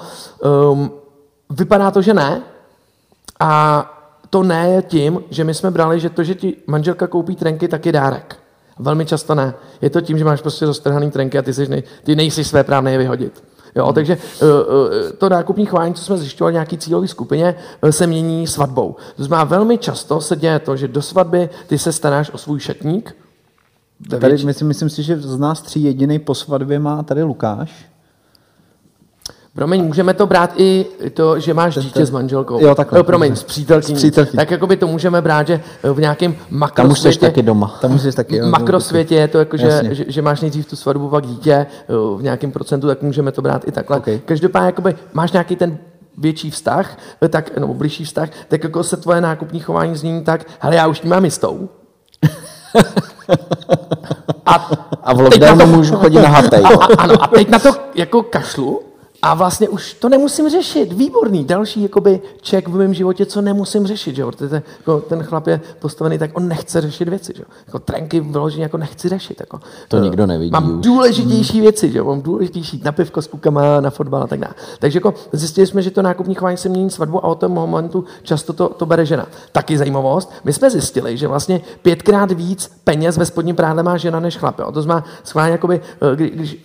um, 0.71 0.91
vypadá 1.51 1.91
to, 1.91 2.01
že 2.01 2.13
ne, 2.13 2.41
a 3.39 3.85
to 4.29 4.43
ne 4.43 4.69
je 4.69 4.81
tím, 4.81 5.19
že 5.29 5.43
my 5.43 5.53
jsme 5.53 5.71
brali, 5.71 5.99
že 5.99 6.09
to, 6.09 6.23
že 6.23 6.35
ti 6.35 6.55
manželka 6.67 7.07
koupí 7.07 7.35
trenky, 7.35 7.67
tak 7.67 7.85
je 7.85 7.91
dárek. 7.91 8.39
Velmi 8.79 9.05
často 9.05 9.35
ne. 9.35 9.53
Je 9.81 9.89
to 9.89 10.01
tím, 10.01 10.17
že 10.17 10.25
máš 10.25 10.41
prostě 10.41 10.65
roztrhaný 10.65 11.11
trenky 11.11 11.37
a 11.37 11.41
ty, 11.41 11.53
jsi 11.53 11.67
nej, 11.67 11.83
ty 12.03 12.15
nejsi 12.15 12.43
své 12.43 12.63
právné 12.63 12.91
je 12.91 12.97
vyhodit. 12.97 13.43
Jo, 13.75 13.93
takže 13.93 14.17
uh, 14.41 14.47
uh, 14.47 15.11
to 15.17 15.29
nákupní 15.29 15.65
chování, 15.65 15.93
co 15.93 16.03
jsme 16.03 16.17
zjišťovali 16.17 16.53
nějaký 16.53 16.77
cílové 16.77 17.07
skupině, 17.07 17.55
uh, 17.83 17.89
se 17.89 18.07
mění 18.07 18.47
svatbou. 18.47 18.95
To 19.15 19.23
znamená, 19.23 19.43
velmi 19.43 19.77
často 19.77 20.21
se 20.21 20.35
děje 20.35 20.59
to, 20.59 20.75
že 20.75 20.87
do 20.87 21.01
svatby 21.01 21.49
ty 21.67 21.77
se 21.77 21.91
staráš 21.91 22.31
o 22.33 22.37
svůj 22.37 22.59
šatník. 22.59 23.15
Tady 24.19 24.45
myslím, 24.45 24.67
myslím 24.67 24.89
si, 24.89 25.03
že 25.03 25.17
z 25.17 25.39
nás 25.39 25.61
tří 25.61 25.83
jediný 25.83 26.19
po 26.19 26.35
svatbě 26.35 26.79
má 26.79 27.03
tady 27.03 27.23
Lukáš. 27.23 27.85
Promiň, 29.55 29.83
můžeme 29.83 30.13
to 30.13 30.27
brát 30.27 30.53
i 30.57 30.85
to, 31.13 31.39
že 31.39 31.53
máš 31.53 31.75
dítě 31.77 32.05
s 32.05 32.09
manželkou. 32.11 32.59
Jo, 32.65 32.75
takhle. 32.75 32.99
Eh, 32.99 33.03
Promiň, 33.03 33.35
s 33.35 33.43
přítelkyní. 33.43 33.95
S 33.97 33.99
přítelkyní. 33.99 34.37
Tak 34.37 34.51
jakoby 34.51 34.77
to 34.77 34.87
můžeme 34.87 35.21
brát, 35.21 35.47
že 35.47 35.61
v 35.93 35.99
nějakém 35.99 36.33
Tam 36.33 36.41
už 36.49 36.49
jsi 36.49 36.67
makrosvětě... 36.67 37.19
taky 37.19 37.41
doma. 37.41 37.77
Tam 37.81 37.95
už 37.95 38.01
jsi 38.01 38.11
taky. 38.11 38.35
jo, 38.37 38.45
makrosvětě 38.49 39.15
je 39.15 39.27
to 39.27 39.39
jako, 39.39 39.57
že, 39.57 39.81
že, 39.91 40.05
že, 40.07 40.21
máš 40.21 40.41
nejdřív 40.41 40.65
tu 40.65 40.75
svatbu, 40.75 41.09
pak 41.09 41.25
dítě 41.27 41.65
v 42.17 42.23
nějakém 42.23 42.51
procentu, 42.51 42.87
tak 42.87 43.01
můžeme 43.01 43.31
to 43.31 43.41
brát 43.41 43.67
i 43.67 43.71
takhle. 43.71 43.97
Ok. 43.97 44.07
Každopádně 44.25 44.65
jakoby, 44.65 44.95
máš 45.13 45.31
nějaký 45.31 45.55
ten 45.55 45.77
větší 46.17 46.51
vztah, 46.51 46.97
tak, 47.29 47.57
nebo 47.57 47.73
blížší 47.73 48.05
vztah, 48.05 48.29
tak 48.47 48.63
jako 48.63 48.83
se 48.83 48.97
tvoje 48.97 49.21
nákupní 49.21 49.59
chování 49.59 49.95
změní 49.95 50.23
tak, 50.23 50.45
hele, 50.59 50.75
já 50.75 50.87
už 50.87 50.99
tím 50.99 51.09
mám 51.09 51.25
jistou. 51.25 51.69
A, 54.45 54.53
A 55.03 55.13
v 55.13 55.29
teď 55.29 55.41
na 55.41 55.47
lockdownu 55.47 55.65
to- 55.71 55.77
můžu 55.77 55.95
chodit 55.95 56.21
na 56.21 56.27
hatej. 56.29 56.63
a, 56.63 56.67
a, 56.67 56.85
ano, 56.97 57.23
a 57.23 57.27
teď 57.27 57.49
na 57.49 57.59
to 57.59 57.69
jako 57.95 58.23
kašlu 58.23 58.81
a 59.21 59.33
vlastně 59.33 59.69
už 59.69 59.93
to 59.93 60.09
nemusím 60.09 60.49
řešit. 60.49 60.93
Výborný. 60.93 61.43
Další 61.45 61.83
jakoby 61.83 62.21
ček 62.41 62.67
v 62.67 62.75
mém 62.75 62.93
životě, 62.93 63.25
co 63.25 63.41
nemusím 63.41 63.87
řešit. 63.87 64.15
Že? 64.15 64.25
Protože 64.25 64.61
jako 64.79 64.99
ten 64.99 65.23
chlap 65.23 65.47
je 65.47 65.61
postavený 65.79 66.17
tak, 66.17 66.31
on 66.37 66.47
nechce 66.47 66.81
řešit 66.81 67.09
věci. 67.09 67.33
Že? 67.35 67.43
Jako 67.67 67.79
trenky 67.79 68.19
vyloženě 68.19 68.63
jako 68.63 68.77
nechci 68.77 69.09
řešit. 69.09 69.39
Jako. 69.39 69.59
To 69.87 69.97
Eh, 69.97 70.01
nikdo 70.01 70.25
nevidí 70.27 70.51
Mám 70.51 70.79
už. 70.79 70.85
důležitější 70.85 71.61
věci. 71.61 71.91
Že? 71.91 72.03
Mám 72.03 72.21
důležitější 72.21 72.81
na 72.85 72.91
pivko 72.91 73.21
s 73.21 73.27
klukama, 73.27 73.81
na 73.81 73.89
fotbal 73.89 74.23
a 74.23 74.27
tak 74.27 74.39
dále. 74.39 74.53
Takže 74.79 74.97
jako 74.97 75.13
zjistili 75.33 75.67
jsme, 75.67 75.81
že 75.81 75.91
to 75.91 76.01
nákupní 76.01 76.35
chování 76.35 76.57
se 76.57 76.69
mění 76.69 76.89
svatbu 76.89 77.25
a 77.25 77.27
od 77.27 77.35
toho 77.35 77.55
momentu 77.55 78.05
často 78.23 78.53
to, 78.53 78.69
to 78.69 78.85
bere 78.85 79.05
žena. 79.05 79.27
Taky 79.51 79.77
zajímavost. 79.77 80.31
My 80.43 80.53
jsme 80.53 80.69
zjistili, 80.69 81.17
že 81.17 81.27
vlastně 81.27 81.61
pětkrát 81.81 82.31
víc 82.31 82.71
peněz 82.83 83.17
ve 83.17 83.25
spodním 83.25 83.55
prádle 83.55 83.83
má 83.83 83.97
žena 83.97 84.19
než 84.19 84.37
chlap. 84.37 84.59
Jo. 84.59 84.71
To 84.71 84.81
znamená, 84.81 85.05
schválně, 85.23 85.51
jakoby, 85.51 85.81
eh, 86.11 86.15
kdy, 86.15 86.29
když 86.29 86.57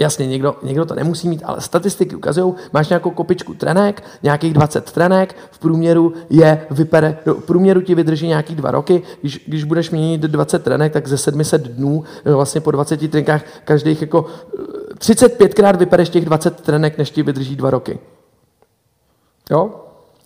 Jasně, 0.00 0.26
někdo, 0.26 0.56
někdo 0.62 0.84
to 0.84 0.94
nemusí 0.94 1.28
mít, 1.28 1.42
ale 1.44 1.60
statistiky 1.60 2.16
ukazují, 2.16 2.54
máš 2.72 2.88
nějakou 2.88 3.10
kopičku 3.10 3.54
trenek, 3.54 4.02
nějakých 4.22 4.54
20 4.54 4.92
trenek, 4.92 5.36
v 5.50 5.58
průměru 5.58 6.12
je 6.30 6.66
vypere, 6.70 7.18
v 7.26 7.44
průměru 7.44 7.80
ti 7.80 7.94
vydrží 7.94 8.26
nějaký 8.26 8.54
dva 8.54 8.70
roky, 8.70 9.02
když, 9.20 9.44
když 9.46 9.64
budeš 9.64 9.90
mít 9.90 10.20
20 10.20 10.64
trenek, 10.64 10.92
tak 10.92 11.08
ze 11.08 11.18
700 11.18 11.62
dnů, 11.62 12.04
eh, 12.24 12.32
vlastně 12.32 12.60
po 12.60 12.70
20 12.70 13.08
trenkách, 13.08 13.42
každých 13.64 14.00
jako 14.00 14.26
eh, 14.58 14.94
35krát 14.94 15.76
vypereš 15.76 16.08
těch 16.08 16.24
20 16.24 16.60
trenek, 16.60 16.98
než 16.98 17.10
ti 17.10 17.22
vydrží 17.22 17.56
dva 17.56 17.70
roky. 17.70 17.98
Jo? 19.50 19.70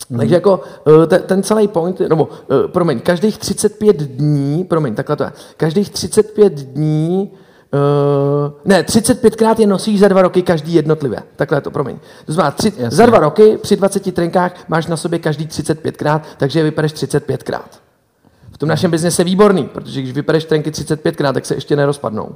Mm. 0.09 0.17
Takže 0.17 0.35
jako 0.35 0.61
eh, 1.03 1.07
te- 1.07 1.19
ten 1.19 1.43
celý 1.43 1.67
point, 1.67 1.99
nebo 1.99 2.29
eh, 2.31 2.67
promiň, 2.67 2.99
každých 2.99 3.37
35 3.37 3.97
dní, 3.97 4.63
promiň, 4.63 4.95
takhle 4.95 5.15
to 5.15 5.23
je, 5.23 5.31
každých 5.57 5.89
35 5.89 6.53
dní, 6.53 7.31
uh, 7.73 8.53
ne, 8.65 8.83
35krát 8.83 9.59
je 9.59 9.67
nosíš 9.67 9.99
za 9.99 10.07
dva 10.07 10.21
roky 10.21 10.41
každý 10.41 10.73
jednotlivě. 10.73 11.23
Takhle 11.35 11.57
je 11.57 11.61
to, 11.61 11.71
promiň. 11.71 11.97
To 12.25 12.33
znamená, 12.33 12.51
tři, 12.51 12.73
za 12.87 13.05
dva 13.05 13.19
roky 13.19 13.57
při 13.57 13.75
20 13.75 14.15
trenkách 14.15 14.51
máš 14.67 14.87
na 14.87 14.97
sobě 14.97 15.19
každý 15.19 15.47
35krát, 15.47 16.21
takže 16.37 16.59
je 16.59 16.63
vypereš 16.63 16.93
35krát. 16.93 17.69
V 18.51 18.57
tom 18.57 18.69
našem 18.69 18.91
biznise 18.91 19.21
je 19.21 19.25
výborný, 19.25 19.63
protože 19.63 20.01
když 20.01 20.13
vypereš 20.13 20.45
trenky 20.45 20.71
35krát, 20.71 21.33
tak 21.33 21.45
se 21.45 21.55
ještě 21.55 21.75
nerozpadnou. 21.75 22.35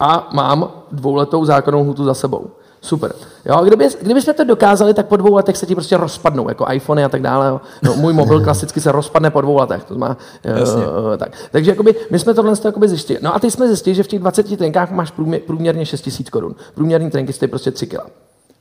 A 0.00 0.28
mám 0.32 0.70
dvouletou 0.92 1.44
zákonnou 1.44 1.84
hutu 1.84 2.04
za 2.04 2.14
sebou. 2.14 2.50
Super. 2.86 3.12
Jo, 3.44 3.64
kdyby, 3.64 3.88
kdyby 4.02 4.22
jsme 4.22 4.32
to 4.32 4.44
dokázali, 4.44 4.94
tak 4.94 5.06
po 5.06 5.16
dvou 5.16 5.34
letech 5.34 5.56
se 5.56 5.66
ti 5.66 5.74
prostě 5.74 5.96
rozpadnou, 5.96 6.48
jako 6.48 6.66
iPhony 6.72 7.04
a 7.04 7.08
tak 7.08 7.22
dále. 7.22 7.48
Jo. 7.48 7.60
No, 7.82 7.94
můj 7.94 8.12
mobil 8.12 8.40
klasicky 8.40 8.80
se 8.80 8.92
rozpadne 8.92 9.30
po 9.30 9.40
dvou 9.40 9.56
letech. 9.56 9.84
To 9.84 9.94
má, 9.94 10.16
uh, 10.44 11.16
tak. 11.16 11.32
Takže 11.50 11.70
jakoby, 11.70 11.94
my 12.10 12.18
jsme 12.18 12.34
tohle 12.34 12.52
jakoby 12.64 12.88
zjistili. 12.88 13.18
No 13.22 13.34
a 13.34 13.38
teď 13.38 13.52
jsme 13.52 13.66
zjistili, 13.66 13.94
že 13.94 14.02
v 14.02 14.06
těch 14.06 14.20
20 14.20 14.56
trenkách 14.56 14.90
máš 14.90 15.10
průměr, 15.10 15.40
průměrně 15.40 15.86
6 15.86 16.06
000 16.06 16.18
korun. 16.30 16.54
Průměrný 16.74 17.10
trenky 17.10 17.32
stojí 17.32 17.48
prostě 17.48 17.70
3 17.70 17.86
kg. 17.86 18.00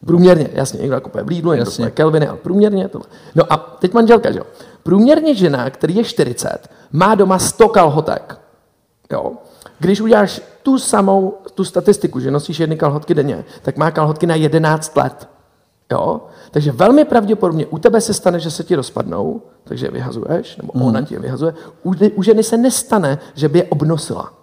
Průměrně, 0.05 0.49
jasně, 0.53 0.81
někdo 0.81 1.01
kupuje 1.01 1.23
v 1.23 1.27
Lidlu, 1.27 1.53
někdo 1.53 1.71
kupuje 1.71 1.91
Kelviny, 1.91 2.27
ale 2.27 2.37
průměrně 2.37 2.87
tohle. 2.87 3.07
No 3.35 3.43
a 3.53 3.57
teď 3.57 3.93
manželka, 3.93 4.31
že 4.31 4.39
jo. 4.39 4.45
Průměrně 4.83 5.35
žena, 5.35 5.69
který 5.69 5.95
je 5.95 6.03
40, 6.03 6.57
má 6.91 7.15
doma 7.15 7.39
100 7.39 7.69
kalhotek. 7.69 8.37
Jo. 9.11 9.31
Když 9.79 10.01
uděláš 10.01 10.41
tu 10.65 10.79
samou 10.79 11.37
tu 11.53 11.63
statistiku, 11.63 12.19
že 12.19 12.31
nosíš 12.31 12.59
jedny 12.59 12.77
kalhotky 12.77 13.13
denně, 13.13 13.45
tak 13.61 13.77
má 13.77 13.91
kalhotky 13.91 14.25
na 14.25 14.35
11 14.35 14.97
let. 14.97 15.29
Jo? 15.91 16.21
Takže 16.51 16.71
velmi 16.71 17.05
pravděpodobně 17.05 17.65
u 17.65 17.77
tebe 17.77 18.01
se 18.01 18.13
stane, 18.13 18.39
že 18.39 18.51
se 18.51 18.63
ti 18.63 18.75
rozpadnou, 18.75 19.41
takže 19.63 19.85
je 19.85 19.91
vyhazuješ, 19.91 20.57
nebo 20.57 20.73
ona 20.73 21.01
ti 21.01 21.13
je 21.13 21.19
vyhazuje. 21.19 21.53
U, 21.83 21.93
u 22.15 22.23
ženy 22.23 22.43
se 22.43 22.57
nestane, 22.57 23.17
že 23.35 23.49
by 23.49 23.59
je 23.59 23.63
obnosila. 23.63 24.33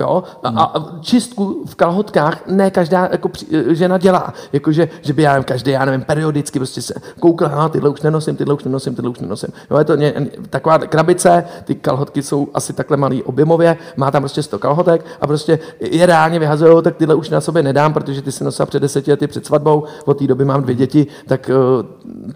Jo? 0.00 0.22
A, 0.42 0.48
a 0.48 1.00
čistku 1.00 1.64
v 1.66 1.74
kalhotkách 1.74 2.46
ne 2.46 2.70
každá 2.70 3.08
jako 3.12 3.28
při, 3.28 3.46
žena 3.68 3.98
dělá. 3.98 4.32
Jakože, 4.52 4.88
že 5.02 5.12
by 5.12 5.22
já 5.22 5.42
každý, 5.42 5.70
já 5.70 5.84
nevím, 5.84 6.02
periodicky 6.02 6.58
prostě 6.58 6.82
se 6.82 6.94
koukla, 7.20 7.48
no, 7.48 7.68
tyhle 7.68 7.90
už 7.90 8.02
nenosím, 8.02 8.36
tyhle 8.36 8.54
už 8.54 8.64
nenosím, 8.64 8.94
tyhle 8.94 9.10
už 9.10 9.18
nenosím. 9.18 9.48
Jo, 9.70 9.78
je 9.78 9.84
to 9.84 9.96
ně, 9.96 10.14
taková 10.50 10.78
krabice, 10.78 11.44
ty 11.64 11.74
kalhotky 11.74 12.22
jsou 12.22 12.48
asi 12.54 12.72
takhle 12.72 12.96
malý 12.96 13.22
objemově, 13.22 13.76
má 13.96 14.10
tam 14.10 14.22
prostě 14.22 14.42
100 14.42 14.58
kalhotek 14.58 15.04
a 15.20 15.26
prostě 15.26 15.58
je 15.80 16.06
reálně 16.06 16.38
vyhazují, 16.38 16.82
tak 16.82 16.96
tyhle 16.96 17.14
už 17.14 17.30
na 17.30 17.40
sobě 17.40 17.62
nedám, 17.62 17.92
protože 17.92 18.22
ty 18.22 18.32
si 18.32 18.44
nosila 18.44 18.66
před 18.66 18.80
deseti 18.80 19.10
lety 19.10 19.26
před 19.26 19.46
svatbou, 19.46 19.84
od 20.04 20.18
té 20.18 20.26
doby 20.26 20.44
mám 20.44 20.62
dvě 20.62 20.74
děti, 20.74 21.06
tak 21.26 21.50
uh, 21.54 21.86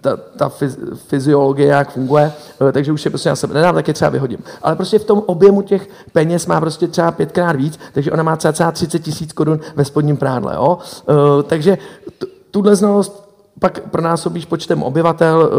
ta, 0.01 0.17
ta 0.17 0.49
fyz, 0.49 0.77
fyziologie 1.07 1.67
jak 1.67 1.91
funguje, 1.91 2.31
uh, 2.61 2.71
takže 2.71 2.91
už 2.91 3.05
je 3.05 3.11
prostě 3.11 3.29
na 3.29 3.35
sebe 3.35 3.53
nedám, 3.53 3.75
tak 3.75 3.87
je 3.87 3.93
třeba 3.93 4.09
vyhodím. 4.09 4.39
Ale 4.61 4.75
prostě 4.75 4.99
v 4.99 5.05
tom 5.05 5.23
objemu 5.25 5.61
těch 5.61 5.89
peněz 6.11 6.45
má 6.45 6.59
prostě 6.59 6.87
třeba 6.87 7.11
pětkrát 7.11 7.48
víc, 7.57 7.79
takže 7.93 8.11
ona 8.11 8.23
má 8.23 8.37
cca 8.37 8.71
30 8.71 8.99
tisíc 8.99 9.33
korun 9.33 9.59
ve 9.75 9.85
spodním 9.85 10.17
prádle. 10.17 10.55
Jo? 10.55 10.77
Uh, 11.09 11.43
takže 11.43 11.77
tuhle 12.51 12.75
znalost 12.75 13.29
pak 13.59 13.79
pronásobíš 13.89 14.45
počtem 14.45 14.83
obyvatel, 14.83 15.49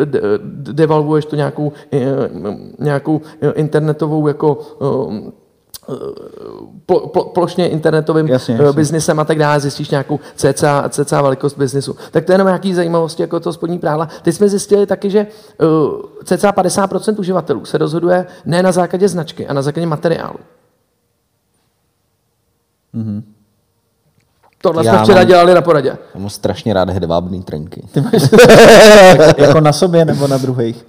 eh, 0.00 0.04
de- 0.04 0.20
de- 0.20 0.72
devalvuješ 0.72 1.24
to 1.24 1.36
nějakou, 1.36 1.72
eh, 1.92 2.00
nějakou 2.78 3.20
eh, 3.42 3.50
internetovou 3.50 4.28
jako 4.28 4.58
eh, 4.82 5.30
plo, 6.86 7.08
plo, 7.08 7.24
plošně 7.24 7.68
internetovým 7.68 8.26
Jasně, 8.28 8.52
jasně, 8.52 8.64
jasně. 8.66 8.76
biznesem 8.76 9.20
a 9.20 9.24
tak 9.24 9.38
dále, 9.38 9.60
zjistíš 9.60 9.90
nějakou 9.90 10.20
cca, 10.36 10.84
cca 10.88 11.22
velikost 11.22 11.58
biznesu. 11.58 11.96
Tak 12.10 12.24
to 12.24 12.32
je 12.32 12.34
jenom 12.34 12.46
nějaký 12.46 12.74
zajímavosti 12.74 13.22
jako 13.22 13.40
to 13.40 13.52
spodní 13.52 13.78
prádla. 13.78 14.08
Teď 14.22 14.34
jsme 14.34 14.48
zjistili 14.48 14.86
taky, 14.86 15.10
že 15.10 15.26
cca 16.24 16.52
50% 16.52 17.18
uživatelů 17.18 17.64
se 17.64 17.78
rozhoduje 17.78 18.26
ne 18.46 18.62
na 18.62 18.72
základě 18.72 19.08
značky 19.08 19.46
a 19.46 19.52
na 19.52 19.62
základě 19.62 19.86
materiálu. 19.86 20.38
Mm-hmm. 22.94 23.22
Tohle 24.62 24.86
Já 24.86 24.92
jsme 24.94 25.02
včera 25.02 25.18
mám- 25.20 25.26
dělali 25.26 25.54
na 25.54 25.60
poradě. 25.60 25.88
Já 26.14 26.20
mám 26.20 26.30
strašně 26.30 26.74
rád 26.74 26.90
hedvábný 26.90 27.42
trenky. 27.42 27.88
jako 29.38 29.60
na 29.60 29.72
sobě 29.72 30.04
nebo 30.04 30.26
na 30.26 30.38
druhých. 30.38 30.86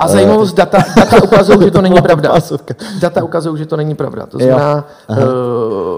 A 0.00 0.08
zajímavost, 0.08 0.52
data, 0.56 0.78
data 0.96 1.22
ukazují, 1.24 1.58
že 1.64 1.70
to 1.70 1.82
není 1.82 2.02
pravda. 2.02 2.34
Data 3.00 3.24
ukazují, 3.24 3.58
že 3.58 3.66
to 3.66 3.76
není 3.76 3.94
pravda. 3.94 4.26
To 4.26 4.38
Jo. 4.40 4.46
znamená, 4.46 4.84
uh, 5.08 5.16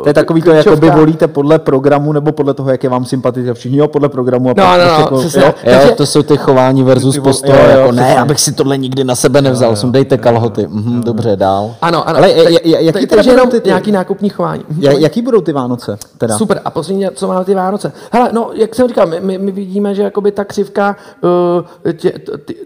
To 0.03 0.09
je 0.09 0.15
takový 0.15 0.43
to, 0.43 0.51
jako 0.51 0.77
by 0.77 0.91
volíte 0.91 1.29
podle 1.29 1.59
programu 1.59 2.13
nebo 2.13 2.33
podle 2.33 2.55
toho, 2.55 2.71
jak 2.71 2.85
je 2.85 2.91
vám 2.91 3.05
sympatické 3.05 3.55
všichni, 3.55 3.79
jo, 3.79 3.89
podle 3.89 4.09
programu. 4.09 4.49
A 4.51 4.55
No, 4.57 4.65
pak 4.65 4.79
no, 4.79 4.85
prostě 4.85 4.99
no, 4.99 5.01
jako- 5.05 5.19
přesně. 5.19 5.43
jo. 5.43 5.47
Jo, 5.73 5.79
Takže- 5.79 5.95
to 5.95 6.07
jsou 6.07 6.23
ty 6.23 6.37
chování 6.37 6.83
versus 6.83 7.17
jo, 7.17 7.23
jo, 7.45 7.55
jako 7.55 7.93
ne, 7.93 8.19
abych 8.19 8.41
si 8.41 8.53
tohle 8.53 8.79
nikdy 8.79 9.05
na 9.05 9.15
sebe 9.15 9.43
nevzal, 9.43 9.77
sundejte 9.77 10.19
kalhoty. 10.19 10.67
Mhm, 10.71 11.01
dobře, 11.03 11.37
dál. 11.37 11.75
Ano, 11.83 12.09
ano. 12.09 12.19
Ale 12.19 12.31
jaký 12.65 12.93
tak- 12.93 13.09
teda 13.09 13.23
jenom 13.33 13.51
ty- 13.51 13.61
ty- 13.61 13.69
nějaký 13.69 13.93
nákupní 13.93 14.29
chování. 14.29 14.63
Mhm. 14.69 14.81
Ja- 14.83 14.99
Jaký 14.99 15.23
budou 15.23 15.41
ty 15.41 15.53
Vánoce 15.53 15.97
teda? 16.19 16.39
Super. 16.39 16.61
A 16.65 16.71
poslední, 16.71 17.07
co 17.15 17.29
máme 17.29 17.45
ty 17.45 17.55
Vánoce. 17.55 17.93
Hele, 18.13 18.31
no, 18.33 18.51
jak 18.55 18.75
jsem 18.75 18.89
říkal, 18.89 19.07
my, 19.07 19.21
my, 19.21 19.39
my 19.39 19.51
vidíme, 19.53 19.95
že 19.95 20.03
jakoby 20.03 20.33
ta 20.33 20.45
křivka 20.45 20.97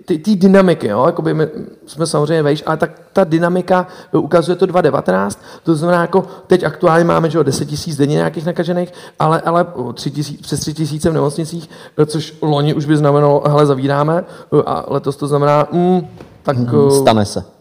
ty, 0.04 0.18
ty, 0.18 0.36
dynamiky, 0.36 0.86
jo, 0.88 1.02
jakoby 1.28 1.34
my 1.34 1.66
jsme 1.86 2.06
samozřejmě 2.06 2.42
vejš, 2.42 2.62
ale 2.66 2.76
tak 2.76 2.90
ta 3.12 3.24
dynamika 3.24 3.86
ukazuje 4.12 4.56
to 4.56 4.66
2,19, 4.66 5.38
to 5.62 5.74
znamená, 5.74 6.00
jako 6.00 6.24
teď 6.46 6.64
aktuálně 6.64 7.04
máme, 7.04 7.30
že 7.30 7.38
jo, 7.38 7.42
10 7.42 7.64
tisíc 7.64 7.96
denně 7.96 8.14
nějakých 8.14 8.46
nakažených, 8.46 8.92
ale, 9.18 9.40
ale 9.40 9.64
uh, 9.64 9.92
3 9.92 10.10
tisíc, 10.10 10.40
přes 10.40 10.60
3 10.60 10.74
tisíce 10.74 11.10
v 11.10 11.14
nemocnicích, 11.14 11.70
což 12.06 12.34
loni 12.42 12.74
už 12.74 12.84
by 12.84 12.96
znamenalo, 12.96 13.42
hele, 13.46 13.66
zavíráme, 13.66 14.24
a 14.66 14.84
letos 14.88 15.16
to 15.16 15.26
znamená, 15.26 15.68
mm, 15.72 16.08
tak... 16.42 16.56
Uh, 16.72 16.90
Stane 16.90 17.24
se. 17.24 17.56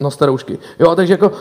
No, 0.00 0.10
staroušky. 0.10 0.58
Jo, 0.78 0.94
takže 0.94 1.12
jako 1.12 1.32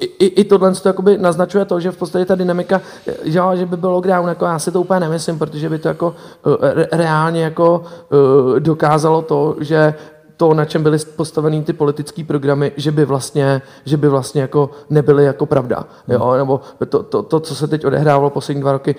i, 0.00 0.04
i, 0.04 0.26
i 0.26 0.44
tohle 0.44 0.74
to 0.74 0.88
jakoby 0.88 1.18
naznačuje 1.18 1.64
to, 1.64 1.80
že 1.80 1.90
v 1.90 1.96
podstatě 1.96 2.24
ta 2.24 2.34
dynamika, 2.34 2.80
že, 3.24 3.38
jo, 3.38 3.50
že 3.54 3.66
by 3.66 3.76
byl 3.76 3.90
lockdown, 3.90 4.28
jako 4.28 4.44
já 4.44 4.58
si 4.58 4.72
to 4.72 4.80
úplně 4.80 5.00
nemyslím, 5.00 5.38
protože 5.38 5.68
by 5.68 5.78
to 5.78 5.88
jako 5.88 6.14
eh, 6.46 6.74
re, 6.74 6.88
reálně 6.92 7.42
jako 7.44 7.82
eh, 7.84 8.60
dokázalo 8.60 9.22
to, 9.22 9.56
že 9.60 9.94
to, 10.36 10.54
na 10.54 10.64
čem 10.64 10.82
byly 10.82 10.98
postaveny 10.98 11.62
ty 11.62 11.72
politické 11.72 12.24
programy, 12.24 12.72
že 12.76 12.92
by 12.92 13.04
vlastně, 13.04 13.62
že 13.84 13.96
by 13.96 14.08
vlastně 14.08 14.40
jako 14.40 14.70
nebyly 14.90 15.24
jako 15.24 15.46
pravda. 15.46 15.84
Jo? 16.08 16.34
Nebo 16.36 16.60
to, 16.88 17.02
to, 17.02 17.22
to, 17.22 17.40
co 17.40 17.54
se 17.54 17.68
teď 17.68 17.84
odehrávalo 17.86 18.30
poslední 18.30 18.60
dva 18.60 18.72
roky 18.72 18.94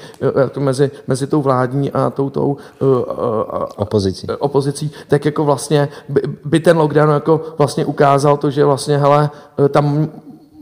eh, 0.45 0.49
to 0.49 0.59
mezi, 0.59 0.91
mezi 1.07 1.27
tou 1.27 1.41
vládní 1.41 1.91
a 1.91 2.09
tou, 2.09 2.29
tou 2.29 2.57
eh, 2.81 2.85
eh, 2.85 3.65
Opozicí. 3.75 4.27
opozicí, 4.39 4.91
tak 5.07 5.25
jako 5.25 5.45
vlastně 5.45 5.89
by, 6.09 6.21
by 6.45 6.59
ten 6.59 6.77
lockdown 6.77 7.09
jako 7.09 7.41
vlastně 7.57 7.85
ukázal 7.85 8.37
to, 8.37 8.51
že 8.51 8.65
vlastně 8.65 8.97
hele, 8.97 9.29
tam 9.69 10.09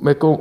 jako 0.03 0.39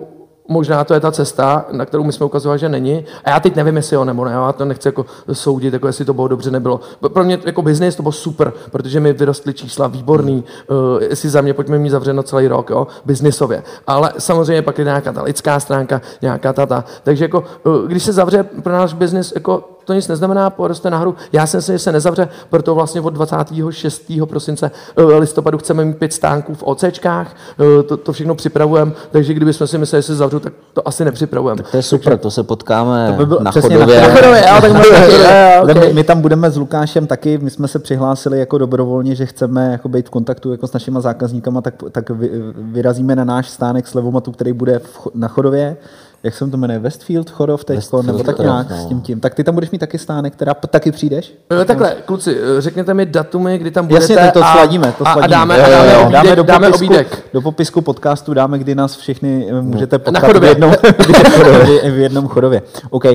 možná 0.48 0.84
to 0.84 0.94
je 0.94 1.00
ta 1.00 1.12
cesta, 1.12 1.66
na 1.72 1.86
kterou 1.86 2.04
my 2.04 2.12
jsme 2.12 2.26
ukazovali, 2.26 2.58
že 2.58 2.68
není. 2.68 3.04
A 3.24 3.30
já 3.30 3.40
teď 3.40 3.56
nevím, 3.56 3.76
jestli 3.76 3.96
jo 3.96 4.04
nebo 4.04 4.24
ne, 4.24 4.32
já 4.32 4.52
to 4.52 4.64
nechci 4.64 4.88
jako 4.88 5.06
soudit, 5.32 5.72
jako 5.74 5.86
jestli 5.86 6.04
to 6.04 6.14
bylo 6.14 6.28
dobře, 6.28 6.50
nebylo. 6.50 6.80
Pro 7.08 7.24
mě 7.24 7.38
jako 7.44 7.62
biznis 7.62 7.96
to 7.96 8.02
bylo 8.02 8.12
super, 8.12 8.52
protože 8.70 9.00
mi 9.00 9.12
vyrostly 9.12 9.54
čísla 9.54 9.86
výborný, 9.86 10.44
uh, 10.66 11.02
jestli 11.02 11.28
za 11.28 11.40
mě 11.40 11.54
pojďme 11.54 11.78
mít 11.78 11.90
zavřeno 11.90 12.22
celý 12.22 12.48
rok, 12.48 12.70
jo, 12.70 12.86
biznisově. 13.04 13.62
Ale 13.86 14.12
samozřejmě 14.18 14.62
pak 14.62 14.78
je 14.78 14.84
nějaká 14.84 15.12
ta 15.12 15.22
lidská 15.22 15.60
stránka, 15.60 16.00
nějaká 16.22 16.52
ta, 16.52 16.66
ta. 16.66 16.84
Takže 17.02 17.24
jako, 17.24 17.44
uh, 17.64 17.86
když 17.86 18.02
se 18.02 18.12
zavře 18.12 18.42
pro 18.42 18.72
náš 18.72 18.92
biznis, 18.92 19.32
jako 19.34 19.73
to 19.85 19.93
nic 19.93 20.09
neznamená, 20.09 20.51
poroste 20.51 20.90
nahoru. 20.90 21.15
Já 21.32 21.47
jsem 21.47 21.62
si, 21.62 21.73
že 21.73 21.78
se 21.78 21.93
nezavře, 21.93 22.28
proto 22.51 22.74
vlastně 22.74 23.01
od 23.01 23.11
26. 23.11 24.12
prosince 24.24 24.70
eh, 24.97 25.02
listopadu 25.02 25.59
chceme 25.59 25.85
mít 25.85 25.98
pět 25.98 26.12
stánků 26.12 26.55
v 26.55 26.62
OCčkách, 26.62 27.36
eh, 27.81 27.82
to, 27.82 27.97
to 27.97 28.12
všechno 28.12 28.35
připravujeme, 28.35 28.93
takže 29.11 29.35
kdybychom 29.35 29.66
si 29.66 29.78
mysleli, 29.78 30.02
že 30.02 30.06
se 30.06 30.15
zavřu, 30.15 30.40
tak 30.40 30.52
to 30.73 30.89
asi 30.89 31.05
nepřipravujeme. 31.05 31.62
To 31.70 31.77
je 31.77 31.82
super, 31.82 32.19
to 32.19 32.31
se 32.31 32.43
potkáme 32.43 33.09
To 33.11 33.19
by 33.19 33.27
bylo 33.27 33.43
na 33.43 33.51
přesně 33.51 33.77
chodově. 33.77 34.01
na 34.01 34.09
Chodově, 34.09 34.44
jo, 34.48 34.61
tak 34.61 34.70
okay. 35.62 35.89
my, 35.89 35.93
my, 35.93 36.05
tam 36.05 36.20
budeme 36.20 36.51
s 36.51 36.56
Lukášem 36.56 37.06
taky, 37.06 37.39
my 37.39 37.51
jsme 37.51 37.69
se 37.69 37.78
přihlásili 37.78 38.39
jako 38.39 38.59
dobrovolně, 38.59 39.15
že 39.15 39.27
chceme 39.27 39.73
jako 39.73 39.89
být 39.89 40.06
v 40.06 40.11
kontaktu 40.11 40.52
jako 40.52 40.66
s 40.66 40.73
našimi 40.73 40.98
zákazníkama, 41.01 41.61
tak, 41.61 41.74
tak 41.90 42.11
vy, 42.11 42.31
vyrazíme 42.56 43.16
na 43.16 43.24
náš 43.24 43.51
stánek 43.51 43.86
Slevomatu, 43.86 44.32
který 44.32 44.52
bude 44.52 44.78
v, 44.78 45.09
na 45.15 45.28
Chodově. 45.28 45.77
Jak 46.24 46.34
se 46.34 46.46
to 46.46 46.56
jmenuje? 46.56 46.78
Westfield 46.78 47.30
Chodov 47.30 47.64
teď, 47.64 47.76
Westfield 47.76 48.06
nebo 48.06 48.22
tak 48.22 48.38
nějak 48.38 48.70
no. 48.70 48.76
s 48.76 48.86
tím 48.86 49.01
tím. 49.01 49.20
Tak 49.20 49.34
ty 49.34 49.44
tam 49.44 49.55
budeš 49.55 49.70
mít 49.70 49.78
taky 49.78 49.98
stánek, 49.98 50.36
teda 50.36 50.55
taky 50.55 50.92
přijdeš? 50.92 51.34
Eh, 51.60 51.64
Takhle, 51.64 51.96
kluci, 52.05 52.36
eh, 52.59 52.60
řekněte 52.60 52.94
mi 52.94 53.06
datumy, 53.06 53.59
kdy 53.59 53.70
tam 53.70 53.86
budete 53.86 54.12
Jasně, 54.12 54.30
to, 54.32 54.38
to 54.38 54.44
a, 54.44 54.52
sladíme, 54.52 54.94
to 54.98 55.09
a, 55.09 55.12
sladíme. 55.12 55.36
a 55.36 55.38
dáme, 55.38 55.59
Jo, 55.59 55.64
a 55.64 55.68
jo, 55.68 55.74
dáme, 55.74 55.92
jo. 55.92 56.02
obídek, 56.02 56.12
dáme, 56.22 56.36
do, 56.36 56.42
dáme 56.42 56.66
popisku, 56.66 56.86
obídek. 56.86 57.24
do 57.32 57.40
popisku 57.42 57.80
podcastu 57.80 58.34
dáme, 58.34 58.59
kdy 58.59 58.74
nás 58.74 58.96
všechny 58.96 59.46
eh, 59.51 59.62
můžete 59.62 59.98
potkat 59.98 60.22
v 60.22 60.26
chodově. 60.26 60.51
jednom, 60.51 60.70
v, 61.82 61.98
jednom 61.98 62.28
chodově. 62.28 62.62
OK. 62.90 63.05
Uh, 63.05 63.12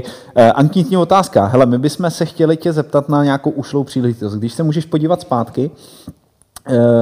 anketní 0.55 0.97
otázka. 0.97 1.45
Hele, 1.45 1.65
my 1.65 1.77
bychom 1.77 2.11
se 2.11 2.25
chtěli 2.25 2.57
tě 2.57 2.73
zeptat 2.73 3.09
na 3.09 3.23
nějakou 3.23 3.49
ušlou 3.49 3.83
příležitost. 3.83 4.33
Když 4.35 4.53
se 4.53 4.63
můžeš 4.63 4.85
podívat 4.85 5.21
zpátky, 5.21 5.71
eh, 6.07 6.11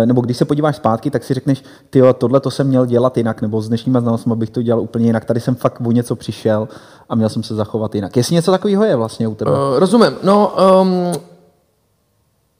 nebo 0.05 0.21
když 0.21 0.37
se 0.37 0.45
podíváš 0.45 0.75
zpátky, 0.75 1.11
tak 1.11 1.23
si 1.23 1.33
řekneš, 1.33 1.63
ty 1.89 2.01
tohle 2.17 2.39
to 2.39 2.51
jsem 2.51 2.67
měl 2.67 2.85
dělat 2.85 3.17
jinak, 3.17 3.41
nebo 3.41 3.61
s 3.61 3.67
dnešníma 3.67 3.99
znalostmi 3.99 4.35
bych 4.35 4.49
to 4.49 4.61
dělal 4.61 4.81
úplně 4.81 5.05
jinak. 5.05 5.25
Tady 5.25 5.39
jsem 5.39 5.55
fakt 5.55 5.81
o 5.85 5.91
něco 5.91 6.15
přišel 6.15 6.67
a 7.09 7.15
měl 7.15 7.29
jsem 7.29 7.43
se 7.43 7.55
zachovat 7.55 7.95
jinak. 7.95 8.17
Jestli 8.17 8.35
něco 8.35 8.51
takového 8.51 8.83
je 8.83 8.95
vlastně 8.95 9.27
u 9.27 9.35
tebe. 9.35 9.51
Uh, 9.51 9.79
rozumím. 9.79 10.15
No, 10.23 10.53
um, 10.81 11.11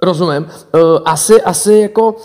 rozumím. 0.02 0.45
Uh, 0.45 0.82
asi, 1.06 1.41
asi 1.41 1.74
jako 1.74 2.11
uh, 2.11 2.15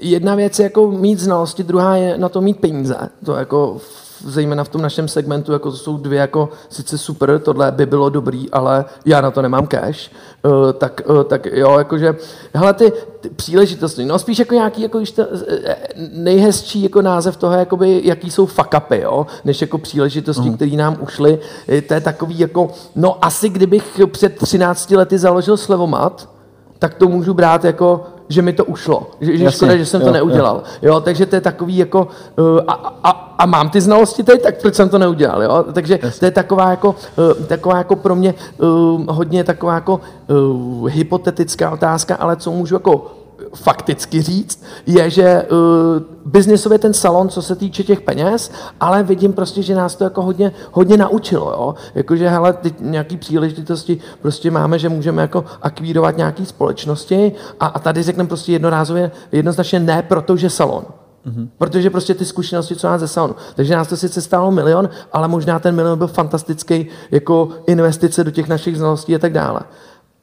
jedna 0.00 0.34
věc 0.34 0.58
je 0.58 0.62
jako 0.62 0.90
mít 0.90 1.18
znalosti, 1.18 1.62
druhá 1.62 1.96
je 1.96 2.18
na 2.18 2.28
to 2.28 2.40
mít 2.40 2.60
peníze. 2.60 2.96
To 3.24 3.34
jako 3.34 3.78
zejména 4.24 4.64
v 4.64 4.68
tom 4.68 4.82
našem 4.82 5.08
segmentu, 5.08 5.52
jako 5.52 5.70
to 5.70 5.76
jsou 5.76 5.96
dvě 5.96 6.20
jako 6.20 6.48
sice 6.68 6.98
super, 6.98 7.38
tohle 7.38 7.72
by 7.72 7.86
bylo 7.86 8.10
dobrý, 8.10 8.50
ale 8.50 8.84
já 9.04 9.20
na 9.20 9.30
to 9.30 9.42
nemám 9.42 9.66
cash, 9.66 10.10
uh, 10.42 10.72
tak, 10.72 11.00
uh, 11.08 11.22
tak 11.24 11.46
jo, 11.46 11.78
jakože, 11.78 12.16
hele, 12.54 12.74
ty, 12.74 12.92
ty 13.20 13.30
příležitosti, 13.30 14.04
no 14.04 14.18
spíš 14.18 14.38
jako 14.38 14.54
nějaký, 14.54 14.82
jako 14.82 15.00
to, 15.14 15.22
eh, 15.64 15.76
nejhezčí 16.12 16.82
jako 16.82 17.02
název 17.02 17.36
toho, 17.36 17.54
jakoby, 17.54 18.00
jaký 18.04 18.30
jsou 18.30 18.46
fuck 18.46 18.74
upy, 18.76 19.00
jo, 19.00 19.26
než 19.44 19.60
jako 19.60 19.78
příležitosti, 19.78 20.50
které 20.50 20.70
nám 20.70 20.96
ušly, 21.00 21.38
to 21.88 21.94
je 21.94 22.00
takový 22.00 22.38
jako, 22.38 22.70
no 22.96 23.24
asi 23.24 23.48
kdybych 23.48 24.00
před 24.12 24.36
13 24.38 24.90
lety 24.90 25.18
založil 25.18 25.56
Slevomat, 25.56 26.35
tak 26.78 26.94
to 26.94 27.08
můžu 27.08 27.34
brát 27.34 27.64
jako, 27.64 28.04
že 28.28 28.42
mi 28.42 28.52
to 28.52 28.64
ušlo. 28.64 29.10
Že, 29.20 29.36
že 29.36 29.44
Jasně, 29.44 29.56
škoda, 29.56 29.76
že 29.76 29.86
jsem 29.86 30.00
to 30.00 30.06
jo, 30.06 30.12
neudělal. 30.12 30.62
Jo. 30.82 31.00
takže 31.00 31.26
to 31.26 31.34
je 31.34 31.40
takový 31.40 31.76
jako, 31.76 32.08
uh, 32.38 32.60
a, 32.68 32.72
a, 33.02 33.10
a, 33.38 33.46
mám 33.46 33.70
ty 33.70 33.80
znalosti 33.80 34.22
teď, 34.22 34.42
tak 34.42 34.60
proč 34.60 34.74
jsem 34.74 34.88
to 34.88 34.98
neudělal. 34.98 35.42
Jo? 35.42 35.64
Takže 35.72 35.98
to 36.18 36.24
je 36.24 36.30
taková 36.30 36.70
jako, 36.70 36.88
uh, 36.88 37.46
taková 37.46 37.78
jako 37.78 37.96
pro 37.96 38.14
mě 38.14 38.34
uh, 38.58 38.68
hodně 39.08 39.44
taková 39.44 39.74
jako 39.74 40.00
uh, 40.26 40.88
hypotetická 40.88 41.70
otázka, 41.70 42.14
ale 42.14 42.36
co 42.36 42.50
můžu 42.50 42.74
jako 42.74 43.06
fakticky 43.56 44.22
říct, 44.22 44.64
je, 44.86 45.10
že 45.10 45.42
uh, 45.42 45.58
biznisově 46.24 46.78
ten 46.78 46.94
salon, 46.94 47.28
co 47.28 47.42
se 47.42 47.56
týče 47.56 47.84
těch 47.84 48.00
peněz, 48.00 48.50
ale 48.80 49.02
vidím 49.02 49.32
prostě, 49.32 49.62
že 49.62 49.74
nás 49.74 49.96
to 49.96 50.04
jako 50.04 50.22
hodně, 50.22 50.52
hodně 50.72 50.96
naučilo, 50.96 51.50
jo. 51.50 51.74
Jakože, 51.94 52.28
hele, 52.28 52.52
teď 52.52 52.74
nějaký 52.80 53.16
příležitosti 53.16 53.98
prostě 54.22 54.50
máme, 54.50 54.78
že 54.78 54.88
můžeme 54.88 55.22
jako 55.22 55.44
akvírovat 55.62 56.16
nějaký 56.16 56.46
společnosti 56.46 57.32
a, 57.60 57.66
a 57.66 57.78
tady 57.78 58.02
řekneme 58.02 58.28
prostě 58.28 58.52
jednorázově, 58.52 59.10
jednoznačně 59.32 59.80
ne, 59.80 60.02
protože 60.02 60.50
salon. 60.50 60.84
Mm-hmm. 61.26 61.48
Protože 61.58 61.90
prostě 61.90 62.14
ty 62.14 62.24
zkušenosti, 62.24 62.76
co 62.76 62.86
nás 62.86 63.00
ze 63.00 63.08
salonu. 63.08 63.34
Takže 63.54 63.76
nás 63.76 63.88
to 63.88 63.96
sice 63.96 64.20
stálo 64.20 64.50
milion, 64.50 64.88
ale 65.12 65.28
možná 65.28 65.58
ten 65.58 65.74
milion 65.74 65.98
byl 65.98 66.06
fantastický 66.06 66.86
jako 67.10 67.48
investice 67.66 68.24
do 68.24 68.30
těch 68.30 68.48
našich 68.48 68.76
znalostí 68.76 69.14
a 69.14 69.18
tak 69.18 69.32
dále. 69.32 69.60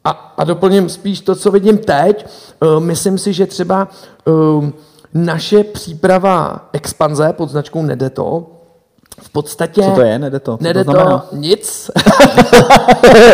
A, 0.04 0.34
a 0.38 0.44
doplním 0.44 0.90
spíš 0.90 1.22
to, 1.22 1.36
co 1.36 1.52
vidím 1.52 1.78
teď. 1.78 2.26
Uh, 2.62 2.80
myslím 2.80 3.18
si, 3.18 3.34
že 3.34 3.46
třeba 3.46 3.88
uh, 4.26 4.70
naše 5.14 5.64
příprava 5.64 6.70
expanze 6.74 7.34
pod 7.34 7.50
značkou 7.50 7.82
Nedeto 7.82 8.48
v 9.22 9.30
podstatě... 9.30 9.82
Co 9.82 9.92
to 9.92 10.02
je? 10.02 10.20
Nede 10.20 10.40
to? 10.40 10.52
Co 10.52 10.58
to 10.58 10.64
Nede 10.64 10.84
to, 10.84 10.92
znamená? 10.92 11.26
nic. 11.32 11.92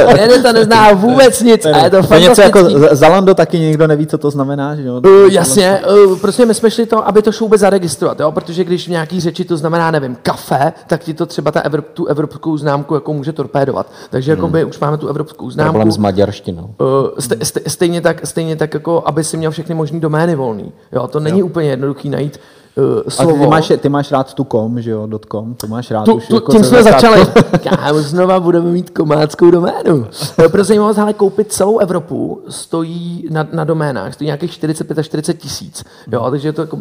Nede 0.15 0.41
to 0.41 0.53
nezná 0.53 0.91
vůbec 0.93 1.41
nic. 1.41 1.65
A 1.65 1.77
je 1.83 1.89
to 1.89 2.03
To 2.03 2.17
něco 2.17 2.41
jako 2.41 2.59
Zalando 2.91 3.33
taky 3.33 3.59
někdo 3.59 3.87
neví, 3.87 4.07
co 4.07 4.17
to 4.17 4.31
znamená, 4.31 4.75
že 4.75 4.83
jo? 4.83 5.01
Uh, 5.05 5.31
jasně, 5.31 5.81
uh, 6.07 6.19
prostě 6.19 6.45
my 6.45 6.53
jsme 6.53 6.71
šli 6.71 6.85
to, 6.85 7.07
aby 7.07 7.21
to 7.21 7.31
šlo 7.31 7.45
vůbec 7.45 7.61
zaregistrovat, 7.61 8.19
jo? 8.19 8.31
protože 8.31 8.63
když 8.63 8.87
v 8.87 8.91
nějaký 8.91 9.19
řeči 9.19 9.45
to 9.45 9.57
znamená, 9.57 9.91
nevím, 9.91 10.17
kafe, 10.23 10.73
tak 10.87 11.03
ti 11.03 11.13
to 11.13 11.25
třeba 11.25 11.51
ta 11.51 11.61
Evrop, 11.61 11.85
tu 11.93 12.05
evropskou 12.05 12.57
známku 12.57 12.93
jako 12.93 13.13
může 13.13 13.33
torpédovat. 13.33 13.91
Takže 14.09 14.31
jako 14.31 14.47
my 14.47 14.63
už 14.63 14.79
máme 14.79 14.97
tu 14.97 15.07
evropskou 15.07 15.49
známku. 15.49 15.71
Problém 15.71 15.91
s 15.91 15.97
maďarštinou. 15.97 16.75
Uh, 16.77 16.87
ste, 17.19 17.45
ste, 17.45 17.61
stejně, 17.67 18.01
tak, 18.01 18.27
stejně 18.27 18.55
tak, 18.55 18.73
jako 18.73 19.03
aby 19.05 19.23
si 19.23 19.37
měl 19.37 19.51
všechny 19.51 19.75
možné 19.75 19.99
domény 19.99 20.35
volný. 20.35 20.71
Jo, 20.91 21.07
to 21.07 21.19
není 21.19 21.43
úplně 21.43 21.69
jednoduchý 21.69 22.09
najít 22.09 22.39
uh, 22.77 23.01
A 23.07 23.11
slovo. 23.11 23.43
ty 23.43 23.47
máš, 23.47 23.71
ty 23.79 23.89
máš 23.89 24.11
rád 24.11 24.33
tu 24.33 24.43
com, 24.43 24.81
že 24.81 24.91
jo, 24.91 25.07
.com, 25.31 25.55
to 25.55 25.67
máš 25.67 25.91
rád 25.91 26.05
Tu, 26.05 26.13
už 26.13 26.27
tu, 26.27 26.35
jako 26.35 26.51
tím 26.51 26.63
jsme 26.63 26.83
začali. 26.83 27.25
Kámo, 27.63 27.99
znova 27.99 28.39
budeme 28.39 28.71
mít 28.71 28.89
komáckou 28.89 29.51
doménu. 29.51 30.07
No, 30.37 30.49
Pro 30.49 30.63
zajímavost, 30.63 30.99
ale 30.99 31.13
koupit 31.13 31.51
celou 31.53 31.77
Evropu 31.77 32.41
stojí 32.49 33.27
na, 33.31 33.47
na 33.53 33.63
doménách, 33.63 34.13
stojí 34.13 34.25
nějakých 34.25 34.51
45 34.51 34.99
až 34.99 35.05
40 35.05 35.33
tisíc. 35.33 35.83
Jo, 36.11 36.27
takže 36.31 36.47
je 36.47 36.53
to 36.53 36.61
jako, 36.61 36.77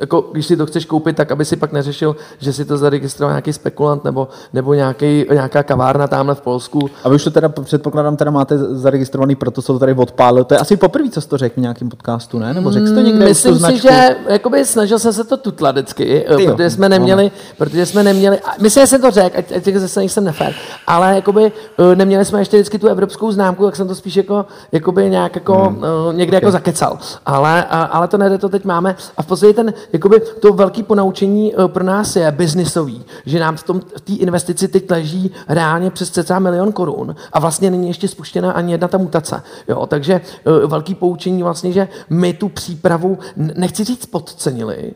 jako, 0.00 0.24
když 0.32 0.46
si 0.46 0.56
to 0.56 0.66
chceš 0.66 0.84
koupit, 0.84 1.16
tak 1.16 1.32
aby 1.32 1.44
si 1.44 1.56
pak 1.56 1.72
neřešil, 1.72 2.16
že 2.38 2.52
si 2.52 2.64
to 2.64 2.76
zaregistroval 2.76 3.32
nějaký 3.32 3.52
spekulant 3.52 4.04
nebo, 4.04 4.28
nebo 4.52 4.74
nějaký, 4.74 5.26
nějaká 5.32 5.62
kavárna 5.62 6.06
tamhle 6.06 6.34
v 6.34 6.40
Polsku. 6.40 6.90
A 7.04 7.08
vy 7.08 7.14
už 7.14 7.24
to 7.24 7.30
teda 7.30 7.48
předpokládám, 7.48 8.16
teda 8.16 8.30
máte 8.30 8.58
zaregistrovaný, 8.58 9.34
proto 9.36 9.62
se 9.62 9.66
to 9.66 9.78
tady 9.78 9.94
odpálil. 9.94 10.44
To 10.44 10.54
je 10.54 10.60
asi 10.60 10.76
poprvé, 10.76 11.10
co 11.10 11.20
jsi 11.20 11.28
to 11.28 11.36
řekl 11.38 11.54
v 11.56 11.60
nějakém 11.62 11.88
podcastu, 11.88 12.38
ne? 12.38 12.54
Nebo 12.54 12.70
řekl 12.70 12.86
jsi 12.86 12.94
to 12.94 13.00
někde 13.00 13.24
už 13.24 13.28
Myslím 13.28 13.58
si, 13.58 13.78
že 13.78 14.16
jakoby 14.28 14.64
snažil 14.64 14.98
jsem 14.98 15.12
se 15.12 15.24
to 15.24 15.36
tutlat 15.42 15.74
vždycky, 15.74 16.24
Ty 16.36 16.44
jo. 16.44 16.52
protože 16.52 16.70
jsme 16.70 16.88
neměli, 16.88 17.30
protože 17.58 17.86
jsme 17.86 18.02
neměli, 18.02 18.38
myslím, 18.60 18.82
že 18.82 18.86
jsem 18.86 19.00
to 19.00 19.10
řekl, 19.10 19.38
ať, 19.38 19.52
ať 19.52 19.74
zase 19.74 20.00
nejsem 20.00 20.24
nefér, 20.24 20.54
ale 20.86 21.14
jakoby 21.14 21.52
eh, 21.78 21.96
neměli 21.96 22.24
jsme 22.24 22.40
ještě 22.40 22.56
vždycky 22.56 22.78
tu 22.78 22.88
evropskou 22.88 23.32
známku, 23.32 23.64
tak 23.64 23.76
jsem 23.76 23.88
to 23.88 23.94
spíš 23.94 24.16
jako, 24.16 24.46
jakoby 24.72 25.10
nějak 25.10 25.34
jako 25.34 25.54
hmm. 25.54 25.82
někde 26.12 26.36
jako 26.36 26.50
zakecal. 26.50 26.98
Ale, 27.26 27.64
a, 27.64 27.82
ale 27.82 28.08
to 28.08 28.18
nejde, 28.18 28.38
to 28.38 28.48
teď 28.48 28.64
máme. 28.64 28.96
A 29.16 29.22
v 29.22 29.26
podstatě 29.26 29.52
ten, 29.52 29.74
jakoby 29.92 30.20
to 30.40 30.52
velký 30.52 30.82
ponaučení 30.82 31.54
eh, 31.54 31.68
pro 31.68 31.84
nás 31.84 32.16
je 32.16 32.32
biznisový, 32.32 33.04
že 33.26 33.40
nám 33.40 33.56
v 33.56 33.62
tom 33.62 33.80
v 33.80 34.00
té 34.00 34.12
investici 34.12 34.68
teď 34.68 34.90
leží 34.90 35.30
reálně 35.48 35.90
přes 35.90 36.10
cca 36.10 36.38
milion 36.38 36.72
korun 36.72 37.14
a 37.32 37.40
vlastně 37.40 37.70
není 37.70 37.88
ještě 37.88 38.08
spuštěna 38.08 38.52
ani 38.52 38.72
jedna 38.72 38.88
ta 38.88 38.98
mutace. 38.98 39.42
Jo, 39.68 39.86
takže 39.86 40.14
eh, 40.14 40.66
velký 40.66 40.94
poučení 40.94 41.42
vlastně, 41.42 41.72
že 41.72 41.88
my 42.10 42.32
tu 42.32 42.48
přípravu, 42.48 43.18
nechci 43.36 43.84
říct 43.84 44.06
podcenili, 44.06 44.92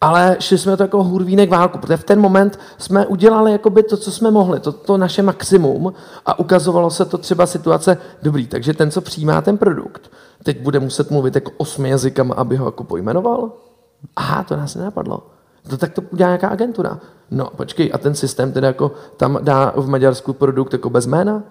ale 0.00 0.36
šli 0.40 0.58
jsme 0.58 0.76
to 0.76 0.82
jako 0.82 1.04
hurvínek 1.04 1.50
válku, 1.50 1.78
protože 1.78 1.96
v 1.96 2.04
ten 2.04 2.20
moment 2.20 2.58
jsme 2.78 3.06
udělali 3.06 3.52
jakoby 3.52 3.82
to, 3.82 3.96
co 3.96 4.12
jsme 4.12 4.30
mohli, 4.30 4.60
to, 4.60 4.72
to 4.72 4.96
naše 4.96 5.22
maximum 5.22 5.92
a 6.26 6.38
ukazovalo 6.38 6.90
se 6.90 7.04
to 7.04 7.18
třeba 7.18 7.46
situace 7.46 7.98
dobrý, 8.22 8.46
takže 8.46 8.74
ten, 8.74 8.90
co 8.90 9.00
přijímá 9.00 9.40
ten 9.40 9.58
produkt, 9.58 10.10
teď 10.42 10.60
bude 10.60 10.80
muset 10.80 11.10
mluvit 11.10 11.34
jako 11.34 11.52
osmi 11.56 11.90
jazykama, 11.90 12.34
aby 12.34 12.56
ho 12.56 12.66
jako 12.66 12.84
pojmenoval? 12.84 13.52
Aha, 14.16 14.42
to 14.42 14.56
nás 14.56 14.74
nenapadlo. 14.74 15.26
To 15.70 15.76
tak 15.76 15.92
to 15.92 16.02
udělá 16.10 16.28
nějaká 16.28 16.48
agentura. 16.48 16.98
No, 17.30 17.50
počkej, 17.56 17.90
a 17.94 17.98
ten 17.98 18.14
systém 18.14 18.52
teda 18.52 18.66
jako 18.66 18.92
tam 19.16 19.38
dá 19.42 19.72
v 19.76 19.88
Maďarsku 19.88 20.32
produkt 20.32 20.72
jako 20.72 20.90
bez 20.90 21.06
jména? 21.06 21.42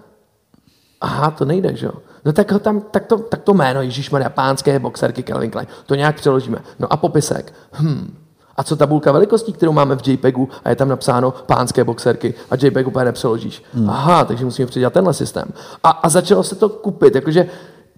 Aha, 1.02 1.32
to 1.32 1.46
nejde, 1.46 1.76
že 1.76 1.86
jo? 1.86 1.94
No 2.26 2.34
tak, 2.34 2.52
ho 2.52 2.60
tam, 2.60 2.82
tak, 2.82 3.06
to, 3.06 3.18
tak 3.18 3.42
to 3.42 3.54
jméno, 3.54 3.82
Ježíš 3.82 4.10
Maria, 4.10 4.30
pánské 4.30 4.80
boxerky 4.80 5.24
Calvin 5.24 5.52
Klein, 5.52 5.68
to 5.86 5.96
nějak 5.96 6.16
přeložíme. 6.16 6.60
No 6.80 6.94
a 6.94 6.98
popisek. 6.98 7.54
Hm. 7.72 8.23
A 8.58 8.64
co 8.64 8.76
tabulka 8.76 9.12
velikostí, 9.12 9.54
kterou 9.54 9.72
máme 9.72 9.96
v 9.96 10.08
JPEGu 10.08 10.50
a 10.64 10.70
je 10.70 10.76
tam 10.76 10.90
napsáno 10.90 11.34
pánské 11.46 11.84
boxerky 11.84 12.34
a 12.52 12.56
JPEG 12.56 12.88
úplně 12.88 13.06
nepřeložíš. 13.06 13.64
Hmm. 13.74 13.90
Aha, 13.90 14.26
takže 14.26 14.46
musíme 14.46 14.66
předělat 14.66 14.94
tenhle 14.94 15.14
systém. 15.14 15.54
A, 15.84 15.90
a 15.90 16.10
začalo 16.10 16.44
se 16.44 16.56
to 16.56 16.70
kupit, 16.70 17.16
jakože 17.16 17.48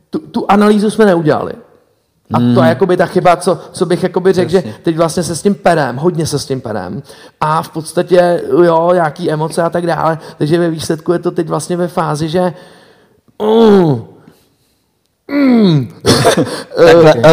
tu, 0.10 0.20
tu 0.20 0.46
analýzu 0.48 0.90
jsme 0.90 1.06
neudělali. 1.06 1.54
A 2.34 2.40
to 2.56 2.64
je 2.64 2.70
jakoby 2.70 2.98
ta 2.98 3.06
chyba, 3.06 3.38
co, 3.38 3.60
co 3.72 3.86
bych 3.86 4.04
jakoby 4.04 4.34
řekl, 4.34 4.52
že 4.52 4.64
teď 4.84 4.98
vlastně 4.98 5.24
se 5.24 5.36
s 5.36 5.42
tím 5.42 5.56
perem, 5.56 5.96
hodně 5.96 6.26
se 6.26 6.40
s 6.40 6.46
tím 6.46 6.62
perem. 6.62 7.04
A 7.42 7.62
v 7.62 7.70
podstatě, 7.70 8.44
jo, 8.64 8.90
nějaký 8.94 9.32
emoce 9.32 9.62
a 9.62 9.70
tak 9.70 9.88
dále. 9.88 10.18
Takže 10.38 10.60
ve 10.60 10.70
výsledku 10.70 11.14
je 11.14 11.20
to 11.20 11.32
teď 11.32 11.48
vlastně 11.48 11.78
ve 11.78 11.88
fázi, 11.88 12.30
že 12.30 12.54
mm, 15.32 15.88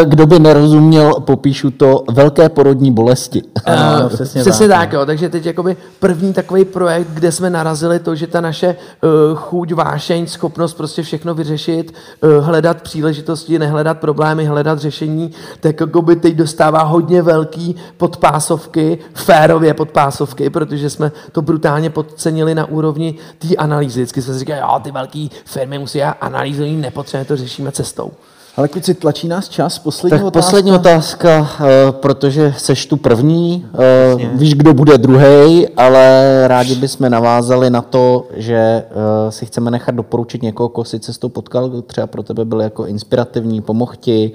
kdo 0.05 0.27
by 0.27 0.39
nerozuměl, 0.39 1.15
popíšu 1.21 1.71
to 1.71 2.05
velké 2.11 2.49
porodní 2.49 2.93
bolesti. 2.93 3.43
Ano, 3.65 4.03
Uh, 4.03 4.09
přesně 4.09 4.41
přesně 4.41 4.69
tak, 4.69 4.79
tak, 4.79 4.93
jo. 4.93 5.07
Takže 5.07 5.29
teď 5.29 5.47
jakoby 5.47 5.77
první 6.01 6.33
takový 6.33 6.65
projekt, 6.65 7.09
kde 7.11 7.33
jsme 7.33 7.51
narazili 7.51 7.99
to, 7.99 8.15
že 8.15 8.27
ta 8.27 8.41
naše 8.41 8.77
uh, 9.03 9.39
chuť, 9.39 9.73
vášeň, 9.73 10.27
schopnost 10.27 10.75
prostě 10.75 11.03
všechno 11.03 11.35
vyřešit, 11.35 11.95
uh, 12.21 12.45
hledat 12.45 12.83
příležitosti, 12.83 13.59
nehledat 13.59 13.99
problémy, 13.99 14.45
hledat 14.45 14.79
řešení, 14.79 15.31
tak 15.61 15.81
jakoby 15.81 16.17
teď 16.17 16.35
dostává 16.35 16.83
hodně 16.83 17.23
velký 17.23 17.77
podpásovky, 17.97 18.99
férově 19.15 19.75
podpásovky, 19.75 20.51
protože 20.51 20.91
jsme 20.91 21.13
to 21.33 21.43
brutálně 21.43 21.91
podcenili 21.91 22.55
na 22.55 22.65
úrovni 22.65 23.15
té 23.39 23.57
analýzy. 23.57 24.01
Vždycky 24.01 24.23
jsme 24.23 24.35
si 24.35 24.41
říkali, 24.41 24.61
jo, 24.61 24.81
ty 24.83 24.91
velké 24.91 25.27
firmy 25.45 25.79
musí 25.79 26.03
analýzu, 26.03 26.65
nepotřebujeme 26.65 27.29
to 27.29 27.37
řešíme 27.37 27.73
cestou. 27.83 28.11
Ale 28.57 28.69
kluci, 28.69 28.95
tlačí 28.95 29.29
nás 29.29 29.49
čas, 29.49 29.79
poslední 29.79 30.19
Tak 30.19 30.27
otázka. 30.27 30.47
poslední 30.47 30.73
otázka, 30.73 31.51
eh, 31.61 31.93
protože 31.93 32.55
seš 32.59 32.87
tu 32.87 32.97
první, 32.97 33.67
eh, 33.75 34.31
víš, 34.35 34.55
kdo 34.55 34.75
bude 34.75 34.99
druhý, 34.99 35.69
ale 35.77 36.45
rádi 36.49 36.75
bychom 36.75 37.11
navázali 37.11 37.71
na 37.71 37.83
to, 37.83 38.27
že 38.37 38.55
eh, 38.57 39.33
si 39.33 39.47
chceme 39.47 39.71
nechat 39.71 39.95
doporučit 39.95 40.43
někoho, 40.43 40.69
koho 40.69 40.85
si 40.85 41.01
cestou 41.01 41.29
potkal, 41.29 41.69
kdo 41.69 41.83
třeba 41.83 42.07
pro 42.07 42.23
tebe 42.23 42.45
byl 42.45 42.61
jako 42.61 42.87
inspirativní, 42.87 43.63
pomohl 43.63 43.93
ti, 44.01 44.33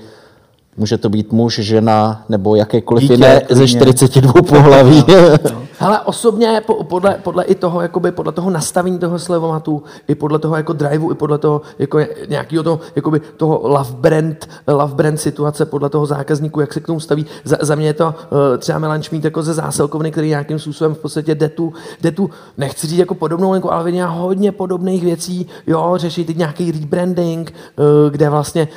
může 0.78 0.98
to 0.98 1.10
být 1.10 1.32
muž, 1.32 1.60
žena 1.60 2.26
nebo 2.30 2.56
jakékoliv 2.56 3.02
Dítě, 3.02 3.14
jiné 3.14 3.42
ze 3.50 3.56
klidně. 3.56 3.68
42 3.68 4.34
pohlaví. 4.34 5.04
Hele, 5.80 6.00
osobně 6.02 6.62
po- 6.66 6.84
podle, 6.84 7.18
podle 7.24 7.44
i 7.44 7.56
toho, 7.56 7.82
jakoby 7.82 8.12
podle 8.12 8.32
toho 8.32 8.50
nastavení 8.50 9.00
toho 9.00 9.20
slevomatu, 9.20 9.84
i 10.08 10.16
podle 10.16 10.40
toho 10.40 10.56
jako 10.56 10.74
driveu, 10.74 11.12
i 11.12 11.16
podle 11.16 11.38
toho 11.38 11.62
jako 11.80 12.00
nějakého 12.28 12.64
toho, 12.64 12.80
jakoby 12.96 13.20
toho 13.38 13.62
love 13.64 13.92
brand, 13.92 14.50
love 14.68 14.96
brand 14.96 15.20
situace, 15.20 15.66
podle 15.66 15.90
toho 15.90 16.06
zákazníku, 16.06 16.60
jak 16.60 16.74
se 16.74 16.80
k 16.80 16.86
tomu 16.86 17.00
staví. 17.00 17.26
Za, 17.44 17.58
za 17.62 17.76
mě 17.76 17.88
je 17.88 17.94
to 17.94 18.06
uh, 18.08 18.38
třeba 18.58 18.80
Milan 18.80 19.04
Šmít 19.04 19.24
jako 19.24 19.44
ze 19.44 19.54
zásilkovny, 19.54 20.12
který 20.12 20.30
nějakým 20.30 20.60
způsobem 20.60 20.96
v 20.96 20.98
podstatě 20.98 21.36
jde 21.36 21.50
tu, 21.50 21.74
jde 22.02 22.12
tu 22.12 22.30
nechci 22.58 22.88
říct 22.88 23.00
jako 23.00 23.16
podobnou 23.16 23.52
linku, 23.52 23.74
ale 23.74 23.84
věděl 23.84 24.12
hodně 24.12 24.52
podobných 24.52 25.04
věcí, 25.04 25.48
jo, 25.68 25.94
řeší 25.96 26.26
teď 26.26 26.38
nějaký 26.38 26.72
rebranding, 26.72 27.54
uh, 27.80 28.12
kde 28.12 28.30
vlastně 28.30 28.68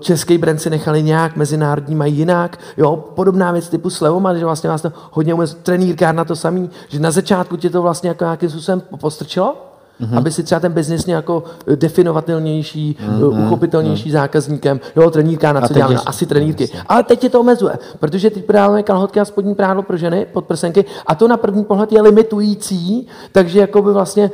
český 0.00 0.38
brand 0.38 0.60
si 0.60 0.70
nechali 0.70 1.02
nějak, 1.02 1.36
mezinárodní 1.36 1.94
mají 1.94 2.16
jinak. 2.16 2.58
Jo, 2.76 3.04
podobná 3.14 3.52
věc 3.52 3.68
typu 3.68 3.90
Slevoma, 3.90 4.34
že 4.34 4.44
vlastně 4.44 4.70
vás 4.70 4.82
to 4.82 4.92
hodně 5.10 5.34
umí, 5.34 5.46
trenýrkár 5.62 6.14
na 6.14 6.24
to 6.24 6.36
samý, 6.36 6.70
že 6.88 7.00
na 7.00 7.10
začátku 7.10 7.56
tě 7.56 7.70
to 7.70 7.82
vlastně 7.82 8.08
jako 8.08 8.24
nějakým 8.24 8.50
způsobem 8.50 8.82
postrčilo, 9.00 9.56
mm-hmm. 10.00 10.18
aby 10.18 10.32
si 10.32 10.42
třeba 10.42 10.60
ten 10.60 10.72
biznis 10.72 11.06
nějakou 11.06 11.42
eh, 11.66 11.76
definovatelnější, 11.76 12.96
mm-hmm. 13.00 13.46
uchopitelnější 13.46 14.08
mm-hmm. 14.08 14.12
zákazníkem. 14.12 14.80
Jo, 14.96 15.10
trenýrka 15.10 15.52
na 15.52 15.68
co 15.68 15.74
děláme? 15.74 15.96
asi 16.06 16.26
trenýrky. 16.26 16.68
Ale 16.86 17.02
teď 17.02 17.20
tě 17.20 17.28
to 17.28 17.40
omezuje, 17.40 17.78
protože 17.98 18.30
teď 18.30 18.44
prodáváme 18.44 18.82
kalhotky 18.82 19.20
a 19.20 19.24
spodní 19.24 19.54
prádlo 19.54 19.82
pro 19.82 19.96
ženy, 19.96 20.26
podprsenky, 20.32 20.84
a 21.06 21.14
to 21.14 21.28
na 21.28 21.36
první 21.36 21.64
pohled 21.64 21.92
je 21.92 22.02
limitující, 22.02 23.06
takže 23.32 23.60
jako 23.60 23.82
by 23.82 23.92
vlastně 23.92 24.30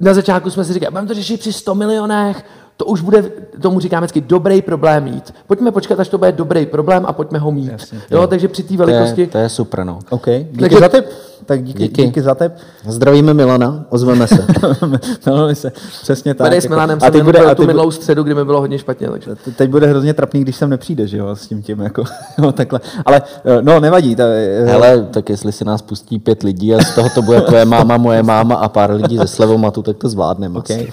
na 0.00 0.14
začátku 0.14 0.50
jsme 0.50 0.64
si 0.64 0.72
říkali, 0.72 0.90
budeme 0.90 1.08
to 1.08 1.14
řešit 1.14 1.40
při 1.40 1.52
100 1.52 1.74
milionech, 1.74 2.44
to 2.80 2.86
už 2.86 3.00
bude, 3.00 3.24
tomu 3.62 3.80
říkáme 3.80 4.06
vždycky, 4.06 4.20
dobrý 4.20 4.62
problém 4.62 5.04
mít. 5.04 5.34
Pojďme 5.46 5.72
počkat, 5.72 6.00
až 6.00 6.08
to 6.08 6.18
bude 6.18 6.32
dobrý 6.32 6.66
problém 6.66 7.04
a 7.06 7.12
pojďme 7.12 7.38
ho 7.38 7.52
mít. 7.52 7.72
jo, 8.10 8.26
takže 8.26 8.48
při 8.48 8.62
té 8.62 8.76
to, 8.76 8.82
je, 8.82 8.86
velikosti... 8.86 9.26
to 9.26 9.38
je 9.38 9.48
super, 9.48 9.84
no. 9.84 9.98
OK, 10.10 10.26
díky 10.26 10.60
Takže- 10.60 10.78
za 10.78 10.88
tip. 10.88 11.04
Tak 11.46 11.64
díky, 11.64 11.82
díky. 11.82 12.06
Díky. 12.06 12.22
za 12.22 12.34
tip. 12.34 12.52
Zdravíme 12.88 13.34
Milana, 13.34 13.84
ozveme 13.88 14.26
se. 14.28 14.46
Milujeme 15.26 15.54
se. 15.54 15.72
Přesně 16.02 16.34
tak. 16.34 16.46
Tady 16.46 16.60
s 16.60 16.64
jako- 16.64 16.74
Milanem 16.74 16.98
a 16.98 17.00
jsem 17.00 17.12
teď 17.12 17.22
bude, 17.22 17.38
a 17.38 17.42
tu 17.42 17.46
teď, 17.48 17.56
bude, 17.56 17.66
minulou 17.66 17.90
středu, 17.90 18.22
kdy 18.22 18.34
mi 18.34 18.44
bylo 18.44 18.60
hodně 18.60 18.78
špatně. 18.78 19.08
Takže. 19.08 19.30
teď 19.56 19.70
bude 19.70 19.86
hrozně 19.86 20.14
trapný, 20.14 20.40
když 20.40 20.56
sem 20.56 20.70
nepřijde, 20.70 21.06
že 21.06 21.18
jo, 21.18 21.36
s 21.36 21.46
tím 21.46 21.62
tím, 21.62 21.80
jako, 21.80 22.04
no, 22.38 22.52
takhle. 22.52 22.80
Ale, 23.06 23.22
eh, 23.44 23.62
no, 23.62 23.80
nevadí. 23.80 24.16
Ta, 24.16 24.24
eh, 24.24 24.64
Hele, 24.64 25.08
tak 25.10 25.30
jestli 25.30 25.52
si 25.52 25.64
nás 25.64 25.82
pustí 25.82 26.18
pět 26.18 26.42
lidí 26.42 26.74
a 26.74 26.84
z 26.84 26.94
toho 26.94 27.08
to 27.14 27.22
bude 27.22 27.40
tvoje 27.40 27.64
máma, 27.64 27.96
moje 27.96 28.22
máma 28.22 28.54
a 28.54 28.68
pár 28.68 28.90
lidí 28.90 29.18
ze 29.18 29.26
slevomatu, 29.26 29.82
tak 29.82 29.96
to 29.96 30.08
zvládneme. 30.08 30.58
Okay. 30.58 30.86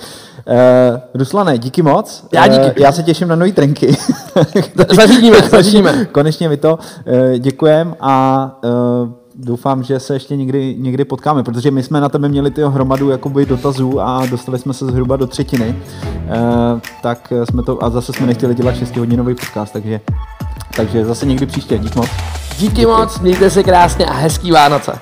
Uh, 0.47 0.99
Ruslane, 1.13 1.57
díky 1.57 1.81
moc. 1.81 2.27
Já 2.33 2.47
díky. 2.47 2.65
Eh, 2.65 2.73
já 2.77 2.91
se 2.91 3.03
těším 3.03 3.27
na 3.27 3.35
nový 3.35 3.51
trenky. 3.51 3.97
Zařídíme, 4.95 5.41
zařídíme. 5.49 6.05
Konečně 6.05 6.49
mi 6.49 6.57
to 6.57 6.73
uh, 6.73 7.37
děkujem 7.37 7.95
a 7.99 8.51
uh, 8.63 9.09
doufám, 9.35 9.83
že 9.83 9.99
se 9.99 10.13
ještě 10.13 10.35
někdy, 10.35 10.75
někdy 10.79 11.05
potkáme, 11.05 11.43
protože 11.43 11.71
my 11.71 11.83
jsme 11.83 12.01
na 12.01 12.09
tebe 12.09 12.29
měli 12.29 12.51
tyho 12.51 12.69
hromadu 12.69 13.09
jakoby 13.09 13.45
dotazů 13.45 14.01
a 14.01 14.25
dostali 14.25 14.59
jsme 14.59 14.73
se 14.73 14.85
zhruba 14.85 15.15
do 15.15 15.27
třetiny. 15.27 15.75
Uh, 16.03 16.79
tak 17.01 17.33
jsme 17.49 17.63
to, 17.63 17.83
a 17.83 17.89
zase 17.89 18.13
jsme 18.13 18.27
nechtěli 18.27 18.55
dělat 18.55 18.75
6 18.75 18.97
hodinový 18.97 19.35
podcast, 19.35 19.73
takže, 19.73 20.01
takže 20.75 21.05
zase 21.05 21.25
někdy 21.25 21.45
příště. 21.45 21.77
Dík 21.77 21.95
moc. 21.95 22.09
Díky 22.59 22.85
moc, 22.85 23.19
mějte 23.19 23.49
se 23.49 23.63
krásně 23.63 24.05
a 24.05 24.13
hezký 24.13 24.51
Vánoce. 24.51 24.99